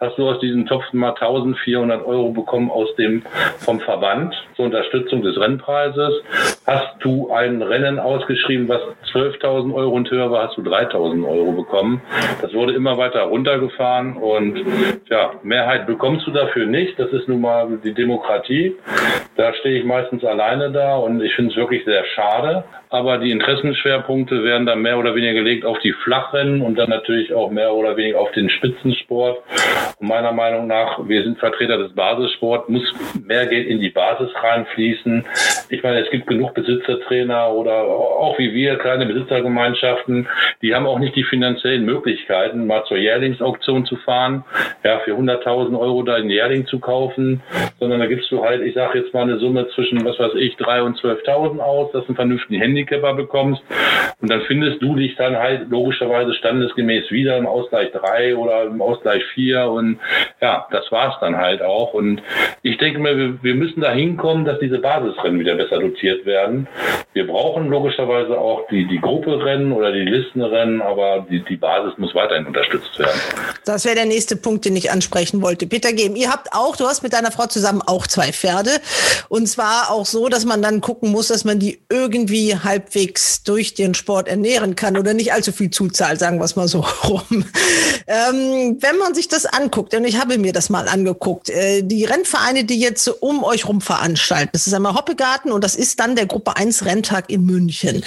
hast 0.00 0.18
du 0.18 0.28
aus 0.28 0.40
diesem 0.40 0.66
Topf 0.66 0.79
mal 0.92 1.10
1400 1.10 2.04
Euro 2.04 2.30
bekommen 2.30 2.70
aus 2.70 2.94
dem, 2.96 3.22
vom 3.58 3.80
Verband 3.80 4.34
zur 4.56 4.66
Unterstützung 4.66 5.22
des 5.22 5.38
Rennpreises. 5.38 6.22
Hast 6.66 6.96
du 7.00 7.30
ein 7.32 7.62
Rennen 7.62 7.98
ausgeschrieben, 7.98 8.68
was 8.68 8.80
12.000 9.12 9.74
Euro 9.74 9.90
und 9.90 10.10
höher 10.10 10.30
war, 10.30 10.48
hast 10.48 10.56
du 10.56 10.62
3.000 10.62 11.26
Euro 11.26 11.52
bekommen. 11.52 12.00
Das 12.40 12.52
wurde 12.54 12.72
immer 12.74 12.98
weiter 12.98 13.22
runtergefahren 13.22 14.16
und 14.16 14.64
ja, 15.08 15.32
Mehrheit 15.42 15.86
bekommst 15.86 16.26
du 16.26 16.30
dafür 16.30 16.66
nicht. 16.66 16.98
Das 16.98 17.10
ist 17.10 17.28
nun 17.28 17.40
mal 17.40 17.78
die 17.82 17.94
Demokratie. 17.94 18.76
Da 19.36 19.52
stehe 19.54 19.78
ich 19.78 19.84
meistens 19.84 20.24
alleine 20.24 20.70
da 20.70 20.96
und 20.96 21.22
ich 21.22 21.34
finde 21.34 21.50
es 21.50 21.56
wirklich 21.56 21.84
sehr 21.84 22.04
schade. 22.14 22.64
Aber 22.92 23.18
die 23.18 23.30
Interessenschwerpunkte 23.30 24.42
werden 24.42 24.66
dann 24.66 24.82
mehr 24.82 24.98
oder 24.98 25.14
weniger 25.14 25.34
gelegt 25.34 25.64
auf 25.64 25.78
die 25.78 25.92
Flachrennen 25.92 26.60
und 26.60 26.76
dann 26.76 26.90
natürlich 26.90 27.32
auch 27.32 27.48
mehr 27.48 27.72
oder 27.72 27.96
weniger 27.96 28.18
auf 28.18 28.32
den 28.32 28.50
Spitzensport. 28.50 29.38
Und 30.00 30.08
meiner 30.08 30.32
Meinung 30.32 30.66
nach, 30.66 30.98
wir 31.06 31.22
sind 31.22 31.38
Vertreter 31.38 31.78
des 31.78 31.94
Basissports, 31.94 32.68
muss 32.68 32.82
mehr 33.24 33.46
Geld 33.46 33.68
in 33.68 33.78
die 33.78 33.90
Basis 33.90 34.30
reinfließen. 34.34 35.24
Ich 35.68 35.84
meine, 35.84 36.00
es 36.00 36.10
gibt 36.10 36.26
genug 36.26 36.52
Besitzertrainer 36.54 37.52
oder 37.52 37.84
auch 37.84 38.36
wie 38.38 38.52
wir, 38.52 38.76
kleine 38.76 39.06
Besitzergemeinschaften, 39.06 40.26
die 40.60 40.74
haben 40.74 40.86
auch 40.86 40.98
nicht 40.98 41.14
die 41.14 41.22
finanziellen 41.22 41.84
Möglichkeiten, 41.84 42.66
mal 42.66 42.84
zur 42.86 42.96
Jährlingsauktion 42.96 43.86
zu 43.86 43.96
fahren, 43.96 44.44
ja, 44.82 44.98
für 45.00 45.12
100.000 45.12 45.78
Euro 45.78 46.02
da 46.02 46.16
einen 46.16 46.30
Jährling 46.30 46.66
zu 46.66 46.80
kaufen, 46.80 47.40
sondern 47.78 48.00
da 48.00 48.06
gibst 48.06 48.32
du 48.32 48.42
halt, 48.44 48.62
ich 48.62 48.74
sage 48.74 48.98
jetzt 48.98 49.14
mal 49.14 49.22
eine 49.22 49.38
Summe 49.38 49.68
zwischen, 49.76 50.04
was 50.04 50.18
weiß 50.18 50.34
ich, 50.34 50.56
3.000 50.56 50.80
und 50.82 50.98
12.000 50.98 51.58
aus, 51.60 51.92
dass 51.92 52.02
du 52.02 52.08
einen 52.08 52.16
vernünftigen 52.16 52.60
Handicapper 52.80 53.14
bekommst 53.14 53.62
und 54.20 54.30
dann 54.30 54.42
findest 54.42 54.82
du 54.82 54.96
dich 54.96 55.16
dann 55.16 55.36
halt 55.36 55.70
logischerweise 55.70 56.34
standesgemäß 56.34 57.10
wieder 57.10 57.38
im 57.38 57.46
Ausgleich 57.46 57.90
3 57.92 58.36
oder 58.36 58.64
im 58.64 58.80
Ausgleich 58.82 59.22
4 59.34 59.64
und 59.66 59.98
ja, 60.40 60.66
das 60.70 60.90
war's 60.90 61.14
dann 61.20 61.36
halt 61.36 61.62
auch. 61.62 61.94
Und 61.94 62.22
ich 62.62 62.76
denke 62.78 62.98
mir, 62.98 63.42
wir, 63.42 63.54
müssen 63.54 63.80
da 63.80 63.92
hinkommen, 63.92 64.44
dass 64.44 64.58
diese 64.58 64.78
Basisrennen 64.78 65.40
wieder 65.40 65.54
besser 65.54 65.78
dotiert 65.78 66.26
werden. 66.26 66.66
Wir 67.12 67.26
brauchen 67.26 67.68
logischerweise 67.68 68.38
auch 68.38 68.66
die, 68.68 68.86
die 68.86 69.00
Grupperennen 69.00 69.72
oder 69.72 69.92
die 69.92 70.00
Listenrennen, 70.00 70.80
aber 70.82 71.26
die, 71.30 71.42
die 71.44 71.56
Basis 71.56 71.96
muss 71.98 72.14
weiterhin 72.14 72.46
unterstützt 72.46 72.98
werden. 72.98 73.20
Das 73.64 73.84
wäre 73.84 73.96
der 73.96 74.06
nächste 74.06 74.36
Punkt, 74.36 74.64
den 74.64 74.76
ich 74.76 74.90
ansprechen 74.90 75.42
wollte. 75.42 75.66
Peter 75.66 75.92
Gehm, 75.92 76.16
ihr 76.16 76.30
habt 76.30 76.52
auch, 76.52 76.76
du 76.76 76.84
hast 76.84 77.02
mit 77.02 77.12
deiner 77.12 77.30
Frau 77.30 77.46
zusammen 77.46 77.82
auch 77.86 78.06
zwei 78.06 78.32
Pferde. 78.32 78.70
Und 79.28 79.46
zwar 79.46 79.90
auch 79.90 80.06
so, 80.06 80.28
dass 80.28 80.44
man 80.44 80.62
dann 80.62 80.80
gucken 80.80 81.10
muss, 81.10 81.28
dass 81.28 81.44
man 81.44 81.58
die 81.58 81.80
irgendwie 81.90 82.54
halbwegs 82.70 83.42
durch 83.42 83.74
den 83.74 83.94
Sport 83.94 84.28
ernähren 84.28 84.76
kann 84.76 84.96
oder 84.96 85.12
nicht 85.12 85.32
allzu 85.32 85.50
viel 85.50 85.70
zuzahlt, 85.70 86.20
sagen 86.20 86.38
wir 86.38 86.44
es 86.44 86.54
mal 86.54 86.68
so 86.68 86.80
rum. 87.04 87.44
Ähm, 88.06 88.78
wenn 88.80 88.96
man 88.98 89.12
sich 89.14 89.26
das 89.26 89.44
anguckt, 89.44 89.92
und 89.94 90.04
ich 90.04 90.18
habe 90.18 90.38
mir 90.38 90.52
das 90.52 90.70
mal 90.70 90.88
angeguckt, 90.88 91.50
äh, 91.50 91.82
die 91.82 92.04
Rennvereine, 92.04 92.64
die 92.64 92.78
jetzt 92.78 93.08
um 93.08 93.42
euch 93.42 93.66
rum 93.66 93.80
veranstalten, 93.80 94.50
das 94.52 94.68
ist 94.68 94.74
einmal 94.74 94.94
Hoppegarten 94.94 95.50
und 95.50 95.64
das 95.64 95.74
ist 95.74 95.98
dann 95.98 96.14
der 96.14 96.26
Gruppe 96.26 96.56
1 96.56 96.84
Renntag 96.84 97.28
in 97.28 97.44
München. 97.44 98.04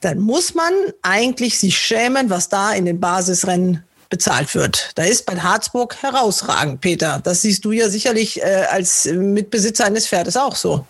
Dann 0.00 0.18
muss 0.18 0.54
man 0.54 0.72
eigentlich 1.02 1.58
sich 1.58 1.78
schämen, 1.78 2.30
was 2.30 2.48
da 2.48 2.72
in 2.72 2.84
den 2.84 2.98
Basisrennen 2.98 3.84
bezahlt 4.10 4.54
wird. 4.54 4.90
Da 4.96 5.04
ist 5.04 5.24
bei 5.24 5.36
Harzburg 5.36 6.02
herausragend, 6.02 6.80
Peter. 6.80 7.20
Das 7.22 7.42
siehst 7.42 7.64
du 7.64 7.72
ja 7.72 7.88
sicherlich 7.88 8.42
äh, 8.42 8.66
als 8.70 9.04
Mitbesitzer 9.04 9.84
eines 9.84 10.08
Pferdes 10.08 10.36
auch 10.36 10.56
so. 10.56 10.84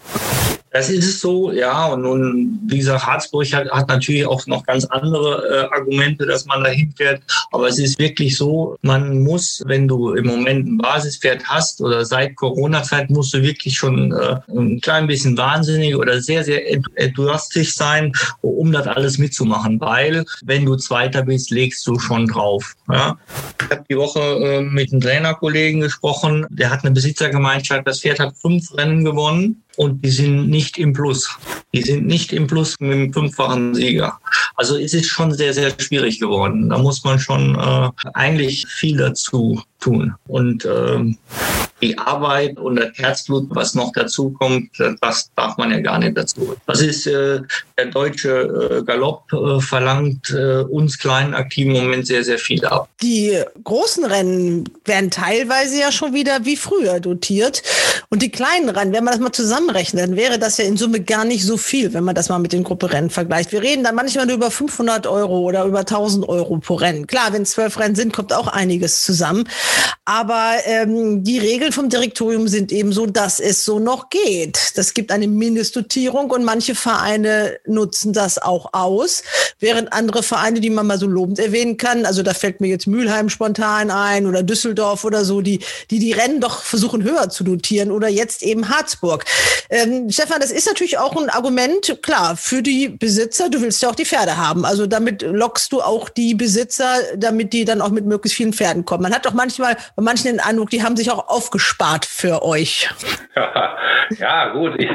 Das 0.70 0.90
ist 0.90 1.04
es 1.04 1.20
so, 1.20 1.50
ja. 1.52 1.86
Und 1.86 2.02
nun, 2.02 2.60
wie 2.66 2.78
gesagt, 2.78 3.06
Harzburg 3.06 3.52
hat, 3.52 3.70
hat 3.70 3.88
natürlich 3.88 4.26
auch 4.26 4.46
noch 4.46 4.64
ganz 4.64 4.84
andere 4.86 5.68
äh, 5.70 5.74
Argumente, 5.74 6.26
dass 6.26 6.44
man 6.44 6.62
da 6.62 6.70
hinfährt. 6.70 7.22
Aber 7.52 7.68
es 7.68 7.78
ist 7.78 7.98
wirklich 7.98 8.36
so, 8.36 8.76
man 8.82 9.20
muss, 9.20 9.62
wenn 9.66 9.88
du 9.88 10.12
im 10.12 10.26
Moment 10.26 10.66
ein 10.66 10.78
Basispferd 10.78 11.44
hast 11.44 11.80
oder 11.80 12.04
seit 12.04 12.36
Corona-Zeit, 12.36 13.10
musst 13.10 13.32
du 13.32 13.42
wirklich 13.42 13.76
schon 13.76 14.12
äh, 14.12 14.36
ein 14.48 14.80
klein 14.80 15.06
bisschen 15.06 15.36
wahnsinnig 15.38 15.96
oder 15.96 16.20
sehr, 16.20 16.44
sehr 16.44 16.62
enthusiastisch 16.96 17.74
sein, 17.74 18.12
um 18.42 18.72
das 18.72 18.86
alles 18.86 19.18
mitzumachen. 19.18 19.80
Weil, 19.80 20.24
wenn 20.42 20.66
du 20.66 20.76
Zweiter 20.76 21.22
bist, 21.22 21.50
legst 21.50 21.86
du 21.86 21.98
schon 21.98 22.26
drauf. 22.26 22.74
Ja. 22.92 23.18
Ich 23.62 23.70
habe 23.70 23.84
die 23.88 23.96
Woche 23.96 24.20
äh, 24.20 24.60
mit 24.60 24.92
einem 24.92 25.00
Trainerkollegen 25.00 25.80
gesprochen, 25.80 26.46
der 26.50 26.70
hat 26.70 26.84
eine 26.84 26.92
Besitzergemeinschaft, 26.92 27.86
das 27.86 28.00
Pferd 28.00 28.20
hat 28.20 28.36
fünf 28.36 28.76
Rennen 28.76 29.04
gewonnen 29.04 29.62
und 29.78 30.04
die 30.04 30.10
sind 30.10 30.50
nicht 30.50 30.76
im 30.76 30.92
Plus. 30.92 31.38
Die 31.72 31.82
sind 31.82 32.04
nicht 32.04 32.32
im 32.32 32.48
Plus 32.48 32.74
mit 32.80 32.92
dem 32.92 33.12
fünffachen 33.12 33.76
Sieger. 33.76 34.18
Also 34.56 34.76
es 34.76 34.92
ist 34.92 35.06
schon 35.06 35.32
sehr, 35.32 35.54
sehr 35.54 35.72
schwierig 35.78 36.18
geworden. 36.18 36.68
Da 36.68 36.78
muss 36.78 37.04
man 37.04 37.20
schon 37.20 37.54
äh, 37.54 37.88
eigentlich 38.12 38.66
viel 38.66 38.96
dazu 38.96 39.62
tun. 39.78 40.14
Und 40.26 40.66
ähm, 40.66 41.16
die 41.80 41.96
Arbeit 41.96 42.58
und 42.58 42.76
das 42.76 42.90
Herzblut, 42.96 43.46
was 43.50 43.74
noch 43.74 43.92
dazu 43.92 44.30
kommt, 44.30 44.70
das 45.00 45.30
darf 45.36 45.56
man 45.56 45.70
ja 45.70 45.80
gar 45.80 45.98
nicht 45.98 46.16
dazu. 46.16 46.56
Das 46.66 46.80
ist 46.80 47.06
äh, 47.06 47.40
der 47.78 47.86
deutsche 47.86 48.80
äh, 48.80 48.82
Galopp 48.84 49.32
äh, 49.32 49.60
verlangt 49.60 50.30
äh, 50.30 50.62
uns 50.62 50.98
kleinen 50.98 51.34
Aktiven 51.34 51.72
Moment 51.72 52.06
sehr, 52.06 52.24
sehr 52.24 52.38
viel 52.38 52.64
ab. 52.64 52.88
Die 53.00 53.40
großen 53.62 54.04
Rennen 54.04 54.64
werden 54.84 55.10
teilweise 55.10 55.78
ja 55.78 55.92
schon 55.92 56.14
wieder 56.14 56.44
wie 56.44 56.56
früher 56.56 57.00
dotiert. 57.00 57.62
Und 58.10 58.22
die 58.22 58.30
kleinen 58.30 58.68
Rennen, 58.70 58.92
wenn 58.92 59.04
man 59.04 59.12
das 59.12 59.20
mal 59.20 59.32
zusammenrechnet, 59.32 60.02
dann 60.02 60.16
wäre 60.16 60.38
das 60.38 60.56
ja 60.56 60.64
in 60.64 60.76
Summe 60.76 61.00
gar 61.00 61.24
nicht 61.24 61.44
so 61.44 61.56
viel, 61.56 61.92
wenn 61.92 62.04
man 62.04 62.14
das 62.14 62.28
mal 62.28 62.38
mit 62.38 62.52
den 62.52 62.64
Grupperennen 62.64 63.10
vergleicht. 63.10 63.52
Wir 63.52 63.62
reden 63.62 63.84
dann 63.84 63.94
manchmal 63.94 64.26
nur 64.26 64.36
über 64.36 64.50
500 64.50 65.06
Euro 65.06 65.40
oder 65.40 65.64
über 65.64 65.80
1000 65.80 66.28
Euro 66.28 66.58
pro 66.58 66.74
Rennen. 66.74 67.06
Klar, 67.06 67.32
wenn 67.32 67.42
es 67.42 67.52
zwölf 67.52 67.78
Rennen 67.78 67.94
sind, 67.94 68.12
kommt 68.12 68.32
auch 68.32 68.48
einiges 68.48 69.02
zusammen. 69.02 69.44
Aber 70.04 70.54
ähm, 70.64 71.22
die 71.22 71.38
Regeln 71.68 71.72
vom 71.72 71.88
Direktorium 71.90 72.48
sind 72.48 72.72
eben 72.72 72.92
so, 72.92 73.04
dass 73.04 73.40
es 73.40 73.64
so 73.64 73.78
noch 73.78 74.08
geht. 74.08 74.72
Das 74.76 74.94
gibt 74.94 75.12
eine 75.12 75.28
Mindestdotierung 75.28 76.30
und 76.30 76.44
manche 76.44 76.74
Vereine 76.74 77.58
nutzen 77.66 78.12
das 78.14 78.38
auch 78.38 78.72
aus, 78.72 79.22
während 79.60 79.92
andere 79.92 80.22
Vereine, 80.22 80.60
die 80.60 80.70
man 80.70 80.86
mal 80.86 80.98
so 80.98 81.06
lobend 81.06 81.38
erwähnen 81.38 81.76
kann, 81.76 82.06
also 82.06 82.22
da 82.22 82.32
fällt 82.32 82.60
mir 82.60 82.68
jetzt 82.68 82.86
Mülheim 82.86 83.28
spontan 83.28 83.90
ein 83.90 84.26
oder 84.26 84.42
Düsseldorf 84.42 85.04
oder 85.04 85.24
so, 85.24 85.42
die 85.42 85.60
die, 85.90 85.98
die 85.98 86.12
Rennen 86.12 86.40
doch 86.40 86.62
versuchen 86.62 87.02
höher 87.02 87.28
zu 87.28 87.44
dotieren 87.44 87.90
oder 87.90 88.08
jetzt 88.08 88.42
eben 88.42 88.68
Harzburg. 88.70 89.24
Ähm, 89.68 90.10
Stefan, 90.10 90.40
das 90.40 90.50
ist 90.50 90.66
natürlich 90.66 90.96
auch 90.96 91.16
ein 91.16 91.28
Argument, 91.28 91.98
klar, 92.02 92.36
für 92.36 92.62
die 92.62 92.88
Besitzer, 92.88 93.50
du 93.50 93.60
willst 93.60 93.82
ja 93.82 93.90
auch 93.90 93.94
die 93.94 94.06
Pferde 94.06 94.38
haben. 94.38 94.64
Also 94.64 94.86
damit 94.86 95.22
lockst 95.22 95.72
du 95.72 95.82
auch 95.82 96.08
die 96.08 96.34
Besitzer, 96.34 96.98
damit 97.16 97.52
die 97.52 97.66
dann 97.66 97.82
auch 97.82 97.90
mit 97.90 98.06
möglichst 98.06 98.36
vielen 98.36 98.54
Pferden 98.54 98.86
kommen. 98.86 99.02
Man 99.02 99.14
hat 99.14 99.26
doch 99.26 99.34
manchmal 99.34 99.76
bei 99.96 100.02
manchen 100.02 100.28
den 100.28 100.40
Eindruck, 100.40 100.70
die 100.70 100.82
haben 100.82 100.96
sich 100.96 101.10
auch 101.10 101.28
aufgespart 101.58 102.06
für 102.06 102.42
euch. 102.42 102.88
Ja, 104.18 104.48
gut. 104.48 104.72
Ich, 104.78 104.88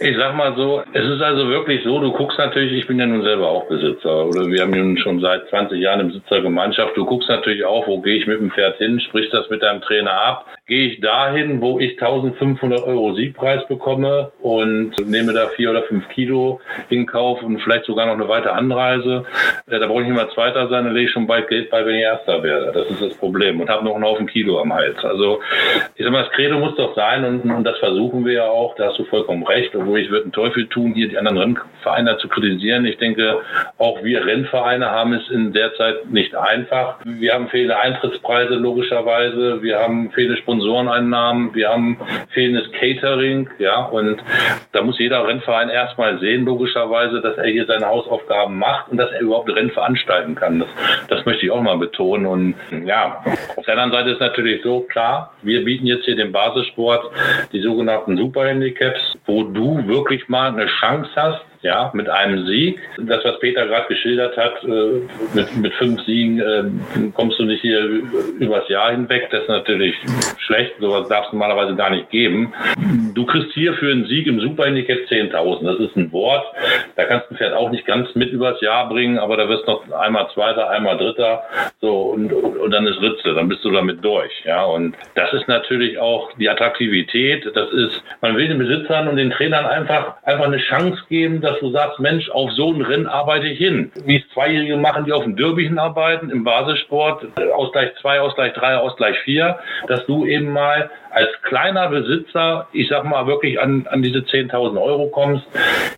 ich 0.00 0.16
sag 0.16 0.36
mal 0.36 0.54
so, 0.54 0.82
es 0.92 1.04
ist 1.04 1.22
also 1.22 1.48
wirklich 1.48 1.82
so, 1.82 1.98
du 1.98 2.12
guckst 2.12 2.38
natürlich, 2.38 2.72
ich 2.72 2.86
bin 2.86 2.98
ja 2.98 3.06
nun 3.06 3.22
selber 3.22 3.48
auch 3.48 3.66
Besitzer 3.68 4.26
oder 4.26 4.46
wir 4.46 4.62
haben 4.62 4.70
nun 4.70 4.98
schon 4.98 5.20
seit 5.20 5.48
20 5.48 5.80
Jahren 5.80 6.00
eine 6.00 6.10
Besitzergemeinschaft. 6.10 6.96
Du 6.96 7.06
guckst 7.06 7.28
natürlich 7.28 7.64
auch, 7.64 7.86
wo 7.86 8.00
gehe 8.00 8.16
ich 8.16 8.26
mit 8.26 8.38
dem 8.38 8.50
Pferd 8.50 8.76
hin, 8.76 9.00
sprichst 9.00 9.32
das 9.32 9.48
mit 9.48 9.62
deinem 9.62 9.80
Trainer 9.80 10.12
ab. 10.12 10.46
Gehe 10.66 10.88
ich 10.88 11.00
dahin, 11.00 11.62
wo 11.62 11.78
ich 11.78 11.92
1500 11.92 12.82
Euro 12.82 13.14
Siegpreis 13.14 13.66
bekomme 13.66 14.30
und 14.42 14.92
nehme 15.06 15.32
da 15.32 15.48
vier 15.48 15.70
oder 15.70 15.82
fünf 15.84 16.06
Kilo 16.10 16.60
in 16.90 17.06
Kauf 17.06 17.42
und 17.42 17.58
vielleicht 17.62 17.86
sogar 17.86 18.06
noch 18.06 18.14
eine 18.14 18.28
weitere 18.28 18.52
Anreise. 18.52 19.24
Da 19.66 19.86
brauche 19.86 20.02
ich 20.02 20.08
mal 20.08 20.28
Zweiter 20.34 20.68
sein, 20.68 20.84
dann 20.84 20.92
lege 20.92 21.06
ich 21.06 21.12
schon 21.12 21.26
bald 21.26 21.48
Geld 21.48 21.70
bei, 21.70 21.84
wenn 21.86 21.94
ich 21.94 22.02
Erster 22.02 22.42
werde. 22.42 22.72
Das 22.72 22.90
ist 22.90 23.00
das 23.00 23.14
Problem 23.16 23.60
und 23.60 23.70
habe 23.70 23.84
noch 23.84 23.94
einen 23.94 24.04
Haufen 24.04 24.26
Kilo 24.26 24.60
am 24.60 24.74
Hals. 24.74 25.02
Also 25.02 25.40
ich 25.96 26.04
sag 26.04 26.12
mal, 26.12 26.22
das 26.22 26.32
Credo 26.32 26.58
muss 26.58 26.76
doch 26.76 26.94
sein 26.94 27.24
und, 27.24 27.50
und 27.50 27.64
das 27.64 27.78
versuchen 27.78 28.24
wir 28.24 28.32
ja 28.34 28.44
auch, 28.44 28.74
da 28.76 28.88
hast 28.88 28.98
du 28.98 29.04
vollkommen 29.04 29.44
recht, 29.44 29.74
obwohl 29.74 30.00
ich 30.00 30.10
würde 30.10 30.24
einen 30.24 30.32
Teufel 30.32 30.66
tun, 30.68 30.94
hier 30.94 31.08
die 31.08 31.18
anderen 31.18 31.38
Rennvereine 31.38 32.18
zu 32.18 32.28
kritisieren. 32.28 32.84
Ich 32.84 32.98
denke, 32.98 33.40
auch 33.78 34.02
wir 34.02 34.24
Rennvereine 34.24 34.90
haben 34.90 35.12
es 35.12 35.28
in 35.30 35.52
der 35.52 35.74
Zeit 35.74 36.10
nicht 36.10 36.34
einfach. 36.34 36.96
Wir 37.04 37.34
haben 37.34 37.48
fehlende 37.48 37.78
Eintrittspreise 37.78 38.54
logischerweise, 38.54 39.62
wir 39.62 39.78
haben 39.78 40.10
fehlende 40.12 40.38
Sponsoreneinnahmen, 40.38 41.54
wir 41.54 41.68
haben 41.68 41.98
fehlendes 42.30 42.70
Catering, 42.72 43.48
ja, 43.58 43.84
und 43.84 44.22
da 44.72 44.82
muss 44.82 44.98
jeder 44.98 45.26
Rennverein 45.26 45.68
erstmal 45.68 46.18
sehen, 46.18 46.44
logischerweise, 46.44 47.20
dass 47.20 47.36
er 47.36 47.46
hier 47.46 47.66
seine 47.66 47.86
Hausaufgaben 47.86 48.58
macht 48.58 48.88
und 48.90 48.98
dass 48.98 49.10
er 49.12 49.20
überhaupt 49.20 49.50
Rennen 49.54 49.70
veranstalten 49.70 50.34
kann. 50.34 50.60
Das, 50.60 50.68
das 51.08 51.26
möchte 51.26 51.46
ich 51.46 51.50
auch 51.50 51.62
mal 51.62 51.78
betonen. 51.78 52.26
Und 52.26 52.54
ja, 52.86 53.22
auf 53.56 53.64
der 53.64 53.78
anderen 53.78 53.92
Seite 53.92 54.10
ist 54.10 54.20
natürlich 54.20 54.62
so, 54.62 54.80
klar, 54.80 55.32
wir 55.42 55.57
bieten 55.60 55.86
jetzt 55.86 56.04
hier 56.04 56.16
den 56.16 56.32
Basissport, 56.32 57.10
die 57.52 57.60
sogenannten 57.60 58.16
Superhandicaps, 58.16 59.00
wo 59.26 59.44
du 59.44 59.86
wirklich 59.86 60.28
mal 60.28 60.52
eine 60.52 60.66
Chance 60.66 61.10
hast, 61.16 61.40
ja, 61.62 61.90
mit 61.94 62.08
einem 62.08 62.46
Sieg. 62.46 62.78
Das, 62.98 63.24
was 63.24 63.38
Peter 63.40 63.66
gerade 63.66 63.88
geschildert 63.88 64.36
hat, 64.36 64.62
äh, 64.64 65.02
mit, 65.34 65.56
mit 65.56 65.74
fünf 65.74 66.02
Siegen 66.04 66.40
äh, 66.40 67.10
kommst 67.14 67.38
du 67.38 67.44
nicht 67.44 67.60
hier 67.62 67.80
übers 68.38 68.68
Jahr 68.68 68.92
hinweg. 68.92 69.28
Das 69.30 69.42
ist 69.42 69.48
natürlich 69.48 69.94
schlecht. 70.38 70.74
Sowas 70.80 71.08
darf 71.08 71.26
es 71.26 71.32
normalerweise 71.32 71.74
gar 71.74 71.90
nicht 71.90 72.10
geben. 72.10 72.52
Du 73.14 73.26
kriegst 73.26 73.52
hier 73.52 73.74
für 73.74 73.90
einen 73.90 74.06
Sieg 74.06 74.26
im 74.26 74.40
Superhandicap 74.40 74.98
10.000. 75.10 75.64
Das 75.64 75.80
ist 75.80 75.96
ein 75.96 76.12
Wort. 76.12 76.46
Da 76.96 77.04
kannst 77.04 77.30
du 77.30 77.34
Pferd 77.34 77.54
auch 77.54 77.70
nicht 77.70 77.86
ganz 77.86 78.14
mit 78.14 78.30
übers 78.30 78.60
Jahr 78.60 78.88
bringen, 78.88 79.18
aber 79.18 79.36
da 79.36 79.48
wirst 79.48 79.66
du 79.66 79.72
noch 79.72 79.90
einmal 79.92 80.28
Zweiter, 80.34 80.70
einmal 80.70 80.96
Dritter. 80.96 81.42
So, 81.80 82.10
und, 82.10 82.32
und 82.32 82.70
dann 82.70 82.86
ist 82.86 83.00
Ritze. 83.00 83.34
Dann 83.34 83.48
bist 83.48 83.64
du 83.64 83.70
damit 83.70 84.04
durch. 84.04 84.32
Ja, 84.44 84.64
und 84.64 84.94
das 85.14 85.32
ist 85.32 85.48
natürlich 85.48 85.98
auch 85.98 86.32
die 86.34 86.48
Attraktivität. 86.48 87.44
Das 87.54 87.70
ist, 87.72 88.02
man 88.20 88.36
will 88.36 88.48
den 88.48 88.58
Besitzern 88.58 89.08
und 89.08 89.16
den 89.16 89.30
Trainern 89.30 89.66
einfach, 89.66 90.22
einfach 90.22 90.44
eine 90.44 90.58
Chance 90.58 91.02
geben, 91.08 91.40
dass 91.48 91.60
du 91.60 91.70
sagst, 91.70 91.98
Mensch, 91.98 92.28
auf 92.30 92.50
so 92.52 92.72
ein 92.72 92.82
Rennen 92.82 93.06
arbeite 93.06 93.46
ich 93.46 93.58
hin. 93.58 93.90
Wie 94.04 94.16
es 94.16 94.28
Zweijährige 94.34 94.76
machen, 94.76 95.04
die 95.04 95.12
auf 95.12 95.24
dem 95.24 95.36
Derby 95.36 95.64
hinarbeiten, 95.64 96.30
im 96.30 96.44
Basissport, 96.44 97.26
Ausgleich 97.54 97.90
2, 98.00 98.20
Ausgleich 98.20 98.52
3, 98.52 98.76
Ausgleich 98.76 99.18
4, 99.20 99.58
dass 99.86 100.04
du 100.06 100.26
eben 100.26 100.52
mal 100.52 100.90
als 101.10 101.30
kleiner 101.42 101.88
Besitzer, 101.88 102.68
ich 102.72 102.88
sag 102.88 103.04
mal, 103.04 103.26
wirklich 103.26 103.58
an, 103.60 103.86
an 103.90 104.02
diese 104.02 104.18
10.000 104.18 104.80
Euro 104.80 105.08
kommst. 105.08 105.46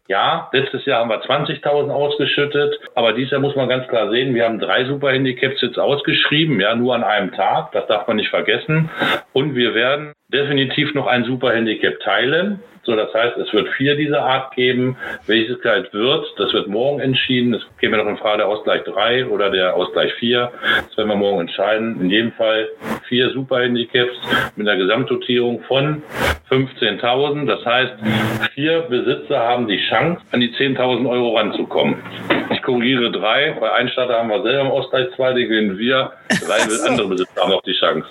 Ja, 0.07 0.49
letztes 0.53 0.85
Jahr 0.87 1.01
haben 1.01 1.11
wir 1.11 1.23
20.000 1.23 1.91
ausgeschüttet, 1.91 2.79
aber 2.95 3.13
dieses 3.13 3.33
Jahr 3.33 3.41
muss 3.41 3.57
man 3.57 3.69
ganz 3.69 3.89
klar 3.89 4.11
sehen, 4.11 4.35
wir 4.35 4.45
haben 4.45 4.61
drei 4.61 4.85
Superhandicaps 4.85 5.61
jetzt 5.63 5.79
ausgeschrieben, 5.79 6.61
ja, 6.61 6.75
nur 6.77 6.95
an 6.95 7.03
einem 7.03 7.33
Tag, 7.33 7.73
das 7.73 7.87
darf 7.89 8.07
man 8.07 8.17
nicht 8.17 8.31
vergessen. 8.31 8.89
Und 9.33 9.57
wir 9.57 9.75
werden 9.75 10.13
definitiv 10.33 10.95
noch 10.95 11.07
ein 11.07 11.25
Superhandicap 11.25 12.01
teilen. 12.01 12.61
So, 12.91 12.97
das 12.97 13.15
heißt, 13.15 13.37
es 13.37 13.53
wird 13.53 13.69
vier 13.77 13.95
dieser 13.95 14.21
Art 14.21 14.53
geben. 14.57 14.97
Welches 15.29 15.59
es 15.59 15.65
halt 15.65 15.95
wird, 15.95 16.27
das 16.39 16.53
wird 16.53 16.67
morgen 16.67 16.99
entschieden. 16.99 17.55
Es 17.55 17.63
käme 17.79 17.97
noch 17.97 18.07
in 18.09 18.17
Frage 18.17 18.39
der 18.39 18.49
Ausgleich 18.49 18.83
3 18.83 19.27
oder 19.27 19.49
der 19.49 19.77
Ausgleich 19.77 20.13
4. 20.15 20.51
Das 20.89 20.97
werden 20.97 21.09
wir 21.09 21.15
morgen 21.15 21.43
entscheiden. 21.43 22.01
In 22.01 22.11
jedem 22.11 22.33
Fall 22.33 22.69
vier 23.09 23.31
Superhandicaps 23.31 24.17
mit 24.57 24.69
einer 24.69 24.77
Gesamtdotierung 24.77 25.63
von 25.69 26.03
15.000. 26.51 27.47
Das 27.47 27.65
heißt, 27.65 27.93
vier 28.55 28.81
Besitzer 28.81 29.39
haben 29.39 29.69
die 29.69 29.79
Chance, 29.89 30.21
an 30.33 30.41
die 30.41 30.53
10.000 30.53 31.09
Euro 31.09 31.37
ranzukommen. 31.37 31.97
Ich 32.51 32.61
korrigiere 32.63 33.13
drei. 33.13 33.57
Bei 33.61 33.73
Einstarter 33.73 34.15
haben 34.15 34.29
wir 34.29 34.43
selber 34.43 34.63
im 34.63 34.71
Ausgleich 34.73 35.07
2, 35.15 35.35
die 35.35 35.47
gewinnen 35.47 35.79
wir. 35.79 36.11
Drei 36.45 36.59
so. 36.69 36.89
andere 36.89 37.07
Besitzer 37.09 37.41
haben 37.41 37.51
noch 37.51 37.63
die 37.63 37.75
Chance. 37.75 38.09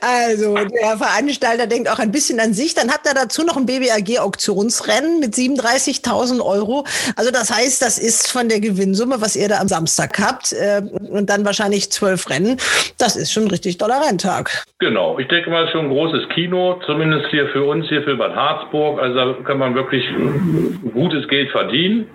also, 0.00 0.54
der 0.54 0.96
Veranstalter 0.96 1.47
denkt 1.56 1.88
auch 1.90 1.98
ein 1.98 2.12
bisschen 2.12 2.40
an 2.40 2.52
sich. 2.52 2.74
Dann 2.74 2.90
habt 2.90 3.06
ihr 3.06 3.14
dazu 3.14 3.44
noch 3.44 3.56
ein 3.56 3.66
BBAG-Auktionsrennen 3.66 5.20
mit 5.20 5.34
37.000 5.34 6.44
Euro. 6.44 6.84
Also, 7.16 7.30
das 7.30 7.54
heißt, 7.54 7.82
das 7.82 7.98
ist 7.98 8.30
von 8.30 8.48
der 8.48 8.60
Gewinnsumme, 8.60 9.20
was 9.20 9.36
ihr 9.36 9.48
da 9.48 9.60
am 9.60 9.68
Samstag 9.68 10.18
habt, 10.18 10.52
äh, 10.52 10.82
und 11.10 11.30
dann 11.30 11.44
wahrscheinlich 11.44 11.90
zwölf 11.90 12.28
Rennen. 12.30 12.58
Das 12.98 13.16
ist 13.16 13.32
schon 13.32 13.44
ein 13.44 13.50
richtig 13.50 13.78
toller 13.78 14.00
Renntag. 14.06 14.64
Genau. 14.78 15.18
Ich 15.18 15.28
denke 15.28 15.50
mal, 15.50 15.68
schon 15.70 15.86
ein 15.86 15.90
großes 15.90 16.28
Kino, 16.30 16.80
zumindest 16.86 17.26
hier 17.30 17.48
für 17.48 17.64
uns, 17.64 17.88
hier 17.88 18.02
für 18.02 18.16
Bad 18.16 18.34
Harzburg. 18.34 19.00
Also, 19.00 19.14
da 19.14 19.32
kann 19.44 19.58
man 19.58 19.74
wirklich 19.74 20.04
gutes 20.92 21.28
Geld 21.28 21.50
verdienen. 21.50 22.08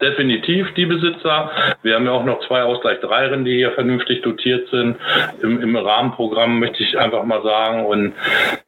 Definitiv 0.00 0.66
die 0.74 0.86
Besitzer. 0.86 1.50
Wir 1.82 1.94
haben 1.94 2.04
ja 2.04 2.12
auch 2.12 2.24
noch 2.24 2.46
zwei 2.46 2.62
Ausgleich 2.62 3.00
3 3.00 3.26
Rennen, 3.28 3.44
die 3.44 3.56
hier 3.56 3.72
vernünftig 3.72 4.22
dotiert 4.22 4.68
sind. 4.70 4.96
Im, 5.42 5.60
im 5.62 5.76
Rahmenprogramm 5.76 6.60
möchte 6.60 6.82
ich 6.82 6.98
einfach 6.98 7.24
mal 7.24 7.42
sagen. 7.42 7.86
Und 7.86 8.12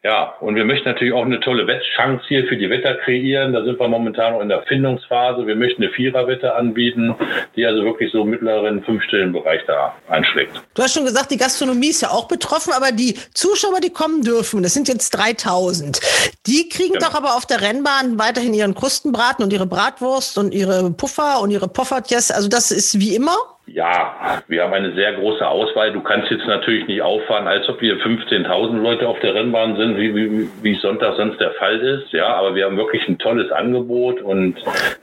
ja, 0.03 0.08
und 0.41 0.55
wir 0.55 0.65
möchten 0.65 0.89
natürlich 0.89 1.13
auch 1.13 1.25
eine 1.25 1.41
tolle 1.41 1.67
Wettchance 1.67 2.25
hier 2.29 2.47
für 2.47 2.57
die 2.57 2.71
Wetter 2.71 2.95
kreieren. 2.95 3.53
Da 3.53 3.65
sind 3.65 3.79
wir 3.79 3.89
momentan 3.89 4.33
noch 4.33 4.41
in 4.41 4.49
der 4.49 4.63
Findungsphase. 4.63 5.47
Wir 5.47 5.57
möchten 5.57 5.83
eine 5.83 5.93
Viererwette 5.93 6.55
anbieten, 6.55 7.15
die 7.57 7.67
also 7.67 7.85
wirklich 7.85 8.13
so 8.13 8.25
mittleren 8.25 8.83
Fünfstellenbereich 8.85 9.63
da 9.67 9.95
einschlägt. 10.09 10.53
Du 10.75 10.83
hast 10.83 10.95
schon 10.95 11.05
gesagt, 11.05 11.31
die 11.31 11.37
Gastronomie 11.37 11.89
ist 11.89 12.03
ja 12.03 12.11
auch 12.11 12.29
betroffen, 12.29 12.73
aber 12.73 12.93
die 12.93 13.15
Zuschauer, 13.35 13.81
die 13.81 13.91
kommen 13.91 14.23
dürfen, 14.23 14.63
das 14.63 14.75
sind 14.75 14.89
jetzt 14.89 15.11
3000. 15.11 16.01
Die 16.47 16.69
kriegen 16.69 16.95
genau. 16.95 17.09
doch 17.09 17.15
aber 17.15 17.35
auf 17.37 17.47
der 17.47 17.61
Rennbahn 17.61 18.19
weiterhin 18.19 18.55
ihren 18.55 18.75
Krustenbraten 18.75 19.45
und 19.45 19.53
ihre 19.53 19.67
Bratwurst 19.67 20.39
und 20.39 20.55
ihre 20.55 20.91
Puffer 20.91 21.41
und 21.41 21.51
ihre 21.51 21.69
Poffertjes. 21.69 22.31
Also 22.31 22.49
das 22.49 22.71
ist 22.71 22.99
wie 23.01 23.15
immer? 23.15 23.37
Ja, 23.73 24.43
wir 24.49 24.63
haben 24.63 24.73
eine 24.73 24.93
sehr 24.93 25.13
große 25.13 25.47
Auswahl. 25.47 25.93
Du 25.93 26.01
kannst 26.01 26.31
jetzt 26.31 26.47
natürlich 26.47 26.87
nicht 26.87 27.03
auffahren, 27.03 27.47
als 27.47 27.69
ob 27.69 27.83
wir 27.83 27.97
15.000 27.97 28.81
Leute 28.81 29.07
auf 29.07 29.21
der 29.21 29.35
Rennbahn 29.35 29.77
sind, 29.77 29.99
wie, 29.99 30.15
wie, 30.15 30.49
wie 30.63 30.75
Sonntag 30.77 31.17
sonst 31.17 31.39
der 31.39 31.51
Fall 31.53 31.79
ist. 31.79 32.11
Ja, 32.13 32.29
aber 32.29 32.55
wir 32.55 32.65
haben 32.65 32.79
wirklich 32.79 33.07
ein 33.09 33.19
tolles 33.19 33.53
Angebot 33.53 34.23
und 34.23 34.57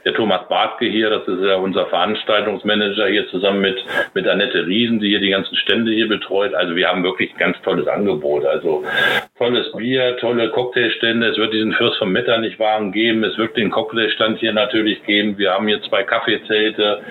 der 0.03 0.15
Thomas 0.15 0.47
Bartke 0.49 0.85
hier, 0.85 1.11
das 1.11 1.27
ist 1.27 1.43
ja 1.43 1.57
unser 1.57 1.85
Veranstaltungsmanager 1.87 3.07
hier 3.07 3.27
zusammen 3.29 3.61
mit, 3.61 3.85
mit 4.15 4.27
Annette 4.27 4.65
Riesen, 4.65 4.99
die 4.99 5.09
hier 5.09 5.19
die 5.19 5.29
ganzen 5.29 5.55
Stände 5.57 5.91
hier 5.91 6.07
betreut. 6.07 6.55
Also 6.55 6.75
wir 6.75 6.87
haben 6.87 7.03
wirklich 7.03 7.33
ein 7.33 7.37
ganz 7.37 7.61
tolles 7.61 7.87
Angebot. 7.87 8.45
Also 8.45 8.83
tolles 9.37 9.71
Bier, 9.73 10.17
tolle 10.17 10.49
Cocktailstände. 10.49 11.27
Es 11.27 11.37
wird 11.37 11.53
diesen 11.53 11.73
Fürst 11.73 11.99
vom 11.99 12.11
Metternich-Wagen 12.11 12.91
geben. 12.91 13.23
Es 13.23 13.37
wird 13.37 13.57
den 13.57 13.69
Cocktailstand 13.69 14.39
hier 14.39 14.53
natürlich 14.53 15.03
geben. 15.03 15.37
Wir 15.37 15.51
haben 15.51 15.67
hier 15.67 15.83
zwei 15.83 16.03
Kaffeezelte, 16.03 17.01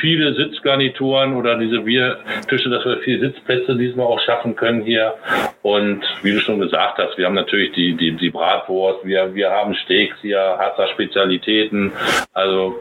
viele 0.00 0.34
Sitzgarnituren 0.34 0.97
oder 1.00 1.56
diese 1.56 1.80
Biertische, 1.80 2.70
dass 2.70 2.84
wir 2.84 2.98
viele 3.04 3.28
Sitzplätze 3.30 3.76
diesmal 3.76 4.06
auch 4.06 4.20
schaffen 4.20 4.56
können 4.56 4.82
hier. 4.82 5.14
Und 5.62 6.02
wie 6.22 6.32
du 6.32 6.40
schon 6.40 6.60
gesagt 6.60 6.98
hast, 6.98 7.18
wir 7.18 7.26
haben 7.26 7.34
natürlich 7.34 7.72
die, 7.72 7.94
die, 7.96 8.16
die 8.16 8.30
Bratwurst, 8.30 9.04
wir, 9.04 9.34
wir 9.34 9.50
haben 9.50 9.74
Steaks 9.74 10.16
hier, 10.22 10.38
Harzer 10.38 10.88
Spezialitäten. 10.88 11.92
Also 12.32 12.76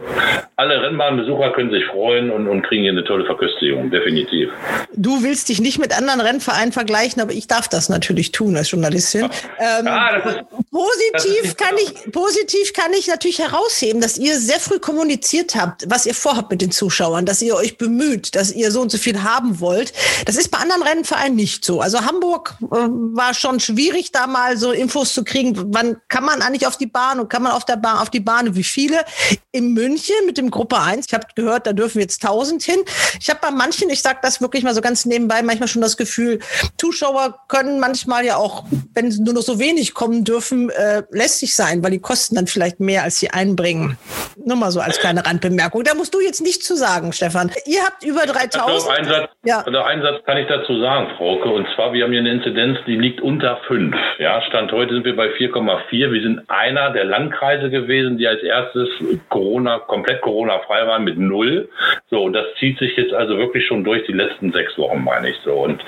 alle 0.56 0.82
Rennbahnbesucher 0.82 1.52
können 1.52 1.72
sich 1.72 1.86
freuen 1.86 2.32
und, 2.32 2.48
und 2.48 2.62
kriegen 2.64 2.84
hier 2.84 2.92
eine 2.92 3.04
tolle 3.04 3.26
Verköstigung, 3.26 3.92
definitiv. 3.92 4.50
Du 4.96 5.24
willst 5.24 5.50
dich 5.50 5.60
nicht 5.60 5.80
mit 5.80 5.96
anderen 5.98 6.22
Rennvereinen 6.22 6.72
vergleichen, 6.72 7.22
aber 7.22 7.32
ich 7.32 7.48
darf 7.48 7.68
das 7.68 7.90
natürlich 7.90 8.32
tun 8.32 8.56
als 8.56 8.72
Journalistin. 8.72 9.26
Ähm, 9.60 9.86
ja, 9.86 10.16
ist, 10.16 10.46
positiv 10.72 11.58
kann 11.58 11.76
ich, 11.78 12.12
positiv 12.12 12.74
kann 12.74 12.94
ich 12.94 13.08
natürlich 13.08 13.40
herausheben, 13.40 14.02
dass 14.02 14.18
ihr 14.18 14.36
sehr 14.36 14.60
früh 14.60 14.80
kommuniziert 14.80 15.56
habt, 15.56 15.90
was 15.90 16.06
ihr 16.06 16.14
vorhabt 16.14 16.52
mit 16.52 16.62
den 16.62 16.72
Zuschauern, 16.72 17.26
dass 17.26 17.42
ihr 17.42 17.56
euch 17.56 17.78
bemüht, 17.78 18.07
dass 18.16 18.52
ihr 18.52 18.72
so 18.72 18.82
und 18.82 18.92
so 18.92 18.98
viel 18.98 19.24
haben 19.24 19.60
wollt. 19.60 19.94
Das 20.26 20.36
ist 20.36 20.50
bei 20.50 20.60
anderen 20.60 20.84
Rennvereinen 20.84 21.36
nicht 21.36 21.66
so. 21.66 21.82
Also 21.82 22.06
Hamburg 22.06 22.56
äh, 22.62 22.66
war 22.70 23.34
schon 23.34 23.60
schwierig, 23.60 24.12
da 24.12 24.28
mal 24.28 24.58
so 24.58 24.72
Infos 24.72 25.14
zu 25.14 25.24
kriegen. 25.24 25.74
Wann 25.74 25.98
kann 26.08 26.24
man 26.24 26.42
eigentlich 26.42 26.68
auf 26.68 26.78
die 26.78 26.88
Bahn 26.88 27.20
und 27.20 27.30
kann 27.30 27.44
man 27.44 27.52
auf 27.52 27.66
der 27.66 27.78
Bahn, 27.78 27.98
auf 27.98 28.10
die 28.10 28.20
Bahn, 28.20 28.56
wie 28.56 28.64
viele? 28.64 29.04
In 29.52 29.74
München 29.74 30.16
mit 30.26 30.38
dem 30.38 30.52
Gruppe 30.52 30.80
1, 30.80 31.08
ich 31.08 31.14
habe 31.14 31.28
gehört, 31.36 31.68
da 31.68 31.74
dürfen 31.74 32.00
jetzt 32.00 32.24
1000 32.24 32.64
hin. 32.64 32.80
Ich 33.20 33.30
habe 33.30 33.40
bei 33.42 33.52
manchen, 33.52 33.90
ich 33.90 34.02
sage 34.02 34.20
das 34.22 34.42
wirklich 34.42 34.64
mal 34.64 34.76
so 34.76 34.82
ganz 34.82 35.06
nebenbei, 35.06 35.42
manchmal 35.42 35.68
schon 35.68 35.82
das 35.82 35.98
Gefühl, 35.98 36.40
Zuschauer 36.78 37.40
können 37.48 37.80
manchmal 37.80 38.26
ja 38.26 38.38
auch, 38.38 38.66
wenn 38.94 39.10
nur 39.10 39.34
noch 39.34 39.42
so 39.42 39.60
wenig 39.60 39.94
kommen 39.94 40.24
dürfen, 40.24 40.70
äh, 40.70 41.04
lästig 41.12 41.56
sein, 41.56 41.84
weil 41.84 41.92
die 41.92 42.00
kosten 42.00 42.36
dann 42.36 42.48
vielleicht 42.48 42.80
mehr, 42.80 43.04
als 43.04 43.20
sie 43.20 43.30
einbringen. 43.30 43.98
Nur 44.46 44.58
mal 44.58 44.72
so 44.72 44.80
als 44.80 45.00
kleine 45.00 45.26
Randbemerkung. 45.26 45.84
Da 45.84 45.94
musst 45.94 46.14
du 46.14 46.20
jetzt 46.20 46.42
nichts 46.42 46.66
zu 46.66 46.76
sagen, 46.76 47.14
Stefan. 47.14 47.52
Ihr 47.66 47.84
habt 47.84 47.97
über 48.04 48.22
3000. 48.26 49.00
Also 49.00 49.12
Satz, 49.12 49.30
ja. 49.44 49.62
also 49.66 49.80
einen 49.82 50.02
Satz 50.02 50.24
kann 50.26 50.38
ich 50.38 50.48
dazu 50.48 50.80
sagen, 50.80 51.08
Frauke. 51.18 51.50
Und 51.50 51.68
zwar, 51.76 51.94
wir 51.94 52.04
haben 52.04 52.12
hier 52.12 52.22
eine 52.22 52.32
Inzidenz, 52.32 52.80
die 52.86 52.96
liegt 52.96 53.22
unter 53.22 53.58
5. 53.68 53.96
Ja, 54.20 54.42
Stand 54.44 54.72
heute 54.72 54.94
sind 54.94 55.06
wir 55.06 55.16
bei 55.16 55.28
4,4. 55.28 56.12
Wir 56.12 56.22
sind 56.22 56.50
einer 56.50 56.92
der 56.92 57.06
Landkreise 57.06 57.70
gewesen, 57.70 58.18
die 58.18 58.28
als 58.28 58.42
erstes 58.42 58.90
Corona, 59.30 59.80
komplett 59.80 60.22
Corona-frei 60.22 60.88
waren 60.88 61.04
mit 61.04 61.18
null. 61.18 61.70
So, 62.10 62.24
und 62.24 62.34
das 62.34 62.46
zieht 62.60 62.80
sich 62.80 62.96
jetzt 62.96 63.14
also 63.14 63.38
wirklich 63.38 63.66
schon 63.66 63.84
durch 63.84 64.06
die 64.06 64.14
letzten 64.14 64.52
sechs 64.52 64.78
Wochen, 64.78 65.04
meine 65.04 65.30
ich 65.30 65.38
so. 65.44 65.54
Und 65.54 65.84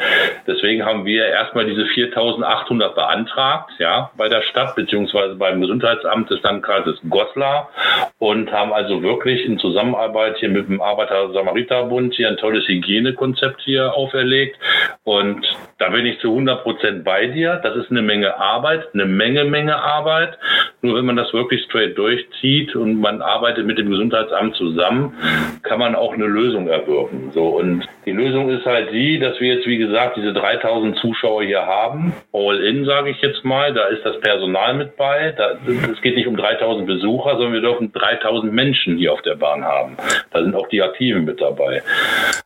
deswegen 0.47 0.85
haben 0.85 1.05
wir 1.05 1.25
erstmal 1.25 1.65
diese 1.65 1.85
4800 1.85 2.95
beantragt, 2.95 3.71
ja, 3.79 4.11
bei 4.17 4.27
der 4.29 4.41
Stadt 4.43 4.75
beziehungsweise 4.75 5.35
beim 5.35 5.61
Gesundheitsamt 5.61 6.29
des 6.29 6.41
Landkreises 6.41 6.99
Goslar 7.09 7.69
und 8.17 8.51
haben 8.51 8.73
also 8.73 9.01
wirklich 9.01 9.45
in 9.45 9.59
Zusammenarbeit 9.59 10.37
hier 10.37 10.49
mit 10.49 10.67
dem 10.67 10.81
Arbeiter-Samariter-Bund 11.89 12.13
hier 12.15 12.27
ein 12.27 12.37
tolles 12.37 12.67
Hygienekonzept 12.67 13.61
hier 13.61 13.93
auferlegt. 13.93 14.57
Und 15.03 15.45
da 15.79 15.89
bin 15.89 16.05
ich 16.05 16.19
zu 16.19 16.29
100 16.29 16.63
Prozent 16.63 17.03
bei 17.03 17.27
dir. 17.27 17.59
Das 17.63 17.75
ist 17.75 17.89
eine 17.89 18.01
Menge 18.01 18.37
Arbeit, 18.37 18.87
eine 18.93 19.05
Menge, 19.05 19.45
Menge 19.45 19.75
Arbeit. 19.81 20.37
Nur 20.81 20.95
wenn 20.95 21.05
man 21.05 21.15
das 21.15 21.33
wirklich 21.33 21.63
straight 21.63 21.97
durchzieht 21.97 22.75
und 22.75 22.99
man 23.01 23.21
arbeitet 23.21 23.65
mit 23.65 23.77
dem 23.77 23.89
Gesundheitsamt 23.89 24.55
zusammen, 24.55 25.13
kann 25.63 25.79
man 25.79 25.95
auch 25.95 26.13
eine 26.13 26.25
Lösung 26.25 26.67
erwirken. 26.67 27.31
So 27.33 27.47
und 27.47 27.85
die 28.05 28.11
Lösung 28.11 28.49
ist 28.49 28.65
halt 28.65 28.91
die, 28.91 29.19
dass 29.19 29.39
wir 29.39 29.55
jetzt 29.55 29.67
wie 29.67 29.77
gesagt 29.77 30.17
diese 30.17 30.33
3000 30.33 30.97
Zuschauer 30.97 31.43
hier 31.43 31.65
haben, 31.65 32.13
all 32.33 32.59
in 32.63 32.85
sage 32.85 33.09
ich 33.09 33.21
jetzt 33.21 33.43
mal. 33.43 33.73
Da 33.73 33.87
ist 33.87 34.05
das 34.05 34.19
Personal 34.21 34.73
mit 34.75 34.95
bei. 34.95 35.35
Es 35.91 36.01
geht 36.01 36.15
nicht 36.15 36.27
um 36.27 36.37
3000 36.37 36.87
Besucher, 36.87 37.31
sondern 37.31 37.53
wir 37.53 37.61
dürfen 37.61 37.91
3000 37.91 38.53
Menschen 38.53 38.97
hier 38.97 39.13
auf 39.13 39.21
der 39.21 39.35
Bahn 39.35 39.63
haben. 39.63 39.97
Da 40.31 40.41
sind 40.41 40.55
auch 40.55 40.67
die 40.69 40.81
Aktiven 40.81 41.25
mit 41.25 41.41
dabei. 41.41 41.78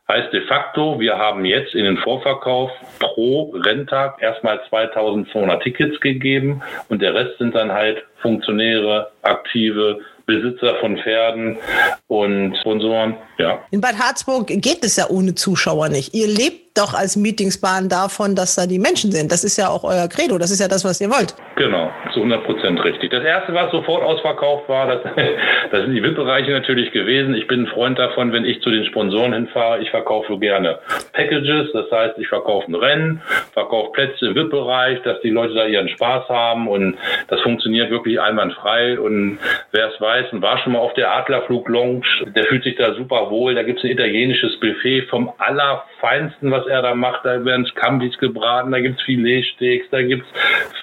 Heißt 0.08 0.32
de 0.32 0.42
facto, 0.46 1.00
wir 1.00 1.16
haben 1.16 1.44
jetzt 1.44 1.74
in 1.74 1.84
den 1.84 1.96
Vorverkauf 1.98 2.70
pro 2.98 3.54
Renntag 3.64 4.20
erstmal 4.20 4.60
2200 4.68 5.62
Tickets 5.62 6.00
gegeben 6.00 6.62
und 6.88 7.00
der 7.00 7.14
Rest 7.14 7.38
sind 7.38 7.54
dann 7.54 7.72
halt 7.72 8.04
Funktionäre, 8.20 9.10
Aktive, 9.22 10.00
Besitzer 10.26 10.76
von 10.76 10.96
Pferden 10.98 11.58
und 12.06 12.56
Sponsoren, 12.58 13.16
ja. 13.38 13.62
In 13.70 13.80
Bad 13.80 13.98
Harzburg 13.98 14.46
geht 14.48 14.82
es 14.82 14.96
ja 14.96 15.08
ohne 15.08 15.34
Zuschauer 15.34 15.88
nicht. 15.88 16.14
Ihr 16.14 16.28
lebt 16.28 16.63
doch 16.74 16.92
als 16.92 17.16
Meetingsbahn 17.16 17.88
davon, 17.88 18.34
dass 18.34 18.56
da 18.56 18.66
die 18.66 18.80
Menschen 18.80 19.12
sind. 19.12 19.30
Das 19.30 19.44
ist 19.44 19.56
ja 19.56 19.68
auch 19.68 19.84
euer 19.84 20.08
Credo. 20.08 20.38
Das 20.38 20.50
ist 20.50 20.60
ja 20.60 20.66
das, 20.66 20.84
was 20.84 21.00
ihr 21.00 21.08
wollt. 21.08 21.34
Genau, 21.56 21.92
zu 22.12 22.18
100 22.18 22.44
Prozent 22.44 22.82
richtig. 22.82 23.12
Das 23.12 23.22
erste, 23.22 23.54
was 23.54 23.70
sofort 23.70 24.02
ausverkauft 24.02 24.68
war, 24.68 24.88
das, 24.88 25.02
das 25.70 25.82
sind 25.82 25.94
die 25.94 26.02
VIP-Bereiche 26.02 26.50
natürlich 26.50 26.90
gewesen. 26.90 27.34
Ich 27.34 27.46
bin 27.46 27.62
ein 27.62 27.66
Freund 27.68 27.96
davon, 27.98 28.32
wenn 28.32 28.44
ich 28.44 28.60
zu 28.60 28.70
den 28.70 28.84
Sponsoren 28.86 29.32
hinfahre, 29.32 29.80
ich 29.80 29.90
verkaufe 29.90 30.36
gerne 30.38 30.80
Packages. 31.12 31.70
Das 31.72 31.90
heißt, 31.92 32.18
ich 32.18 32.26
verkaufe 32.26 32.66
ein 32.66 32.74
Rennen, 32.74 33.22
verkaufe 33.52 33.92
Plätze 33.92 34.26
im 34.26 34.34
VIP-Bereich, 34.34 35.02
dass 35.02 35.20
die 35.20 35.30
Leute 35.30 35.54
da 35.54 35.66
ihren 35.66 35.88
Spaß 35.88 36.28
haben 36.28 36.66
und 36.66 36.96
das 37.28 37.40
funktioniert 37.42 37.90
wirklich 37.90 38.20
einwandfrei. 38.20 38.98
Und 38.98 39.38
wer 39.70 39.92
es 39.92 40.00
weiß 40.00 40.32
und 40.32 40.42
war 40.42 40.58
schon 40.58 40.72
mal 40.72 40.80
auf 40.80 40.94
der 40.94 41.14
Adlerflug 41.14 41.68
Lounge, 41.68 42.06
der 42.34 42.44
fühlt 42.46 42.64
sich 42.64 42.74
da 42.74 42.94
super 42.94 43.30
wohl. 43.30 43.54
Da 43.54 43.62
gibt 43.62 43.78
es 43.78 43.84
ein 43.84 43.92
italienisches 43.92 44.58
Buffet 44.58 45.02
vom 45.02 45.32
allerfeinsten, 45.38 46.50
was 46.50 46.63
er 46.66 46.82
da 46.82 46.94
macht. 46.94 47.24
Da 47.24 47.44
werden 47.44 47.66
Scambis 47.66 48.16
gebraten, 48.18 48.72
da 48.72 48.80
gibt's 48.80 49.02
Filetsteaks, 49.02 49.86
da 49.90 50.02
gibt's 50.02 50.26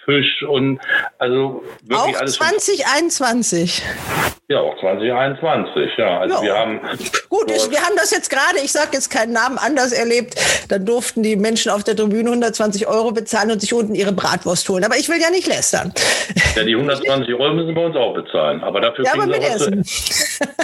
Fisch 0.06 0.44
und 0.44 0.80
also 1.20 1.64
wirklich 1.84 2.16
auch 2.16 2.22
alles. 2.22 2.34
2021. 2.36 3.84
Ja, 4.52 4.60
auch 4.60 4.78
2021, 4.80 5.92
ja. 5.98 6.20
Also 6.20 6.36
ja. 6.36 6.42
wir 6.42 6.58
haben. 6.58 6.82
Gut, 7.30 7.50
ich, 7.50 7.72
wir 7.72 7.80
haben 7.80 7.96
das 7.96 8.12
jetzt 8.12 8.30
gerade, 8.30 8.58
ich 8.64 8.72
sage 8.72 8.90
jetzt 8.94 9.10
keinen 9.10 9.32
Namen, 9.32 9.58
anders 9.58 9.94
erlebt. 9.94 10.36
Dann 10.68 10.86
durften 10.86 11.24
die 11.24 11.38
Menschen 11.38 11.72
auf 11.72 11.86
der 11.86 11.96
Tribüne 11.96 12.30
120 12.30 12.86
Euro 12.88 13.12
bezahlen 13.12 13.52
und 13.52 13.62
sich 13.62 13.74
unten 13.74 13.96
ihre 13.96 14.12
Bratwurst 14.12 14.68
holen. 14.68 14.84
Aber 14.84 14.98
ich 14.98 15.08
will 15.08 15.22
ja 15.22 15.30
nicht 15.30 15.48
lästern. 15.48 15.94
Ja, 16.56 16.64
die 16.64 16.76
120 16.76 17.34
Euro 17.34 17.54
müssen 17.54 17.74
wir 17.74 17.82
uns 17.82 17.96
auch 17.96 18.14
bezahlen. 18.14 18.62
Aber 18.62 18.82
dafür 18.82 19.06
ja, 19.06 19.12
kriegen 19.12 19.24
aber 19.24 19.42
wir 19.42 19.48
Essen. 19.48 19.86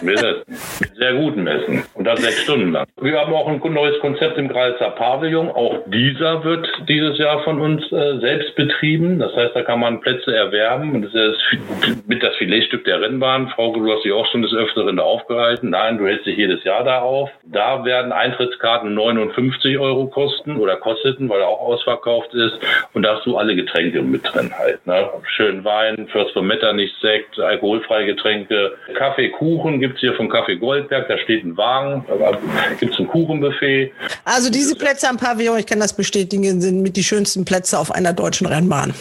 mit 0.02 0.16
Essen. 0.16 0.44
Mit 0.80 0.98
sehr 0.98 1.14
gutem 1.14 1.48
Essen. 1.48 1.86
Und 1.94 2.04
das 2.04 2.20
sechs 2.20 2.42
Stunden 2.42 2.72
lang. 2.74 2.88
Wir 3.00 3.18
haben 3.18 3.34
auch 3.34 3.48
ein 3.48 3.62
neues 3.74 4.00
Konzept 4.02 4.38
im 4.38 4.50
Grazer 4.50 4.92
Pavillon. 5.08 5.50
Auch 5.50 5.84
dieser 5.88 6.44
wird 6.44 6.68
dieses 6.90 7.18
Jahr 7.18 7.42
von 7.44 7.62
uns 7.62 7.82
äh, 7.94 8.20
selbst 8.20 8.56
betrieben. 8.56 9.20
Das 9.20 9.34
heißt, 9.38 9.56
da 9.56 9.62
kann 9.62 9.80
man 9.80 10.02
Plätze 10.02 10.36
erwerben. 10.36 10.96
Und 10.96 11.04
das 11.04 11.14
ist 11.14 12.08
mit 12.08 12.22
das 12.22 12.36
Filetstück 12.36 12.84
der 12.84 13.00
Rennbahn. 13.00 13.48
Frau 13.56 13.74
du 13.74 13.90
hast 13.90 14.04
dich 14.04 14.12
auch 14.12 14.30
schon 14.30 14.42
des 14.42 14.54
Öfteren 14.54 14.98
da 14.98 15.04
aufgehalten. 15.04 15.70
Nein, 15.70 15.98
du 15.98 16.08
hältst 16.08 16.26
dich 16.26 16.38
jedes 16.38 16.62
Jahr 16.66 16.84
da 16.84 17.00
auf. 17.00 17.30
Da 17.44 17.86
werden 17.86 18.12
Eintrittskarten 18.12 18.94
59 18.94 19.80
Euro 19.80 20.08
kosten 20.08 20.58
oder 20.58 20.76
kosteten, 20.76 21.30
weil 21.30 21.40
er 21.40 21.48
auch 21.48 21.62
ausverkauft 21.62 22.34
ist. 22.34 22.60
Und 22.94 23.04
da 23.04 23.16
hast 23.16 23.26
du 23.26 23.38
alle 23.38 23.56
Getränke 23.56 24.02
mit 24.02 24.24
drin 24.26 24.52
halt. 24.58 24.86
Ne? 24.86 25.10
Schön 25.36 25.64
Wein, 25.64 26.10
Fürst 26.12 26.34
von 26.34 26.46
Metternich 26.46 26.92
Sekt, 27.02 27.40
alkoholfreie 27.40 28.08
Getränke. 28.08 28.74
Kaffee, 28.94 29.30
Kuchen 29.30 29.80
gibt's 29.80 30.02
hier 30.02 30.14
vom 30.16 30.28
Kaffee 30.28 30.58
Goldberg. 30.58 31.08
Da 31.08 31.18
steht 31.20 31.46
ein 31.46 31.56
Wagen. 31.56 32.04
Da 32.10 32.38
gibt's 32.78 33.00
ein 33.00 33.08
Kuchenbuffet. 33.08 33.94
Also 34.26 34.52
diese 34.52 34.76
Plätze 34.76 34.97
am 35.04 35.18
Pavillon, 35.18 35.58
ich 35.60 35.66
kann 35.66 35.80
das 35.80 35.94
bestätigen, 35.94 36.62
sind 36.62 36.82
mit 36.82 36.96
die 36.96 37.04
schönsten 37.04 37.46
Plätze 37.46 37.78
auf 37.78 37.92
einer 37.92 38.14
deutschen 38.14 38.48
Rennbahn. 38.48 38.94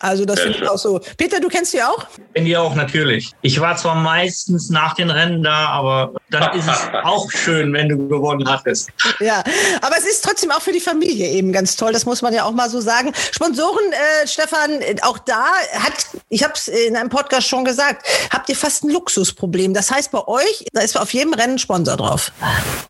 Also 0.00 0.24
das 0.24 0.40
finde 0.40 0.58
ich 0.58 0.68
auch 0.68 0.78
so. 0.78 1.00
Peter, 1.16 1.40
du 1.40 1.48
kennst 1.48 1.72
die 1.74 1.82
auch? 1.82 2.06
Bin 2.32 2.44
die 2.44 2.56
auch, 2.56 2.74
natürlich. 2.74 3.32
Ich 3.42 3.60
war 3.60 3.76
zwar 3.76 3.94
meistens 3.94 4.70
nach 4.70 4.94
den 4.94 5.10
Rennen 5.10 5.42
da, 5.42 5.68
aber 5.68 6.12
dann 6.30 6.58
ist 6.58 6.68
es 6.68 6.88
auch 7.02 7.30
schön, 7.30 7.72
wenn 7.72 7.88
du 7.88 8.08
gewonnen 8.08 8.48
hattest. 8.48 8.90
Ja, 9.20 9.42
aber 9.82 9.96
es 9.98 10.06
ist 10.06 10.24
trotzdem 10.24 10.50
auch 10.50 10.62
für 10.62 10.72
die 10.72 10.80
Familie 10.80 11.28
eben 11.28 11.52
ganz 11.52 11.76
toll. 11.76 11.92
Das 11.92 12.06
muss 12.06 12.22
man 12.22 12.32
ja 12.32 12.44
auch 12.44 12.52
mal 12.52 12.70
so 12.70 12.80
sagen. 12.80 13.12
Sponsoren, 13.32 13.92
äh, 13.92 14.26
Stefan, 14.26 14.80
auch 15.02 15.18
da 15.18 15.44
hat, 15.74 16.06
ich 16.28 16.42
habe 16.42 16.54
es 16.54 16.68
in 16.68 16.96
einem 16.96 17.10
Podcast 17.10 17.48
schon 17.48 17.64
gesagt, 17.64 18.06
habt 18.32 18.48
ihr 18.48 18.56
fast 18.56 18.84
ein 18.84 18.90
Luxusproblem. 18.90 19.74
Das 19.74 19.90
heißt, 19.90 20.12
bei 20.12 20.26
euch, 20.26 20.64
da 20.72 20.80
ist 20.80 20.98
auf 20.98 21.12
jedem 21.12 21.34
Rennen 21.34 21.58
Sponsor 21.58 21.96
drauf. 21.96 22.32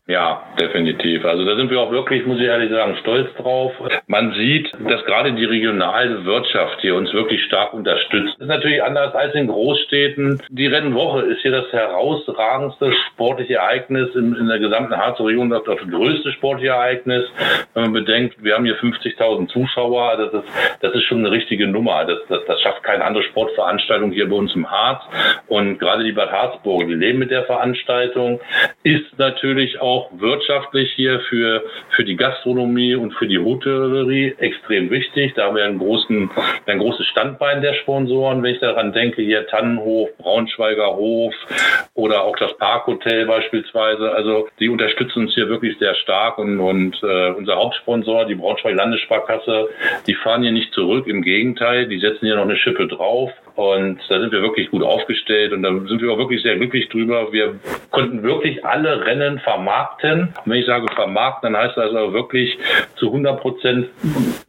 Ja, 0.07 0.43
definitiv. 0.59 1.25
Also 1.25 1.45
da 1.45 1.55
sind 1.55 1.69
wir 1.69 1.79
auch 1.79 1.91
wirklich, 1.91 2.25
muss 2.25 2.39
ich 2.39 2.49
ehrlich 2.51 2.71
sagen, 2.71 2.95
stolz 3.01 3.33
drauf. 3.35 3.73
Man 4.07 4.33
sieht, 4.33 4.71
dass 4.87 5.03
gerade 5.05 5.33
die 5.33 5.45
regionale 5.45 6.25
Wirtschaft 6.25 6.81
hier 6.81 6.95
uns 6.95 7.11
wirklich 7.13 7.43
stark 7.45 7.73
unterstützt. 7.73 8.33
Das 8.37 8.41
ist 8.41 8.47
natürlich 8.47 8.83
anders 8.83 9.13
als 9.15 9.33
in 9.35 9.47
Großstädten. 9.47 10.41
Die 10.49 10.67
Rennwoche 10.67 11.21
ist 11.21 11.41
hier 11.41 11.51
das 11.51 11.71
herausragendste 11.71 12.91
sportliche 13.07 13.55
Ereignis 13.55 14.13
in, 14.15 14.35
in 14.35 14.47
der 14.47 14.59
gesamten 14.59 14.95
Harzer 14.95 15.25
Region, 15.25 15.49
das, 15.49 15.63
das 15.63 15.79
größte 15.89 16.31
sportliche 16.33 16.71
Ereignis. 16.71 17.25
Wenn 17.73 17.83
man 17.83 17.93
bedenkt, 17.93 18.43
wir 18.43 18.55
haben 18.55 18.65
hier 18.65 18.77
50.000 18.77 19.47
Zuschauer, 19.47 20.17
das 20.17 20.43
ist, 20.43 20.51
das 20.81 20.93
ist 20.93 21.03
schon 21.03 21.19
eine 21.19 21.31
richtige 21.31 21.67
Nummer. 21.67 22.05
Das, 22.05 22.19
das, 22.29 22.45
das 22.47 22.61
schafft 22.61 22.83
keine 22.83 23.03
andere 23.03 23.23
Sportveranstaltung 23.23 24.11
hier 24.11 24.29
bei 24.29 24.35
uns 24.35 24.53
im 24.55 24.69
Harz. 24.69 25.03
Und 25.47 25.79
gerade 25.79 26.03
die 26.03 26.11
Bad 26.11 26.31
Harzburg, 26.31 26.87
die 26.87 26.93
leben 26.93 27.19
mit 27.19 27.31
der 27.31 27.43
Veranstaltung, 27.43 28.39
ist 28.83 29.17
natürlich 29.17 29.79
auch 29.79 30.09
wirtschaftlich 30.13 30.91
hier 30.95 31.19
für, 31.29 31.63
für 31.95 32.03
die 32.03 32.15
Gastronomie 32.41 32.95
und 32.95 33.13
für 33.13 33.27
die 33.27 33.37
Hotellerie 33.37 34.33
extrem 34.39 34.89
wichtig. 34.89 35.33
Da 35.35 35.45
haben 35.45 35.55
wir 35.55 35.63
einen 35.63 35.77
großen, 35.77 36.29
ein 36.65 36.79
großes 36.79 37.05
Standbein 37.07 37.61
der 37.61 37.75
Sponsoren, 37.75 38.41
wenn 38.41 38.55
ich 38.55 38.59
daran 38.59 38.93
denke, 38.93 39.21
hier 39.21 39.45
Tannenhof, 39.47 40.09
Braunschweiger 40.17 40.95
Hof 40.95 41.33
oder 41.93 42.23
auch 42.23 42.35
das 42.37 42.57
Parkhotel 42.57 43.27
beispielsweise. 43.27 44.11
Also 44.11 44.47
die 44.59 44.69
unterstützen 44.69 45.23
uns 45.23 45.35
hier 45.35 45.49
wirklich 45.49 45.77
sehr 45.77 45.93
stark 45.95 46.39
und, 46.39 46.59
und 46.59 46.99
äh, 47.03 47.29
unser 47.31 47.57
Hauptsponsor, 47.57 48.25
die 48.25 48.35
Braunschweig 48.35 48.75
Landessparkasse, 48.75 49.69
die 50.07 50.15
fahren 50.15 50.41
hier 50.41 50.51
nicht 50.51 50.73
zurück, 50.73 51.07
im 51.07 51.21
Gegenteil, 51.21 51.87
die 51.87 51.99
setzen 51.99 52.25
hier 52.25 52.35
noch 52.35 52.43
eine 52.43 52.57
Schippe 52.57 52.87
drauf 52.87 53.31
und 53.55 53.99
da 54.07 54.19
sind 54.19 54.31
wir 54.31 54.41
wirklich 54.41 54.71
gut 54.71 54.83
aufgestellt 54.83 55.51
und 55.53 55.63
da 55.63 55.69
sind 55.69 56.01
wir 56.01 56.11
auch 56.11 56.17
wirklich 56.17 56.41
sehr 56.41 56.55
glücklich 56.55 56.87
drüber. 56.89 57.31
Wir 57.31 57.59
konnten 57.91 58.23
wirklich 58.23 58.65
alle 58.65 59.05
Rennen 59.05 59.39
vermarkten. 59.39 60.33
Und 60.43 60.51
wenn 60.51 60.59
ich 60.59 60.65
sage 60.65 60.85
vermarkten, 60.93 61.53
dann 61.53 61.61
heißt 61.61 61.77
das 61.77 61.93
also 61.93 62.13
wirklich 62.13 62.57
zu 62.95 63.07
100 63.07 63.41
Prozent 63.41 63.87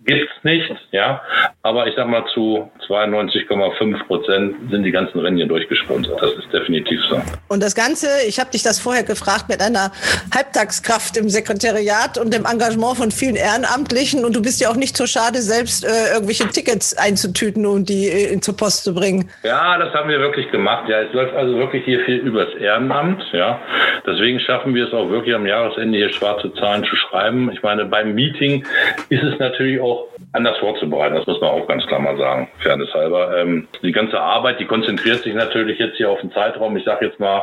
gibt's 0.04 0.32
nicht, 0.42 0.70
ja. 0.90 1.20
Aber 1.62 1.86
ich 1.86 1.94
sag 1.96 2.08
mal 2.08 2.24
zu 2.34 2.70
92,5 2.88 4.06
Prozent 4.06 4.56
sind 4.70 4.82
die 4.82 4.90
ganzen 4.90 5.18
Rennen 5.20 5.36
hier 5.36 5.46
durchgesponsert. 5.46 6.20
Das 6.20 6.32
ist 6.32 6.52
definitiv 6.52 7.00
so. 7.08 7.20
Und 7.48 7.62
das 7.62 7.74
Ganze, 7.74 8.08
ich 8.26 8.38
habe 8.40 8.50
dich 8.50 8.62
das 8.62 8.78
vorher 8.78 9.02
gefragt, 9.02 9.48
mit 9.48 9.60
einer 9.60 9.92
Halbtagskraft 10.34 11.16
im 11.16 11.28
Sekretariat 11.28 12.18
und 12.18 12.32
dem 12.32 12.44
Engagement 12.44 12.96
von 12.96 13.10
vielen 13.10 13.36
Ehrenamtlichen. 13.36 14.24
Und 14.24 14.34
du 14.34 14.42
bist 14.42 14.60
ja 14.60 14.70
auch 14.70 14.76
nicht 14.76 14.96
so 14.96 15.06
schade, 15.06 15.40
selbst 15.40 15.84
äh, 15.84 16.14
irgendwelche 16.14 16.48
Tickets 16.48 16.96
einzutüten 16.96 17.66
und 17.66 17.88
die 17.88 18.08
äh, 18.08 18.40
zur 18.40 18.56
Post 18.56 18.84
zu 18.84 18.91
bringen. 18.92 19.30
Ja, 19.42 19.78
das 19.78 19.92
haben 19.94 20.08
wir 20.08 20.20
wirklich 20.20 20.50
gemacht. 20.50 20.88
Ja, 20.88 21.00
es 21.00 21.12
läuft 21.12 21.34
also 21.34 21.56
wirklich 21.56 21.84
hier 21.84 22.00
viel 22.00 22.16
übers 22.16 22.54
Ehrenamt. 22.54 23.22
Ja, 23.32 23.60
deswegen 24.06 24.40
schaffen 24.40 24.74
wir 24.74 24.86
es 24.86 24.92
auch 24.92 25.08
wirklich 25.10 25.34
am 25.34 25.46
Jahresende 25.46 25.98
hier 25.98 26.12
schwarze 26.12 26.52
Zahlen 26.54 26.84
zu 26.84 26.96
schreiben. 26.96 27.50
Ich 27.52 27.62
meine, 27.62 27.84
beim 27.84 28.14
Meeting 28.14 28.64
ist 29.08 29.22
es 29.22 29.38
natürlich 29.38 29.80
auch 29.80 30.08
anders 30.32 30.58
vorzubereiten. 30.58 31.14
Das 31.14 31.26
muss 31.26 31.40
man 31.40 31.50
auch 31.50 31.66
ganz 31.66 31.86
klar 31.86 32.00
mal 32.00 32.16
sagen, 32.16 32.48
fairness 32.58 32.92
halber. 32.94 33.36
Ähm, 33.36 33.68
die 33.82 33.92
ganze 33.92 34.20
Arbeit, 34.20 34.60
die 34.60 34.64
konzentriert 34.64 35.22
sich 35.22 35.34
natürlich 35.34 35.78
jetzt 35.78 35.96
hier 35.96 36.10
auf 36.10 36.20
den 36.20 36.32
Zeitraum. 36.32 36.76
Ich 36.76 36.84
sage 36.84 37.06
jetzt 37.06 37.20
mal 37.20 37.42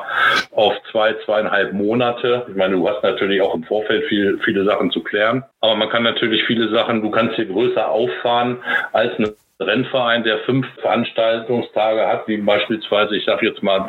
auf 0.52 0.74
zwei, 0.91 1.14
zweieinhalb 1.26 1.74
Monate. 1.74 2.45
Ich 2.50 2.56
meine, 2.56 2.76
du 2.76 2.88
hast 2.88 3.04
natürlich 3.04 3.41
auch 3.41 3.54
im 3.54 3.64
Vorfeld 3.64 4.06
viel, 4.06 4.39
viele 4.43 4.64
Sachen 4.64 4.91
zu 4.91 5.04
klären. 5.04 5.43
Aber 5.62 5.76
man 5.76 5.89
kann 5.89 6.04
natürlich 6.04 6.43
viele 6.45 6.70
Sachen, 6.70 7.02
du 7.02 7.12
kannst 7.12 7.36
hier 7.36 7.45
größer 7.45 7.89
auffahren 7.89 8.58
als 8.91 9.18
eine 9.18 9.34
Rennverein, 9.62 10.24
der 10.24 10.39
fünf 10.39 10.66
Veranstaltungstage 10.82 12.07
hat, 12.07 12.28
wie 12.28 12.38
beispielsweise, 12.38 13.18
ich 13.18 13.26
sage 13.26 13.47
jetzt 13.47 13.62
mal 13.62 13.86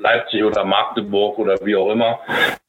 Leipzig 0.00 0.42
oder 0.44 0.64
Magdeburg 0.64 1.38
oder 1.38 1.56
wie 1.62 1.76
auch 1.76 1.92
immer, 1.92 2.20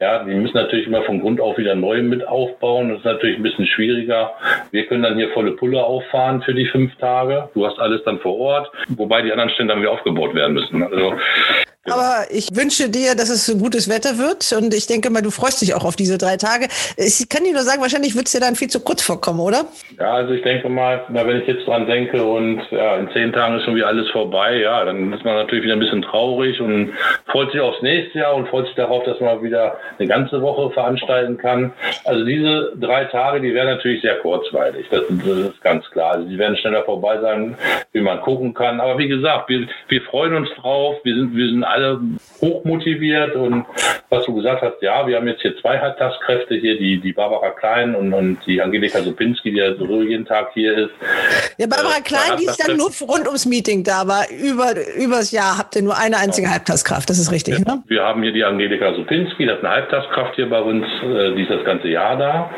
ja, 0.02 0.24
die 0.24 0.34
müssen 0.34 0.58
natürlich 0.58 0.88
immer 0.88 1.04
von 1.04 1.22
Grund 1.22 1.40
auf 1.40 1.58
wieder 1.58 1.76
neu 1.76 2.02
mit 2.02 2.28
aufbauen. 2.28 2.90
Das 2.90 3.00
ist 3.00 3.06
natürlich 3.06 3.38
ein 3.38 3.44
bisschen 3.44 3.68
schwieriger. 3.68 4.34
Wir 4.72 4.86
können 4.88 5.04
dann 5.04 5.16
hier 5.16 5.30
volle 5.30 5.52
Pulle 5.54 5.82
auffahren 5.82 6.42
für 6.42 6.54
die 6.54 6.66
fünf 6.66 6.94
Tage. 6.98 7.50
Du 7.54 7.66
hast 7.66 7.80
alles 7.80 8.04
dann 8.04 8.20
vor 8.20 8.38
Ort, 8.38 8.72
wobei 8.90 9.22
die 9.22 9.32
anderen 9.32 9.52
Stände 9.52 9.74
dann 9.74 9.82
wieder 9.82 9.92
aufgebaut 9.92 10.36
werden 10.36 10.54
müssen. 10.54 10.84
Also 10.84 11.14
aber 11.90 12.26
ich 12.30 12.56
wünsche 12.56 12.90
dir, 12.90 13.16
dass 13.16 13.30
es 13.30 13.46
so 13.46 13.58
gutes 13.58 13.90
Wetter 13.90 14.20
wird 14.20 14.54
und 14.54 14.72
ich 14.74 14.86
denke 14.86 15.10
mal, 15.10 15.22
du 15.22 15.32
freust 15.32 15.62
dich 15.62 15.74
auch 15.74 15.84
auf 15.84 15.96
diese 15.96 16.20
drei 16.20 16.38
Tage. 16.38 16.68
Ich 16.96 17.28
kann 17.28 17.44
dir 17.44 17.54
nur 17.54 17.64
sagen, 17.64 17.82
wahrscheinlich 17.82 18.16
wird 18.16 18.28
es 18.28 18.34
dir 18.34 18.40
dann 18.40 18.56
viel 18.56 18.70
zu 18.70 18.82
kurz 18.82 19.02
vorkommen, 19.02 19.40
oder? 19.40 19.66
Ja, 20.00 20.14
also 20.14 20.34
ich 20.34 20.44
denke 20.44 20.70
mal, 20.70 21.04
wenn 21.10 21.42
ich 21.42 21.48
jetzt 21.48 21.66
dran 21.66 21.88
denke 21.88 22.24
und 22.24 22.62
ja, 22.70 22.98
in 22.98 23.10
zehn 23.14 23.34
Tagen 23.34 23.58
ist 23.58 23.66
schon 23.66 23.76
wieder 23.76 23.88
alles 23.88 24.10
vorbei, 24.12 24.58
ja, 24.58 24.86
dann 24.86 25.12
ist 25.12 25.26
man 25.26 25.36
natürlich 25.36 25.64
wieder 25.64 25.74
ein 25.74 25.80
bisschen 25.80 26.04
traurig 26.04 26.62
und 26.62 26.94
freut 27.26 27.52
sich 27.52 27.62
aufs 27.62 27.82
nächste 27.82 28.20
Jahr 28.20 28.36
und 28.36 28.48
freut 28.50 28.68
sich 28.68 28.76
darauf, 28.76 29.04
dass 29.06 29.20
man 29.20 29.42
wieder 29.42 29.78
eine 29.98 30.08
ganze 30.08 30.40
Woche 30.42 30.72
veranstalten 30.72 31.38
kann. 31.38 31.74
Also 32.06 32.24
diese 32.26 32.74
drei 32.76 33.06
Tage, 33.06 33.42
die 33.42 33.56
wären 33.56 33.68
natürlich 33.68 34.02
sehr 34.02 34.20
kurzweilig, 34.20 34.86
das, 34.92 35.02
das 35.10 35.38
ist 35.38 35.62
ganz 35.62 35.90
klar. 35.90 36.14
Also 36.14 36.30
die 36.30 36.38
werden 36.38 36.58
schneller 36.58 36.84
vorbei 36.84 37.20
sein, 37.22 37.58
wie 37.92 38.02
man 38.02 38.22
gucken 38.22 38.54
kann. 38.54 38.80
Aber 38.80 39.00
wie 39.00 39.08
gesagt, 39.08 39.50
wir, 39.50 39.68
wir 39.88 40.02
freuen 40.04 40.36
uns 40.36 40.50
drauf, 40.62 40.98
wir 41.04 41.16
sind, 41.16 41.36
wir 41.36 41.48
sind 41.48 41.64
alle 41.72 42.00
hochmotiviert 42.42 43.36
und 43.36 43.66
was 44.10 44.26
du 44.26 44.36
gesagt 44.36 44.62
hast, 44.62 44.82
ja, 44.82 45.08
wir 45.08 45.16
haben 45.16 45.28
jetzt 45.28 45.42
hier 45.42 45.58
zwei 45.62 45.80
Halbtagskräfte 45.80 46.56
hier, 46.56 46.78
die, 46.78 47.00
die 47.00 47.14
Barbara 47.14 47.52
Klein 47.52 47.96
und, 47.96 48.14
und 48.14 48.40
die 48.46 48.62
Angelika 48.62 49.02
Supinski, 49.02 49.52
die 49.52 49.58
ja 49.58 49.74
so 49.76 50.02
jeden 50.02 50.26
Tag 50.26 50.50
hier 50.54 50.78
ist. 50.78 50.92
Ja, 51.58 51.68
Barbara 51.68 52.00
äh, 52.00 52.02
Klein, 52.02 52.38
die 52.40 52.46
ist 52.46 52.58
dann 52.58 52.76
nur 52.76 52.92
rund 53.08 53.26
ums 53.28 53.46
Meeting 53.46 53.84
da, 53.84 54.02
aber 54.02 54.26
über, 54.32 54.74
übers 54.98 55.32
Jahr 55.32 55.58
habt 55.58 55.76
ihr 55.76 55.82
nur 55.82 55.98
eine 55.98 56.18
einzige 56.18 56.48
ja. 56.48 56.54
Halbtagskraft, 56.54 57.10
das 57.10 57.20
ist 57.20 57.32
richtig, 57.32 57.60
ja. 57.60 57.76
ne? 57.76 57.84
Wir 57.88 58.04
haben 58.04 58.22
hier 58.22 58.34
die 58.34 58.44
Angelika 58.44 58.94
Supinski, 58.94 59.46
das 59.46 59.60
ist 59.60 59.64
eine 59.64 59.74
Halbtagskraft 59.76 60.36
hier 60.36 60.50
bei 60.50 60.62
uns, 60.62 60.86
äh, 61.04 61.36
die 61.36 61.44
ist 61.44 61.52
das 61.52 61.64
ganze 61.64 61.88
Jahr 61.88 62.18
da 62.18 62.50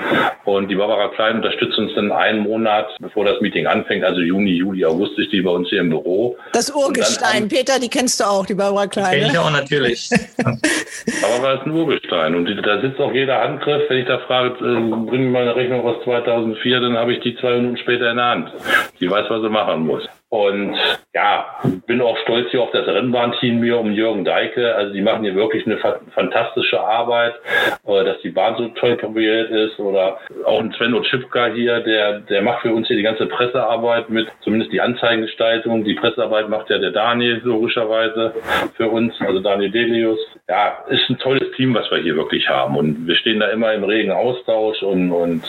und 0.46 0.70
die 0.70 0.76
Barbara 0.76 1.10
Klein 1.10 1.38
unterstützt 1.38 1.78
uns 1.78 1.94
dann 1.96 2.12
einen 2.12 2.40
Monat, 2.40 2.88
bevor 3.00 3.26
das 3.26 3.40
Meeting 3.42 3.68
anfängt, 3.68 4.04
also 4.04 4.22
Juni, 4.22 4.54
Juli, 4.54 4.86
August 4.86 5.20
ist 5.20 5.32
die 5.32 5.42
bei 5.42 5.52
uns 5.52 5.70
hier 5.70 5.82
im 5.82 5.90
Büro. 5.90 6.36
Das 6.54 6.72
Urgestein, 6.72 7.48
Peter, 7.48 7.80
die 7.80 7.90
kennst 7.90 8.20
du 8.20 8.24
auch, 8.24 8.46
die 8.46 8.56
Barbara 8.56 8.88
Klein. 8.88 9.03
Kenn 9.10 9.32
ich 9.32 9.38
auch 9.38 9.52
natürlich. 9.52 10.10
Aber 10.44 11.54
ist 11.54 11.66
ein 11.66 11.72
Urgestein 11.72 12.36
und 12.36 12.46
da 12.66 12.82
sitzt 12.82 13.00
auch 13.00 13.14
jeder 13.14 13.42
Handgriff. 13.42 13.84
Wenn 13.90 14.00
ich 14.00 14.08
da 14.08 14.20
frage, 14.20 14.50
äh, 14.60 15.10
bring 15.10 15.26
mir 15.26 15.30
mal 15.30 15.42
eine 15.44 15.56
Rechnung 15.56 15.86
aus 15.86 16.04
2004, 16.04 16.80
dann 16.80 16.98
habe 16.98 17.14
ich 17.14 17.22
die 17.22 17.36
zwei 17.38 17.56
Minuten 17.56 17.78
später 17.78 18.12
in 18.12 18.18
der 18.18 18.26
Hand. 18.26 18.52
Die 19.00 19.10
weiß, 19.10 19.30
was 19.30 19.42
sie 19.42 19.50
machen 19.50 19.86
muss. 19.86 20.04
Und 20.34 20.76
ja, 21.14 21.46
bin 21.86 22.02
auch 22.02 22.18
stolz 22.24 22.50
hier 22.50 22.64
auf 22.64 22.72
das 22.72 22.88
Rennbahnteam 22.88 23.62
hier 23.62 23.78
um 23.78 23.92
Jürgen 23.92 24.26
Deike. 24.26 24.74
Also 24.74 24.92
die 24.92 25.02
machen 25.04 25.22
hier 25.22 25.36
wirklich 25.36 25.64
eine 25.68 25.78
fantastische 25.78 26.82
Arbeit, 26.82 27.36
äh, 27.86 28.04
dass 28.04 28.20
die 28.24 28.32
Bahn 28.32 28.56
so 28.58 28.70
toll 28.70 28.98
kombiniert 28.98 29.52
ist. 29.52 29.78
Oder 29.78 30.18
auch 30.46 30.60
ein 30.60 30.74
Sven 30.74 30.96
Otschipka 30.96 31.52
hier, 31.54 31.82
der, 31.82 32.22
der 32.22 32.42
macht 32.42 32.64
für 32.64 32.74
uns 32.74 32.88
hier 32.88 32.98
die 32.98 33.04
ganze 33.04 33.28
Pressearbeit 33.28 34.10
mit, 34.10 34.28
zumindest 34.44 34.74
die 34.74 34.82
Anzeigengestaltung. 34.82 35.84
Die 35.84 35.94
Pressearbeit 35.94 36.50
macht 36.50 36.68
ja 36.72 36.80
der 36.80 36.90
Daniel 36.90 37.40
logischerweise 37.44 38.34
für 38.76 38.88
uns, 38.88 39.14
also 39.20 39.40
Daniel 39.40 39.70
Delius. 39.70 40.18
Ja, 40.50 40.84
ist 40.90 41.08
ein 41.12 41.20
tolles 41.20 41.56
Team, 41.56 41.76
was 41.76 41.92
wir 41.92 42.00
hier 42.00 42.16
wirklich 42.16 42.50
haben. 42.50 42.76
Und 42.76 43.06
wir 43.06 43.16
stehen 43.18 43.40
da 43.40 43.50
immer 43.50 43.72
im 43.72 43.84
regen 43.84 44.12
Austausch 44.12 44.82
und, 44.82 45.12
und 45.12 45.44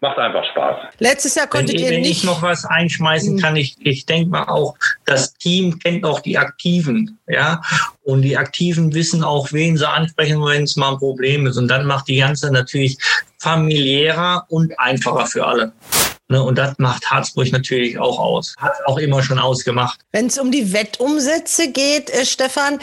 macht 0.00 0.18
einfach 0.18 0.46
Spaß. 0.46 0.76
Letztes 0.98 1.34
Jahr 1.34 1.46
konntet 1.46 1.74
wenn, 1.74 1.84
ihr 1.84 1.90
wenn 1.90 2.00
nicht... 2.00 2.22
ich 2.22 2.24
noch 2.24 2.42
was 2.42 2.64
einschmeißen 2.64 3.38
kann, 3.38 3.54
ich, 3.56 3.76
ich 3.80 4.06
denke 4.06 4.29
mal 4.30 4.44
auch, 4.44 4.74
das 5.04 5.34
Team 5.34 5.78
kennt 5.78 6.04
auch 6.04 6.20
die 6.20 6.38
Aktiven, 6.38 7.18
ja. 7.28 7.60
Und 8.02 8.22
die 8.22 8.36
Aktiven 8.36 8.94
wissen 8.94 9.22
auch, 9.22 9.52
wen 9.52 9.76
sie 9.76 9.88
ansprechen, 9.88 10.42
wenn 10.44 10.64
es 10.64 10.76
mal 10.76 10.92
ein 10.92 10.98
Problem 10.98 11.46
ist. 11.46 11.56
Und 11.56 11.68
dann 11.68 11.86
macht 11.86 12.08
die 12.08 12.16
ganze 12.16 12.50
natürlich 12.50 12.96
familiärer 13.38 14.46
und 14.48 14.78
einfacher 14.78 15.26
für 15.26 15.46
alle. 15.46 15.72
Ne, 16.30 16.40
und 16.40 16.56
das 16.58 16.78
macht 16.78 17.10
Harzburg 17.10 17.50
natürlich 17.50 17.98
auch 17.98 18.16
aus. 18.20 18.54
Hat 18.58 18.74
auch 18.86 18.98
immer 18.98 19.20
schon 19.20 19.40
ausgemacht. 19.40 19.98
Wenn 20.12 20.26
es 20.26 20.38
um 20.38 20.52
die 20.52 20.72
Wettumsätze 20.72 21.72
geht, 21.72 22.08
äh, 22.10 22.24
Stefan, 22.24 22.78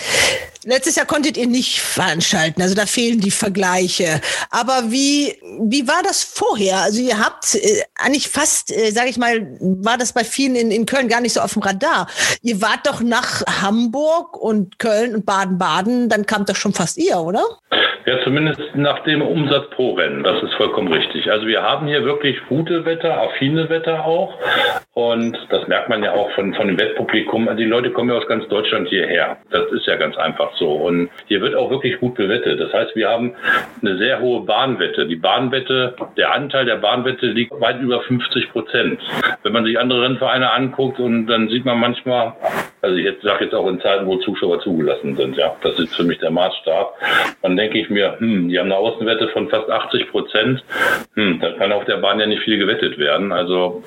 letztes 0.68 0.96
Jahr 0.96 1.06
konntet 1.06 1.38
ihr 1.38 1.48
nicht 1.48 1.82
veranstalten, 1.82 2.62
also 2.62 2.76
da 2.76 2.86
fehlen 2.86 3.20
die 3.20 3.32
Vergleiche. 3.32 4.22
Aber 4.52 4.92
wie, 4.92 5.34
wie 5.62 5.88
war 5.88 6.04
das 6.04 6.24
vorher? 6.24 6.78
Also 6.80 7.02
ihr 7.02 7.18
habt 7.18 7.56
äh, 7.56 7.84
eigentlich 7.96 8.28
fast, 8.28 8.72
äh, 8.72 8.92
sage 8.92 9.10
ich 9.10 9.18
mal, 9.18 9.48
war 9.60 9.98
das 9.98 10.14
bei 10.14 10.24
vielen 10.24 10.56
in, 10.56 10.72
in 10.72 10.86
Köln 10.86 11.08
gar 11.08 11.22
nicht 11.22 11.34
so 11.34 11.40
auf 11.40 11.54
dem 11.54 11.62
Radar. 11.62 12.08
Ihr 12.42 12.62
wart 12.62 12.86
doch 12.86 13.02
nach 13.02 13.44
Hamburg 13.62 14.38
und 14.38 14.78
Köln 14.78 15.16
und 15.16 15.26
Baden-Baden, 15.26 16.10
dann 16.10 16.26
kam 16.26 16.46
doch 16.46 16.56
schon 16.56 16.74
fast 16.74 16.98
ihr, 16.98 17.18
oder? 17.18 17.44
Ja, 18.08 18.24
zumindest 18.24 18.62
nach 18.74 19.04
dem 19.04 19.22
Umsatz 19.22 19.70
pro 19.72 19.94
Rennen, 19.96 20.24
das 20.24 20.42
ist 20.42 20.54
vollkommen 20.54 20.92
richtig. 20.94 21.30
Also 21.30 21.46
wir 21.46 21.62
haben 21.62 21.88
hier 21.88 22.06
wirklich 22.06 22.38
gute 22.48 22.86
Wetter, 22.86 23.22
affine 23.22 23.70
Wetter 23.70 24.06
auch. 24.06 24.34
Und 24.94 25.38
das 25.50 25.68
merkt 25.68 25.90
man 25.90 26.02
ja 26.02 26.14
auch 26.14 26.32
von, 26.32 26.54
von 26.54 26.68
dem 26.68 26.80
Wettpublikum. 26.80 27.50
Also 27.50 27.60
die 27.60 27.66
Leute 27.66 27.92
kommen 27.92 28.10
ja 28.10 28.16
aus 28.16 28.28
ganz 28.28 28.48
Deutschland 28.48 28.88
hierher. 28.88 29.38
Das 29.52 29.70
ist 29.74 29.86
ja 29.86 29.98
ganz 29.98 30.16
einfach 30.16 30.57
so. 30.58 30.72
Und 30.72 31.10
hier 31.28 31.42
wird 31.42 31.56
auch 31.56 31.70
wirklich 31.70 32.00
gut 32.00 32.16
bewettet. 32.16 32.60
Das 32.60 32.74
heißt, 32.74 32.96
wir 32.96 33.10
haben 33.10 33.34
eine 33.82 33.98
sehr 33.98 34.20
hohe 34.20 34.42
Bahnwette. 34.42 35.08
Die 35.08 35.16
Bahnwette, 35.16 35.96
der 36.18 36.34
Anteil 36.34 36.66
der 36.66 36.78
Bahnwette 36.78 37.28
liegt 37.28 37.60
weit 37.60 37.80
über 37.82 38.02
50 38.02 38.52
Prozent. 38.52 39.00
Wenn 39.44 39.54
man 39.54 39.66
sich 39.66 39.80
andere 39.80 40.04
Rennvereine 40.04 40.52
anguckt 40.52 41.00
und 41.00 41.28
dann 41.28 41.50
sieht 41.50 41.66
man 41.66 41.80
manchmal, 41.80 42.34
also 42.88 42.98
ich 42.98 43.22
sage 43.22 43.46
jetzt 43.46 43.54
auch 43.54 43.68
in 43.68 43.82
Zeiten, 43.82 44.06
wo 44.06 44.16
Zuschauer 44.18 44.62
zugelassen 44.62 45.16
sind, 45.18 45.38
ja, 45.38 45.56
das 45.62 45.78
ist 45.78 45.96
für 45.96 46.04
mich 46.04 46.20
der 46.20 46.32
Maßstab. 46.32 46.96
Dann 47.42 47.58
denke 47.58 47.80
ich 47.80 47.90
mir, 47.90 48.16
hm, 48.20 48.48
die 48.50 48.58
haben 48.58 48.68
eine 48.68 48.78
Außenwette 48.78 49.28
von 49.30 49.50
fast 49.50 49.70
80 49.70 50.10
Prozent. 50.10 50.64
Hm, 51.16 51.40
da 51.42 51.52
kann 51.52 51.72
auf 51.74 51.86
der 51.86 51.98
Bahn 51.98 52.20
ja 52.20 52.26
nicht 52.26 52.44
viel 52.44 52.58
gewettet 52.58 52.98
werden. 52.98 53.32
Also 53.32 53.84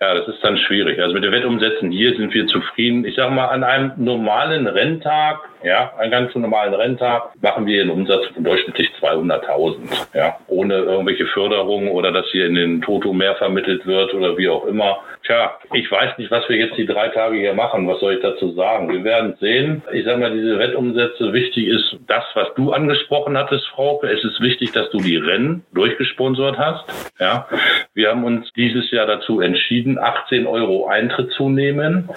Ja, 0.00 0.14
das 0.14 0.26
ist 0.26 0.42
dann 0.42 0.58
schwierig. 0.58 1.00
Also 1.00 1.14
mit 1.14 1.22
den 1.22 1.30
Wettumsätzen 1.30 1.92
hier 1.92 2.16
sind 2.16 2.34
wir 2.34 2.48
zufrieden. 2.48 3.04
Ich 3.04 3.14
sage 3.14 3.32
mal, 3.32 3.46
an 3.46 3.62
einem 3.62 3.92
normalen 3.96 4.66
Renntag, 4.66 5.48
ja, 5.62 5.92
einen 5.96 6.10
ganz 6.10 6.34
normalen 6.34 6.74
Renntag, 6.74 7.30
machen 7.40 7.66
wir 7.66 7.80
einen 7.80 7.90
Umsatz 7.90 8.26
von 8.34 8.42
durchschnittlich 8.42 8.91
200.000. 9.30 9.76
Ja, 10.14 10.38
ohne 10.48 10.74
irgendwelche 10.74 11.26
Förderungen 11.26 11.88
oder 11.88 12.12
dass 12.12 12.26
hier 12.30 12.46
in 12.46 12.54
den 12.54 12.82
Toto 12.82 13.12
mehr 13.12 13.34
vermittelt 13.36 13.86
wird 13.86 14.14
oder 14.14 14.36
wie 14.36 14.48
auch 14.48 14.64
immer. 14.66 14.98
Tja, 15.24 15.58
ich 15.72 15.90
weiß 15.90 16.18
nicht, 16.18 16.30
was 16.30 16.48
wir 16.48 16.56
jetzt 16.56 16.76
die 16.76 16.86
drei 16.86 17.08
Tage 17.08 17.36
hier 17.36 17.54
machen. 17.54 17.86
Was 17.88 18.00
soll 18.00 18.14
ich 18.14 18.22
dazu 18.22 18.52
sagen? 18.52 18.92
Wir 18.92 19.04
werden 19.04 19.34
sehen. 19.40 19.82
Ich 19.92 20.04
sage 20.04 20.18
mal, 20.18 20.32
diese 20.32 20.58
Wettumsätze, 20.58 21.32
wichtig 21.32 21.68
ist 21.68 21.96
das, 22.06 22.24
was 22.34 22.48
du 22.54 22.72
angesprochen 22.72 23.36
hattest, 23.38 23.66
Frauke. 23.68 24.08
Es 24.08 24.24
ist 24.24 24.40
wichtig, 24.40 24.72
dass 24.72 24.90
du 24.90 24.98
die 24.98 25.16
Rennen 25.16 25.64
durchgesponsert 25.72 26.58
hast. 26.58 26.84
Ja, 27.18 27.46
wir 27.94 28.10
haben 28.10 28.24
uns 28.24 28.52
dieses 28.54 28.90
Jahr 28.90 29.06
dazu 29.06 29.40
entschieden, 29.40 29.98
18 29.98 30.46
Euro 30.46 30.86
Eintritt 30.86 31.30
zu 31.32 31.48
nehmen 31.48 32.08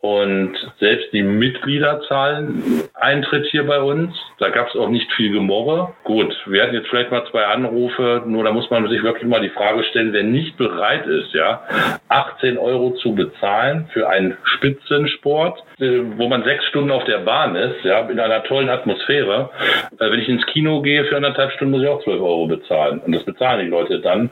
und 0.00 0.56
selbst 0.78 1.12
die 1.12 1.22
Mitglieder 1.22 2.00
zahlen 2.08 2.82
Eintritt 2.94 3.46
hier 3.50 3.66
bei 3.66 3.80
uns. 3.80 4.14
Da 4.38 4.48
gab 4.48 4.68
es 4.68 4.76
auch 4.76 4.88
nicht 4.88 5.12
viel 5.12 5.30
Gemorre. 5.32 5.92
Gut, 6.04 6.34
wir 6.46 6.62
hatten 6.62 6.74
jetzt 6.74 6.88
vielleicht 6.88 7.10
mal 7.10 7.26
zwei 7.30 7.44
Anrufe, 7.44 8.22
nur 8.26 8.44
da 8.44 8.52
muss 8.52 8.70
man 8.70 8.88
sich 8.88 9.02
wirklich 9.02 9.28
mal 9.28 9.42
die 9.42 9.50
Frage 9.50 9.84
stellen, 9.84 10.12
wer 10.12 10.22
nicht 10.22 10.56
bereit 10.56 11.06
ist, 11.06 11.34
ja, 11.34 11.64
18 12.08 12.56
Euro 12.56 12.92
zu 12.92 13.14
bezahlen 13.14 13.90
für 13.92 14.08
einen 14.08 14.38
Spitzensport, 14.44 15.62
wo 15.80 16.28
man 16.28 16.44
sechs 16.44 16.64
Stunden 16.66 16.90
auf 16.90 17.04
der 17.04 17.18
Bahn 17.18 17.56
ist, 17.56 17.84
ja, 17.84 18.00
in 18.08 18.20
einer 18.20 18.42
tollen 18.44 18.68
Atmosphäre. 18.68 19.50
Äh, 19.98 20.10
wenn 20.10 20.20
ich 20.20 20.28
ins 20.28 20.44
Kino 20.46 20.82
gehe 20.82 21.04
für 21.04 21.16
anderthalb 21.16 21.52
Stunden, 21.52 21.72
muss 21.72 21.82
ich 21.82 21.88
auch 21.88 22.02
12 22.02 22.20
Euro 22.20 22.46
bezahlen. 22.46 23.00
Und 23.00 23.12
das 23.12 23.24
bezahlen 23.24 23.64
die 23.64 23.70
Leute 23.70 24.00
dann. 24.00 24.30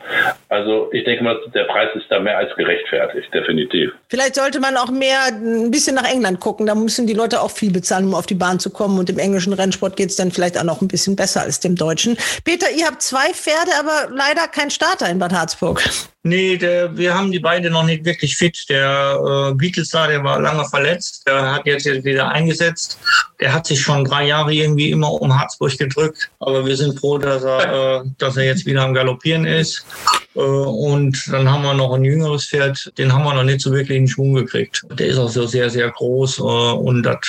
Also 0.48 0.90
ich 0.92 1.04
denke 1.04 1.24
mal, 1.24 1.38
der 1.54 1.64
Preis 1.64 1.88
ist 1.94 2.06
da 2.10 2.20
mehr 2.20 2.38
als 2.38 2.54
gerechtfertigt, 2.56 3.32
definitiv. 3.32 3.92
Vielleicht 4.08 4.34
sollte 4.34 4.60
man 4.60 4.76
auch 4.76 4.90
mehr 4.90 5.18
ein 5.30 5.70
bisschen 5.70 5.94
nach 5.94 6.10
England 6.10 6.40
gucken. 6.40 6.66
Da 6.66 6.74
müssen 6.74 7.06
die 7.06 7.14
Leute 7.14 7.40
auch 7.40 7.50
viel 7.50 7.72
bezahlen, 7.72 8.06
um 8.06 8.14
auf 8.14 8.26
die 8.26 8.34
Bahn 8.34 8.58
zu 8.58 8.70
kommen. 8.70 8.98
Und 8.98 9.10
im 9.10 9.18
englischen 9.18 9.52
Rennsport 9.52 9.96
geht 9.96 10.10
es 10.10 10.16
dann 10.16 10.30
vielleicht 10.30 10.58
auch 10.58 10.64
noch 10.64 10.82
ein 10.82 10.88
bisschen 10.88 11.16
besser 11.16 11.42
als 11.42 11.60
dem 11.60 11.76
deutschen. 11.76 12.16
Peter, 12.44 12.66
ihr 12.76 12.86
habt 12.86 13.02
zwei 13.02 13.32
Pferde, 13.32 13.70
aber 13.78 14.14
leider 14.14 14.48
kein 14.48 14.70
Starter 14.70 15.08
in 15.08 15.18
Bad 15.18 15.32
Harzburg. 15.32 15.82
Nee, 16.28 16.58
der, 16.58 16.94
wir 16.94 17.14
haben 17.14 17.32
die 17.32 17.38
beiden 17.38 17.72
noch 17.72 17.84
nicht 17.84 18.04
wirklich 18.04 18.36
fit. 18.36 18.66
Der 18.68 19.50
äh, 19.50 19.54
Beatles 19.54 19.88
da, 19.88 20.06
der 20.06 20.22
war 20.22 20.38
lange 20.38 20.64
verletzt. 20.66 21.22
Der 21.26 21.54
hat 21.54 21.64
jetzt, 21.64 21.86
jetzt 21.86 22.04
wieder 22.04 22.28
eingesetzt. 22.28 22.98
Der 23.40 23.54
hat 23.54 23.66
sich 23.66 23.80
schon 23.80 24.04
drei 24.04 24.26
Jahre 24.26 24.52
irgendwie 24.52 24.90
immer 24.90 25.10
um 25.10 25.38
Harzburg 25.38 25.78
gedrückt. 25.78 26.30
Aber 26.40 26.66
wir 26.66 26.76
sind 26.76 27.00
froh, 27.00 27.16
dass 27.16 27.44
er, 27.44 28.02
äh, 28.02 28.04
dass 28.18 28.36
er 28.36 28.44
jetzt 28.44 28.66
wieder 28.66 28.82
am 28.82 28.92
Galoppieren 28.92 29.46
ist. 29.46 29.86
Äh, 30.34 30.40
und 30.40 31.16
dann 31.32 31.50
haben 31.50 31.62
wir 31.62 31.72
noch 31.72 31.94
ein 31.94 32.04
jüngeres 32.04 32.46
Pferd. 32.46 32.92
Den 32.98 33.10
haben 33.10 33.24
wir 33.24 33.32
noch 33.32 33.44
nicht 33.44 33.62
so 33.62 33.72
wirklich 33.72 33.96
in 33.96 34.08
Schwung 34.08 34.34
gekriegt. 34.34 34.84
Der 34.90 35.06
ist 35.06 35.18
auch 35.18 35.30
so 35.30 35.46
sehr, 35.46 35.70
sehr 35.70 35.90
groß. 35.90 36.40
Äh, 36.40 36.42
und 36.42 37.04
das 37.04 37.20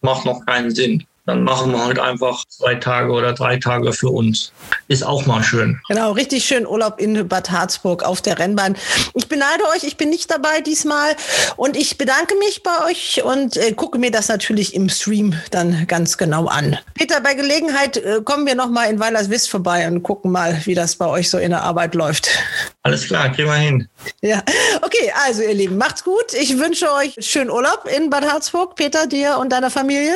macht 0.00 0.24
noch 0.24 0.44
keinen 0.44 0.74
Sinn 0.74 1.04
dann 1.28 1.42
machen 1.42 1.72
wir 1.72 1.84
halt 1.84 1.98
einfach 1.98 2.42
zwei 2.48 2.74
Tage 2.76 3.12
oder 3.12 3.34
drei 3.34 3.58
Tage 3.58 3.92
für 3.92 4.08
uns. 4.08 4.50
Ist 4.88 5.04
auch 5.04 5.26
mal 5.26 5.42
schön. 5.42 5.78
Genau, 5.86 6.12
richtig 6.12 6.46
schön 6.46 6.66
Urlaub 6.66 6.98
in 6.98 7.28
Bad 7.28 7.50
Harzburg 7.50 8.02
auf 8.02 8.22
der 8.22 8.38
Rennbahn. 8.38 8.78
Ich 9.12 9.28
beneide 9.28 9.62
euch, 9.76 9.84
ich 9.84 9.98
bin 9.98 10.08
nicht 10.08 10.30
dabei 10.30 10.62
diesmal 10.62 11.14
und 11.56 11.76
ich 11.76 11.98
bedanke 11.98 12.34
mich 12.36 12.62
bei 12.62 12.86
euch 12.86 13.22
und 13.22 13.58
äh, 13.58 13.72
gucke 13.72 13.98
mir 13.98 14.10
das 14.10 14.28
natürlich 14.28 14.74
im 14.74 14.88
Stream 14.88 15.34
dann 15.50 15.86
ganz 15.86 16.16
genau 16.16 16.46
an. 16.46 16.78
Peter, 16.94 17.20
bei 17.20 17.34
Gelegenheit 17.34 17.98
äh, 17.98 18.22
kommen 18.24 18.46
wir 18.46 18.54
noch 18.54 18.70
mal 18.70 18.86
in 18.86 18.98
Weilerswist 18.98 19.50
vorbei 19.50 19.86
und 19.86 20.02
gucken 20.02 20.32
mal, 20.32 20.58
wie 20.64 20.74
das 20.74 20.96
bei 20.96 21.06
euch 21.08 21.28
so 21.28 21.36
in 21.36 21.50
der 21.50 21.62
Arbeit 21.62 21.94
läuft. 21.94 22.30
Alles 22.88 23.06
klar, 23.06 23.28
kriegen 23.30 23.48
wir 23.48 23.54
hin. 23.56 23.86
Ja, 24.22 24.42
okay, 24.80 25.12
also 25.26 25.42
ihr 25.42 25.52
Lieben, 25.52 25.76
macht's 25.76 26.02
gut. 26.02 26.32
Ich 26.32 26.58
wünsche 26.58 26.90
euch 26.90 27.14
schönen 27.20 27.50
Urlaub 27.50 27.86
in 27.94 28.08
Bad 28.08 28.24
Harzburg, 28.24 28.76
Peter, 28.76 29.06
dir 29.06 29.36
und 29.38 29.52
deiner 29.52 29.68
Familie. 29.68 30.14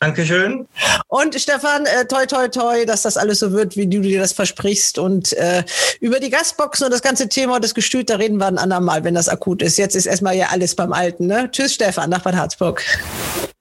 Dankeschön. 0.00 0.68
Und 1.08 1.34
Stefan, 1.40 1.86
äh, 1.86 2.06
toi, 2.06 2.26
toi, 2.26 2.48
toi, 2.48 2.84
dass 2.84 3.02
das 3.02 3.16
alles 3.16 3.38
so 3.38 3.52
wird, 3.52 3.74
wie 3.78 3.86
du 3.86 4.02
dir 4.02 4.20
das 4.20 4.34
versprichst. 4.34 4.98
Und 4.98 5.32
äh, 5.32 5.62
über 6.00 6.20
die 6.20 6.28
Gastboxen 6.28 6.84
und 6.84 6.92
das 6.92 7.00
ganze 7.00 7.26
Thema 7.30 7.58
das 7.58 7.74
Gestüt, 7.74 8.10
da 8.10 8.16
reden 8.16 8.36
wir 8.36 8.48
ein 8.48 8.58
andermal, 8.58 9.02
wenn 9.02 9.14
das 9.14 9.30
akut 9.30 9.62
ist. 9.62 9.78
Jetzt 9.78 9.96
ist 9.96 10.04
erstmal 10.04 10.36
ja 10.36 10.48
alles 10.50 10.76
beim 10.76 10.92
Alten. 10.92 11.26
Ne? 11.26 11.48
Tschüss, 11.50 11.72
Stefan, 11.72 12.10
nach 12.10 12.20
Bad 12.20 12.36
Harzburg. 12.36 12.84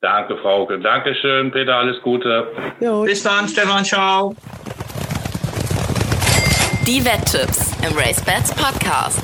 Danke, 0.02 0.36
Frauke. 0.42 0.80
Dankeschön, 0.82 1.50
Peter, 1.52 1.76
alles 1.76 2.02
Gute. 2.02 2.48
Jo. 2.82 3.04
Bis 3.04 3.24
dann, 3.24 3.48
Stefan, 3.48 3.86
ciao. 3.86 4.36
Die 6.88 7.04
Wetttipps 7.06 7.72
im 7.88 7.96
RaceBets 7.98 8.52
Podcast. 8.54 9.20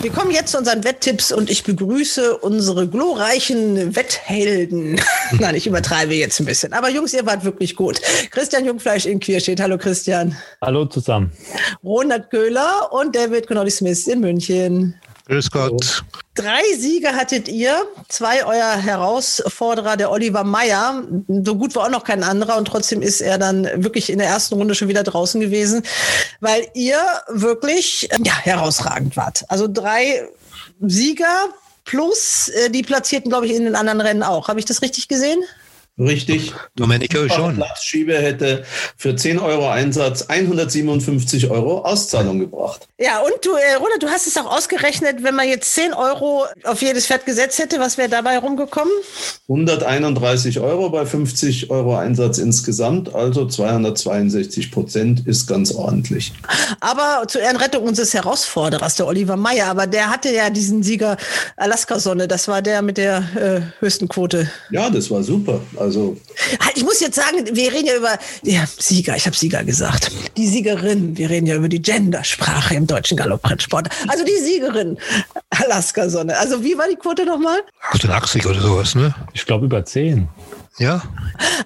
Wir 0.00 0.10
kommen 0.10 0.30
jetzt 0.30 0.52
zu 0.52 0.58
unseren 0.58 0.82
Wetttipps 0.82 1.30
und 1.30 1.50
ich 1.50 1.62
begrüße 1.62 2.38
unsere 2.38 2.88
glorreichen 2.88 3.94
Wetthelden. 3.94 5.00
Nein, 5.38 5.54
ich 5.54 5.66
übertreibe 5.66 6.14
jetzt 6.14 6.40
ein 6.40 6.46
bisschen. 6.46 6.72
Aber 6.72 6.88
Jungs, 6.88 7.12
ihr 7.12 7.26
wart 7.26 7.44
wirklich 7.44 7.76
gut. 7.76 8.00
Christian 8.30 8.64
Jungfleisch 8.64 9.06
in 9.06 9.20
Queerstedt. 9.20 9.60
Hallo 9.60 9.78
Christian. 9.78 10.36
Hallo 10.62 10.86
zusammen. 10.86 11.30
Ronald 11.84 12.30
Köhler 12.30 12.90
und 12.92 13.14
David 13.14 13.46
Connolly 13.46 13.70
Smith 13.70 14.06
in 14.08 14.20
München. 14.20 14.94
Grüß 15.30 15.52
Gott. 15.52 16.02
Drei 16.34 16.60
Siege 16.76 17.14
hattet 17.14 17.46
ihr, 17.46 17.86
zwei 18.08 18.44
euer 18.44 18.76
Herausforderer, 18.76 19.96
der 19.96 20.10
Oliver 20.10 20.42
Meyer. 20.42 21.04
So 21.28 21.54
gut 21.54 21.76
war 21.76 21.84
auch 21.84 21.90
noch 21.90 22.02
kein 22.02 22.24
anderer 22.24 22.56
und 22.56 22.64
trotzdem 22.64 23.00
ist 23.00 23.20
er 23.20 23.38
dann 23.38 23.68
wirklich 23.76 24.10
in 24.10 24.18
der 24.18 24.26
ersten 24.26 24.56
Runde 24.56 24.74
schon 24.74 24.88
wieder 24.88 25.04
draußen 25.04 25.40
gewesen, 25.40 25.84
weil 26.40 26.66
ihr 26.74 26.98
wirklich 27.28 28.08
ja, 28.24 28.36
herausragend 28.38 29.16
wart. 29.16 29.44
Also 29.46 29.68
drei 29.68 30.28
Sieger 30.80 31.46
plus 31.84 32.48
äh, 32.48 32.68
die 32.68 32.82
Platzierten, 32.82 33.30
glaube 33.30 33.46
ich, 33.46 33.54
in 33.54 33.66
den 33.66 33.76
anderen 33.76 34.00
Rennen 34.00 34.24
auch. 34.24 34.48
Habe 34.48 34.58
ich 34.58 34.66
das 34.66 34.82
richtig 34.82 35.06
gesehen? 35.06 35.40
Richtig. 36.00 36.54
Domenico 36.76 37.28
schon. 37.28 37.56
Platzschiebe 37.56 38.16
hätte 38.16 38.64
für 38.96 39.14
10 39.14 39.38
Euro 39.38 39.68
Einsatz 39.68 40.22
157 40.22 41.50
Euro 41.50 41.80
Auszahlung 41.80 42.38
gebracht. 42.38 42.88
Ja, 42.98 43.20
und 43.20 43.34
du, 43.42 43.50
äh, 43.50 43.74
Roland, 43.74 44.02
du 44.02 44.08
hast 44.08 44.26
es 44.26 44.36
auch 44.38 44.50
ausgerechnet, 44.50 45.22
wenn 45.22 45.34
man 45.34 45.46
jetzt 45.46 45.74
10 45.74 45.92
Euro 45.92 46.46
auf 46.64 46.80
jedes 46.80 47.06
Pferd 47.06 47.26
gesetzt 47.26 47.58
hätte, 47.58 47.78
was 47.80 47.98
wäre 47.98 48.08
dabei 48.08 48.38
rumgekommen? 48.38 48.92
131 49.48 50.60
Euro 50.60 50.88
bei 50.88 51.04
50 51.04 51.70
Euro 51.70 51.96
Einsatz 51.96 52.38
insgesamt, 52.38 53.14
also 53.14 53.46
262 53.46 54.70
Prozent 54.70 55.26
ist 55.26 55.46
ganz 55.46 55.72
ordentlich. 55.72 56.32
Aber 56.80 57.26
zur 57.28 57.42
Ehrenrettung 57.42 57.82
unseres 57.84 58.14
Herausforderers, 58.14 58.96
der 58.96 59.06
Oliver 59.06 59.36
Meyer, 59.36 59.66
aber 59.66 59.86
der 59.86 60.08
hatte 60.08 60.32
ja 60.32 60.48
diesen 60.48 60.82
Sieger 60.82 61.18
Alaska-Sonne, 61.56 62.26
das 62.26 62.48
war 62.48 62.62
der 62.62 62.80
mit 62.80 62.96
der 62.96 63.18
äh, 63.36 63.82
höchsten 63.84 64.08
Quote. 64.08 64.50
Ja, 64.70 64.88
das 64.88 65.10
war 65.10 65.22
super. 65.22 65.60
Also 65.76 65.89
Halt, 65.94 66.76
ich 66.76 66.84
muss 66.84 67.00
jetzt 67.00 67.16
sagen, 67.16 67.44
wir 67.52 67.72
reden 67.72 67.86
ja 67.86 67.96
über 67.96 68.18
ja, 68.42 68.64
Sieger, 68.78 69.16
ich 69.16 69.26
habe 69.26 69.36
Sieger 69.36 69.64
gesagt. 69.64 70.10
Die 70.36 70.46
Siegerin, 70.46 71.16
wir 71.16 71.30
reden 71.30 71.46
ja 71.46 71.56
über 71.56 71.68
die 71.68 71.82
Gendersprache 71.82 72.74
im 72.74 72.86
deutschen 72.86 73.16
Galopprennsport. 73.16 73.88
Also 74.08 74.24
die 74.24 74.36
Siegerin, 74.36 74.98
Alaska-Sonne. 75.50 76.36
Also 76.38 76.62
wie 76.62 76.76
war 76.76 76.88
die 76.88 76.96
Quote 76.96 77.24
nochmal? 77.24 77.60
88 77.90 78.46
oder 78.46 78.60
sowas, 78.60 78.94
ne? 78.94 79.14
Ich 79.32 79.46
glaube 79.46 79.66
über 79.66 79.84
10. 79.84 80.28
Ja. 80.78 81.02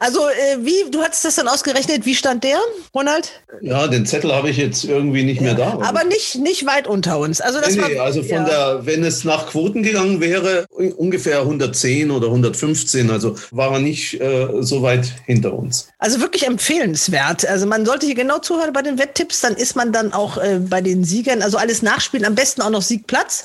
Also 0.01 0.21
äh, 0.29 0.59
wie, 0.65 0.91
du 0.91 1.01
hattest 1.03 1.25
das 1.25 1.37
dann 1.37 1.47
ausgerechnet, 1.47 2.05
wie 2.05 2.15
stand 2.15 2.43
der, 2.45 2.59
Ronald? 2.95 3.31
ja, 3.61 3.87
den 3.87 4.07
Zettel 4.07 4.33
habe 4.33 4.51
ich 4.51 4.57
jetzt 4.57 4.85
irgendwie 4.85 5.23
nicht 5.23 5.41
mehr 5.41 5.55
da. 5.55 5.79
Aber 5.83 6.05
nicht, 6.05 6.37
nicht 6.37 6.67
weit 6.67 6.87
unter 6.87 7.19
uns. 7.19 7.41
Also 7.41 7.61
das 7.61 7.77
Nee, 7.77 7.83
war, 7.83 7.89
nee, 7.89 7.99
also 7.99 8.23
von 8.23 8.31
ja. 8.31 8.45
der, 8.45 8.87
wenn 8.87 9.05
es 9.05 9.25
nach 9.25 9.47
Quoten 9.47 9.83
gegangen 9.83 10.21
wäre, 10.21 10.67
ungefähr 10.71 11.41
110 11.41 12.11
oder 12.11 12.27
115, 12.27 13.11
also 13.11 13.37
war 13.51 13.73
er 13.73 13.79
nicht 13.79 14.21
äh, 14.21 14.49
so 14.61 14.83
weit 14.83 15.07
hinter 15.27 15.55
uns. 15.55 15.89
Also 15.99 16.21
wirklich 16.21 16.47
empfehlenswert. 16.47 17.47
Also 17.47 17.67
man 17.67 17.87
sollte 17.87 18.07
hier 18.07 18.17
genau 18.17 18.39
zuhören 18.39 18.73
bei 18.73 18.83
den 18.83 18.99
Wetttipps, 18.99 19.41
dann 19.41 19.55
ist 19.55 19.77
man 19.77 19.93
dann 19.93 20.13
auch 20.13 20.39
äh, 20.39 20.59
bei 20.59 20.81
den 20.81 21.05
Siegern, 21.05 21.43
also 21.43 21.57
alles 21.57 21.83
nachspielen, 21.83 22.27
am 22.27 22.35
besten 22.35 22.63
auch 22.63 22.71
noch 22.71 22.83
Siegplatz. 22.83 23.45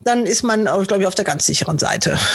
Dann 0.00 0.26
ist 0.26 0.42
man, 0.42 0.64
glaube 0.64 1.00
ich, 1.00 1.06
auf 1.06 1.14
der 1.14 1.24
ganz 1.24 1.46
sicheren 1.46 1.78
Seite. 1.78 2.18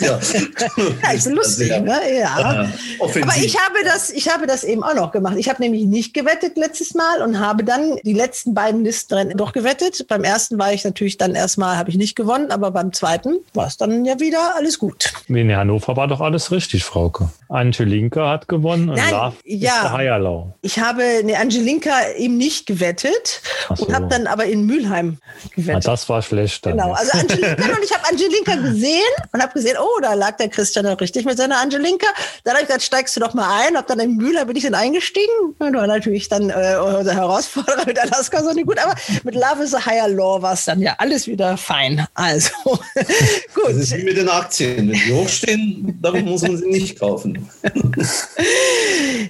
Ja, 0.00 0.18
Ja, 1.02 1.10
ist 1.26 1.32
lustig, 1.32 1.68
sehr, 1.68 1.80
ne? 1.80 2.00
Ja. 2.18 2.68
offensiv. 2.98 3.24
Aber 3.24 3.42
ich 3.42 3.56
habe 3.58 3.78
das, 3.84 4.10
ich 4.10 4.28
habe 4.28 4.46
das 4.46 4.64
eben 4.64 4.82
auch 4.82 4.94
noch 4.94 5.10
gemacht. 5.10 5.36
Ich 5.38 5.48
habe 5.48 5.62
nämlich 5.62 5.84
nicht 5.84 6.14
gewettet 6.14 6.56
letztes 6.56 6.94
Mal 6.94 7.22
und 7.22 7.40
habe 7.40 7.64
dann 7.64 7.96
die 8.04 8.12
letzten 8.12 8.54
beiden 8.54 8.84
Listenrennen 8.84 9.36
doch 9.36 9.52
gewettet. 9.52 10.06
Beim 10.08 10.24
ersten 10.24 10.58
war 10.58 10.72
ich 10.72 10.84
natürlich 10.84 11.16
dann 11.16 11.34
erstmal, 11.34 11.76
habe 11.76 11.90
ich 11.90 11.96
nicht 11.96 12.14
gewonnen, 12.14 12.50
aber 12.50 12.70
beim 12.70 12.92
zweiten 12.92 13.38
war 13.54 13.66
es 13.66 13.76
dann 13.76 14.04
ja 14.04 14.20
wieder 14.20 14.56
alles 14.56 14.78
gut. 14.78 15.12
In 15.28 15.54
Hannover 15.54 15.96
war 15.96 16.08
doch 16.08 16.20
alles 16.20 16.50
richtig, 16.50 16.84
Frauke. 16.84 17.30
Angelinka 17.48 18.28
hat 18.28 18.48
gewonnen 18.48 18.90
und 18.90 18.96
Nein, 18.96 19.10
Love 19.10 19.36
ja. 19.44 19.74
ist 19.74 19.82
der 19.82 19.92
Heierlau. 19.92 20.54
Ich 20.62 20.78
habe 20.78 21.02
eine 21.02 21.38
Angelinka 21.38 21.92
eben 22.16 22.36
nicht 22.36 22.66
gewettet 22.66 23.42
und 23.68 23.94
habe 23.94 24.06
dann 24.08 24.26
aber 24.26 24.44
in 24.44 24.66
Mülheim 24.66 25.18
gewettet. 25.54 25.86
Ah, 25.86 25.90
das 25.90 26.08
war 26.08 26.22
schlecht. 26.22 26.66
Dann, 26.66 26.74
Genau, 26.74 26.92
also 26.92 27.18
Angelika 27.18 27.54
und 27.54 27.84
ich 27.84 27.92
habe 27.92 28.08
Angelika 28.08 28.56
gesehen 28.56 29.02
und 29.32 29.42
habe 29.42 29.52
gesehen, 29.52 29.76
oh, 29.80 30.00
da 30.02 30.14
lag 30.14 30.36
der 30.36 30.48
Christian 30.48 30.86
auch 30.86 31.00
richtig 31.00 31.13
mit 31.22 31.36
seiner 31.36 31.58
Angelika. 31.58 32.06
Dann 32.42 32.54
habe 32.54 32.62
ich 32.62 32.68
gesagt, 32.68 32.82
steigst 32.82 33.14
du 33.16 33.20
doch 33.20 33.34
mal 33.34 33.64
ein. 33.64 33.76
Hab 33.76 33.86
dann 33.86 34.00
in 34.00 34.16
Mülheim 34.16 34.46
bin 34.46 34.56
ich 34.56 34.64
dann 34.64 34.74
eingestiegen. 34.74 35.54
Und 35.58 35.74
war 35.74 35.86
natürlich 35.86 36.28
dann 36.28 36.50
äh, 36.50 36.76
unser 36.76 37.14
Herausforderer 37.14 37.86
mit 37.86 37.98
Alaska 37.98 38.42
so 38.42 38.52
nicht 38.52 38.66
gut, 38.66 38.78
aber 38.78 38.94
mit 39.22 39.34
Love 39.34 39.62
is 39.62 39.74
a 39.74 39.84
Higher 39.84 40.08
Law 40.08 40.42
war 40.42 40.54
es 40.54 40.64
dann 40.64 40.80
ja 40.80 40.94
alles 40.98 41.26
wieder 41.26 41.56
fein. 41.56 42.06
Also 42.14 42.50
gut. 42.64 43.68
Das 43.68 43.76
ist 43.76 43.96
wie 43.96 44.04
mit 44.04 44.16
den 44.16 44.28
Aktien. 44.28 44.90
Wenn 44.90 44.98
sie 44.98 45.12
hochstehen, 45.12 45.98
dann 46.02 46.24
muss 46.24 46.42
man 46.42 46.56
sie 46.56 46.66
nicht 46.66 46.98
kaufen. 46.98 47.48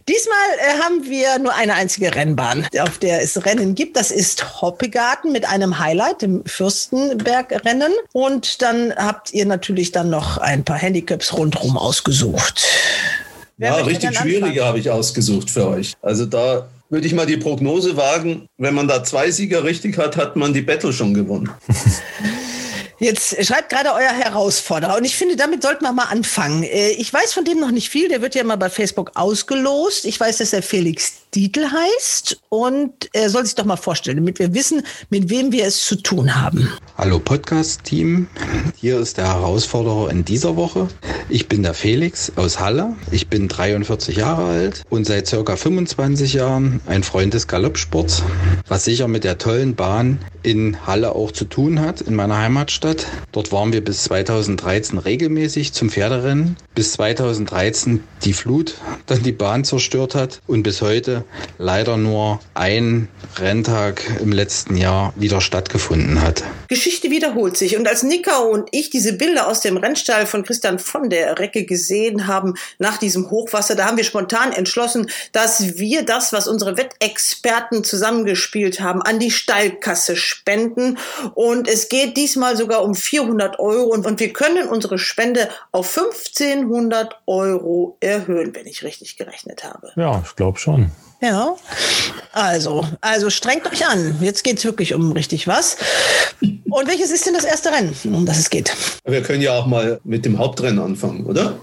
Diesmal 0.09 0.37
äh, 0.59 0.81
haben 0.83 1.05
wir 1.05 1.39
nur 1.39 1.55
eine 1.55 1.75
einzige 1.75 2.15
Rennbahn, 2.15 2.67
auf 2.81 2.99
der 2.99 3.23
es 3.23 3.45
Rennen 3.45 3.75
gibt. 3.75 3.97
Das 3.97 4.11
ist 4.11 4.61
Hoppegarten 4.61 5.33
mit 5.33 5.49
einem 5.49 5.79
Highlight, 5.79 6.23
dem 6.23 6.45
Fürstenbergrennen. 6.45 7.93
Und 8.13 8.63
dann 8.63 8.95
habt 8.97 9.33
ihr 9.33 9.47
natürlich 9.47 9.93
dann 9.93 10.11
noch 10.11 10.39
ein 10.39 10.65
paar 10.65 10.77
Handicaps 10.77 11.33
rundherum 11.37 11.74
ausgesucht. 11.77 12.65
Wer 13.57 13.71
Ja, 13.71 13.85
richtig 13.85 14.17
schwierige 14.17 14.65
habe 14.65 14.79
ich 14.79 14.91
ausgesucht 14.91 15.51
für 15.51 15.69
euch. 15.69 15.95
Also 16.03 16.27
da 16.27 16.69
würde 16.91 17.07
ich 17.07 17.15
mal 17.15 17.27
die 17.27 17.37
Prognose 17.37 17.97
wagen, 17.97 18.47
wenn 18.59 18.75
man 18.75 18.89
da 18.89 19.03
zwei 19.05 19.31
Sieger 19.31 19.65
richtig 19.65 19.97
hat, 19.99 20.17
hat 20.17 20.37
man 20.37 20.53
die 20.53 20.63
Battle 20.63 20.93
schon 20.93 21.15
gewonnen. 21.15 21.51
Jetzt 23.05 23.45
schreibt 23.45 23.69
gerade 23.69 23.93
euer 23.93 24.09
Herausforderer 24.09 24.97
und 24.97 25.05
ich 25.05 25.15
finde, 25.15 25.37
damit 25.37 25.63
sollten 25.63 25.85
wir 25.85 25.93
mal 25.93 26.05
anfangen. 26.05 26.63
Äh, 26.63 26.93
Ich 26.93 27.13
weiß 27.13 27.35
von 27.35 27.45
dem 27.45 27.61
noch 27.61 27.71
nicht 27.71 27.91
viel, 27.91 28.09
der 28.09 28.23
wird 28.23 28.35
ja 28.35 28.45
mal 28.45 28.57
bei 28.57 28.71
Facebook 28.71 29.11
ausgelost. 29.15 30.07
Ich 30.07 30.19
weiß, 30.19 30.39
dass 30.39 30.55
er 30.55 30.63
Felix 30.63 31.13
Dietl 31.35 31.67
heißt 31.71 32.41
und 32.49 33.11
er 33.13 33.29
soll 33.29 33.45
sich 33.45 33.57
doch 33.57 33.67
mal 33.67 33.77
vorstellen, 33.77 34.17
damit 34.17 34.39
wir 34.39 34.55
wissen, 34.55 34.87
mit 35.11 35.29
wem 35.29 35.53
wir 35.53 35.67
es 35.67 35.85
zu 35.85 35.97
tun 35.97 36.35
haben. 36.35 36.73
Hallo 36.97 37.19
Podcast-Team, 37.19 38.27
hier 38.75 38.99
ist 39.01 39.19
der 39.19 39.27
Herausforderer 39.27 40.11
in 40.11 40.25
dieser 40.25 40.57
Woche. 40.57 40.89
Ich 41.29 41.49
bin 41.49 41.63
der 41.63 41.75
Felix 41.75 42.33
aus 42.37 42.59
Halle. 42.61 42.95
Ich 43.11 43.29
bin 43.29 43.49
43 43.49 44.17
Jahre 44.17 44.45
alt 44.45 44.83
und 44.89 45.05
seit 45.07 45.27
circa 45.27 45.57
25 45.57 46.33
Jahren 46.33 46.81
ein 46.87 47.03
Freund 47.03 47.35
des 47.35 47.49
Galoppsports, 47.49 48.23
was 48.67 48.85
sicher 48.85 49.09
mit 49.09 49.25
der 49.25 49.37
tollen 49.37 49.75
Bahn 49.75 50.21
in 50.43 50.87
Halle 50.87 51.15
auch 51.15 51.33
zu 51.33 51.45
tun 51.45 51.81
hat, 51.81 52.01
in 52.01 52.15
meiner 52.15 52.39
Heimatstadt. 52.39 52.94
Dort 53.33 53.53
waren 53.53 53.73
wir 53.73 53.83
bis 53.83 54.05
2013 54.05 54.99
regelmäßig 54.99 55.73
zum 55.73 55.91
Pferderennen, 55.91 56.57
bis 56.75 56.93
2013 56.93 58.05
die 58.25 58.33
Flut 58.33 58.77
dann 59.07 59.23
die 59.23 59.33
Bahn 59.33 59.65
zerstört 59.65 60.15
hat 60.15 60.41
und 60.47 60.63
bis 60.63 60.83
heute 60.83 61.25
leider 61.59 61.97
nur 61.97 62.41
ein 62.55 63.09
Renntag 63.37 64.03
im 64.21 64.33
letzten 64.33 64.77
Jahr 64.77 65.13
wieder 65.17 65.41
stattgefunden 65.41 66.23
hat. 66.23 66.45
Geschichte 66.69 67.11
wiederholt 67.11 67.57
sich. 67.57 67.77
Und 67.77 67.89
als 67.89 68.03
Nicker 68.03 68.49
und 68.49 68.69
ich 68.73 68.91
diese 68.91 69.13
Bilder 69.13 69.49
aus 69.49 69.61
dem 69.61 69.77
Rennstall 69.77 70.27
von 70.27 70.45
Christian 70.45 70.79
von 70.79 71.11
der 71.11 71.39
Recke 71.39 71.65
gesehen 71.65 72.27
haben 72.27 72.55
nach 72.79 72.99
diesem 72.99 73.31
Hochwasser, 73.31 73.75
da 73.75 73.87
haben 73.87 73.97
wir 73.97 74.05
spontan 74.05 74.53
entschlossen, 74.53 75.11
dass 75.33 75.79
wir 75.79 76.05
das, 76.05 76.33
was 76.33 76.49
unsere 76.49 76.77
Wettexperten 76.77 77.85
zusammengespielt 77.85 78.81
haben, 78.81 79.03
an 79.03 79.19
die 79.19 79.31
Stallkasse 79.31 80.17
spenden. 80.17 80.99
Und 81.35 81.69
es 81.69 81.89
geht 81.89 82.17
diesmal 82.17 82.57
sogar 82.57 82.84
um 82.85 82.95
400 82.95 83.59
Euro. 83.59 83.85
Und, 83.85 84.07
und 84.07 84.21
wir 84.21 84.33
können 84.33 84.69
unsere 84.69 84.99
Spende 84.99 85.49
auf 85.73 85.97
1500 85.97 87.21
Euro 87.27 87.97
erhöhen, 88.01 88.55
wenn 88.55 88.67
ich 88.67 88.83
richtig 88.83 89.17
gerechnet 89.17 89.65
habe. 89.65 89.93
Ja, 89.97 90.23
ich 90.25 90.37
glaube 90.37 90.59
schon. 90.59 90.91
Ja, 91.21 91.57
also, 92.33 92.87
also 93.01 93.31
strengt 93.31 93.67
euch 93.67 93.87
an. 93.87 94.19
Jetzt 94.21 94.45
geht's 94.45 94.65
wirklich 94.65 94.95
um 94.95 95.13
richtig 95.13 95.49
was. 95.49 95.77
Und 96.43 96.89
welches 96.89 97.11
ist 97.11 97.25
denn 97.25 97.35
das 97.35 97.45
erste 97.45 97.71
Rennen, 97.71 97.97
um 98.05 98.27
das 98.27 98.39
es 98.39 98.51
geht? 98.51 98.75
Wir 99.05 99.23
können 99.23 99.41
ja 99.41 99.55
auch 99.55 99.67
mal 99.67 100.01
mit 100.05 100.27
dem 100.27 100.39
Hauptrennen 100.39 100.81
anfangen, 100.81 101.25
oder? 101.25 101.57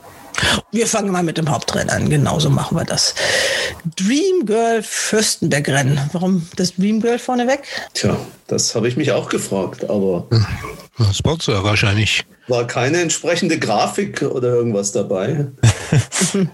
Wir 0.72 0.88
fangen 0.88 1.12
mal 1.12 1.24
mit 1.24 1.38
dem 1.38 1.50
Hauptrennen 1.50 1.90
an. 1.90 2.10
Genauso 2.10 2.50
machen 2.50 2.78
wir 2.78 2.86
das. 2.86 3.14
Dream 3.96 4.46
Girl 4.46 4.82
Fürstenberg-Rennen. 4.84 6.00
Warum 6.14 6.48
das 6.56 6.76
Dream 6.76 7.02
Girl 7.02 7.20
vorneweg? 7.20 7.64
Tja, 7.94 8.18
das 8.48 8.76
habe 8.76 8.88
ich 8.88 8.98
mich 8.98 9.12
auch 9.12 9.30
gefragt, 9.30 9.90
aber 9.90 10.28
Sponsor 11.14 11.64
wahrscheinlich. 11.64 12.26
war 12.48 12.68
keine 12.68 13.02
entsprechende 13.02 13.58
Grafik 13.58 14.22
oder 14.22 14.50
irgendwas 14.50 14.92
dabei. 14.92 15.48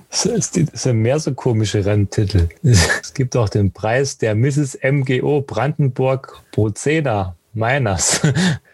Das, 0.10 0.52
sind 0.52 0.98
mehr 0.98 1.20
so 1.20 1.32
komische 1.34 1.86
Renntitel. 1.86 2.50
Es 2.64 3.14
gibt 3.14 3.38
auch 3.38 3.50
den 3.50 3.72
Preis 3.72 4.18
der 4.18 4.34
Mrs. 4.34 4.80
MGO 4.82 5.42
Brandenburg 5.42 6.42
Brozena 6.52 7.36
Meiners. 7.58 8.22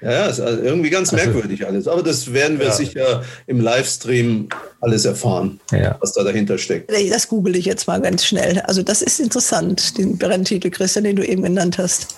Ja, 0.02 0.12
ja, 0.12 0.26
ist 0.26 0.40
also 0.42 0.62
irgendwie 0.62 0.90
ganz 0.90 1.14
Also- 1.14 1.26
merkwürdig 1.26 1.66
alles. 1.66 1.88
Aber 1.88 2.04
das 2.04 2.34
werden 2.34 2.60
wir 2.60 2.68
Ja. 2.68 2.72
sicher 2.74 3.24
im 3.48 3.62
Livestream 3.62 4.50
alles 4.82 5.06
erfahren, 5.06 5.60
Ja. 5.72 5.98
was 6.02 6.14
da 6.14 6.24
dahinter 6.24 6.58
steckt. 6.58 6.92
Das 7.12 7.28
google 7.30 7.56
ich 7.56 7.66
jetzt 7.66 7.88
mal 7.88 8.02
ganz 8.02 8.26
schnell. 8.26 8.60
Also 8.62 8.84
das 8.84 9.02
ist 9.02 9.20
interessant, 9.22 9.98
den 9.98 10.20
Renntitel, 10.22 10.70
Christian, 10.70 11.06
den 11.06 11.16
du 11.16 11.26
eben 11.26 11.44
genannt 11.44 11.78
hast. 11.78 12.16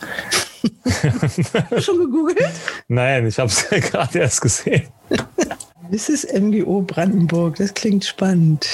Hast 0.84 1.44
du 1.72 1.82
schon 1.82 2.00
gegoogelt? 2.00 2.50
Nein, 2.88 3.28
ich 3.28 3.38
habe 3.38 3.50
es 3.52 3.68
gerade 3.70 4.18
erst 4.20 4.42
gesehen. 4.42 4.88
Das 5.92 6.10
ist 6.10 6.34
MGO 6.34 6.82
Brandenburg. 6.82 7.58
Das 7.58 7.74
klingt 7.76 8.04
spannend. 8.06 8.66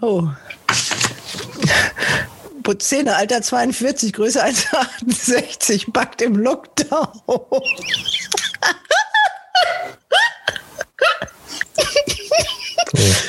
Oh. 0.00 0.28
Bozena, 2.68 3.16
Alter 3.16 3.40
42, 3.40 4.12
Größe 4.12 4.44
1,68, 4.44 5.90
backt 5.90 6.20
im 6.20 6.36
Lockdown. 6.36 7.08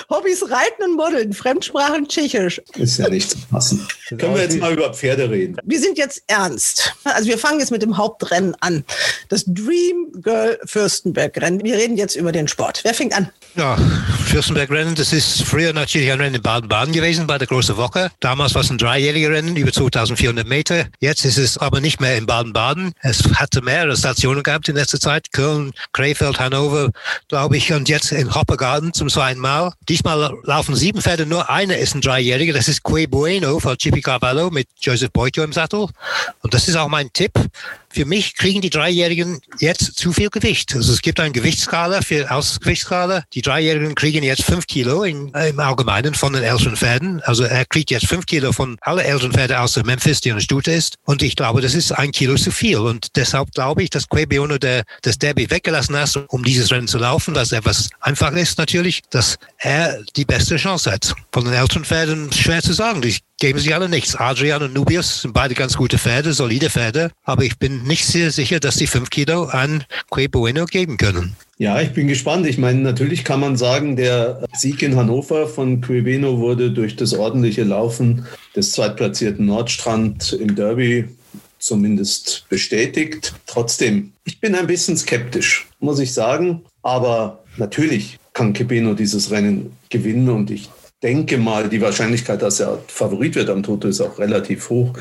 Hobbys 0.09 0.38
Reiten 0.49 0.83
und 0.83 0.95
Modeln, 0.95 1.33
Fremdsprachen 1.33 2.07
Tschechisch. 2.07 2.61
Ist 2.75 2.97
ja 2.99 3.09
nicht 3.09 3.31
zu 3.31 3.37
passen. 3.49 3.87
Können 4.09 4.35
wir 4.35 4.41
jetzt 4.41 4.57
mal 4.57 4.73
über 4.73 4.93
Pferde 4.93 5.29
reden? 5.29 5.57
Wir 5.63 5.79
sind 5.79 5.97
jetzt 5.97 6.23
ernst. 6.27 6.93
Also 7.03 7.29
wir 7.29 7.37
fangen 7.37 7.59
jetzt 7.59 7.71
mit 7.71 7.81
dem 7.81 7.97
Hauptrennen 7.97 8.55
an. 8.59 8.83
Das 9.29 9.45
Dream 9.45 10.07
Girl 10.21 10.59
Fürstenberg-Rennen. 10.65 11.63
Wir 11.63 11.75
reden 11.75 11.97
jetzt 11.97 12.15
über 12.15 12.31
den 12.31 12.47
Sport. 12.47 12.81
Wer 12.83 12.93
fängt 12.93 13.13
an? 13.13 13.29
Ja, 13.55 13.77
Fürstenberg-Rennen, 14.25 14.95
das 14.95 15.11
ist 15.11 15.43
früher 15.43 15.73
natürlich 15.73 16.11
ein 16.11 16.19
Rennen 16.21 16.35
in 16.35 16.41
Baden-Baden 16.41 16.93
gewesen, 16.93 17.27
bei 17.27 17.37
der 17.37 17.47
Große 17.47 17.77
Woche. 17.77 18.11
Damals 18.19 18.53
war 18.53 18.61
es 18.61 18.69
ein 18.69 18.77
dreijähriger 18.77 19.31
Rennen, 19.31 19.55
über 19.55 19.71
2400 19.71 20.47
Meter. 20.47 20.85
Jetzt 20.99 21.25
ist 21.25 21.37
es 21.37 21.57
aber 21.57 21.81
nicht 21.81 21.99
mehr 21.99 22.17
in 22.17 22.25
Baden-Baden. 22.25 22.93
Es 23.01 23.23
hatte 23.35 23.61
mehrere 23.61 23.97
Stationen 23.97 24.43
gehabt 24.43 24.69
in 24.69 24.75
letzter 24.75 24.99
Zeit. 24.99 25.31
Köln, 25.31 25.71
Krefeld, 25.93 26.39
Hannover, 26.39 26.89
glaube 27.27 27.57
ich, 27.57 27.73
und 27.73 27.89
jetzt 27.89 28.11
in 28.11 28.33
Hoppegarten 28.33 28.93
zum 28.93 29.09
zweiten 29.09 29.39
Mal. 29.39 29.73
Diesmal 29.87 30.31
laufen 30.43 30.75
sieben 30.75 31.01
Pferde, 31.01 31.25
nur 31.25 31.49
eine 31.49 31.75
ist 31.75 31.95
ein 31.95 32.01
dreijähriger. 32.01 32.53
Das 32.53 32.67
ist 32.67 32.83
Que 32.83 33.07
Bueno 33.07 33.59
von 33.59 33.77
Chippy 33.77 34.01
Carvalho 34.01 34.49
mit 34.49 34.67
Joseph 34.79 35.11
Boito 35.11 35.43
im 35.43 35.53
Sattel. 35.53 35.87
Und 36.41 36.53
das 36.53 36.67
ist 36.67 36.75
auch 36.75 36.87
mein 36.87 37.11
Tipp. 37.13 37.31
Für 37.91 38.05
mich 38.05 38.35
kriegen 38.35 38.61
die 38.61 38.69
Dreijährigen 38.69 39.39
jetzt 39.59 39.97
zu 39.97 40.13
viel 40.13 40.29
Gewicht. 40.29 40.75
Also 40.75 40.93
es 40.93 41.01
gibt 41.01 41.19
eine 41.19 41.31
Gewichtsskala 41.31 42.01
für 42.01 42.29
Ausgewichtsskala. 42.31 43.23
Die 43.33 43.41
Dreijährigen 43.41 43.95
kriegen 43.95 44.23
jetzt 44.23 44.43
fünf 44.43 44.67
Kilo 44.67 45.03
in, 45.03 45.29
im 45.29 45.59
Allgemeinen 45.59 46.13
von 46.13 46.33
den 46.33 46.43
älteren 46.43 46.75
Pferden. 46.75 47.21
Also 47.23 47.43
er 47.43 47.65
kriegt 47.65 47.91
jetzt 47.91 48.07
fünf 48.07 48.25
Kilo 48.25 48.51
von 48.51 48.77
alle 48.81 49.03
älteren 49.03 49.31
Pferde 49.31 49.59
außer 49.59 49.83
Memphis, 49.83 50.21
die 50.21 50.31
eine 50.31 50.41
Stute 50.41 50.71
ist. 50.71 50.95
Und 51.05 51.23
ich 51.23 51.35
glaube, 51.35 51.61
das 51.61 51.73
ist 51.73 51.91
ein 51.91 52.11
Kilo 52.11 52.35
zu 52.35 52.51
viel. 52.51 52.77
Und 52.77 53.15
deshalb 53.15 53.51
glaube 53.53 53.83
ich, 53.83 53.89
dass 53.89 54.07
Quebiono 54.07 54.57
der, 54.57 54.83
das 55.01 55.17
Derby 55.17 55.49
weggelassen 55.49 55.95
hat, 55.97 56.15
um 56.29 56.43
dieses 56.43 56.71
Rennen 56.71 56.87
zu 56.87 56.97
laufen, 56.97 57.35
was 57.35 57.51
etwas 57.51 57.89
einfach 57.99 58.31
ist 58.33 58.57
natürlich, 58.57 59.01
dass 59.09 59.37
er 59.57 60.03
die 60.15 60.25
beste 60.25 60.57
Chance 60.57 60.91
hat. 60.91 61.13
Von 61.31 61.45
den 61.45 61.53
älteren 61.53 61.85
Pferden 61.85 62.31
schwer 62.31 62.61
zu 62.61 62.73
sagen. 62.73 63.01
Die 63.01 63.17
geben 63.39 63.59
sich 63.59 63.73
alle 63.73 63.89
nichts. 63.89 64.15
Adrian 64.15 64.61
und 64.61 64.73
Nubius 64.73 65.21
sind 65.21 65.33
beide 65.33 65.55
ganz 65.55 65.75
gute 65.75 65.97
Pferde, 65.97 66.33
solide 66.33 66.69
Pferde. 66.69 67.11
Aber 67.23 67.43
ich 67.43 67.57
bin 67.57 67.78
nicht 67.83 68.05
sehr 68.05 68.31
sicher, 68.31 68.59
dass 68.59 68.75
die 68.75 68.87
fünf 68.87 69.09
Kilo 69.09 69.45
an 69.45 69.83
Que 70.11 70.27
Bueno 70.27 70.65
geben 70.65 70.97
können. 70.97 71.35
Ja, 71.57 71.81
ich 71.81 71.91
bin 71.91 72.07
gespannt. 72.07 72.47
Ich 72.47 72.57
meine, 72.57 72.79
natürlich 72.79 73.25
kann 73.25 73.41
man 73.41 73.57
sagen, 73.57 73.97
der 73.97 74.47
Sieg 74.53 74.81
in 74.81 74.95
Hannover 74.95 75.45
von 75.45 75.81
Queveno 75.81 76.39
wurde 76.39 76.71
durch 76.71 76.95
das 76.95 77.13
ordentliche 77.13 77.63
Laufen 77.63 78.25
des 78.55 78.71
zweitplatzierten 78.71 79.45
Nordstrand 79.45 80.31
im 80.31 80.55
Derby 80.55 81.09
zumindest 81.59 82.45
bestätigt. 82.47 83.33
Trotzdem, 83.45 84.13
ich 84.23 84.39
bin 84.39 84.55
ein 84.55 84.67
bisschen 84.67 84.95
skeptisch, 84.95 85.67
muss 85.81 85.99
ich 85.99 86.13
sagen. 86.13 86.61
Aber 86.81 87.43
natürlich 87.57 88.17
kann 88.33 88.53
Queveno 88.53 88.93
dieses 88.93 89.29
Rennen 89.29 89.73
gewinnen 89.89 90.29
und 90.29 90.49
ich 90.51 90.69
denke 91.01 91.37
mal, 91.37 91.69
die 91.69 91.81
Wahrscheinlichkeit, 91.81 92.41
dass 92.41 92.59
er 92.59 92.79
Favorit 92.87 93.35
wird 93.35 93.49
am 93.49 93.63
Toto, 93.63 93.87
ist 93.87 94.01
auch 94.01 94.19
relativ 94.19 94.69
hoch. 94.69 94.93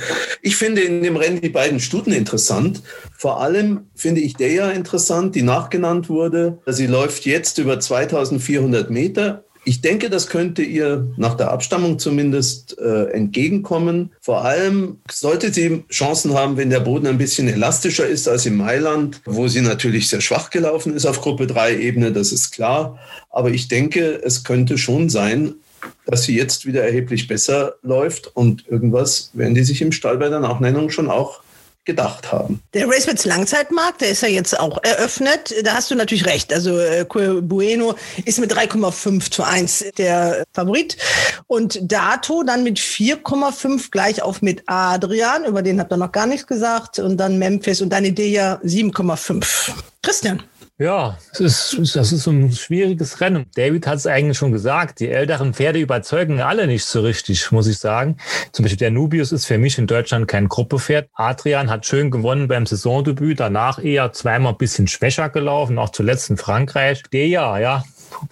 Ich 0.42 0.57
finde 0.57 0.82
in 0.82 1.03
dem 1.03 1.16
Rennen 1.16 1.40
die 1.40 1.49
beiden 1.49 1.80
Stuten 1.80 2.12
interessant. 2.12 2.82
Vor 3.16 3.40
allem 3.40 3.86
finde 3.94 4.20
ich 4.20 4.34
der 4.34 4.53
ja 4.53 4.70
interessant, 4.70 5.34
die 5.34 5.42
nachgenannt 5.42 6.09
wurde. 6.09 6.59
Sie 6.66 6.86
läuft 6.86 7.26
jetzt 7.26 7.59
über 7.59 7.80
2400 7.80 8.90
Meter. 8.90 9.44
Ich 9.64 9.80
denke, 9.80 10.09
das 10.09 10.28
könnte 10.28 10.62
ihr 10.62 11.09
nach 11.16 11.34
der 11.34 11.51
Abstammung 11.51 11.99
zumindest 11.99 12.78
äh, 12.78 13.11
entgegenkommen. 13.11 14.12
Vor 14.20 14.44
allem 14.44 15.01
sollte 15.11 15.53
sie 15.53 15.84
Chancen 15.90 16.32
haben, 16.32 16.57
wenn 16.57 16.70
der 16.70 16.80
Boden 16.80 17.07
ein 17.07 17.18
bisschen 17.18 17.49
elastischer 17.49 18.07
ist 18.07 18.28
als 18.28 18.46
in 18.46 18.57
Mailand, 18.57 19.20
wo 19.26 19.49
sie 19.49 19.61
natürlich 19.61 20.09
sehr 20.09 20.20
schwach 20.20 20.51
gelaufen 20.51 20.94
ist 20.94 21.07
auf 21.07 21.20
Gruppe 21.20 21.46
3 21.46 21.76
Ebene, 21.76 22.12
das 22.12 22.32
ist 22.32 22.53
klar. 22.53 22.99
Aber 23.28 23.51
ich 23.51 23.68
denke, 23.68 24.22
es 24.22 24.44
könnte 24.44 24.78
schon 24.78 25.11
sein, 25.11 25.57
dass 26.07 26.24
sie 26.24 26.37
jetzt 26.37 26.66
wieder 26.66 26.85
erheblich 26.85 27.29
besser 27.29 27.76
läuft 27.83 28.35
und 28.35 28.66
irgendwas 28.68 29.31
werden 29.35 29.55
die 29.55 29.64
sich 29.64 29.83
im 29.83 29.93
Stall 29.93 30.18
bei 30.18 30.29
der 30.29 30.41
Nachnennung 30.41 30.91
schon 30.91 31.11
auch 31.11 31.43
gedacht 31.89 32.31
haben. 32.31 32.61
Der 32.74 32.87
RaceMets 32.87 33.24
Langzeitmarkt, 33.24 34.03
der 34.03 34.11
ist 34.11 34.20
ja 34.20 34.29
jetzt 34.29 34.61
auch 34.61 34.79
eröffnet. 34.85 35.55
Da 35.64 35.72
hast 35.72 35.91
du 35.91 35.95
natürlich 35.95 36.26
recht. 36.26 36.53
Also 36.53 36.79
äh, 36.79 37.07
Bueno 37.07 37.95
ist 38.26 38.39
mit 38.39 38.53
3,5 38.53 39.31
zu 39.31 39.43
1 39.43 39.87
der 39.97 40.45
Favorit. 40.53 40.99
Und 41.47 41.81
Dato 41.91 42.43
dann 42.43 42.62
mit 42.62 42.79
4,5 42.79 43.91
gleich 43.91 44.22
auf 44.22 44.43
mit 44.43 44.62
Adrian, 44.66 45.47
über 45.47 45.62
den 45.62 45.81
habt 45.81 45.91
ihr 45.91 45.97
noch 45.97 46.12
gar 46.12 46.26
nichts 46.26 46.47
gesagt. 46.47 46.99
Und 46.99 47.16
dann 47.16 47.39
Memphis 47.39 47.81
und 47.81 47.89
dann 47.89 48.05
Idea 48.05 48.61
7,5. 48.62 49.72
Christian. 50.03 50.43
Ja, 50.81 51.18
das 51.37 51.72
ist, 51.72 51.97
das 51.97 52.12
ist 52.12 52.29
ein 52.29 52.53
schwieriges 52.53 53.20
Rennen. 53.20 53.47
David 53.57 53.85
hat 53.89 53.97
es 53.97 54.07
eigentlich 54.07 54.39
schon 54.39 54.53
gesagt. 54.53 55.01
Die 55.01 55.09
älteren 55.09 55.53
Pferde 55.53 55.81
überzeugen 55.81 56.41
alle 56.41 56.68
nicht 56.68 56.85
so 56.85 57.01
richtig, 57.01 57.51
muss 57.51 57.66
ich 57.66 57.79
sagen. 57.79 58.16
Zum 58.53 58.62
Beispiel 58.62 58.79
der 58.79 58.93
Nubius 58.93 59.33
ist 59.33 59.47
für 59.47 59.59
mich 59.59 59.76
in 59.76 59.89
Deutschland 59.89 60.29
kein 60.29 60.47
Gruppepferd. 60.49 61.09
Adrian 61.14 61.68
hat 61.68 61.85
schön 61.85 62.12
gewonnen 62.12 62.47
beim 62.47 62.64
Saisondebüt, 62.64 63.41
danach 63.41 63.83
eher 63.83 64.12
zweimal 64.12 64.53
ein 64.53 64.59
bisschen 64.59 64.87
schwächer 64.87 65.31
gelaufen, 65.31 65.79
auch 65.79 65.91
zuletzt 65.91 66.31
in 66.31 66.37
Frankreich. 66.37 67.03
Der 67.12 67.26
ja, 67.26 67.59
ja, 67.59 67.83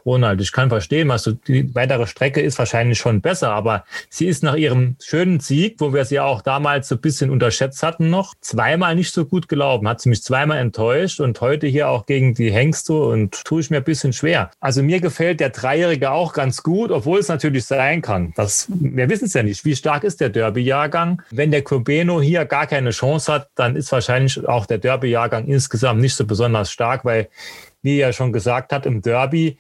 Ronald, 0.05 0.41
ich 0.41 0.53
kann 0.53 0.69
verstehen, 0.69 1.09
was 1.09 1.25
du, 1.25 1.33
die 1.33 1.75
weitere 1.75 2.07
Strecke 2.07 2.41
ist 2.41 2.59
wahrscheinlich 2.59 2.99
schon 2.99 3.21
besser, 3.21 3.51
aber 3.51 3.85
sie 4.09 4.27
ist 4.27 4.43
nach 4.43 4.57
ihrem 4.57 4.97
schönen 5.03 5.41
Sieg, 5.41 5.77
wo 5.79 5.93
wir 5.93 6.05
sie 6.05 6.21
auch 6.21 6.43
damals 6.43 6.89
so 6.89 6.95
ein 6.95 7.01
bisschen 7.01 7.31
unterschätzt 7.31 7.83
hatten 7.83 8.11
noch, 8.11 8.35
zweimal 8.41 8.95
nicht 8.95 9.13
so 9.13 9.25
gut 9.25 9.49
gelaufen, 9.49 9.89
hat 9.89 10.01
sie 10.01 10.09
mich 10.09 10.23
zweimal 10.23 10.59
enttäuscht 10.59 11.21
und 11.21 11.41
heute 11.41 11.67
hier 11.67 11.89
auch 11.89 12.07
gegen 12.07 12.35
die 12.35 12.53
Hengste 12.53 12.95
und 12.95 13.45
tue 13.45 13.61
ich 13.61 13.71
mir 13.71 13.79
ein 13.79 13.85
bisschen 13.85 14.13
schwer. 14.13 14.51
Also 14.61 14.83
mir 14.83 15.01
gefällt 15.01 15.41
der 15.41 15.51
Dreijährige 15.51 16.11
auch 16.11 16.33
ganz 16.33 16.63
gut, 16.63 16.91
obwohl 16.91 17.19
es 17.19 17.29
natürlich 17.29 17.65
sein 17.65 18.03
kann. 18.03 18.33
Das, 18.37 18.67
wir 18.69 19.09
wissen 19.09 19.27
es 19.27 19.35
ja 19.35 19.43
nicht. 19.43 19.65
Wie 19.65 19.77
stark 19.77 20.05
ist 20.05 20.21
der 20.21 20.31
Derby-Jahrgang? 20.31 21.23
Wenn 21.31 21.51
der 21.51 21.63
Cubeno 21.63 22.21
hier 22.21 22.45
gar 22.45 22.67
keine 22.67 22.91
Chance 22.91 23.33
hat, 23.33 23.49
dann 23.55 23.77
ist 23.77 23.93
wahrscheinlich 23.93 24.47
auch 24.47 24.67
der 24.67 24.79
Derby-Jahrgang 24.79 25.47
insgesamt 25.47 26.01
nicht 26.01 26.15
so 26.15 26.27
besonders 26.27 26.71
stark, 26.71 27.05
weil 27.05 27.29
wie 27.87 28.01
er 28.01 28.13
schon 28.13 28.33
gesagt 28.33 28.73
hat, 28.73 28.85
im 28.85 29.01
Derby 29.01 29.57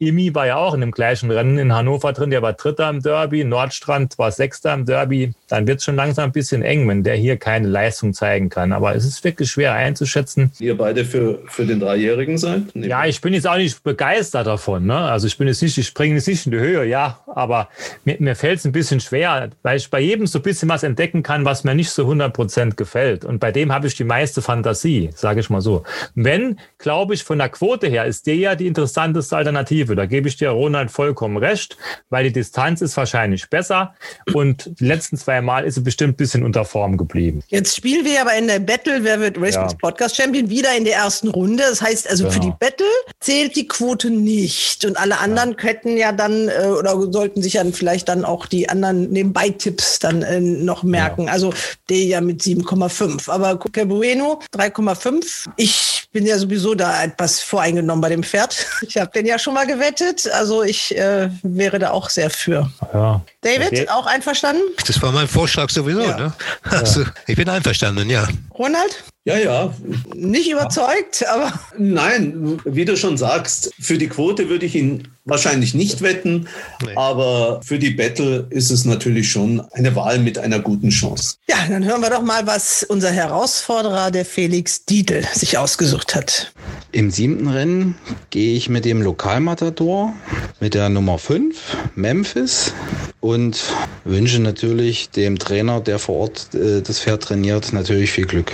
Imi 0.00 0.34
war 0.34 0.46
ja 0.46 0.56
auch 0.56 0.72
in 0.72 0.80
dem 0.80 0.92
gleichen 0.92 1.30
Rennen 1.30 1.58
in 1.58 1.74
Hannover 1.74 2.14
drin, 2.14 2.30
der 2.30 2.40
war 2.40 2.54
Dritter 2.54 2.88
im 2.88 3.02
Derby, 3.02 3.44
Nordstrand 3.44 4.16
war 4.18 4.32
Sechster 4.32 4.72
im 4.72 4.86
Derby. 4.86 5.34
Dann 5.50 5.66
wird 5.66 5.78
es 5.78 5.84
schon 5.84 5.96
langsam 5.96 6.24
ein 6.24 6.32
bisschen 6.32 6.62
eng, 6.62 6.88
wenn 6.88 7.02
der 7.02 7.16
hier 7.16 7.36
keine 7.36 7.68
Leistung 7.68 8.14
zeigen 8.14 8.48
kann. 8.48 8.72
Aber 8.72 8.94
es 8.94 9.04
ist 9.04 9.22
wirklich 9.22 9.50
schwer 9.50 9.74
einzuschätzen. 9.74 10.52
Ihr 10.58 10.76
beide 10.76 11.04
für, 11.04 11.40
für 11.46 11.66
den 11.66 11.80
Dreijährigen 11.80 12.38
seid? 12.38 12.62
Nee. 12.74 12.88
Ja, 12.88 13.04
ich 13.04 13.20
bin 13.20 13.34
jetzt 13.34 13.46
auch 13.46 13.56
nicht 13.56 13.82
begeistert 13.82 14.46
davon. 14.46 14.86
Ne? 14.86 14.96
Also 14.96 15.26
ich 15.26 15.36
bin 15.36 15.46
jetzt 15.46 15.62
nicht, 15.62 15.76
ich 15.76 15.86
springe 15.86 16.14
jetzt 16.14 16.26
nicht 16.26 16.46
in 16.46 16.52
die 16.52 16.58
Höhe, 16.58 16.84
ja, 16.84 17.20
aber 17.26 17.68
mir, 18.04 18.16
mir 18.18 18.34
fällt 18.34 18.60
es 18.60 18.64
ein 18.64 18.72
bisschen 18.72 19.00
schwer, 19.00 19.50
weil 19.62 19.76
ich 19.76 19.90
bei 19.90 20.00
jedem 20.00 20.26
so 20.26 20.38
ein 20.38 20.42
bisschen 20.42 20.68
was 20.68 20.82
entdecken 20.82 21.22
kann, 21.22 21.44
was 21.44 21.64
mir 21.64 21.74
nicht 21.74 21.90
so 21.90 22.02
100 22.02 22.32
Prozent 22.32 22.76
gefällt. 22.76 23.24
Und 23.24 23.38
bei 23.40 23.52
dem 23.52 23.72
habe 23.72 23.86
ich 23.86 23.94
die 23.94 24.04
meiste 24.04 24.40
Fantasie, 24.40 25.10
sage 25.14 25.40
ich 25.40 25.50
mal 25.50 25.60
so. 25.60 25.82
Wenn, 26.14 26.58
glaube 26.78 27.14
ich, 27.14 27.24
von 27.24 27.38
der 27.38 27.50
Quote 27.50 27.88
her 27.88 28.06
ist 28.06 28.26
der 28.26 28.36
ja 28.36 28.54
die 28.54 28.66
interessanteste 28.66 29.36
Alternative. 29.36 29.50
Alternative. 29.60 29.94
Da 29.94 30.06
gebe 30.06 30.28
ich 30.28 30.36
dir, 30.36 30.50
Ronald, 30.50 30.90
vollkommen 30.90 31.36
recht, 31.36 31.76
weil 32.08 32.24
die 32.24 32.32
Distanz 32.32 32.80
ist 32.80 32.96
wahrscheinlich 32.96 33.48
besser 33.50 33.94
und 34.32 34.80
die 34.80 34.86
letzten 34.86 35.16
zwei 35.16 35.39
Mal 35.42 35.64
ist 35.64 35.74
sie 35.76 35.80
bestimmt 35.80 36.14
ein 36.14 36.16
bisschen 36.16 36.42
unter 36.42 36.64
Form 36.64 36.96
geblieben. 36.96 37.42
Jetzt 37.48 37.76
spielen 37.76 38.04
wir 38.04 38.20
aber 38.20 38.34
in 38.34 38.46
der 38.46 38.58
Battle, 38.58 39.04
wer 39.04 39.20
wird 39.20 39.38
Race 39.38 39.54
ja. 39.54 39.68
Podcast 39.80 40.16
Champion, 40.16 40.50
wieder 40.50 40.76
in 40.76 40.84
der 40.84 40.96
ersten 40.96 41.28
Runde. 41.28 41.64
Das 41.68 41.82
heißt 41.82 42.08
also 42.08 42.24
genau. 42.24 42.34
für 42.34 42.40
die 42.40 42.52
Battle 42.58 42.86
zählt 43.20 43.56
die 43.56 43.66
Quote 43.66 44.10
nicht 44.10 44.84
und 44.84 44.96
alle 44.96 45.18
anderen 45.18 45.52
ja. 45.52 45.64
hätten 45.64 45.96
ja 45.96 46.12
dann 46.12 46.48
äh, 46.48 46.66
oder 46.66 47.00
sollten 47.12 47.42
sich 47.42 47.54
dann 47.54 47.72
vielleicht 47.72 48.08
dann 48.08 48.24
auch 48.24 48.46
die 48.46 48.68
anderen 48.68 49.10
Nebenbei-Tipps 49.10 49.98
dann 49.98 50.22
äh, 50.22 50.40
noch 50.40 50.82
merken. 50.82 51.26
Ja. 51.26 51.32
Also 51.32 51.52
der 51.88 52.04
ja 52.04 52.20
mit 52.20 52.42
7,5. 52.42 53.30
Aber 53.30 53.56
Coca 53.56 53.84
Bueno 53.84 54.40
3,5. 54.54 55.48
Ich 55.56 55.99
bin 56.12 56.26
ja 56.26 56.38
sowieso 56.38 56.74
da 56.74 57.04
etwas 57.04 57.40
voreingenommen 57.40 58.00
bei 58.00 58.08
dem 58.08 58.22
Pferd. 58.22 58.66
Ich 58.82 58.96
habe 58.96 59.10
den 59.12 59.26
ja 59.26 59.38
schon 59.38 59.54
mal 59.54 59.66
gewettet. 59.66 60.28
Also 60.32 60.62
ich 60.62 60.96
äh, 60.96 61.30
wäre 61.42 61.78
da 61.78 61.90
auch 61.90 62.10
sehr 62.10 62.30
für. 62.30 62.70
Ja. 62.92 63.20
David, 63.42 63.68
okay. 63.68 63.88
auch 63.88 64.06
einverstanden? 64.06 64.62
Das 64.86 65.00
war 65.00 65.12
mein 65.12 65.28
Vorschlag 65.28 65.70
sowieso. 65.70 66.00
Ja. 66.00 66.16
Ne? 66.16 66.32
Also, 66.64 67.04
ich 67.26 67.36
bin 67.36 67.48
einverstanden, 67.48 68.10
ja. 68.10 68.26
Ronald? 68.58 69.04
Ja, 69.24 69.36
ja. 69.36 69.74
Nicht 70.14 70.50
überzeugt, 70.50 71.26
aber. 71.28 71.52
Nein, 71.76 72.58
wie 72.64 72.86
du 72.86 72.96
schon 72.96 73.18
sagst, 73.18 73.70
für 73.78 73.98
die 73.98 74.08
Quote 74.08 74.48
würde 74.48 74.64
ich 74.64 74.74
ihn 74.74 75.08
wahrscheinlich 75.26 75.74
nicht 75.74 76.00
wetten, 76.00 76.48
nee. 76.82 76.92
aber 76.96 77.60
für 77.62 77.78
die 77.78 77.90
Battle 77.90 78.46
ist 78.48 78.70
es 78.70 78.86
natürlich 78.86 79.30
schon 79.30 79.60
eine 79.72 79.94
Wahl 79.94 80.18
mit 80.18 80.38
einer 80.38 80.58
guten 80.58 80.88
Chance. 80.88 81.36
Ja, 81.48 81.56
dann 81.68 81.84
hören 81.84 82.00
wir 82.00 82.10
doch 82.10 82.22
mal, 82.22 82.46
was 82.46 82.82
unser 82.82 83.10
Herausforderer, 83.10 84.10
der 84.10 84.24
Felix 84.24 84.86
Dietl, 84.86 85.22
sich 85.34 85.58
ausgesucht 85.58 86.14
hat. 86.14 86.52
Im 86.92 87.10
siebten 87.10 87.48
Rennen 87.48 87.96
gehe 88.30 88.56
ich 88.56 88.68
mit 88.68 88.84
dem 88.84 89.02
Lokalmatador, 89.02 90.14
mit 90.60 90.74
der 90.74 90.88
Nummer 90.88 91.18
5, 91.18 91.56
Memphis, 91.94 92.72
und 93.20 93.62
wünsche 94.04 94.40
natürlich 94.40 95.10
dem 95.10 95.38
Trainer, 95.38 95.80
der 95.80 95.98
vor 95.98 96.16
Ort 96.16 96.54
äh, 96.54 96.80
das 96.80 97.00
Pferd 97.00 97.22
trainiert, 97.22 97.72
natürlich 97.72 98.10
viel 98.10 98.26
Glück. 98.26 98.52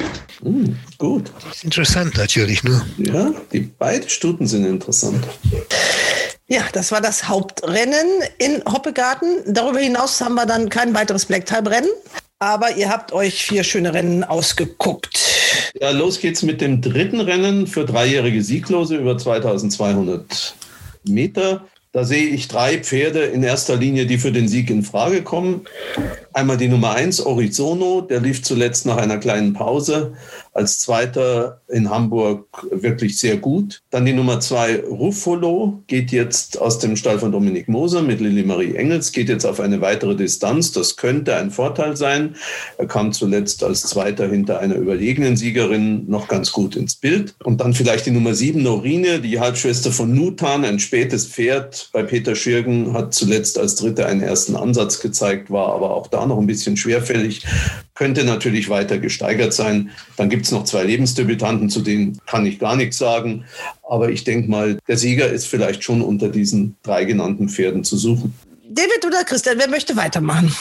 Mm, 0.56 0.76
gut. 0.96 1.30
Das 1.44 1.56
ist 1.56 1.64
interessant 1.64 2.16
natürlich, 2.16 2.64
ne? 2.64 2.86
Ja, 2.96 3.32
die 3.52 3.60
beiden 3.60 4.08
Stuten 4.08 4.46
sind 4.46 4.64
interessant. 4.64 5.22
Ja, 6.48 6.62
das 6.72 6.92
war 6.92 7.00
das 7.00 7.28
Hauptrennen 7.28 8.06
in 8.38 8.62
Hoppegarten. 8.64 9.42
Darüber 9.46 9.80
hinaus 9.80 10.20
haben 10.20 10.34
wir 10.34 10.46
dann 10.46 10.68
kein 10.68 10.94
weiteres 10.94 11.26
Black-Type-Rennen. 11.26 11.90
Aber 12.38 12.76
ihr 12.76 12.88
habt 12.88 13.12
euch 13.12 13.42
vier 13.42 13.64
schöne 13.64 13.92
Rennen 13.92 14.22
ausgeguckt. 14.24 15.18
Ja, 15.80 15.90
los 15.90 16.20
geht's 16.20 16.42
mit 16.42 16.60
dem 16.60 16.80
dritten 16.80 17.20
Rennen 17.20 17.66
für 17.66 17.84
dreijährige 17.84 18.42
Sieglose 18.42 18.96
über 18.96 19.18
2200 19.18 20.54
Meter. 21.04 21.66
Da 21.92 22.04
sehe 22.04 22.26
ich 22.26 22.48
drei 22.48 22.78
Pferde 22.78 23.24
in 23.24 23.42
erster 23.42 23.76
Linie, 23.76 24.06
die 24.06 24.18
für 24.18 24.32
den 24.32 24.48
Sieg 24.48 24.68
in 24.68 24.82
Frage 24.82 25.22
kommen. 25.22 25.66
Einmal 26.36 26.58
die 26.58 26.68
Nummer 26.68 26.90
eins, 26.90 27.24
Orizono, 27.24 28.02
der 28.02 28.20
lief 28.20 28.42
zuletzt 28.42 28.84
nach 28.84 28.98
einer 28.98 29.16
kleinen 29.16 29.54
Pause 29.54 30.12
als 30.52 30.80
Zweiter 30.80 31.62
in 31.68 31.88
Hamburg 31.88 32.46
wirklich 32.70 33.18
sehr 33.18 33.38
gut. 33.38 33.82
Dann 33.88 34.04
die 34.04 34.12
Nummer 34.12 34.40
zwei, 34.40 34.80
Ruffolo, 34.80 35.82
geht 35.86 36.10
jetzt 36.12 36.60
aus 36.60 36.78
dem 36.78 36.96
Stall 36.96 37.18
von 37.18 37.32
Dominik 37.32 37.68
Moser 37.68 38.02
mit 38.02 38.20
Lilly 38.20 38.42
Marie 38.42 38.74
Engels, 38.74 39.12
geht 39.12 39.30
jetzt 39.30 39.46
auf 39.46 39.60
eine 39.60 39.80
weitere 39.80 40.14
Distanz. 40.14 40.72
Das 40.72 40.96
könnte 40.96 41.36
ein 41.36 41.50
Vorteil 41.50 41.96
sein. 41.96 42.36
Er 42.76 42.86
kam 42.86 43.12
zuletzt 43.12 43.64
als 43.64 43.82
Zweiter 43.82 44.28
hinter 44.28 44.60
einer 44.60 44.76
überlegenen 44.76 45.38
Siegerin 45.38 46.04
noch 46.06 46.28
ganz 46.28 46.52
gut 46.52 46.76
ins 46.76 46.96
Bild. 46.96 47.34
Und 47.44 47.62
dann 47.62 47.72
vielleicht 47.72 48.04
die 48.04 48.10
Nummer 48.10 48.34
sieben, 48.34 48.62
Norine, 48.62 49.20
die 49.20 49.40
Halbschwester 49.40 49.90
von 49.90 50.14
Nutan, 50.14 50.66
ein 50.66 50.80
spätes 50.80 51.26
Pferd 51.26 51.88
bei 51.94 52.02
Peter 52.02 52.34
Schirgen, 52.34 52.92
hat 52.92 53.14
zuletzt 53.14 53.58
als 53.58 53.76
Dritte 53.76 54.04
einen 54.04 54.20
ersten 54.20 54.54
Ansatz 54.54 55.00
gezeigt, 55.00 55.50
war 55.50 55.72
aber 55.72 55.94
auch 55.94 56.08
da 56.08 56.25
noch 56.26 56.38
ein 56.38 56.46
bisschen 56.46 56.76
schwerfällig, 56.76 57.44
könnte 57.94 58.24
natürlich 58.24 58.68
weiter 58.68 58.98
gesteigert 58.98 59.52
sein. 59.52 59.90
Dann 60.16 60.28
gibt 60.28 60.44
es 60.46 60.52
noch 60.52 60.64
zwei 60.64 60.84
Lebensdebütanten, 60.84 61.70
zu 61.70 61.80
denen 61.80 62.20
kann 62.26 62.46
ich 62.46 62.58
gar 62.58 62.76
nichts 62.76 62.98
sagen. 62.98 63.44
Aber 63.88 64.10
ich 64.10 64.24
denke 64.24 64.50
mal, 64.50 64.78
der 64.86 64.96
Sieger 64.96 65.28
ist 65.28 65.46
vielleicht 65.46 65.82
schon 65.82 66.02
unter 66.02 66.28
diesen 66.28 66.76
drei 66.82 67.04
genannten 67.04 67.48
Pferden 67.48 67.84
zu 67.84 67.96
suchen. 67.96 68.34
David 68.68 69.06
oder 69.06 69.24
Christian, 69.24 69.58
wer 69.58 69.68
möchte 69.68 69.96
weitermachen? 69.96 70.54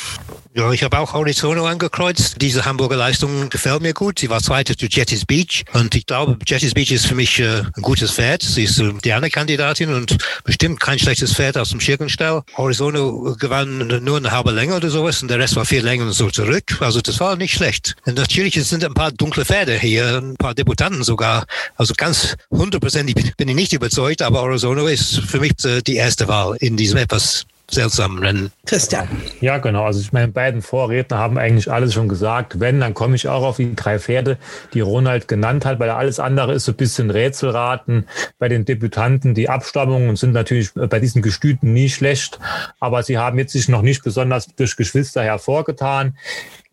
Ja, 0.58 0.72
ich 0.72 0.84
habe 0.84 0.97
auch 0.99 1.12
Horizono 1.12 1.66
angekreuzt. 1.66 2.38
Diese 2.39 2.64
Hamburger 2.64 2.95
Leistung 2.95 3.49
gefällt 3.49 3.82
mir 3.82 3.93
gut. 3.93 4.20
Sie 4.20 4.30
war 4.30 4.41
zweite 4.41 4.78
zu 4.78 4.86
Jetty's 4.86 5.26
Beach 5.26 5.66
und 5.74 5.93
ich 5.95 6.06
glaube, 6.06 6.38
Jetty's 6.47 6.74
Beach 6.74 6.91
ist 6.93 7.08
für 7.08 7.16
mich 7.16 7.41
äh, 7.41 7.64
ein 7.76 7.82
gutes 7.82 8.14
Pferd. 8.14 8.41
Sie 8.41 8.64
ist 8.64 8.80
äh, 8.80 8.93
die 9.03 9.12
eine 9.12 9.30
Kandidatin 9.30 9.93
und 9.93 10.16
bestimmt 10.45 10.80
kein 10.80 10.97
schlechtes 10.97 11.34
Pferd 11.34 11.58
aus 11.58 11.72
dem 11.72 11.82
Schirkenstall. 11.82 12.41
Horizono 12.56 13.36
gewann 13.38 14.01
nur 14.01 14.16
eine 14.16 14.32
halbe 14.32 14.51
Länge 14.51 14.78
oder 14.78 14.89
sowas 14.89 15.22
und 15.22 15.28
der 15.28 15.39
Rest 15.39 15.58
war 15.58 15.66
vier 15.66 15.84
Längen 15.84 16.14
so 16.14 16.30
zurück. 16.30 16.78
Also 16.80 17.01
das 17.01 17.20
war 17.20 17.36
nicht 17.36 17.56
schlecht. 17.56 17.97
Und 18.06 18.16
natürlich 18.16 18.53
sind 18.53 18.86
ein 18.86 18.93
paar 18.93 19.12
dunkle 19.12 19.43
Pferde 19.43 19.78
hier, 19.78 20.22
ein 20.22 20.38
paar 20.38 20.53
Debutanten 20.53 21.03
sogar. 21.03 21.47
Also 21.76 21.93
ganz 21.97 22.38
hundertprozentig 22.49 23.36
bin 23.36 23.49
ich 23.49 23.56
nicht 23.56 23.74
überzeugt, 23.74 24.22
aber 24.22 24.43
Horizono 24.43 24.88
ist 24.88 25.20
für 25.20 25.41
mich 25.41 25.66
äh, 25.66 25.82
die 25.82 25.97
erste 25.97 26.30
Wahl 26.30 26.56
in 26.62 26.78
diesem 26.78 26.95
etwas 26.95 27.45
seltsamen 27.70 28.20
Rennen. 28.20 28.51
Christian. 28.66 29.07
Ja, 29.41 29.57
genau. 29.57 29.86
Also 29.86 29.99
ich 29.99 30.13
meine, 30.13 30.28
beiden 30.28 30.61
Vorredner 30.61 31.18
haben 31.18 31.38
eigentlich 31.38 31.72
alles 31.72 31.93
schon 31.93 32.07
gesagt. 32.07 32.59
Wenn, 32.59 32.80
dann 32.80 32.93
komme 32.93 33.16
ich 33.16 33.28
auch 33.28 33.43
auf 33.43 33.57
die 33.57 33.76
drei 33.76 33.99
Pferde, 33.99 34.38
die 34.74 34.82
Ronald 34.82 35.28
genannt 35.28 35.66
hat, 35.66 35.80
weil 35.80 35.89
alles 35.89 36.20
andere 36.20 36.53
ist 36.53 36.66
so 36.66 36.72
ein 36.72 36.78
bisschen 36.78 37.09
Rätselraten 37.09 38.07
bei 38.39 38.49
den 38.49 38.66
Debütanten. 38.66 39.34
Die 39.34 39.49
Abstammungen 39.49 40.16
sind 40.16 40.34
natürlich 40.34 40.74
bei 40.74 40.99
diesen 40.99 41.22
Gestüten 41.22 41.74
nie 41.74 41.89
schlecht, 41.89 42.39
aber 42.80 43.03
sie 43.03 43.18
haben 43.18 43.39
jetzt 43.39 43.53
sich 43.53 43.68
noch 43.68 43.82
nicht 43.82 44.03
besonders 44.03 44.47
durch 44.55 44.76
Geschwister 44.76 45.24
hervorgetan 45.24 46.16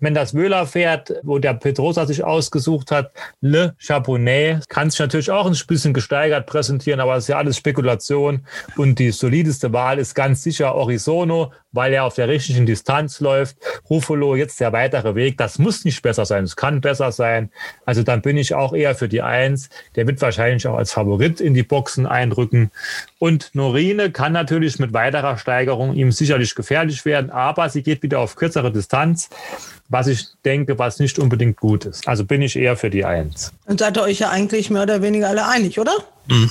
wenn 0.03 0.15
das 0.15 0.35
Wöhler-Pferd, 0.35 1.21
wo 1.23 1.39
der 1.39 1.55
Petrosa 1.55 2.07
sich 2.07 2.25
ausgesucht 2.25 2.91
hat, 2.91 3.13
Le 3.41 3.75
Chaponnet, 3.79 4.69
kann 4.69 4.91
sich 4.91 4.99
natürlich 4.99 5.31
auch 5.31 5.47
ein 5.47 5.57
bisschen 5.67 5.95
gesteigert 5.95 6.47
präsentieren, 6.47 6.99
aber 6.99 7.17
es 7.17 7.25
ist 7.25 7.29
ja 7.29 7.39
alles 7.39 7.57
Spekulation. 7.57 8.45
Und 8.77 8.99
die 8.99 9.13
solideste 9.13 9.73
Wahl 9.73 10.01
ist 10.01 10.15
ganz 10.15 10.43
sicher 10.43 10.75
Orizono, 10.75 11.53
weil 11.73 11.93
er 11.93 12.05
auf 12.05 12.15
der 12.15 12.29
richtigen 12.29 12.67
Distanz 12.67 13.21
läuft. 13.21 13.57
Ruffalo, 13.89 14.37
jetzt 14.37 14.61
der 14.61 14.73
weitere 14.73 15.15
Weg. 15.15 15.39
Das 15.39 15.59
muss 15.59 15.85
nicht 15.85 16.03
besser 16.03 16.25
sein. 16.25 16.45
Es 16.45 16.57
kann 16.57 16.81
besser 16.81 17.13
sein. 17.13 17.51
Also 17.85 18.03
dann 18.03 18.23
bin 18.23 18.37
ich 18.37 18.55
auch 18.55 18.73
eher 18.73 18.95
für 18.95 19.09
die 19.09 19.23
Eins. 19.23 19.69
Der 19.97 20.07
wird 20.07 20.21
wahrscheinlich 20.21 20.67
auch 20.67 20.77
als 20.77 20.93
Favorit 20.93 21.41
in 21.41 21.55
die 21.55 21.63
Boxen 21.63 22.07
einrücken. 22.07 22.71
Und 23.19 23.51
Norine 23.55 24.11
kann 24.11 24.33
natürlich 24.33 24.79
mit 24.79 24.93
weiterer 24.93 25.39
Steigerung 25.39 25.95
ihm 25.95 26.13
sicherlich 26.13 26.55
gefährlich 26.55 27.05
werden, 27.05 27.31
aber 27.31 27.69
sie 27.69 27.83
geht 27.83 28.03
wieder 28.03 28.21
auf 28.21 28.37
kürzere 28.37 28.73
Distanz 28.73 29.29
was 29.93 30.07
ich 30.07 30.27
denke, 30.45 30.79
was 30.79 30.99
nicht 30.99 31.19
unbedingt 31.19 31.59
gut 31.59 31.85
ist. 31.85 32.09
Also 32.09 32.25
bin 32.25 32.41
ich 32.43 32.57
eher 32.57 32.77
für 32.77 32.91
die 32.91 33.05
Eins. 33.05 33.53
Und 33.67 33.81
seid 33.81 33.97
ihr 33.97 34.03
euch 34.03 34.21
ja 34.21 34.31
eigentlich 34.31 34.71
mehr 34.71 34.83
oder 34.83 35.03
weniger 35.03 35.29
alle 35.29 35.47
einig, 35.47 35.79
oder? 35.79 35.93
Mhm. 36.29 36.51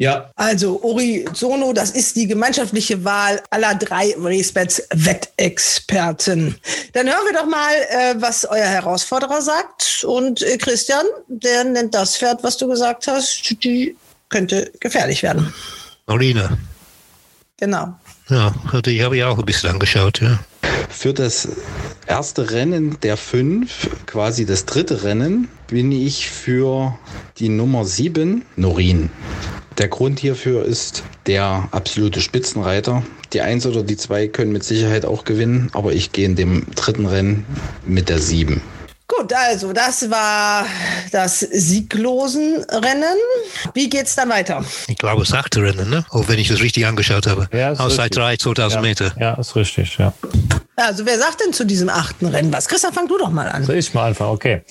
Ja. 0.00 0.30
Also 0.34 0.82
Orizono, 0.82 1.74
das 1.74 1.90
ist 1.90 2.16
die 2.16 2.26
gemeinschaftliche 2.26 3.04
Wahl 3.04 3.42
aller 3.50 3.74
drei 3.74 4.14
Racebets 4.18 4.82
Wettexperten. 4.94 6.56
Dann 6.94 7.06
hören 7.06 7.26
wir 7.26 7.38
doch 7.38 7.44
mal, 7.44 7.74
äh, 7.90 8.14
was 8.16 8.46
euer 8.46 8.64
Herausforderer 8.64 9.42
sagt. 9.42 10.02
Und 10.08 10.40
äh, 10.40 10.56
Christian, 10.56 11.04
der 11.28 11.64
nennt 11.64 11.94
das 11.94 12.16
Pferd, 12.16 12.42
was 12.42 12.56
du 12.56 12.66
gesagt 12.66 13.08
hast, 13.08 13.62
die 13.62 13.94
könnte 14.30 14.72
gefährlich 14.80 15.22
werden. 15.22 15.52
Marina. 16.06 16.56
Genau. 17.58 17.94
Ja, 18.30 18.54
die 18.82 19.04
habe 19.04 19.18
ich 19.18 19.24
auch 19.24 19.38
ein 19.38 19.44
bisschen 19.44 19.68
angeschaut, 19.68 20.22
ja. 20.22 20.38
Für 20.88 21.12
das 21.12 21.46
erste 22.06 22.50
Rennen 22.50 22.98
der 23.02 23.18
fünf, 23.18 23.86
quasi 24.06 24.46
das 24.46 24.64
dritte 24.64 25.02
Rennen, 25.02 25.48
bin 25.66 25.92
ich 25.92 26.30
für 26.30 26.98
die 27.36 27.50
Nummer 27.50 27.84
sieben, 27.84 28.46
Norin. 28.56 29.10
Der 29.78 29.88
Grund 29.88 30.18
hierfür 30.20 30.64
ist 30.64 31.04
der 31.26 31.68
absolute 31.70 32.20
Spitzenreiter. 32.20 33.02
Die 33.32 33.40
Eins 33.40 33.66
oder 33.66 33.82
die 33.82 33.96
Zwei 33.96 34.26
können 34.28 34.52
mit 34.52 34.64
Sicherheit 34.64 35.04
auch 35.04 35.24
gewinnen, 35.24 35.70
aber 35.72 35.92
ich 35.92 36.12
gehe 36.12 36.26
in 36.26 36.36
dem 36.36 36.66
dritten 36.74 37.06
Rennen 37.06 37.46
mit 37.86 38.08
der 38.08 38.18
Sieben. 38.18 38.62
Gut, 39.06 39.32
also 39.32 39.72
das 39.72 40.08
war 40.10 40.66
das 41.10 41.40
sieglosen 41.40 42.64
Rennen. 42.70 43.16
Wie 43.74 43.88
geht's 43.88 44.14
dann 44.14 44.28
weiter? 44.28 44.64
Ich 44.86 44.96
glaube, 44.96 45.22
das 45.22 45.32
achte 45.32 45.62
Rennen, 45.62 45.90
ne? 45.90 46.04
Auch 46.10 46.28
wenn 46.28 46.38
ich 46.38 46.48
das 46.48 46.60
richtig 46.60 46.86
angeschaut 46.86 47.26
habe. 47.26 47.48
Ja, 47.52 47.72
Aus 47.72 47.96
seit 47.96 48.14
drei, 48.16 48.36
2000 48.36 48.74
ja. 48.76 48.88
Meter. 48.88 49.12
Ja, 49.18 49.34
ist 49.34 49.56
richtig, 49.56 49.98
ja. 49.98 50.12
Also 50.76 51.04
wer 51.06 51.18
sagt 51.18 51.40
denn 51.44 51.52
zu 51.52 51.64
diesem 51.64 51.88
achten 51.88 52.26
Rennen 52.26 52.52
was? 52.52 52.68
Christian, 52.68 52.92
fang 52.92 53.08
du 53.08 53.18
doch 53.18 53.30
mal 53.30 53.48
an. 53.48 53.64
Soll 53.64 53.76
ich 53.76 53.92
mal 53.94 54.08
anfangen? 54.08 54.30
Okay. 54.30 54.62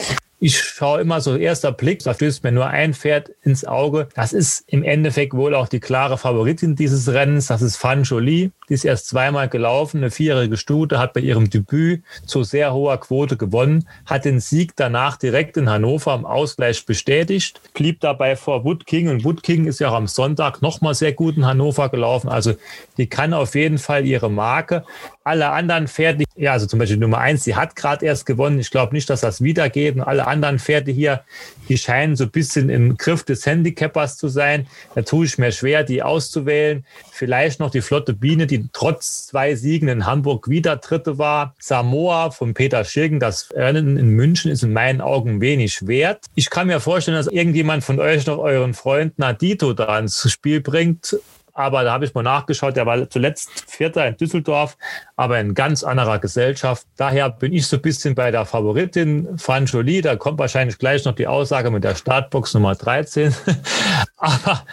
Ich 0.41 0.57
schaue 0.57 1.01
immer 1.01 1.19
so 1.19 1.35
erster 1.35 1.73
Blick, 1.73 2.01
da 2.03 2.13
stößt 2.13 2.45
mir 2.45 2.53
nur 2.53 2.67
ein 2.67 2.93
Pferd 2.93 3.29
ins 3.43 3.65
Auge. 3.65 4.07
Das 4.15 4.31
ist 4.31 4.63
im 4.67 4.83
Endeffekt 4.83 5.33
wohl 5.33 5.53
auch 5.53 5.67
die 5.67 5.81
klare 5.81 6.17
Favoritin 6.17 6.77
dieses 6.77 7.11
Rennens. 7.11 7.47
Das 7.47 7.61
ist 7.61 7.75
Fan 7.75 8.03
Jolie. 8.03 8.51
Die 8.69 8.73
ist 8.73 8.85
erst 8.85 9.09
zweimal 9.09 9.49
gelaufen, 9.49 9.97
eine 9.97 10.11
vierjährige 10.11 10.55
Stute, 10.55 10.97
hat 10.97 11.13
bei 11.13 11.19
ihrem 11.19 11.49
Debüt 11.49 12.03
zu 12.25 12.43
sehr 12.43 12.73
hoher 12.73 12.99
Quote 12.99 13.35
gewonnen, 13.35 13.85
hat 14.05 14.25
den 14.25 14.39
Sieg 14.39 14.75
danach 14.75 15.17
direkt 15.17 15.57
in 15.57 15.69
Hannover 15.69 16.13
am 16.13 16.25
Ausgleich 16.25 16.85
bestätigt, 16.85 17.59
blieb 17.73 17.99
dabei 17.99 18.35
vor 18.35 18.63
Wood 18.63 18.85
King 18.85 19.09
und 19.09 19.25
Wood 19.25 19.43
King 19.43 19.65
ist 19.65 19.79
ja 19.79 19.89
auch 19.89 19.95
am 19.95 20.07
Sonntag 20.07 20.61
nochmal 20.61 20.93
sehr 20.93 21.13
gut 21.13 21.35
in 21.35 21.45
Hannover 21.45 21.89
gelaufen. 21.89 22.29
Also 22.29 22.53
die 22.97 23.07
kann 23.07 23.33
auf 23.33 23.55
jeden 23.55 23.79
Fall 23.79 24.05
ihre 24.05 24.29
Marke. 24.29 24.85
Alle 25.29 25.51
anderen 25.51 25.87
Pferde, 25.87 26.23
ja, 26.35 26.53
also 26.53 26.65
zum 26.65 26.79
Beispiel 26.79 26.97
Nummer 26.97 27.19
eins, 27.19 27.43
die 27.43 27.55
hat 27.55 27.75
gerade 27.75 28.03
erst 28.03 28.25
gewonnen. 28.25 28.57
Ich 28.57 28.71
glaube 28.71 28.95
nicht, 28.95 29.07
dass 29.11 29.21
das 29.21 29.43
wiedergeht. 29.43 29.93
Und 29.93 30.01
alle 30.01 30.25
anderen 30.25 30.57
Pferde 30.57 30.91
hier, 30.91 31.21
die 31.67 31.77
scheinen 31.77 32.15
so 32.15 32.23
ein 32.23 32.31
bisschen 32.31 32.71
im 32.71 32.97
Griff 32.97 33.23
des 33.23 33.45
Handicappers 33.45 34.17
zu 34.17 34.27
sein. 34.27 34.65
Da 34.95 35.03
tue 35.03 35.27
ich 35.27 35.37
mir 35.37 35.51
schwer, 35.51 35.83
die 35.83 36.01
auszuwählen. 36.01 36.83
Vielleicht 37.11 37.59
noch 37.59 37.69
die 37.69 37.81
Flotte 37.81 38.13
Biene, 38.13 38.47
die 38.47 38.69
trotz 38.73 39.27
zwei 39.27 39.53
Siegen 39.53 39.87
in 39.87 40.07
Hamburg 40.07 40.49
wieder 40.49 40.77
Dritte 40.77 41.19
war. 41.19 41.53
Samoa 41.59 42.31
von 42.31 42.55
Peter 42.55 42.83
Schirgen, 42.83 43.19
das 43.19 43.51
Rennen 43.53 43.97
in 43.97 44.09
München 44.09 44.49
ist 44.49 44.63
in 44.63 44.73
meinen 44.73 44.99
Augen 44.99 45.41
wenig 45.41 45.85
wert. 45.85 46.25
Ich 46.33 46.49
kann 46.49 46.65
mir 46.65 46.79
vorstellen, 46.79 47.17
dass 47.17 47.27
irgendjemand 47.27 47.83
von 47.83 47.99
euch 47.99 48.25
noch 48.25 48.39
euren 48.39 48.73
Freund 48.73 49.19
Nadito 49.19 49.73
da 49.73 49.99
ins 49.99 50.27
Spiel 50.31 50.59
bringt 50.59 51.19
aber 51.59 51.83
da 51.83 51.91
habe 51.91 52.05
ich 52.05 52.13
mal 52.13 52.23
nachgeschaut, 52.23 52.77
der 52.77 52.85
war 52.85 53.09
zuletzt 53.09 53.65
Vierter 53.67 54.07
in 54.07 54.15
Düsseldorf, 54.15 54.77
aber 55.17 55.41
in 55.41 55.53
ganz 55.53 55.83
anderer 55.83 56.17
Gesellschaft. 56.17 56.87
Daher 56.95 57.29
bin 57.29 57.51
ich 57.51 57.67
so 57.67 57.75
ein 57.75 57.81
bisschen 57.81 58.15
bei 58.15 58.31
der 58.31 58.45
Favoritin 58.45 59.37
Fran 59.37 59.65
Jolie. 59.65 60.01
Da 60.01 60.15
kommt 60.15 60.39
wahrscheinlich 60.39 60.77
gleich 60.77 61.03
noch 61.03 61.15
die 61.15 61.27
Aussage 61.27 61.69
mit 61.69 61.83
der 61.83 61.95
Startbox 61.95 62.53
Nummer 62.53 62.75
13. 62.75 63.35
aber 64.17 64.63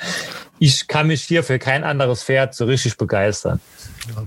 ich 0.60 0.86
kann 0.86 1.08
mich 1.08 1.24
hier 1.24 1.42
für 1.42 1.58
kein 1.58 1.82
anderes 1.82 2.22
Pferd 2.22 2.54
so 2.54 2.66
richtig 2.66 2.96
begeistern. 2.96 3.58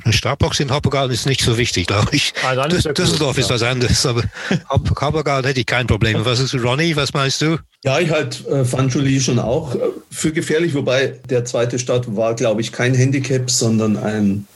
Eine 0.03 0.13
Startbox 0.13 0.59
in 0.59 0.69
Hoppegarten 0.69 1.13
ist 1.13 1.25
nicht 1.25 1.41
so 1.41 1.57
wichtig, 1.57 1.87
glaube 1.87 2.09
ich. 2.11 2.33
Ah, 2.45 2.67
Düs 2.67 2.83
ja 2.83 2.91
Düsseldorf 2.91 3.37
gut, 3.37 3.45
ist 3.45 3.49
was 3.49 3.63
anderes, 3.63 4.05
aber 4.05 4.23
Hoppegarten 4.69 5.47
hätte 5.47 5.61
ich 5.61 5.65
kein 5.65 5.87
Problem. 5.87 6.25
Was 6.25 6.41
ist 6.41 6.53
Ronny? 6.55 6.97
Was 6.97 7.13
meinst 7.13 7.41
du? 7.41 7.57
Ja, 7.85 7.99
ich 7.99 8.11
halte 8.11 8.45
äh, 8.49 8.65
Fanchuli 8.65 9.21
schon 9.21 9.39
auch 9.39 9.73
äh, 9.75 9.79
für 10.09 10.31
gefährlich, 10.31 10.73
wobei 10.73 11.19
der 11.29 11.45
zweite 11.45 11.79
Start 11.79 12.15
war, 12.15 12.35
glaube 12.35 12.61
ich, 12.61 12.71
kein 12.71 12.93
Handicap, 12.93 13.49
sondern 13.49 13.97
ein 13.97 14.47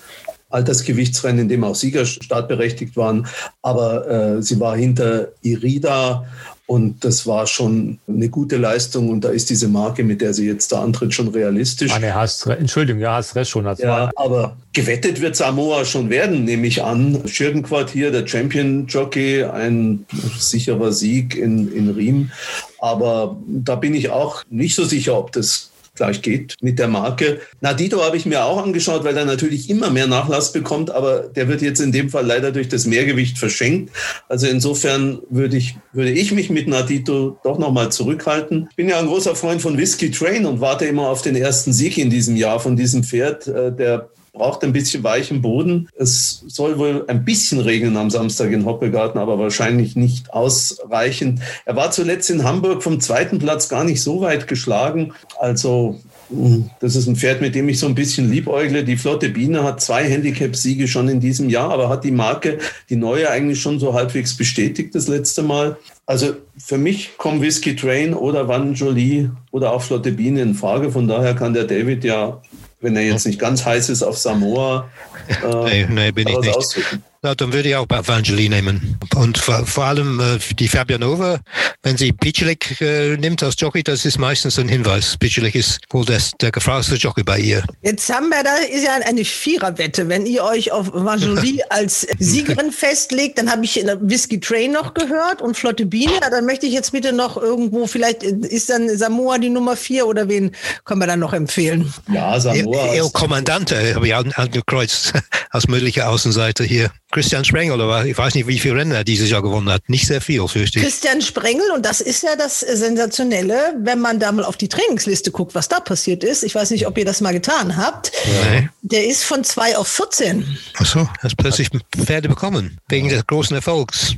Altersgewichtsrennen, 0.49 1.41
in 1.41 1.49
dem 1.49 1.63
auch 1.63 1.75
Sieger 1.75 2.05
startberechtigt 2.05 2.95
waren. 2.95 3.27
Aber 3.61 4.07
äh, 4.07 4.41
sie 4.41 4.59
war 4.59 4.75
hinter 4.75 5.29
Irida 5.41 6.25
und 6.65 7.03
das 7.03 7.27
war 7.27 7.45
schon 7.45 7.99
eine 8.07 8.29
gute 8.29 8.55
Leistung. 8.55 9.09
Und 9.09 9.25
da 9.25 9.29
ist 9.29 9.49
diese 9.49 9.67
Marke, 9.67 10.03
mit 10.03 10.21
der 10.21 10.33
sie 10.33 10.47
jetzt 10.47 10.71
da 10.71 10.81
antritt, 10.81 11.13
schon 11.13 11.27
realistisch. 11.27 11.91
Ah, 11.93 11.99
nee, 11.99 12.11
hast, 12.11 12.45
Entschuldigung, 12.47 13.01
ja, 13.01 13.15
hast 13.15 13.35
recht 13.35 13.51
schon. 13.51 13.65
Ja, 13.79 14.09
aber 14.15 14.55
gewettet 14.71 15.19
wird 15.19 15.35
Samoa 15.35 15.83
schon 15.83 16.09
werden, 16.09 16.45
nehme 16.45 16.65
ich 16.65 16.81
an. 16.81 17.21
Schirgenquartier, 17.25 18.11
der 18.11 18.25
Champion-Jockey, 18.25 19.43
ein 19.43 20.05
sicherer 20.39 20.93
Sieg 20.93 21.35
in, 21.35 21.71
in 21.73 21.89
Riem. 21.89 22.31
Aber 22.79 23.37
da 23.47 23.75
bin 23.75 23.93
ich 23.93 24.09
auch 24.09 24.43
nicht 24.49 24.75
so 24.75 24.85
sicher, 24.85 25.17
ob 25.17 25.33
das 25.33 25.72
gleich 25.95 26.21
geht 26.21 26.55
mit 26.61 26.79
der 26.79 26.87
Marke. 26.87 27.39
Nadito 27.61 28.03
habe 28.03 28.17
ich 28.17 28.25
mir 28.25 28.43
auch 28.45 28.63
angeschaut, 28.63 29.03
weil 29.03 29.15
er 29.15 29.25
natürlich 29.25 29.69
immer 29.69 29.89
mehr 29.89 30.07
Nachlass 30.07 30.51
bekommt, 30.51 30.89
aber 30.89 31.29
der 31.35 31.47
wird 31.47 31.61
jetzt 31.61 31.79
in 31.79 31.91
dem 31.91 32.09
Fall 32.09 32.25
leider 32.25 32.51
durch 32.51 32.67
das 32.67 32.85
Mehrgewicht 32.85 33.37
verschenkt. 33.37 33.91
Also 34.27 34.47
insofern 34.47 35.19
würde 35.29 35.57
ich, 35.57 35.75
würde 35.91 36.11
ich 36.11 36.31
mich 36.31 36.49
mit 36.49 36.67
Nadito 36.67 37.37
doch 37.43 37.59
nochmal 37.59 37.91
zurückhalten. 37.91 38.67
Ich 38.71 38.75
bin 38.75 38.89
ja 38.89 38.99
ein 38.99 39.07
großer 39.07 39.35
Freund 39.35 39.61
von 39.61 39.77
Whiskey 39.77 40.09
Train 40.09 40.45
und 40.45 40.61
warte 40.61 40.85
immer 40.85 41.09
auf 41.09 41.21
den 41.21 41.35
ersten 41.35 41.73
Sieg 41.73 41.97
in 41.97 42.09
diesem 42.09 42.35
Jahr 42.35 42.59
von 42.59 42.75
diesem 42.75 43.03
Pferd. 43.03 43.47
Äh, 43.47 43.71
der 43.71 44.09
braucht 44.33 44.63
ein 44.63 44.73
bisschen 44.73 45.03
weichen 45.03 45.41
Boden. 45.41 45.87
Es 45.95 46.43
soll 46.47 46.79
wohl 46.79 47.05
ein 47.07 47.23
bisschen 47.23 47.59
regnen 47.59 47.95
am 47.97 48.09
Samstag 48.09 48.51
in 48.51 48.65
Hoppegarten, 48.65 49.21
aber 49.21 49.37
wahrscheinlich 49.37 49.95
nicht 49.95 50.33
ausreichend. 50.33 51.39
Er 51.65 51.75
war 51.75 51.91
zuletzt 51.91 52.29
in 52.31 52.43
Hamburg 52.43 52.81
vom 52.81 52.99
zweiten 52.99 53.37
Platz 53.39 53.69
gar 53.69 53.83
nicht 53.83 54.01
so 54.01 54.21
weit 54.21 54.47
geschlagen. 54.47 55.13
Also 55.39 55.99
hm, 56.29 56.69
das 56.79 56.95
ist 56.95 57.07
ein 57.07 57.15
Pferd, 57.15 57.41
mit 57.41 57.53
dem 57.53 57.69
ich 57.69 57.79
so 57.79 57.85
ein 57.85 57.95
bisschen 57.95 58.31
liebäugle. 58.31 58.83
Die 58.83 58.97
Flotte 58.97 59.29
Biene 59.29 59.63
hat 59.63 59.81
zwei 59.81 60.05
Handicap-Siege 60.05 60.87
schon 60.87 61.09
in 61.09 61.19
diesem 61.19 61.49
Jahr, 61.49 61.71
aber 61.71 61.89
hat 61.89 62.03
die 62.03 62.11
Marke, 62.11 62.57
die 62.89 62.95
neue, 62.95 63.29
eigentlich 63.29 63.61
schon 63.61 63.79
so 63.79 63.93
halbwegs 63.93 64.35
bestätigt 64.35 64.95
das 64.95 65.07
letzte 65.07 65.43
Mal. 65.43 65.77
Also 66.05 66.33
für 66.57 66.77
mich 66.77 67.17
kommen 67.17 67.41
Whiskey 67.41 67.75
Train 67.75 68.13
oder 68.13 68.47
Van 68.47 68.73
Jolie 68.73 69.29
oder 69.51 69.73
auch 69.73 69.81
Flotte 69.81 70.11
Biene 70.11 70.41
in 70.41 70.55
Frage. 70.55 70.91
Von 70.91 71.07
daher 71.07 71.35
kann 71.35 71.53
der 71.53 71.65
David 71.65 72.03
ja 72.03 72.41
wenn 72.83 72.95
er 72.95 73.03
jetzt 73.03 73.25
nicht 73.25 73.39
ganz 73.39 73.65
heiß 73.65 73.89
ist 73.89 74.03
auf 74.03 74.17
Samoa. 74.17 74.89
Äh, 75.41 75.85
nee, 75.85 75.87
nee, 75.89 76.11
bin 76.11 76.27
ich 76.27 76.37
nicht. 76.37 76.53
Aussuchen. 76.53 77.01
Na, 77.25 77.33
dann 77.35 77.53
würde 77.53 77.69
ich 77.69 77.75
auch 77.77 77.85
Evangeli 77.89 78.49
nehmen. 78.49 78.99
Und 79.15 79.37
vor, 79.37 79.65
vor 79.65 79.85
allem 79.85 80.19
äh, 80.19 80.39
die 80.59 80.67
Fabianova, 80.67 81.39
wenn 81.81 81.95
sie 81.95 82.11
Picelik 82.11 82.81
äh, 82.81 83.15
nimmt 83.15 83.41
als 83.41 83.55
Jockey, 83.57 83.81
das 83.81 84.03
ist 84.03 84.19
meistens 84.19 84.59
ein 84.59 84.67
Hinweis. 84.67 85.15
Picelik 85.17 85.55
ist 85.55 85.79
wohl 85.91 86.03
das, 86.03 86.33
der 86.41 86.51
gefragteste 86.51 86.95
Jockey 86.95 87.23
bei 87.23 87.39
ihr. 87.39 87.63
Jetzt 87.81 88.13
haben 88.13 88.27
wir 88.27 88.43
da, 88.43 88.57
ist 88.57 88.83
ja 88.83 88.95
eine 89.05 89.23
Viererwette. 89.23 90.09
Wenn 90.09 90.25
ihr 90.25 90.43
euch 90.43 90.73
auf 90.73 90.89
Evangeli 90.89 91.63
als 91.69 92.05
Siegerin 92.19 92.73
festlegt, 92.73 93.37
dann 93.37 93.49
habe 93.49 93.63
ich 93.63 93.75
Whisky 94.01 94.41
Train 94.41 94.73
noch 94.73 94.93
gehört 94.93 95.41
und 95.41 95.55
Flotte 95.55 95.85
Biene. 95.85 96.19
Dann 96.29 96.45
möchte 96.45 96.65
ich 96.65 96.73
jetzt 96.73 96.91
bitte 96.91 97.13
noch 97.13 97.37
irgendwo, 97.37 97.87
vielleicht 97.87 98.23
ist 98.23 98.69
dann 98.69 98.89
Samoa 98.97 99.37
die 99.37 99.49
Nummer 99.49 99.77
vier 99.77 100.07
oder 100.07 100.27
wen 100.27 100.51
können 100.83 100.99
wir 100.99 101.07
dann 101.07 101.21
noch 101.21 101.31
empfehlen? 101.31 101.93
Ja, 102.11 102.37
Samoa. 102.37 102.87
El 102.87 103.09
Kommandante 103.13 103.95
habe 103.95 104.07
ich 104.07 104.13
angekreuzt 104.13 105.13
als 105.51 105.69
mögliche 105.69 106.05
Außenseite 106.09 106.65
hier. 106.65 106.91
Christian 107.13 107.45
Sprengel, 107.45 107.79
aber 107.79 108.05
ich 108.05 108.17
weiß 108.17 108.33
nicht, 108.33 108.47
wie 108.47 108.57
viele 108.57 108.77
Rennen 108.77 108.91
er 108.91 109.03
dieses 109.03 109.29
Jahr 109.29 109.43
gewonnen 109.43 109.69
hat. 109.69 109.87
Nicht 109.87 110.07
sehr 110.07 110.19
viel, 110.19 110.47
fürchte 110.47 110.79
ich. 110.79 110.85
Christian 110.85 111.21
Sprengel, 111.21 111.69
und 111.75 111.85
das 111.85 112.01
ist 112.01 112.23
ja 112.23 112.35
das 112.35 112.59
Sensationelle, 112.61 113.75
wenn 113.79 113.99
man 113.99 114.19
da 114.19 114.31
mal 114.31 114.43
auf 114.43 114.57
die 114.57 114.67
Trainingsliste 114.67 115.29
guckt, 115.29 115.53
was 115.53 115.67
da 115.67 115.79
passiert 115.79 116.23
ist. 116.23 116.43
Ich 116.43 116.55
weiß 116.55 116.71
nicht, 116.71 116.87
ob 116.87 116.97
ihr 116.97 117.05
das 117.05 117.21
mal 117.21 117.31
getan 117.31 117.77
habt. 117.77 118.11
Nee. 118.51 118.69
Der 118.81 119.05
ist 119.05 119.23
von 119.23 119.43
2 119.43 119.77
auf 119.77 119.87
14. 119.87 120.57
Ach 120.77 120.85
so, 120.85 120.99
er 120.99 121.23
hat 121.23 121.37
plötzlich 121.37 121.69
Pferde 121.95 122.29
bekommen, 122.29 122.79
wegen 122.89 123.09
des 123.09 123.27
großen 123.27 123.55
Erfolgs. 123.55 124.15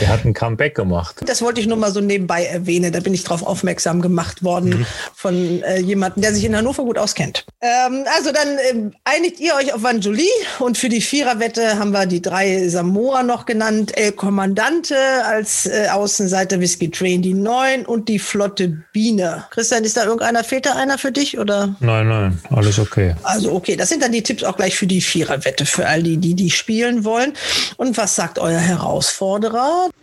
Der 0.00 0.08
hat 0.08 0.24
ein 0.24 0.34
Comeback 0.34 0.74
gemacht. 0.74 1.22
Das 1.26 1.42
wollte 1.42 1.60
ich 1.60 1.66
nur 1.66 1.76
mal 1.76 1.92
so 1.92 2.00
nebenbei 2.00 2.44
erwähnen. 2.44 2.92
Da 2.92 3.00
bin 3.00 3.14
ich 3.14 3.24
drauf 3.24 3.42
aufmerksam 3.42 4.00
gemacht 4.00 4.42
worden 4.42 4.80
mhm. 4.80 4.86
von 5.14 5.62
äh, 5.62 5.78
jemandem, 5.80 6.22
der 6.22 6.34
sich 6.34 6.44
in 6.44 6.56
Hannover 6.56 6.84
gut 6.84 6.98
auskennt. 6.98 7.44
Ähm, 7.60 8.04
also 8.16 8.32
dann 8.32 8.48
äh, 8.58 8.90
einigt 9.04 9.38
ihr 9.40 9.54
euch 9.54 9.72
auf 9.72 9.82
Vanjoli 9.82 10.28
und 10.58 10.78
für 10.78 10.88
die 10.88 11.00
Viererwette 11.00 11.78
haben 11.78 11.92
wir 11.92 12.06
die 12.06 12.22
drei 12.22 12.68
Samoa 12.68 13.22
noch 13.22 13.46
genannt. 13.46 13.96
El 13.96 14.12
Kommandante 14.12 14.96
als 15.24 15.66
äh, 15.66 15.88
Außenseiter 15.90 16.58
Whisky 16.60 16.90
Train 16.90 17.22
die 17.22 17.34
neun 17.34 17.86
und 17.86 18.08
die 18.08 18.18
Flotte 18.18 18.68
Biene. 18.92 19.44
Christian, 19.50 19.84
ist 19.84 19.96
da 19.96 20.04
irgendeiner, 20.04 20.42
fehlt 20.42 20.66
da 20.66 20.74
einer 20.74 20.98
für 20.98 21.12
dich 21.12 21.38
oder? 21.38 21.76
Nein, 21.80 22.08
nein, 22.08 22.38
alles 22.50 22.78
okay. 22.78 23.14
Also 23.22 23.52
okay, 23.52 23.76
das 23.76 23.88
sind 23.90 24.02
dann 24.02 24.12
die 24.12 24.22
Tipps 24.22 24.42
auch 24.42 24.56
gleich 24.56 24.76
für 24.76 24.86
die 24.86 25.00
Viererwette, 25.00 25.66
für 25.66 25.86
all 25.86 26.02
die, 26.02 26.16
die 26.16 26.34
die 26.34 26.50
spielen 26.50 27.04
wollen. 27.04 27.34
Und 27.76 27.96
was 27.96 28.16
sagt 28.16 28.38
euer 28.38 28.58
Herausforderer? 28.58 29.41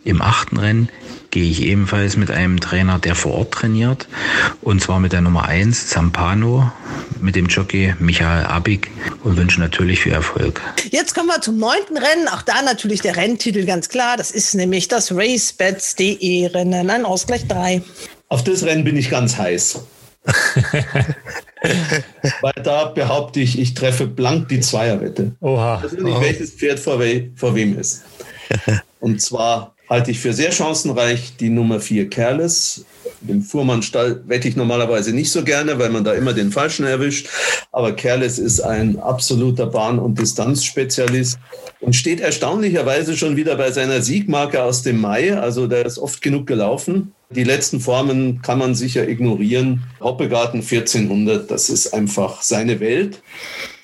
Im 0.04 0.22
achten 0.22 0.58
Rennen 0.58 0.90
gehe 1.32 1.50
ich 1.50 1.62
ebenfalls 1.62 2.18
mit 2.18 2.32
einem 2.32 2.60
Trainer, 2.60 3.00
der 3.00 3.16
vor 3.16 3.34
Ort 3.34 3.52
trainiert. 3.52 4.08
Und 4.62 4.82
zwar 4.82 5.00
mit 5.00 5.14
der 5.14 5.22
Nummer 5.22 5.46
1, 5.46 5.88
Zampano, 5.88 6.72
mit 7.22 7.36
dem 7.36 7.48
Jockey 7.48 7.94
Michael 8.00 8.46
Abig 8.46 8.90
und 9.24 9.38
wünsche 9.38 9.60
natürlich 9.60 10.02
viel 10.02 10.14
Erfolg. 10.14 10.62
Jetzt 10.92 11.14
kommen 11.14 11.28
wir 11.28 11.42
zum 11.42 11.58
neunten 11.58 11.98
Rennen. 11.98 12.28
Auch 12.28 12.42
da 12.42 12.62
natürlich 12.62 13.02
der 13.02 13.18
Renntitel 13.18 13.66
ganz 13.66 13.90
klar. 13.90 14.18
Das 14.18 14.32
ist 14.32 14.56
nämlich 14.56 14.88
das 14.88 15.12
RaceBets.de 15.12 16.48
Rennen. 16.48 16.90
Ein 16.90 17.06
Ausgleich 17.06 17.48
3. 17.48 17.82
Auf 18.30 18.44
das 18.44 18.64
Rennen 18.64 18.84
bin 18.84 18.98
ich 18.98 19.10
ganz 19.10 19.38
heiß. 19.38 19.84
Weil 22.42 22.54
da 22.64 22.86
behaupte 22.86 23.40
ich, 23.40 23.60
ich 23.60 23.74
treffe 23.74 24.08
blank 24.08 24.50
die 24.50 24.60
Zweierwette. 24.60 25.36
Oha. 25.42 25.84
Ich 25.86 25.92
weiß 25.92 26.00
nicht, 26.00 26.22
welches 26.22 26.52
Pferd 26.52 26.80
vor, 26.80 27.00
we 27.00 27.32
vor 27.36 27.56
wem 27.56 27.78
ist. 27.78 28.04
Und 29.00 29.22
zwar 29.22 29.76
halte 29.90 30.12
ich 30.12 30.20
für 30.20 30.34
sehr 30.34 30.52
chancenreich 30.52 31.36
die 31.40 31.50
Nummer 31.50 31.80
4 31.80 32.10
Careless. 32.10 32.86
Im 33.28 33.42
Fuhrmannstall 33.42 34.22
wette 34.28 34.48
ich 34.48 34.56
normalerweise 34.56 35.14
nicht 35.14 35.32
so 35.32 35.44
gerne, 35.44 35.80
weil 35.80 35.90
man 35.90 36.04
da 36.04 36.14
immer 36.14 36.34
den 36.34 36.52
Falschen 36.52 36.86
erwischt. 36.86 37.28
Aber 37.72 37.94
Careless 37.96 38.38
ist 38.38 38.62
ein 38.62 39.00
absoluter 39.00 39.66
Bahn- 39.66 40.00
und 40.00 40.20
Distanzspezialist 40.20 41.40
und 41.82 41.96
steht 41.96 42.20
erstaunlicherweise 42.20 43.18
schon 43.18 43.36
wieder 43.36 43.56
bei 43.56 43.72
seiner 43.72 44.02
Siegmarke 44.02 44.64
aus 44.64 44.84
dem 44.84 45.02
Mai. 45.02 45.36
Also 45.36 45.66
der 45.66 45.86
ist 45.86 45.98
oft 45.98 46.22
genug 46.22 46.46
gelaufen. 46.46 47.14
Die 47.32 47.44
letzten 47.44 47.80
Formen 47.80 48.42
kann 48.42 48.60
man 48.60 48.76
sicher 48.76 49.08
ignorieren. 49.08 49.84
Hoppegarten 50.00 50.62
1400, 50.62 51.50
das 51.50 51.70
ist 51.70 51.94
einfach 51.94 52.42
seine 52.42 52.80
Welt. 52.80 53.22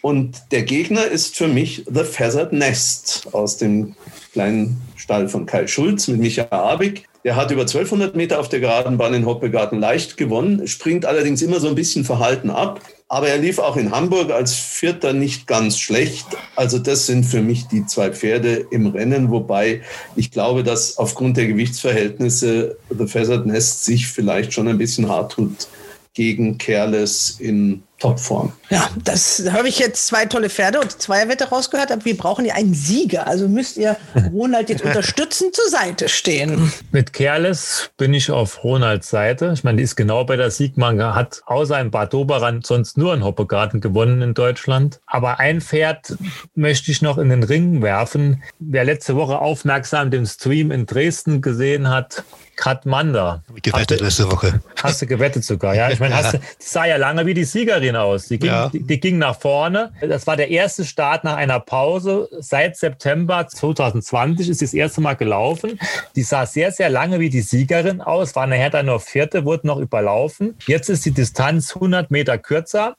Und 0.01 0.51
der 0.51 0.63
Gegner 0.63 1.05
ist 1.05 1.35
für 1.35 1.47
mich 1.47 1.83
The 1.91 2.03
Feathered 2.03 2.53
Nest 2.53 3.27
aus 3.31 3.57
dem 3.57 3.95
kleinen 4.35 4.81
Stall 4.97 5.29
von 5.29 5.45
Kai 5.45 5.65
Schulz 5.65 6.09
mit 6.09 6.19
Michael 6.19 6.49
Abig. 6.51 7.05
Der 7.23 7.37
hat 7.37 7.51
über 7.51 7.61
1200 7.61 8.17
Meter 8.17 8.37
auf 8.41 8.49
der 8.49 8.59
geraden 8.59 8.97
Bahn 8.97 9.13
in 9.13 9.25
Hoppegarten 9.25 9.79
leicht 9.79 10.17
gewonnen, 10.17 10.67
springt 10.67 11.05
allerdings 11.05 11.41
immer 11.41 11.61
so 11.61 11.69
ein 11.69 11.75
bisschen 11.75 12.03
verhalten 12.03 12.49
ab. 12.49 12.81
Aber 13.07 13.29
er 13.29 13.37
lief 13.37 13.59
auch 13.59 13.77
in 13.77 13.91
Hamburg 13.91 14.31
als 14.31 14.53
Vierter 14.53 15.13
nicht 15.13 15.47
ganz 15.47 15.79
schlecht. 15.79 16.25
Also 16.57 16.79
das 16.79 17.05
sind 17.05 17.23
für 17.23 17.41
mich 17.41 17.67
die 17.67 17.85
zwei 17.85 18.11
Pferde 18.11 18.65
im 18.71 18.87
Rennen, 18.87 19.31
wobei 19.31 19.81
ich 20.17 20.31
glaube, 20.31 20.63
dass 20.63 20.97
aufgrund 20.97 21.37
der 21.37 21.47
Gewichtsverhältnisse 21.47 22.77
The 22.89 23.07
Feathered 23.07 23.45
Nest 23.45 23.85
sich 23.85 24.07
vielleicht 24.07 24.51
schon 24.51 24.67
ein 24.67 24.77
bisschen 24.77 25.07
hart 25.07 25.31
tut 25.31 25.67
gegen 26.15 26.57
Careless 26.57 27.39
in 27.39 27.83
Topform. 27.99 28.51
Ja, 28.69 28.89
das 29.03 29.43
habe 29.51 29.69
ich 29.69 29.79
jetzt 29.79 30.07
zwei 30.07 30.25
tolle 30.25 30.49
Pferde 30.49 30.81
und 30.81 30.91
Zweierwette 30.91 31.45
rausgehört, 31.45 31.91
aber 31.91 32.03
wir 32.03 32.17
brauchen 32.17 32.43
ja 32.43 32.55
einen 32.55 32.73
Sieger. 32.73 33.25
Also 33.25 33.47
müsst 33.47 33.77
ihr 33.77 33.95
Ronald 34.33 34.69
jetzt 34.69 34.81
unterstützend 34.85 35.55
zur 35.55 35.69
Seite 35.69 36.09
stehen. 36.09 36.73
Mit 36.91 37.13
Careless 37.13 37.91
bin 37.97 38.13
ich 38.13 38.31
auf 38.31 38.63
Ronalds 38.63 39.09
Seite. 39.09 39.51
Ich 39.53 39.63
meine, 39.63 39.77
die 39.77 39.83
ist 39.83 39.95
genau 39.95 40.25
bei 40.25 40.35
der 40.35 40.51
Siegmanga, 40.51 41.15
hat 41.15 41.41
außer 41.45 41.79
im 41.79 41.89
Bad 41.89 42.13
Doberan 42.13 42.61
sonst 42.63 42.97
nur 42.97 43.13
einen 43.13 43.23
Hoppegarten 43.23 43.79
gewonnen 43.79 44.21
in 44.21 44.33
Deutschland. 44.33 44.99
Aber 45.05 45.39
ein 45.39 45.61
Pferd 45.61 46.17
möchte 46.53 46.91
ich 46.91 47.01
noch 47.01 47.17
in 47.17 47.29
den 47.29 47.43
Ring 47.43 47.81
werfen. 47.81 48.43
Wer 48.59 48.83
letzte 48.83 49.15
Woche 49.15 49.39
aufmerksam 49.39 50.11
den 50.11 50.25
Stream 50.25 50.71
in 50.71 50.85
Dresden 50.85 51.41
gesehen 51.41 51.89
hat, 51.89 52.23
Katmanda. 52.55 53.43
Gewettet 53.61 54.01
letzte 54.01 54.31
Woche. 54.31 54.59
Hast 54.81 55.01
du 55.01 55.05
gewettet 55.05 55.43
sogar, 55.43 55.75
ja? 55.75 55.89
Ich 55.89 55.99
meine, 55.99 56.15
du, 56.15 56.37
die 56.37 56.43
sah 56.59 56.85
ja 56.85 56.97
lange 56.97 57.25
wie 57.25 57.33
die 57.33 57.43
Siegerin 57.43 57.95
aus. 57.95 58.27
Die 58.27 58.39
ging, 58.39 58.49
ja. 58.49 58.69
die, 58.69 58.81
die, 58.81 58.99
ging 58.99 59.17
nach 59.17 59.39
vorne. 59.39 59.91
Das 60.01 60.25
war 60.27 60.37
der 60.37 60.49
erste 60.49 60.85
Start 60.85 61.23
nach 61.23 61.35
einer 61.35 61.59
Pause. 61.59 62.29
Seit 62.39 62.77
September 62.77 63.47
2020 63.47 64.49
ist 64.49 64.61
das 64.61 64.73
erste 64.73 65.01
Mal 65.01 65.15
gelaufen. 65.15 65.79
Die 66.15 66.23
sah 66.23 66.45
sehr, 66.45 66.71
sehr 66.71 66.89
lange 66.89 67.19
wie 67.19 67.29
die 67.29 67.41
Siegerin 67.41 68.01
aus, 68.01 68.35
war 68.35 68.47
nachher 68.47 68.69
dann 68.69 68.87
nur 68.87 68.99
Vierte, 68.99 69.45
wurde 69.45 69.67
noch 69.67 69.77
überlaufen. 69.77 70.55
Jetzt 70.67 70.89
ist 70.89 71.05
die 71.05 71.11
Distanz 71.11 71.75
100 71.75 72.11
Meter 72.11 72.37
kürzer. 72.37 72.95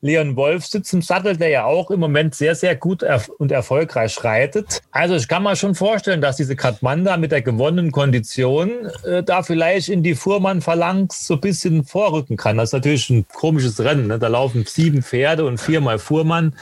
Leon 0.00 0.36
Wolf 0.36 0.66
sitzt 0.66 0.92
im 0.92 1.02
Sattel, 1.02 1.36
der 1.36 1.48
ja 1.48 1.64
auch 1.64 1.90
im 1.90 2.00
Moment 2.00 2.34
sehr, 2.34 2.54
sehr 2.54 2.76
gut 2.76 3.02
erf 3.02 3.28
und 3.28 3.52
erfolgreich 3.52 4.22
reitet. 4.22 4.82
Also 4.90 5.14
ich 5.14 5.28
kann 5.28 5.42
mir 5.42 5.56
schon 5.56 5.74
vorstellen, 5.74 6.20
dass 6.20 6.36
diese 6.36 6.56
Katmanda 6.56 7.16
mit 7.16 7.32
der 7.32 7.42
gewonnenen 7.42 7.92
Kondition 7.92 8.73
äh, 9.04 9.22
da 9.22 9.42
vielleicht 9.42 9.88
in 9.88 10.02
die 10.02 10.14
Fuhrmann-Phalanx 10.14 11.26
so 11.26 11.34
ein 11.34 11.40
bisschen 11.40 11.84
vorrücken 11.84 12.36
kann. 12.36 12.56
Das 12.56 12.70
ist 12.70 12.72
natürlich 12.72 13.10
ein 13.10 13.26
komisches 13.28 13.80
Rennen. 13.80 14.06
Ne? 14.08 14.18
Da 14.18 14.28
laufen 14.28 14.64
sieben 14.66 15.02
Pferde 15.02 15.44
und 15.44 15.58
viermal 15.58 15.98
Fuhrmann. 15.98 16.54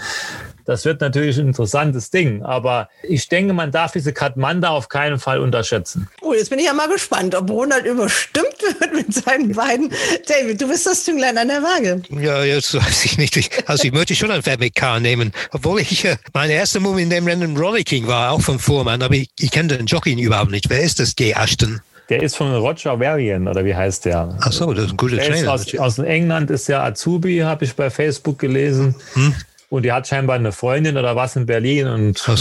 Das 0.65 0.85
wird 0.85 1.01
natürlich 1.01 1.39
ein 1.39 1.49
interessantes 1.49 2.11
Ding. 2.11 2.43
Aber 2.43 2.89
ich 3.03 3.29
denke, 3.29 3.53
man 3.53 3.73
darf 3.73 3.93
diese 3.93 4.13
Katmanda 4.13 4.71
auf 4.71 4.89
keinen 4.89 5.19
Fall 5.19 5.41
unterschätzen. 5.41 6.09
Oh, 6.21 6.35
jetzt 6.35 6.51
bin 6.51 6.59
ich 6.59 6.67
ja 6.67 6.73
mal 6.73 6.89
gespannt, 6.89 7.35
ob 7.35 7.51
Ronald 7.51 7.85
überstimmt 7.85 8.57
wird 8.79 8.95
mit 8.95 9.13
seinen 9.13 9.53
beiden. 9.53 9.93
David, 10.27 10.61
du 10.61 10.69
bist 10.69 10.87
das 10.87 11.05
Zünglein 11.05 11.37
an 11.37 11.49
der 11.49 11.63
Waage. 11.63 12.03
Ja, 12.11 12.45
jetzt 12.45 12.75
weiß 12.75 13.05
ich 13.07 13.19
nicht. 13.19 13.69
Also 13.69 13.85
ich 13.85 13.93
möchte 13.93 14.15
schon 14.15 14.31
ein 14.31 14.43
Pferd 14.43 14.61
mit 14.61 14.75
K 14.75 15.01
nehmen. 15.01 15.33
Obwohl 15.51 15.81
ich, 15.81 16.05
äh, 16.05 16.17
meine 16.33 16.53
erste 16.53 16.81
Move 16.81 17.03
in 17.03 17.11
dem 17.11 17.27
Rennen 17.27 17.57
Rollicking 17.57 18.07
war, 18.07 18.33
auch 18.33 18.41
vom 18.41 18.59
Fuhrmann. 18.59 19.03
Aber 19.03 19.15
ich, 19.15 19.31
ich 19.39 19.51
kenne 19.51 19.77
den 19.77 19.87
Jockey 19.87 20.13
überhaupt 20.21 20.51
nicht. 20.51 20.71
Wer 20.71 20.83
ist 20.83 21.01
das, 21.01 21.17
G. 21.17 21.33
Ashton? 21.33 21.81
Der 22.09 22.23
ist 22.23 22.37
von 22.37 22.55
Roger 22.55 22.99
Varian, 22.99 23.49
oder 23.49 23.65
wie 23.65 23.75
heißt 23.75 24.05
der? 24.05 24.37
Ach 24.41 24.53
so, 24.53 24.73
das 24.73 24.87
ist 24.87 24.91
ein 24.93 24.97
guter 24.97 25.19
Trainer. 25.19 25.53
Aus, 25.53 25.75
aus 25.77 25.99
England 25.99 26.51
ist 26.51 26.69
der 26.69 26.83
Azubi, 26.83 27.39
habe 27.39 27.65
ich 27.65 27.75
bei 27.75 27.91
Facebook 27.91 28.39
gelesen. 28.39 28.95
Hm? 29.15 29.35
Und 29.71 29.85
die 29.85 29.93
hat 29.93 30.07
scheinbar 30.07 30.37
eine 30.37 30.53
Freundin 30.53 30.99
oder 30.99 31.17
was 31.17 31.35
in 31.37 31.47
Berlin 31.47 31.87
und 31.87 32.19
so. 32.19 32.37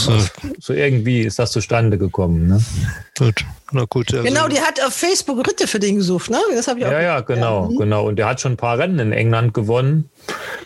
so. 0.60 0.74
irgendwie 0.74 1.22
ist 1.22 1.40
das 1.40 1.52
zustande 1.52 1.98
gekommen. 1.98 2.50
Ne? 2.50 2.62
Gut. 3.18 3.46
Na 3.74 3.86
gut, 3.86 4.14
also 4.14 4.24
genau, 4.24 4.50
die 4.50 4.60
hat 4.60 4.84
auf 4.84 4.94
Facebook 4.94 5.48
Ritte 5.48 5.66
für 5.66 5.80
den 5.80 5.96
gesucht, 5.96 6.30
ne? 6.30 6.38
Das 6.54 6.68
habe 6.68 6.80
ich 6.80 6.86
auch. 6.86 6.92
Ja, 6.92 7.02
ja, 7.02 7.20
genau, 7.22 7.70
ja. 7.72 7.78
genau. 7.78 8.06
Und 8.06 8.18
der 8.18 8.28
hat 8.28 8.42
schon 8.42 8.54
ein 8.54 8.58
paar 8.58 8.78
Rennen 8.78 9.00
in 9.00 9.14
England 9.14 9.54
gewonnen. 9.54 10.10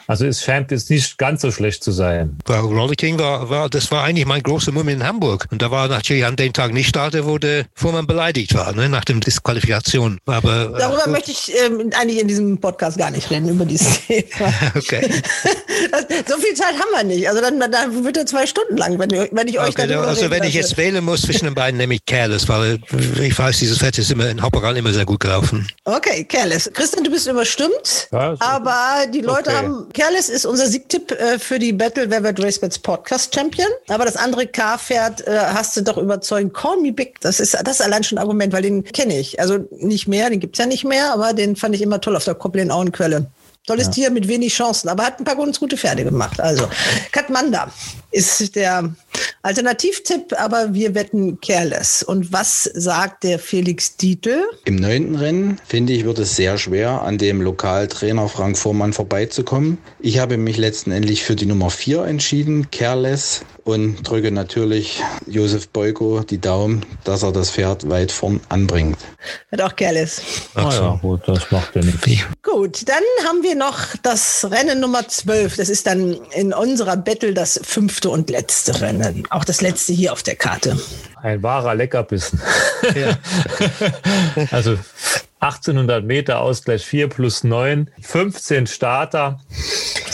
Also 0.08 0.26
es 0.26 0.44
scheint 0.44 0.72
jetzt 0.72 0.90
nicht 0.90 1.18
ganz 1.18 1.42
so 1.42 1.52
schlecht 1.52 1.84
zu 1.84 1.92
sein. 1.92 2.38
Rolly 2.48 2.96
King 2.96 3.20
war, 3.20 3.50
war, 3.50 3.70
das 3.70 3.92
war 3.92 4.04
eigentlich 4.04 4.26
mein 4.26 4.42
großer 4.42 4.72
Moment 4.72 5.02
in 5.02 5.08
Hamburg. 5.08 5.48
Und 5.52 5.62
da 5.62 5.70
war 5.70 5.88
natürlich 5.88 6.26
an 6.26 6.36
dem 6.36 6.52
Tag 6.54 6.74
nicht 6.74 6.90
starte, 6.90 7.26
wo 7.26 7.38
der 7.38 7.66
Fuhrmann 7.76 8.08
beleidigt 8.08 8.56
war, 8.56 8.74
ne, 8.74 8.90
nach 8.90 9.06
dem 9.06 9.20
Disqualifikation. 9.20 10.20
Aber, 10.26 10.74
äh, 10.76 10.80
Darüber 10.80 11.08
äh, 11.08 11.10
möchte 11.10 11.32
ich 11.32 11.54
ähm, 11.64 11.92
eigentlich 12.00 12.20
in 12.20 12.28
diesem 12.28 12.60
Podcast 12.60 12.98
gar 12.98 13.12
nicht 13.12 13.30
reden, 13.30 13.50
über 13.50 13.66
dieses 13.66 14.02
Thema. 14.08 14.52
okay. 14.76 15.08
so 16.28 16.38
viel 16.38 16.54
Zeit 16.56 16.74
haben 16.74 16.92
wir 16.92 17.04
nicht. 17.04 17.30
Also 17.30 17.42
dann, 17.42 17.60
dann 17.60 18.04
wird 18.04 18.18
er 18.18 18.26
zwei 18.26 18.48
Stunden 18.48 18.78
lang, 18.78 18.98
wenn, 18.98 19.10
wenn 19.10 19.48
ich 19.48 19.60
euch 19.60 19.70
okay, 19.70 19.94
Also 19.94 20.30
wenn 20.32 20.44
ich 20.44 20.56
jetzt 20.56 20.78
wählen 20.78 21.04
muss 21.04 21.22
zwischen 21.22 21.46
den 21.46 21.56
beiden, 21.56 21.78
nehme 21.78 21.96
ich 21.96 22.06
Careless 22.06 22.45
Careless, 22.46 22.80
weil 22.90 23.24
ich 23.24 23.38
weiß, 23.38 23.60
dieses 23.60 23.78
Fett 23.78 23.98
ist 23.98 24.12
immer 24.12 24.30
in 24.30 24.42
Hopperan 24.42 24.76
immer 24.76 24.94
sehr 24.94 25.06
gut 25.06 25.20
gelaufen. 25.20 25.68
Okay, 25.84 26.24
Careless. 26.24 26.70
Christian, 26.74 27.04
du 27.04 27.12
bist 27.12 27.28
überstimmt, 27.28 28.08
Ja, 28.12 28.36
aber 28.40 29.08
die 29.12 29.22
Leute 29.22 29.50
okay. 29.50 29.58
haben, 29.58 29.88
Careless 29.94 30.30
ist 30.30 30.46
unser 30.46 30.68
Siegtipp 30.68 31.12
äh, 31.12 31.40
für 31.40 31.60
die 31.60 31.74
Battle 31.74 32.10
Velvet 32.10 32.44
Racebets 32.44 32.80
Podcast 32.80 33.34
Champion, 33.34 33.68
aber 33.88 34.06
das 34.06 34.16
andere 34.18 34.48
K-Pferd 34.48 35.28
äh, 35.28 35.38
hast 35.38 35.76
du 35.78 35.82
doch 35.82 35.98
überzeugt. 35.98 36.54
Call 36.54 36.78
me 36.78 36.92
big, 36.92 37.20
das 37.22 37.40
ist, 37.40 37.54
das 37.54 37.80
ist 37.80 37.82
allein 37.82 38.04
schon 38.04 38.18
ein 38.18 38.22
Argument, 38.22 38.54
weil 38.54 38.62
den 38.62 38.84
kenne 38.84 39.18
ich. 39.20 39.40
Also 39.40 39.60
nicht 39.78 40.08
mehr, 40.08 40.30
den 40.30 40.40
gibt's 40.40 40.60
ja 40.60 40.66
nicht 40.66 40.86
mehr, 40.86 41.14
aber 41.14 41.34
den 41.34 41.56
fand 41.56 41.76
ich 41.76 41.82
immer 41.82 42.02
toll 42.02 42.16
auf 42.16 42.26
der 42.26 42.36
Koppeln 42.36 42.72
Auenquelle. 42.72 43.28
Tolles 43.66 43.90
Tier 43.90 44.12
mit 44.12 44.28
wenig 44.28 44.54
Chancen, 44.54 44.90
aber 44.90 45.06
hat 45.06 45.20
ein 45.20 45.24
paar 45.24 45.36
ganz 45.36 45.60
gute 45.60 45.76
Pferde 45.76 46.04
gemacht. 46.04 46.40
Also, 46.40 46.68
Katmanda 47.12 47.72
ist 48.12 48.56
der 48.56 48.96
Alternativtipp, 49.42 50.34
aber 50.38 50.74
wir 50.74 50.94
wetten 50.96 51.40
Careless. 51.42 52.04
Und 52.04 52.32
was 52.32 52.64
sagt 52.74 53.24
der 53.24 53.40
Felix 53.40 53.98
Dietl? 53.98 54.44
Im 54.66 54.76
neunten 54.76 55.16
Rennen, 55.16 55.60
finde 55.68 55.94
ich, 55.94 56.06
wird 56.06 56.20
es 56.20 56.36
sehr 56.36 56.58
schwer, 56.58 57.02
an 57.02 57.18
dem 57.18 57.42
Lokaltrainer 57.42 58.30
Frank 58.30 58.58
Vormann 58.58 58.94
vorbeizukommen. 58.94 59.78
Ich 60.00 60.20
habe 60.20 60.38
mich 60.38 60.58
letztendlich 60.58 61.24
für 61.24 61.36
die 61.36 61.46
Nummer 61.46 61.70
vier 61.70 62.06
entschieden, 62.06 62.70
Careless, 62.72 63.42
und 63.66 64.08
drücke 64.08 64.32
natürlich 64.32 65.02
Josef 65.26 65.68
Beuko 65.70 66.22
die 66.22 66.40
Daumen, 66.40 66.86
dass 67.04 67.24
er 67.24 67.32
das 67.32 67.52
Pferd 67.52 67.90
weit 67.90 68.12
vorn 68.12 68.40
anbringt. 68.48 68.98
Hat 69.52 69.62
auch 69.62 69.76
Careless. 69.76 70.22
Ah, 70.54 70.70
ja, 70.72 71.00
gut, 71.02 71.22
das 71.26 71.52
macht 71.52 71.76
ja 71.76 71.82
nichts. 71.82 72.26
Gut, 72.44 72.88
dann 72.88 73.04
haben 73.28 73.42
wir 73.42 73.56
noch 73.56 73.80
das 74.04 74.48
Rennen 74.50 74.80
Nummer 74.80 75.08
12. 75.08 75.58
Das 75.58 75.70
ist 75.70 75.88
dann 75.88 76.16
in 76.32 76.54
unserer 76.54 76.96
Battle 76.96 77.34
das 77.34 77.60
fünfte 77.64 78.10
und 78.12 78.30
letzte 78.30 78.80
Rennen. 78.82 79.28
Auch 79.32 79.44
das 79.44 79.62
letzte 79.62 79.94
hier 79.94 80.14
auf 80.14 80.22
der 80.22 80.36
Karte. 80.36 80.78
Ein 81.26 81.41
wahrer 81.41 81.73
Leckerbissen. 81.73 82.39
also 84.52 84.77
1800 85.39 86.03
Meter 86.03 86.39
Ausgleich 86.39 86.85
4 86.85 87.10
plus 87.10 87.43
9, 87.43 87.89
15 88.02 88.68
Starter. 88.68 89.39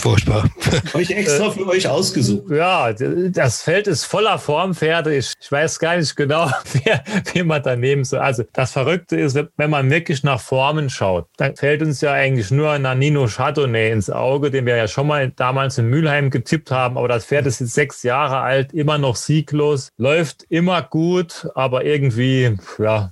Furchtbar. 0.02 0.50
Euch 0.96 1.12
extra 1.12 1.52
für 1.52 1.68
euch 1.68 1.88
ausgesucht. 1.88 2.50
Ja, 2.50 2.92
das 2.92 3.62
Feld 3.62 3.86
ist 3.88 4.04
voller 4.06 4.40
Formpferde. 4.40 5.16
Ich, 5.16 5.34
ich 5.40 5.52
weiß 5.52 5.78
gar 5.78 5.96
nicht 5.96 6.16
genau, 6.16 6.50
wer, 6.84 7.04
wen 7.32 7.46
man 7.46 7.62
da 7.62 7.76
nehmen 7.76 8.04
soll. 8.04 8.20
Also 8.20 8.44
das 8.52 8.72
Verrückte 8.72 9.18
ist, 9.18 9.40
wenn 9.58 9.70
man 9.70 9.92
wirklich 9.92 10.24
nach 10.24 10.42
Formen 10.42 10.90
schaut, 10.90 11.28
dann 11.38 11.56
fällt 11.56 11.84
uns 11.84 12.02
ja 12.02 12.14
eigentlich 12.14 12.50
nur 12.50 12.80
Nanino 12.80 13.28
Chardonnay 13.28 13.92
ins 13.92 14.10
Auge, 14.10 14.50
den 14.50 14.66
wir 14.66 14.76
ja 14.76 14.88
schon 14.88 15.06
mal 15.06 15.32
damals 15.36 15.78
in 15.78 15.86
Mülheim 15.86 16.32
getippt 16.32 16.72
haben. 16.72 16.98
Aber 16.98 17.08
das 17.08 17.26
Pferd 17.26 17.46
ist 17.46 17.62
jetzt 17.62 17.76
sechs 17.76 18.02
Jahre 18.02 18.40
alt, 18.40 18.74
immer 18.74 18.98
noch 18.98 19.16
sieglos, 19.16 19.90
läuft 19.98 20.46
immer 20.50 20.82
gut, 20.82 21.01
aber 21.56 21.86
irgendwie, 21.86 22.58
ja, 22.80 23.12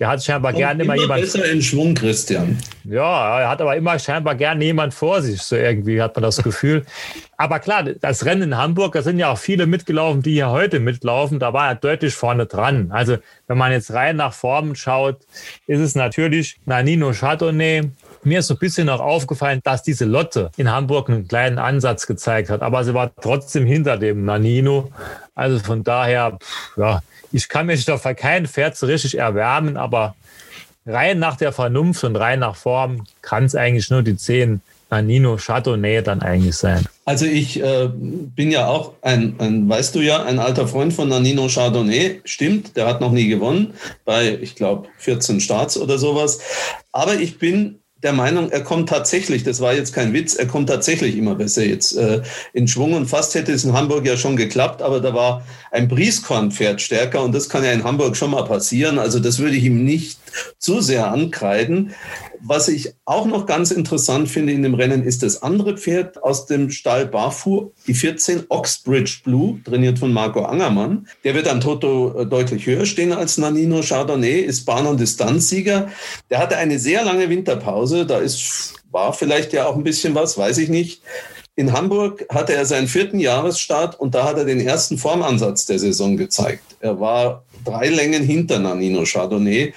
der 0.00 0.08
hat 0.08 0.24
scheinbar 0.24 0.54
gerne 0.54 0.82
immer, 0.82 0.94
immer 0.94 1.02
jemand. 1.02 1.20
besser 1.20 1.44
in 1.44 1.60
Schwung, 1.60 1.94
Christian. 1.94 2.58
Ja, 2.84 3.40
er 3.40 3.50
hat 3.50 3.60
aber 3.60 3.76
immer 3.76 3.98
scheinbar 3.98 4.34
gerne 4.34 4.64
jemand 4.64 4.94
vor 4.94 5.20
sich, 5.20 5.42
so 5.42 5.56
irgendwie 5.56 6.00
hat 6.00 6.16
man 6.16 6.22
das 6.22 6.42
Gefühl. 6.42 6.86
Aber 7.36 7.58
klar, 7.58 7.82
das 7.82 8.24
Rennen 8.24 8.42
in 8.42 8.56
Hamburg, 8.56 8.94
da 8.94 9.02
sind 9.02 9.18
ja 9.18 9.30
auch 9.30 9.38
viele 9.38 9.66
mitgelaufen, 9.66 10.22
die 10.22 10.32
hier 10.32 10.48
heute 10.48 10.80
mitlaufen. 10.80 11.38
Da 11.38 11.52
war 11.52 11.68
er 11.68 11.74
deutlich 11.74 12.14
vorne 12.14 12.46
dran. 12.46 12.90
Also, 12.92 13.18
wenn 13.46 13.58
man 13.58 13.72
jetzt 13.72 13.92
rein 13.92 14.16
nach 14.16 14.32
Formen 14.32 14.74
schaut, 14.74 15.18
ist 15.66 15.80
es 15.80 15.94
natürlich 15.94 16.58
Nanino 16.64 17.12
Chardonnay. 17.12 17.90
Mir 18.22 18.40
ist 18.40 18.48
so 18.48 18.54
ein 18.54 18.58
bisschen 18.58 18.86
noch 18.86 19.00
aufgefallen, 19.00 19.60
dass 19.64 19.82
diese 19.82 20.04
Lotte 20.04 20.50
in 20.56 20.70
Hamburg 20.70 21.08
einen 21.08 21.26
kleinen 21.26 21.58
Ansatz 21.58 22.06
gezeigt 22.06 22.50
hat, 22.50 22.62
aber 22.62 22.84
sie 22.84 22.94
war 22.94 23.10
trotzdem 23.20 23.64
hinter 23.64 23.96
dem 23.96 24.24
Nanino. 24.24 24.90
Also 25.34 25.58
von 25.58 25.82
daher, 25.82 26.38
ja, 26.76 27.00
ich 27.32 27.48
kann 27.48 27.66
mich 27.66 27.84
doch 27.84 28.00
für 28.00 28.14
kein 28.14 28.46
Pferd 28.46 28.76
so 28.76 28.86
richtig 28.86 29.16
erwärmen, 29.16 29.76
aber 29.76 30.14
rein 30.84 31.18
nach 31.18 31.36
der 31.36 31.52
Vernunft 31.52 32.04
und 32.04 32.16
rein 32.16 32.40
nach 32.40 32.56
Form 32.56 33.06
kann 33.22 33.44
es 33.44 33.54
eigentlich 33.54 33.90
nur 33.90 34.02
die 34.02 34.16
10 34.16 34.60
Nanino 34.90 35.36
Chardonnay 35.36 36.02
dann 36.02 36.20
eigentlich 36.20 36.56
sein. 36.56 36.84
Also 37.04 37.24
ich 37.24 37.62
äh, 37.62 37.88
bin 37.92 38.50
ja 38.50 38.66
auch 38.66 38.94
ein, 39.02 39.36
ein, 39.38 39.68
weißt 39.68 39.94
du 39.94 40.00
ja, 40.00 40.24
ein 40.24 40.38
alter 40.38 40.66
Freund 40.66 40.92
von 40.92 41.08
Nanino 41.08 41.48
Chardonnay. 41.48 42.20
Stimmt, 42.24 42.76
der 42.76 42.86
hat 42.86 43.00
noch 43.00 43.12
nie 43.12 43.28
gewonnen 43.28 43.74
bei, 44.04 44.36
ich 44.40 44.56
glaube, 44.56 44.88
14 44.98 45.40
Starts 45.40 45.78
oder 45.78 45.96
sowas. 45.98 46.40
Aber 46.92 47.14
ich 47.14 47.38
bin 47.38 47.78
der 48.02 48.12
Meinung, 48.12 48.50
er 48.50 48.62
kommt 48.62 48.88
tatsächlich, 48.88 49.42
das 49.42 49.60
war 49.60 49.74
jetzt 49.74 49.94
kein 49.94 50.12
Witz, 50.14 50.34
er 50.34 50.46
kommt 50.46 50.68
tatsächlich 50.68 51.16
immer 51.16 51.34
besser 51.34 51.64
jetzt 51.64 51.96
äh, 51.96 52.22
in 52.54 52.66
Schwung 52.66 52.94
und 52.94 53.06
fast 53.06 53.34
hätte 53.34 53.52
es 53.52 53.64
in 53.64 53.74
Hamburg 53.74 54.06
ja 54.06 54.16
schon 54.16 54.36
geklappt, 54.36 54.80
aber 54.80 55.00
da 55.00 55.12
war 55.12 55.44
ein 55.70 55.86
Brieskornpferd 55.88 56.80
stärker 56.80 57.22
und 57.22 57.34
das 57.34 57.48
kann 57.48 57.62
ja 57.62 57.72
in 57.72 57.84
Hamburg 57.84 58.16
schon 58.16 58.30
mal 58.30 58.44
passieren. 58.44 58.98
Also 58.98 59.18
das 59.18 59.38
würde 59.38 59.56
ich 59.56 59.64
ihm 59.64 59.84
nicht 59.84 60.19
zu 60.58 60.80
sehr 60.80 61.10
ankreiden. 61.10 61.94
Was 62.42 62.68
ich 62.68 62.94
auch 63.04 63.26
noch 63.26 63.46
ganz 63.46 63.70
interessant 63.70 64.28
finde 64.28 64.52
in 64.52 64.62
dem 64.62 64.74
Rennen 64.74 65.02
ist 65.02 65.22
das 65.22 65.42
andere 65.42 65.76
Pferd 65.76 66.22
aus 66.22 66.46
dem 66.46 66.70
Stall 66.70 67.06
Barfu, 67.06 67.72
die 67.86 67.94
14 67.94 68.44
Oxbridge 68.48 69.20
Blue, 69.24 69.60
trainiert 69.64 69.98
von 69.98 70.12
Marco 70.12 70.42
Angermann. 70.42 71.06
Der 71.24 71.34
wird 71.34 71.48
am 71.48 71.60
Toto 71.60 72.20
äh, 72.20 72.26
deutlich 72.26 72.66
höher 72.66 72.86
stehen 72.86 73.12
als 73.12 73.36
Nanino 73.38 73.82
Chardonnay, 73.82 74.40
ist 74.40 74.64
Bahn- 74.64 74.86
und 74.86 75.00
Distanzsieger. 75.00 75.88
Der 76.30 76.38
hatte 76.38 76.56
eine 76.56 76.78
sehr 76.78 77.04
lange 77.04 77.28
Winterpause, 77.28 78.06
da 78.06 78.18
ist, 78.18 78.74
war 78.90 79.12
vielleicht 79.12 79.52
ja 79.52 79.66
auch 79.66 79.76
ein 79.76 79.84
bisschen 79.84 80.14
was, 80.14 80.38
weiß 80.38 80.58
ich 80.58 80.68
nicht. 80.68 81.02
In 81.56 81.72
Hamburg 81.72 82.24
hatte 82.30 82.54
er 82.54 82.64
seinen 82.64 82.88
vierten 82.88 83.18
Jahresstart 83.18 84.00
und 84.00 84.14
da 84.14 84.24
hat 84.24 84.38
er 84.38 84.46
den 84.46 84.60
ersten 84.60 84.96
Formansatz 84.96 85.66
der 85.66 85.78
Saison 85.78 86.16
gezeigt. 86.16 86.62
Er 86.80 86.98
war 87.00 87.44
drei 87.64 87.88
Längen 87.88 88.22
hinter 88.22 88.58
Nanino 88.58 89.04
Chardonnay. 89.04 89.74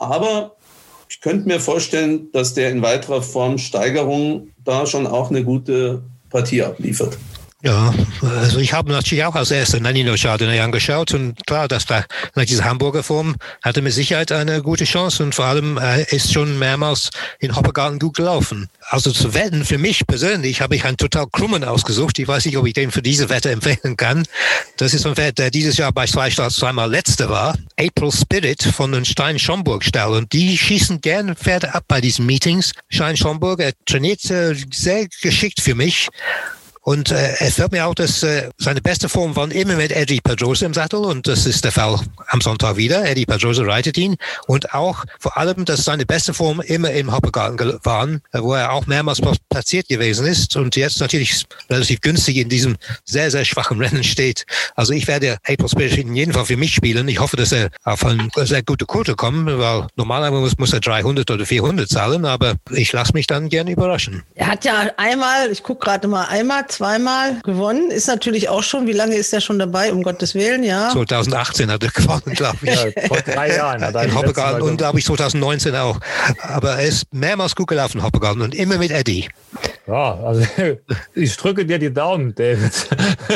Aber 0.00 0.56
ich 1.08 1.20
könnte 1.20 1.46
mir 1.46 1.60
vorstellen, 1.60 2.32
dass 2.32 2.54
der 2.54 2.70
in 2.70 2.82
weiterer 2.82 3.22
Formsteigerung 3.22 4.48
da 4.64 4.86
schon 4.86 5.06
auch 5.06 5.30
eine 5.30 5.44
gute 5.44 6.02
Partie 6.30 6.62
abliefert. 6.62 7.18
Ja, 7.62 7.92
also 8.22 8.58
ich 8.58 8.72
habe 8.72 8.90
natürlich 8.90 9.24
auch 9.24 9.34
als 9.34 9.50
erster 9.50 9.80
Nanino 9.80 10.14
Chardonnay 10.16 10.60
angeschaut 10.60 11.12
und 11.12 11.46
klar, 11.46 11.68
dass 11.68 11.84
da 11.84 12.06
nach 12.34 12.46
dieser 12.46 12.64
Hamburger 12.64 13.02
Form 13.02 13.36
hatte 13.62 13.82
mit 13.82 13.92
Sicherheit 13.92 14.32
eine 14.32 14.62
gute 14.62 14.86
Chance 14.86 15.22
und 15.22 15.34
vor 15.34 15.44
allem 15.44 15.76
äh, 15.76 16.04
ist 16.04 16.32
schon 16.32 16.58
mehrmals 16.58 17.10
in 17.38 17.54
Hoppegarten 17.54 17.98
gut 17.98 18.16
gelaufen. 18.16 18.70
Also 18.88 19.10
zu 19.10 19.34
wetten, 19.34 19.66
für 19.66 19.76
mich 19.76 20.06
persönlich 20.06 20.62
habe 20.62 20.74
ich 20.74 20.86
einen 20.86 20.96
total 20.96 21.26
krummen 21.26 21.62
ausgesucht. 21.62 22.18
Ich 22.18 22.26
weiß 22.26 22.46
nicht, 22.46 22.56
ob 22.56 22.66
ich 22.66 22.72
den 22.72 22.90
für 22.90 23.02
diese 23.02 23.28
Wette 23.28 23.50
empfehlen 23.50 23.98
kann. 23.98 24.24
Das 24.78 24.94
ist 24.94 25.06
ein 25.06 25.14
Pferd, 25.14 25.38
der 25.38 25.50
dieses 25.50 25.76
Jahr 25.76 25.92
bei 25.92 26.06
zwei 26.06 26.30
Starts 26.30 26.56
zweimal 26.56 26.90
letzter 26.90 27.28
war. 27.28 27.58
April 27.78 28.10
Spirit 28.10 28.62
von 28.62 28.92
den 28.92 29.04
Stein 29.04 29.38
Schomburg 29.38 29.84
Stall 29.84 30.12
und 30.12 30.32
die 30.32 30.56
schießen 30.56 31.02
gerne 31.02 31.34
Pferde 31.34 31.74
ab 31.74 31.84
bei 31.86 32.00
diesen 32.00 32.24
Meetings. 32.24 32.72
Stein 32.88 33.18
Schomburg, 33.18 33.60
er 33.60 33.72
trainiert 33.84 34.24
äh, 34.30 34.54
sehr 34.72 35.08
geschickt 35.20 35.60
für 35.60 35.74
mich. 35.74 36.08
Und 36.90 37.12
äh, 37.12 37.36
es 37.38 37.54
fällt 37.54 37.70
mir 37.70 37.86
auch, 37.86 37.94
dass 37.94 38.24
äh, 38.24 38.50
seine 38.58 38.80
beste 38.80 39.08
Form 39.08 39.36
war 39.36 39.48
immer 39.52 39.76
mit 39.76 39.92
Eddie 39.92 40.20
Pedrosa 40.20 40.66
im 40.66 40.74
Sattel 40.74 40.98
und 40.98 41.28
das 41.28 41.46
ist 41.46 41.62
der 41.62 41.70
Fall 41.70 42.00
am 42.26 42.40
Sonntag 42.40 42.78
wieder. 42.78 43.08
Eddie 43.08 43.26
Pedrosa 43.26 43.62
reitet 43.62 43.96
ihn 43.96 44.16
und 44.48 44.74
auch 44.74 45.04
vor 45.20 45.38
allem, 45.38 45.64
dass 45.64 45.84
seine 45.84 46.04
beste 46.04 46.34
Form 46.34 46.60
immer 46.60 46.90
im 46.90 47.12
Hoppegarten 47.12 47.78
waren, 47.84 48.22
äh, 48.32 48.40
wo 48.40 48.54
er 48.54 48.72
auch 48.72 48.88
mehrmals 48.88 49.20
platziert 49.48 49.86
gewesen 49.86 50.26
ist 50.26 50.56
und 50.56 50.74
jetzt 50.74 50.98
natürlich 50.98 51.46
relativ 51.70 52.00
günstig 52.00 52.38
in 52.38 52.48
diesem 52.48 52.76
sehr, 53.04 53.30
sehr 53.30 53.44
schwachen 53.44 53.78
Rennen 53.80 54.02
steht. 54.02 54.44
Also 54.74 54.92
ich 54.92 55.06
werde 55.06 55.36
April 55.46 55.68
Spirit 55.68 55.96
in 55.96 56.16
jedem 56.16 56.34
Fall 56.34 56.46
für 56.46 56.56
mich 56.56 56.74
spielen. 56.74 57.06
Ich 57.06 57.20
hoffe, 57.20 57.36
dass 57.36 57.52
er 57.52 57.70
auf 57.84 58.04
eine 58.04 58.28
sehr 58.34 58.64
gute 58.64 58.84
Quote 58.84 59.14
kommt, 59.14 59.46
weil 59.46 59.86
normalerweise 59.94 60.40
muss, 60.40 60.58
muss 60.58 60.72
er 60.72 60.80
300 60.80 61.30
oder 61.30 61.46
400 61.46 61.88
zahlen, 61.88 62.24
aber 62.24 62.54
ich 62.72 62.92
lasse 62.92 63.12
mich 63.12 63.28
dann 63.28 63.48
gerne 63.48 63.70
überraschen. 63.70 64.24
Er 64.34 64.48
hat 64.48 64.64
ja 64.64 64.90
einmal, 64.96 65.52
ich 65.52 65.62
gucke 65.62 65.84
gerade 65.84 66.08
mal, 66.08 66.24
einmal, 66.24 66.66
zweimal 66.80 67.40
gewonnen. 67.44 67.90
Ist 67.90 68.08
natürlich 68.08 68.48
auch 68.48 68.62
schon, 68.62 68.86
wie 68.86 68.92
lange 68.92 69.14
ist 69.14 69.34
er 69.34 69.42
schon 69.42 69.58
dabei, 69.58 69.92
um 69.92 70.02
Gottes 70.02 70.34
Willen, 70.34 70.64
ja? 70.64 70.88
2018 70.90 71.70
hat 71.70 71.82
er 71.82 71.90
gewonnen, 71.90 72.34
glaube 72.34 72.56
ich. 72.62 72.70
Ja, 72.74 73.06
vor 73.06 73.20
drei 73.20 73.54
Jahren 73.54 73.84
hat 73.84 73.94
er 73.94 74.04
in 74.04 74.14
Hoppegarten 74.14 74.62
und 74.62 74.78
glaube 74.78 74.98
ich 74.98 75.04
2019 75.04 75.76
auch. 75.76 76.00
Aber 76.42 76.76
er 76.76 76.88
ist 76.88 77.04
mehrmals 77.12 77.54
gut 77.54 77.68
gelaufen, 77.68 78.02
Hoppegarten 78.02 78.40
und 78.40 78.54
immer 78.54 78.78
mit 78.78 78.92
Eddie. 78.92 79.28
Ja, 79.90 80.14
also 80.24 80.46
ich 81.14 81.36
drücke 81.36 81.66
dir 81.66 81.78
die 81.78 81.92
Daumen, 81.92 82.34
David. 82.34 82.72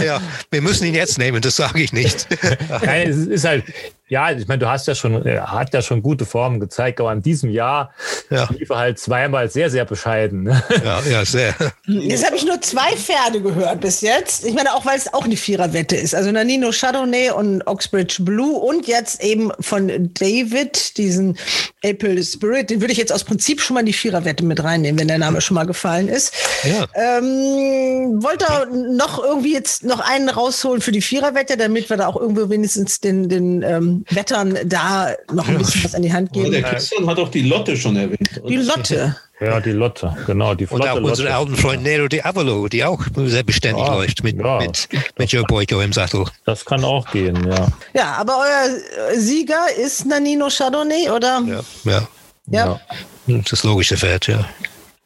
Ja, 0.04 0.20
wir 0.50 0.62
müssen 0.62 0.86
ihn 0.86 0.94
jetzt 0.94 1.18
nehmen, 1.18 1.40
das 1.42 1.56
sage 1.56 1.82
ich 1.82 1.92
nicht. 1.92 2.26
Nein, 2.84 3.08
es 3.10 3.16
ist 3.26 3.44
halt, 3.44 3.64
ja, 4.08 4.30
ich 4.30 4.46
meine, 4.46 4.58
du 4.60 4.68
hast 4.68 4.86
ja 4.86 4.94
schon, 4.94 5.24
er 5.26 5.50
hat 5.50 5.72
ja 5.74 5.82
schon 5.82 6.02
gute 6.02 6.26
Formen 6.26 6.60
gezeigt, 6.60 7.00
aber 7.00 7.12
in 7.12 7.22
diesem 7.22 7.50
Jahr 7.50 7.92
Ja. 8.30 8.48
lief 8.56 8.70
er 8.70 8.76
halt 8.76 8.98
zweimal 8.98 9.50
sehr, 9.50 9.70
sehr 9.70 9.84
bescheiden. 9.84 10.44
ne? 10.44 10.62
Ja, 10.84 11.00
ja, 11.10 11.24
sehr. 11.24 11.54
Jetzt 11.86 12.24
habe 12.24 12.36
ich 12.36 12.44
nur 12.44 12.60
zwei 12.60 12.94
Pferde 12.96 13.40
gehört 13.40 13.80
bis 13.80 14.00
jetzt. 14.02 14.44
Ich 14.44 14.54
meine, 14.54 14.74
auch 14.74 14.84
weil 14.86 14.96
es 14.98 15.12
auch 15.12 15.24
eine 15.24 15.36
Viererwette 15.36 15.96
ist. 15.96 16.14
Also 16.14 16.30
Nanino 16.30 16.70
Chardonnay 16.70 17.30
und 17.30 17.66
Oxbridge 17.66 18.22
Blue 18.22 18.58
und 18.58 18.86
jetzt 18.86 19.22
eben 19.24 19.50
von 19.60 19.88
David, 20.14 20.96
diesen 20.98 21.36
Apple 21.82 22.22
Spirit. 22.22 22.70
Den 22.70 22.80
würde 22.80 22.92
ich 22.92 22.98
jetzt 22.98 23.12
aus 23.12 23.24
Prinzip 23.24 23.60
schon 23.60 23.74
mal 23.74 23.80
in 23.80 23.86
die 23.86 23.92
Viererwette 23.92 24.44
mit 24.44 24.62
reinnehmen, 24.62 25.00
wenn 25.00 25.08
der 25.08 25.18
Name 25.18 25.40
schon 25.40 25.54
mal 25.54 25.64
gefallen 25.66 26.08
ist. 26.08 26.32
Ja. 26.64 26.86
Ähm, 26.94 28.22
wollte 28.22 28.46
er 28.46 28.66
noch 28.66 29.22
irgendwie 29.22 29.52
jetzt 29.52 29.84
noch 29.84 30.00
einen 30.00 30.28
rausholen 30.28 30.80
für 30.80 30.92
die 30.92 31.02
Viererwette, 31.02 31.56
damit 31.56 31.90
wir 31.90 31.96
da 31.96 32.08
auch 32.08 32.16
irgendwo 32.16 32.48
wenigstens 32.48 33.00
den, 33.00 33.28
den 33.28 33.62
ähm, 33.62 33.94
unseren 33.94 34.04
Wettern 34.10 34.58
da 34.66 35.14
noch 35.32 35.48
ein 35.48 35.58
bisschen 35.58 35.84
was 35.84 35.94
an 35.94 36.02
die 36.02 36.12
Hand 36.12 36.32
geben. 36.32 36.50
der 36.50 36.62
Christian 36.62 37.06
hat 37.06 37.18
auch 37.18 37.28
die 37.28 37.42
Lotte 37.42 37.76
schon 37.76 37.96
erwähnt. 37.96 38.40
Die 38.48 38.56
Lotte. 38.56 39.16
Ja, 39.40 39.60
die 39.60 39.72
Lotte, 39.72 40.16
genau. 40.26 40.54
Die 40.54 40.66
Und 40.66 40.86
auch 40.88 41.00
unsere 41.00 41.34
alten 41.34 41.56
Freund 41.56 41.82
Nero 41.82 42.06
Di 42.06 42.22
Avalo, 42.22 42.68
die 42.68 42.84
auch 42.84 43.00
sehr 43.16 43.42
beständig 43.42 43.84
Ja, 43.84 43.94
läuft 43.94 44.22
mit, 44.22 44.38
ja. 44.38 44.58
mit, 44.58 44.88
mit 45.18 45.32
Joe 45.32 45.42
Boyko 45.42 45.80
im 45.80 45.92
Sattel. 45.92 46.24
Das 46.46 46.64
kann 46.64 46.84
auch 46.84 47.10
gehen, 47.10 47.46
ja. 47.50 47.66
Ja, 47.94 48.12
aber 48.14 48.38
euer 48.38 49.18
Sieger 49.18 49.66
ist 49.76 50.06
Nanino 50.06 50.48
Chardonnay, 50.48 51.10
oder? 51.10 51.42
Ja, 51.46 51.60
ja. 51.84 52.08
Ja. 52.46 52.80
Das 53.26 53.64
logische 53.64 53.96
Pferd, 53.96 54.28
ja. 54.28 54.44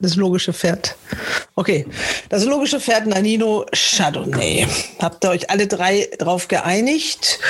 Das 0.00 0.14
logische 0.14 0.52
Pferd. 0.52 0.96
Okay, 1.56 1.84
das 2.28 2.44
logische 2.44 2.78
Pferd 2.78 3.06
Nanino 3.06 3.66
Chardonnay. 3.72 4.64
Habt 5.00 5.24
ihr 5.24 5.30
euch 5.30 5.50
alle 5.50 5.66
drei 5.66 6.08
drauf 6.18 6.46
geeinigt? 6.46 7.40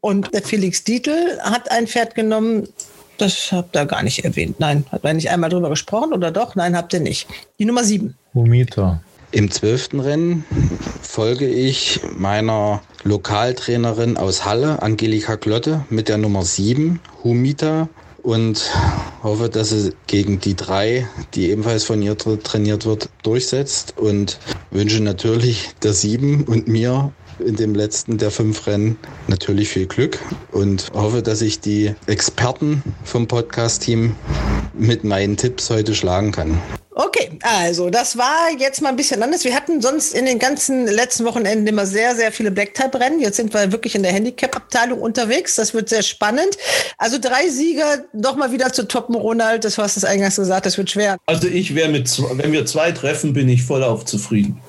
Und 0.00 0.32
der 0.32 0.42
Felix 0.42 0.84
Dietl 0.84 1.40
hat 1.42 1.68
ein 1.72 1.88
Pferd 1.88 2.14
genommen, 2.14 2.68
das 3.18 3.50
habt 3.50 3.76
ihr 3.76 3.84
gar 3.84 4.04
nicht 4.04 4.24
erwähnt. 4.24 4.60
Nein, 4.60 4.86
hat 4.92 5.02
man 5.02 5.16
nicht 5.16 5.28
einmal 5.28 5.50
drüber 5.50 5.70
gesprochen 5.70 6.12
oder 6.12 6.30
doch? 6.30 6.54
Nein, 6.54 6.76
habt 6.76 6.92
ihr 6.94 7.00
nicht. 7.00 7.26
Die 7.58 7.64
Nummer 7.64 7.82
sieben. 7.82 8.14
Humita. 8.32 9.02
Im 9.32 9.50
zwölften 9.50 9.98
Rennen 9.98 10.44
folge 11.02 11.48
ich 11.48 12.00
meiner 12.16 12.80
Lokaltrainerin 13.02 14.16
aus 14.16 14.44
Halle, 14.44 14.82
Angelika 14.82 15.36
Klotte, 15.36 15.84
mit 15.88 16.08
der 16.08 16.18
Nummer 16.18 16.44
7, 16.44 17.00
Humita, 17.22 17.88
und 18.22 18.70
hoffe, 19.22 19.48
dass 19.48 19.70
sie 19.70 19.92
gegen 20.06 20.40
die 20.40 20.56
drei, 20.56 21.08
die 21.34 21.50
ebenfalls 21.50 21.84
von 21.84 22.02
ihr 22.02 22.16
tra 22.16 22.36
trainiert 22.36 22.86
wird, 22.86 23.08
durchsetzt 23.22 23.94
und 23.96 24.38
wünsche 24.70 25.02
natürlich 25.02 25.70
der 25.82 25.92
7 25.92 26.44
und 26.44 26.68
mir 26.68 27.12
in 27.38 27.56
dem 27.56 27.74
letzten 27.74 28.18
der 28.18 28.30
fünf 28.30 28.66
Rennen 28.66 28.98
natürlich 29.28 29.68
viel 29.68 29.86
Glück 29.86 30.18
und 30.52 30.90
hoffe, 30.92 31.22
dass 31.22 31.40
ich 31.40 31.60
die 31.60 31.94
Experten 32.06 32.82
vom 33.04 33.26
Podcast-Team 33.26 34.14
mit 34.74 35.04
meinen 35.04 35.36
Tipps 35.36 35.70
heute 35.70 35.94
schlagen 35.94 36.32
kann. 36.32 36.60
Okay, 37.02 37.30
also 37.40 37.88
das 37.88 38.18
war 38.18 38.50
jetzt 38.58 38.82
mal 38.82 38.90
ein 38.90 38.96
bisschen 38.96 39.22
anders. 39.22 39.42
Wir 39.44 39.54
hatten 39.54 39.80
sonst 39.80 40.12
in 40.12 40.26
den 40.26 40.38
ganzen 40.38 40.86
letzten 40.86 41.24
Wochenenden 41.24 41.66
immer 41.66 41.86
sehr, 41.86 42.14
sehr 42.14 42.30
viele 42.30 42.50
Black-Type-Rennen. 42.50 43.20
Jetzt 43.20 43.38
sind 43.38 43.54
wir 43.54 43.72
wirklich 43.72 43.94
in 43.94 44.02
der 44.02 44.12
Handicap-Abteilung 44.12 45.00
unterwegs. 45.00 45.54
Das 45.54 45.72
wird 45.72 45.88
sehr 45.88 46.02
spannend. 46.02 46.58
Also 46.98 47.16
drei 47.18 47.48
Sieger, 47.48 48.04
noch 48.12 48.36
mal 48.36 48.52
wieder 48.52 48.70
zu 48.74 48.86
toppen, 48.86 49.14
Ronald. 49.14 49.64
Das 49.64 49.78
hast 49.78 50.02
du 50.02 50.06
eingangs 50.06 50.36
gesagt, 50.36 50.66
das 50.66 50.76
wird 50.76 50.90
schwer. 50.90 51.16
Also 51.24 51.48
ich 51.48 51.74
wäre 51.74 51.88
mit, 51.88 52.22
wenn 52.32 52.52
wir 52.52 52.66
zwei 52.66 52.92
treffen, 52.92 53.32
bin 53.32 53.48
ich 53.48 53.62
voll 53.62 53.82
auf 53.82 54.04
zufrieden. 54.04 54.60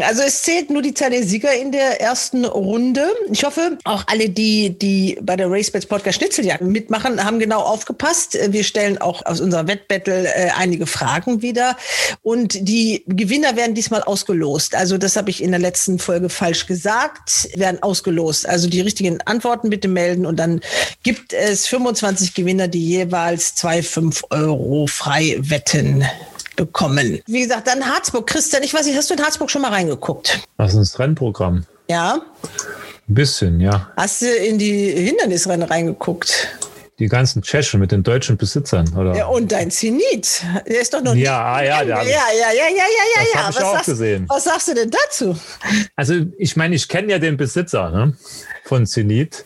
Also 0.00 0.22
es 0.22 0.42
zählt 0.42 0.70
nur 0.70 0.82
die 0.82 0.94
Zahl 0.94 1.10
der 1.10 1.22
Sieger 1.22 1.54
in 1.54 1.72
der 1.72 2.00
ersten 2.00 2.44
Runde. 2.44 3.06
Ich 3.30 3.44
hoffe, 3.44 3.78
auch 3.84 4.04
alle, 4.06 4.28
die, 4.28 4.76
die 4.78 5.18
bei 5.22 5.36
der 5.36 5.50
RaceBets 5.50 5.86
Podcast 5.86 6.18
Schnitzeljagd 6.18 6.62
mitmachen, 6.62 7.22
haben 7.22 7.38
genau 7.38 7.60
aufgepasst. 7.60 8.38
Wir 8.48 8.64
stellen 8.64 8.98
auch 8.98 9.24
aus 9.26 9.40
unserer 9.40 9.66
Wettbattle 9.66 10.34
äh, 10.34 10.50
einige 10.56 10.86
Fragen 10.86 11.42
wieder. 11.42 11.76
Und 12.22 12.56
die 12.68 13.04
Gewinner 13.06 13.56
werden 13.56 13.74
diesmal 13.74 14.02
ausgelost. 14.02 14.74
Also 14.74 14.98
das 14.98 15.16
habe 15.16 15.30
ich 15.30 15.42
in 15.42 15.50
der 15.50 15.60
letzten 15.60 15.98
Folge 15.98 16.28
falsch 16.28 16.66
gesagt. 16.66 17.48
Werden 17.54 17.82
ausgelost. 17.82 18.48
Also 18.48 18.68
die 18.68 18.80
richtigen 18.80 19.20
Antworten 19.22 19.70
bitte 19.70 19.88
melden 19.88 20.26
und 20.26 20.36
dann 20.36 20.60
gibt 21.02 21.32
es 21.32 21.66
25 21.66 22.34
Gewinner, 22.34 22.68
die 22.68 22.86
jeweils 22.86 23.54
zwei 23.54 23.82
5 23.82 24.24
Euro 24.30 24.86
frei 24.86 25.36
wetten 25.38 26.04
bekommen. 26.56 27.20
Wie 27.26 27.42
gesagt, 27.42 27.66
dann 27.66 27.84
Harzburg. 27.84 28.26
Christian, 28.26 28.62
ich 28.62 28.72
weiß 28.74 28.86
nicht, 28.86 28.96
hast 28.96 29.10
du 29.10 29.14
in 29.14 29.22
Harzburg 29.22 29.50
schon 29.50 29.62
mal 29.62 29.70
reingeguckt? 29.70 30.40
Das 30.58 30.74
ist 30.74 30.92
das 30.92 30.98
Rennprogramm. 30.98 31.64
Ja? 31.88 32.20
Ein 33.08 33.14
bisschen, 33.14 33.60
ja. 33.60 33.90
Hast 33.96 34.22
du 34.22 34.26
in 34.26 34.58
die 34.58 34.90
Hindernisrennen 34.90 35.66
reingeguckt? 35.68 36.48
Die 36.98 37.08
ganzen 37.08 37.42
Tschechen 37.42 37.80
mit 37.80 37.90
den 37.90 38.02
deutschen 38.02 38.36
Besitzern, 38.36 38.86
oder? 38.96 39.16
Ja, 39.16 39.26
und 39.26 39.50
dein 39.50 39.70
Zenit. 39.70 40.42
Der 40.68 40.80
ist 40.82 40.94
doch 40.94 41.02
noch 41.02 41.14
nicht. 41.14 41.24
Ja, 41.24 41.54
ah, 41.54 41.62
ja, 41.62 41.84
der 41.84 41.96
ja, 41.96 42.02
ja, 42.04 42.08
ja, 42.08 42.52
ja, 42.52 42.68
ja, 42.68 43.22
ja, 43.24 43.24
Das 43.24 43.34
ja. 43.34 43.42
hab 43.42 43.50
ich 43.50 43.56
was, 43.56 43.64
auch 43.64 43.72
sagst, 43.72 43.86
gesehen. 43.86 44.24
was 44.28 44.44
sagst 44.44 44.68
du 44.68 44.74
denn 44.74 44.90
dazu? 44.90 45.36
Also 45.96 46.14
ich 46.38 46.54
meine, 46.56 46.76
ich 46.76 46.88
kenne 46.88 47.10
ja 47.10 47.18
den 47.18 47.36
Besitzer 47.36 47.90
ne, 47.90 48.16
von 48.64 48.86
Zenit 48.86 49.44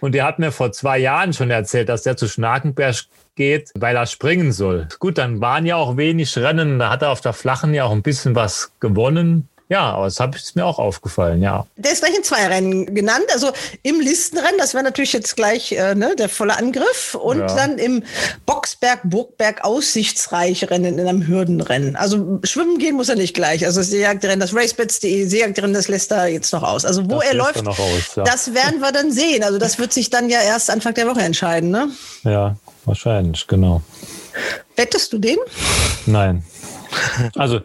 und 0.00 0.12
der 0.12 0.24
hat 0.24 0.38
mir 0.38 0.52
vor 0.52 0.72
zwei 0.72 0.98
Jahren 0.98 1.32
schon 1.32 1.50
erzählt, 1.50 1.88
dass 1.88 2.02
der 2.02 2.16
zu 2.16 2.28
Schnakenberg 2.28 2.96
geht, 3.38 3.70
weil 3.74 3.96
er 3.96 4.04
springen 4.06 4.52
soll. 4.52 4.88
Gut, 4.98 5.16
dann 5.16 5.40
waren 5.40 5.64
ja 5.64 5.76
auch 5.76 5.96
wenig 5.96 6.36
Rennen, 6.36 6.78
da 6.78 6.90
hat 6.90 7.00
er 7.00 7.10
auf 7.10 7.22
der 7.22 7.32
Flachen 7.32 7.72
ja 7.72 7.84
auch 7.84 7.92
ein 7.92 8.02
bisschen 8.02 8.34
was 8.34 8.70
gewonnen. 8.80 9.48
Ja, 9.70 9.90
aber 9.92 10.04
das 10.06 10.18
ist 10.18 10.56
mir 10.56 10.64
auch 10.64 10.78
aufgefallen, 10.78 11.42
ja. 11.42 11.66
Der 11.76 11.92
ist 11.92 12.02
gleich 12.02 12.16
in 12.16 12.24
zwei 12.24 12.46
Rennen 12.46 12.94
genannt. 12.94 13.26
Also 13.34 13.50
im 13.82 14.00
Listenrennen, 14.00 14.56
das 14.56 14.72
wäre 14.72 14.82
natürlich 14.82 15.12
jetzt 15.12 15.36
gleich 15.36 15.72
äh, 15.72 15.94
ne, 15.94 16.16
der 16.16 16.30
volle 16.30 16.56
Angriff. 16.56 17.14
Und 17.14 17.40
Ja. 17.40 17.46
dann 17.54 17.76
im 17.76 18.02
Boxberg, 18.46 19.00
Burgberg, 19.04 19.62
Aussichtsreich 19.66 20.70
Rennen 20.70 20.98
in 20.98 21.06
einem 21.06 21.26
Hürdenrennen. 21.26 21.96
Also 21.96 22.40
schwimmen 22.44 22.78
gehen 22.78 22.96
muss 22.96 23.10
er 23.10 23.16
nicht 23.16 23.34
gleich. 23.34 23.66
Also 23.66 23.80
das 23.80 23.90
Seejagdrennen, 23.90 24.40
das 24.40 24.54
Racebets.de 24.54 25.26
Seejagdrennen, 25.26 25.74
das 25.74 25.88
lässt 25.88 26.12
er 26.12 26.28
jetzt 26.28 26.50
noch 26.54 26.62
aus. 26.62 26.86
Also 26.86 27.04
wo 27.04 27.16
Das 27.18 27.26
er 27.28 27.34
läuft, 27.34 27.56
er 27.56 27.68
aus, 27.68 28.16
ja. 28.16 28.24
das 28.24 28.54
werden 28.54 28.80
wir 28.80 28.90
dann 28.92 29.12
sehen. 29.12 29.44
Also 29.44 29.58
das 29.58 29.78
wird 29.78 29.92
sich 29.92 30.08
dann 30.08 30.30
ja 30.30 30.40
erst 30.40 30.70
Anfang 30.70 30.94
der 30.94 31.06
Woche 31.08 31.20
entscheiden. 31.20 31.68
Ne? 31.70 31.90
Ja, 32.24 32.56
wahrscheinlich, 32.84 33.46
genau. 33.46 33.82
Wettest 34.76 35.12
du 35.12 35.18
den? 35.18 35.38
Nein. 36.06 36.42
Also 37.34 37.60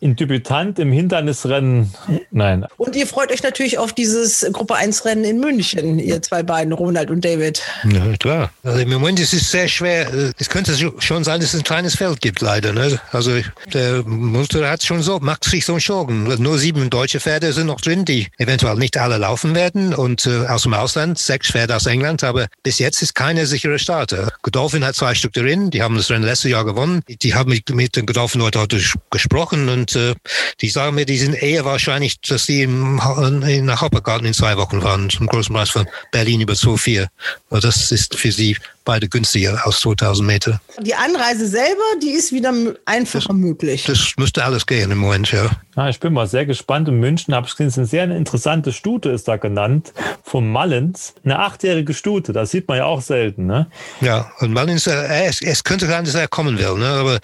in, 0.00 0.16
Debütant 0.16 0.78
im 0.78 0.92
Hindernisrennen, 0.92 1.92
nein. 2.30 2.66
Und 2.76 2.96
ihr 2.96 3.06
freut 3.06 3.30
euch 3.30 3.42
natürlich 3.42 3.78
auf 3.78 3.92
dieses 3.92 4.46
Gruppe 4.52 4.74
1 4.74 5.04
Rennen 5.04 5.24
in 5.24 5.40
München, 5.40 5.98
ihr 5.98 6.20
zwei 6.22 6.42
beiden, 6.42 6.72
Ronald 6.72 7.10
und 7.10 7.24
David. 7.24 7.62
Ja, 7.84 8.16
klar. 8.18 8.50
Also 8.62 8.78
im 8.80 8.90
Moment 8.90 9.20
ist 9.20 9.32
es 9.32 9.50
sehr 9.50 9.68
schwer. 9.68 10.32
Es 10.38 10.48
könnte 10.48 10.74
schon 10.98 11.24
sein, 11.24 11.40
dass 11.40 11.54
es 11.54 11.60
ein 11.60 11.64
kleines 11.64 11.96
Feld 11.96 12.20
gibt, 12.20 12.40
leider. 12.40 12.72
Ne? 12.72 13.00
Also 13.12 13.32
der 13.72 14.02
Munster 14.04 14.68
hat 14.68 14.82
schon 14.82 15.02
so, 15.02 15.18
macht 15.20 15.44
sich 15.44 15.64
so 15.64 15.78
Sorgen. 15.78 16.24
Nur 16.42 16.58
sieben 16.58 16.90
deutsche 16.90 17.20
Pferde 17.20 17.52
sind 17.52 17.66
noch 17.66 17.80
drin, 17.80 18.04
die 18.04 18.28
eventuell 18.38 18.76
nicht 18.76 18.96
alle 18.96 19.18
laufen 19.18 19.54
werden. 19.54 19.94
Und 19.94 20.26
äh, 20.26 20.46
aus 20.46 20.62
dem 20.62 20.74
Ausland, 20.74 21.18
sechs 21.18 21.50
Pferde 21.50 21.76
aus 21.76 21.86
England. 21.86 22.24
Aber 22.24 22.46
bis 22.62 22.78
jetzt 22.78 23.02
ist 23.02 23.14
keine 23.14 23.46
sichere 23.46 23.78
Starter. 23.78 24.32
Godolphin 24.42 24.84
hat 24.84 24.94
zwei 24.94 25.14
Stück 25.14 25.32
drin, 25.32 25.70
die 25.70 25.82
haben 25.82 25.96
das 25.96 26.10
Rennen 26.10 26.24
letztes 26.24 26.50
Jahr 26.50 26.64
gewonnen. 26.64 27.02
Die 27.08 27.34
haben 27.34 27.50
mit, 27.50 27.68
mit 27.70 27.96
den 27.96 28.06
Godolphin 28.06 28.39
Leuten 28.40 28.60
heute 28.60 28.80
gesprochen 29.10 29.68
und 29.68 29.94
äh, 29.94 30.14
die 30.60 30.68
sagen 30.68 30.96
mir, 30.96 31.06
die 31.06 31.18
sind 31.18 31.34
eher 31.34 31.64
wahrscheinlich, 31.64 32.20
dass 32.20 32.46
die 32.46 32.62
im, 32.62 33.00
in 33.46 33.66
der 33.66 33.80
Hoppergarten 33.80 34.26
in 34.26 34.34
zwei 34.34 34.56
Wochen 34.56 34.82
waren, 34.82 35.10
zum 35.10 35.26
großen 35.26 35.54
Preis 35.54 35.70
von 35.70 35.86
Berlin 36.10 36.40
über 36.40 36.54
2,4. 36.54 37.06
Also 37.50 37.68
das 37.68 37.92
ist 37.92 38.16
für 38.16 38.32
sie 38.32 38.56
beide 38.84 39.08
günstiger 39.08 39.60
aus 39.64 39.80
2000 39.80 40.26
Meter. 40.26 40.60
Die 40.80 40.94
Anreise 40.94 41.46
selber, 41.46 41.82
die 42.02 42.10
ist 42.10 42.32
wieder 42.32 42.52
einfacher 42.86 43.32
möglich. 43.32 43.84
Das 43.84 44.14
müsste 44.16 44.44
alles 44.44 44.66
gehen 44.66 44.90
im 44.90 44.98
Moment, 44.98 45.30
ja. 45.32 45.50
Ja, 45.76 45.88
ich 45.88 46.00
bin 46.00 46.12
mal 46.12 46.26
sehr 46.26 46.46
gespannt. 46.46 46.88
In 46.88 46.98
München 46.98 47.34
habe 47.34 47.46
ich 47.46 47.52
gesehen, 47.52 47.68
es 47.68 47.74
ist 47.74 47.78
eine 47.78 47.86
sehr 47.86 48.16
interessante 48.16 48.72
Stute, 48.72 49.10
ist 49.10 49.28
da 49.28 49.36
genannt, 49.36 49.92
vom 50.22 50.50
Mallens. 50.50 51.14
Eine 51.24 51.38
achtjährige 51.38 51.94
Stute, 51.94 52.32
das 52.32 52.50
sieht 52.50 52.68
man 52.68 52.78
ja 52.78 52.84
auch 52.84 53.00
selten. 53.00 53.46
Ne? 53.46 53.66
Ja, 54.00 54.30
und 54.40 54.52
Mullins, 54.52 54.86
äh, 54.86 55.26
es, 55.26 55.40
es 55.40 55.64
könnte 55.64 55.86
sein, 55.86 56.04
dass 56.04 56.14
er 56.14 56.28
kommen 56.28 56.58
will, 56.58 56.74
ne? 56.76 56.86
aber 56.86 57.14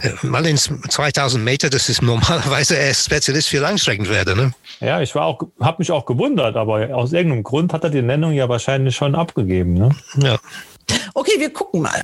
äh, 0.00 0.10
Mullins 0.22 0.70
2000 0.88 1.44
Meter, 1.44 1.70
das 1.70 1.88
ist 1.88 2.02
normalerweise 2.02 2.76
er 2.76 2.90
ist 2.90 3.04
Spezialist 3.04 3.48
für 3.48 3.60
Langstreckenpferde. 3.60 4.36
Ne? 4.36 4.52
Ja, 4.80 5.00
ich 5.00 5.14
war 5.14 5.26
auch, 5.26 5.40
habe 5.60 5.76
mich 5.78 5.90
auch 5.90 6.04
gewundert, 6.04 6.56
aber 6.56 6.94
aus 6.94 7.12
irgendeinem 7.12 7.42
Grund 7.42 7.72
hat 7.72 7.84
er 7.84 7.90
die 7.90 8.02
Nennung 8.02 8.32
ja 8.32 8.48
wahrscheinlich 8.48 8.96
schon 8.96 9.14
abgegeben. 9.14 9.74
Ne? 9.74 9.90
Ja. 10.16 10.38
Okay, 11.14 11.32
wir 11.38 11.52
gucken 11.52 11.82
mal. 11.82 12.02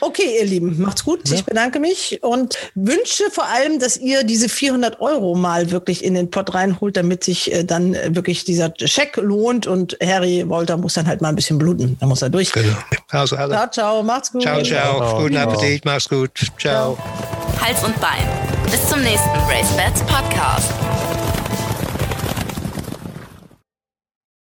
Okay, 0.00 0.38
ihr 0.38 0.46
Lieben, 0.46 0.80
macht's 0.80 1.04
gut. 1.04 1.30
Ich 1.30 1.44
bedanke 1.44 1.80
mich 1.80 2.22
und 2.22 2.56
wünsche 2.74 3.24
vor 3.30 3.46
allem, 3.46 3.78
dass 3.78 3.96
ihr 3.96 4.24
diese 4.24 4.48
400 4.48 5.00
Euro 5.00 5.34
mal 5.34 5.70
wirklich 5.70 6.04
in 6.04 6.14
den 6.14 6.30
Pott 6.30 6.54
reinholt, 6.54 6.96
damit 6.96 7.24
sich 7.24 7.52
äh, 7.52 7.64
dann 7.64 7.94
äh, 7.94 8.14
wirklich 8.14 8.44
dieser 8.44 8.72
Scheck 8.84 9.16
lohnt 9.16 9.66
und 9.66 9.96
Harry 10.02 10.48
Wolter 10.48 10.76
muss 10.76 10.94
dann 10.94 11.06
halt 11.06 11.20
mal 11.20 11.30
ein 11.30 11.36
bisschen 11.36 11.58
bluten. 11.58 11.96
Da 12.00 12.06
muss 12.06 12.22
er 12.22 12.30
durch. 12.30 12.52
Genau. 12.52 12.76
Also 13.10 13.36
alle. 13.36 13.54
Ciao, 13.54 13.70
ciao, 13.70 14.02
macht's 14.02 14.32
gut. 14.32 14.42
Ciao, 14.42 14.62
ciao. 14.62 15.22
Guten 15.22 15.36
Appetit, 15.36 15.84
mach's 15.84 16.08
gut. 16.08 16.30
Ciao. 16.58 16.96
Hals 17.60 17.82
und 17.84 17.98
Bein. 18.00 18.28
Bis 18.70 18.88
zum 18.88 19.00
nächsten 19.02 19.38
Race 19.48 19.70
Bats 19.76 20.00
Podcast. 20.02 20.85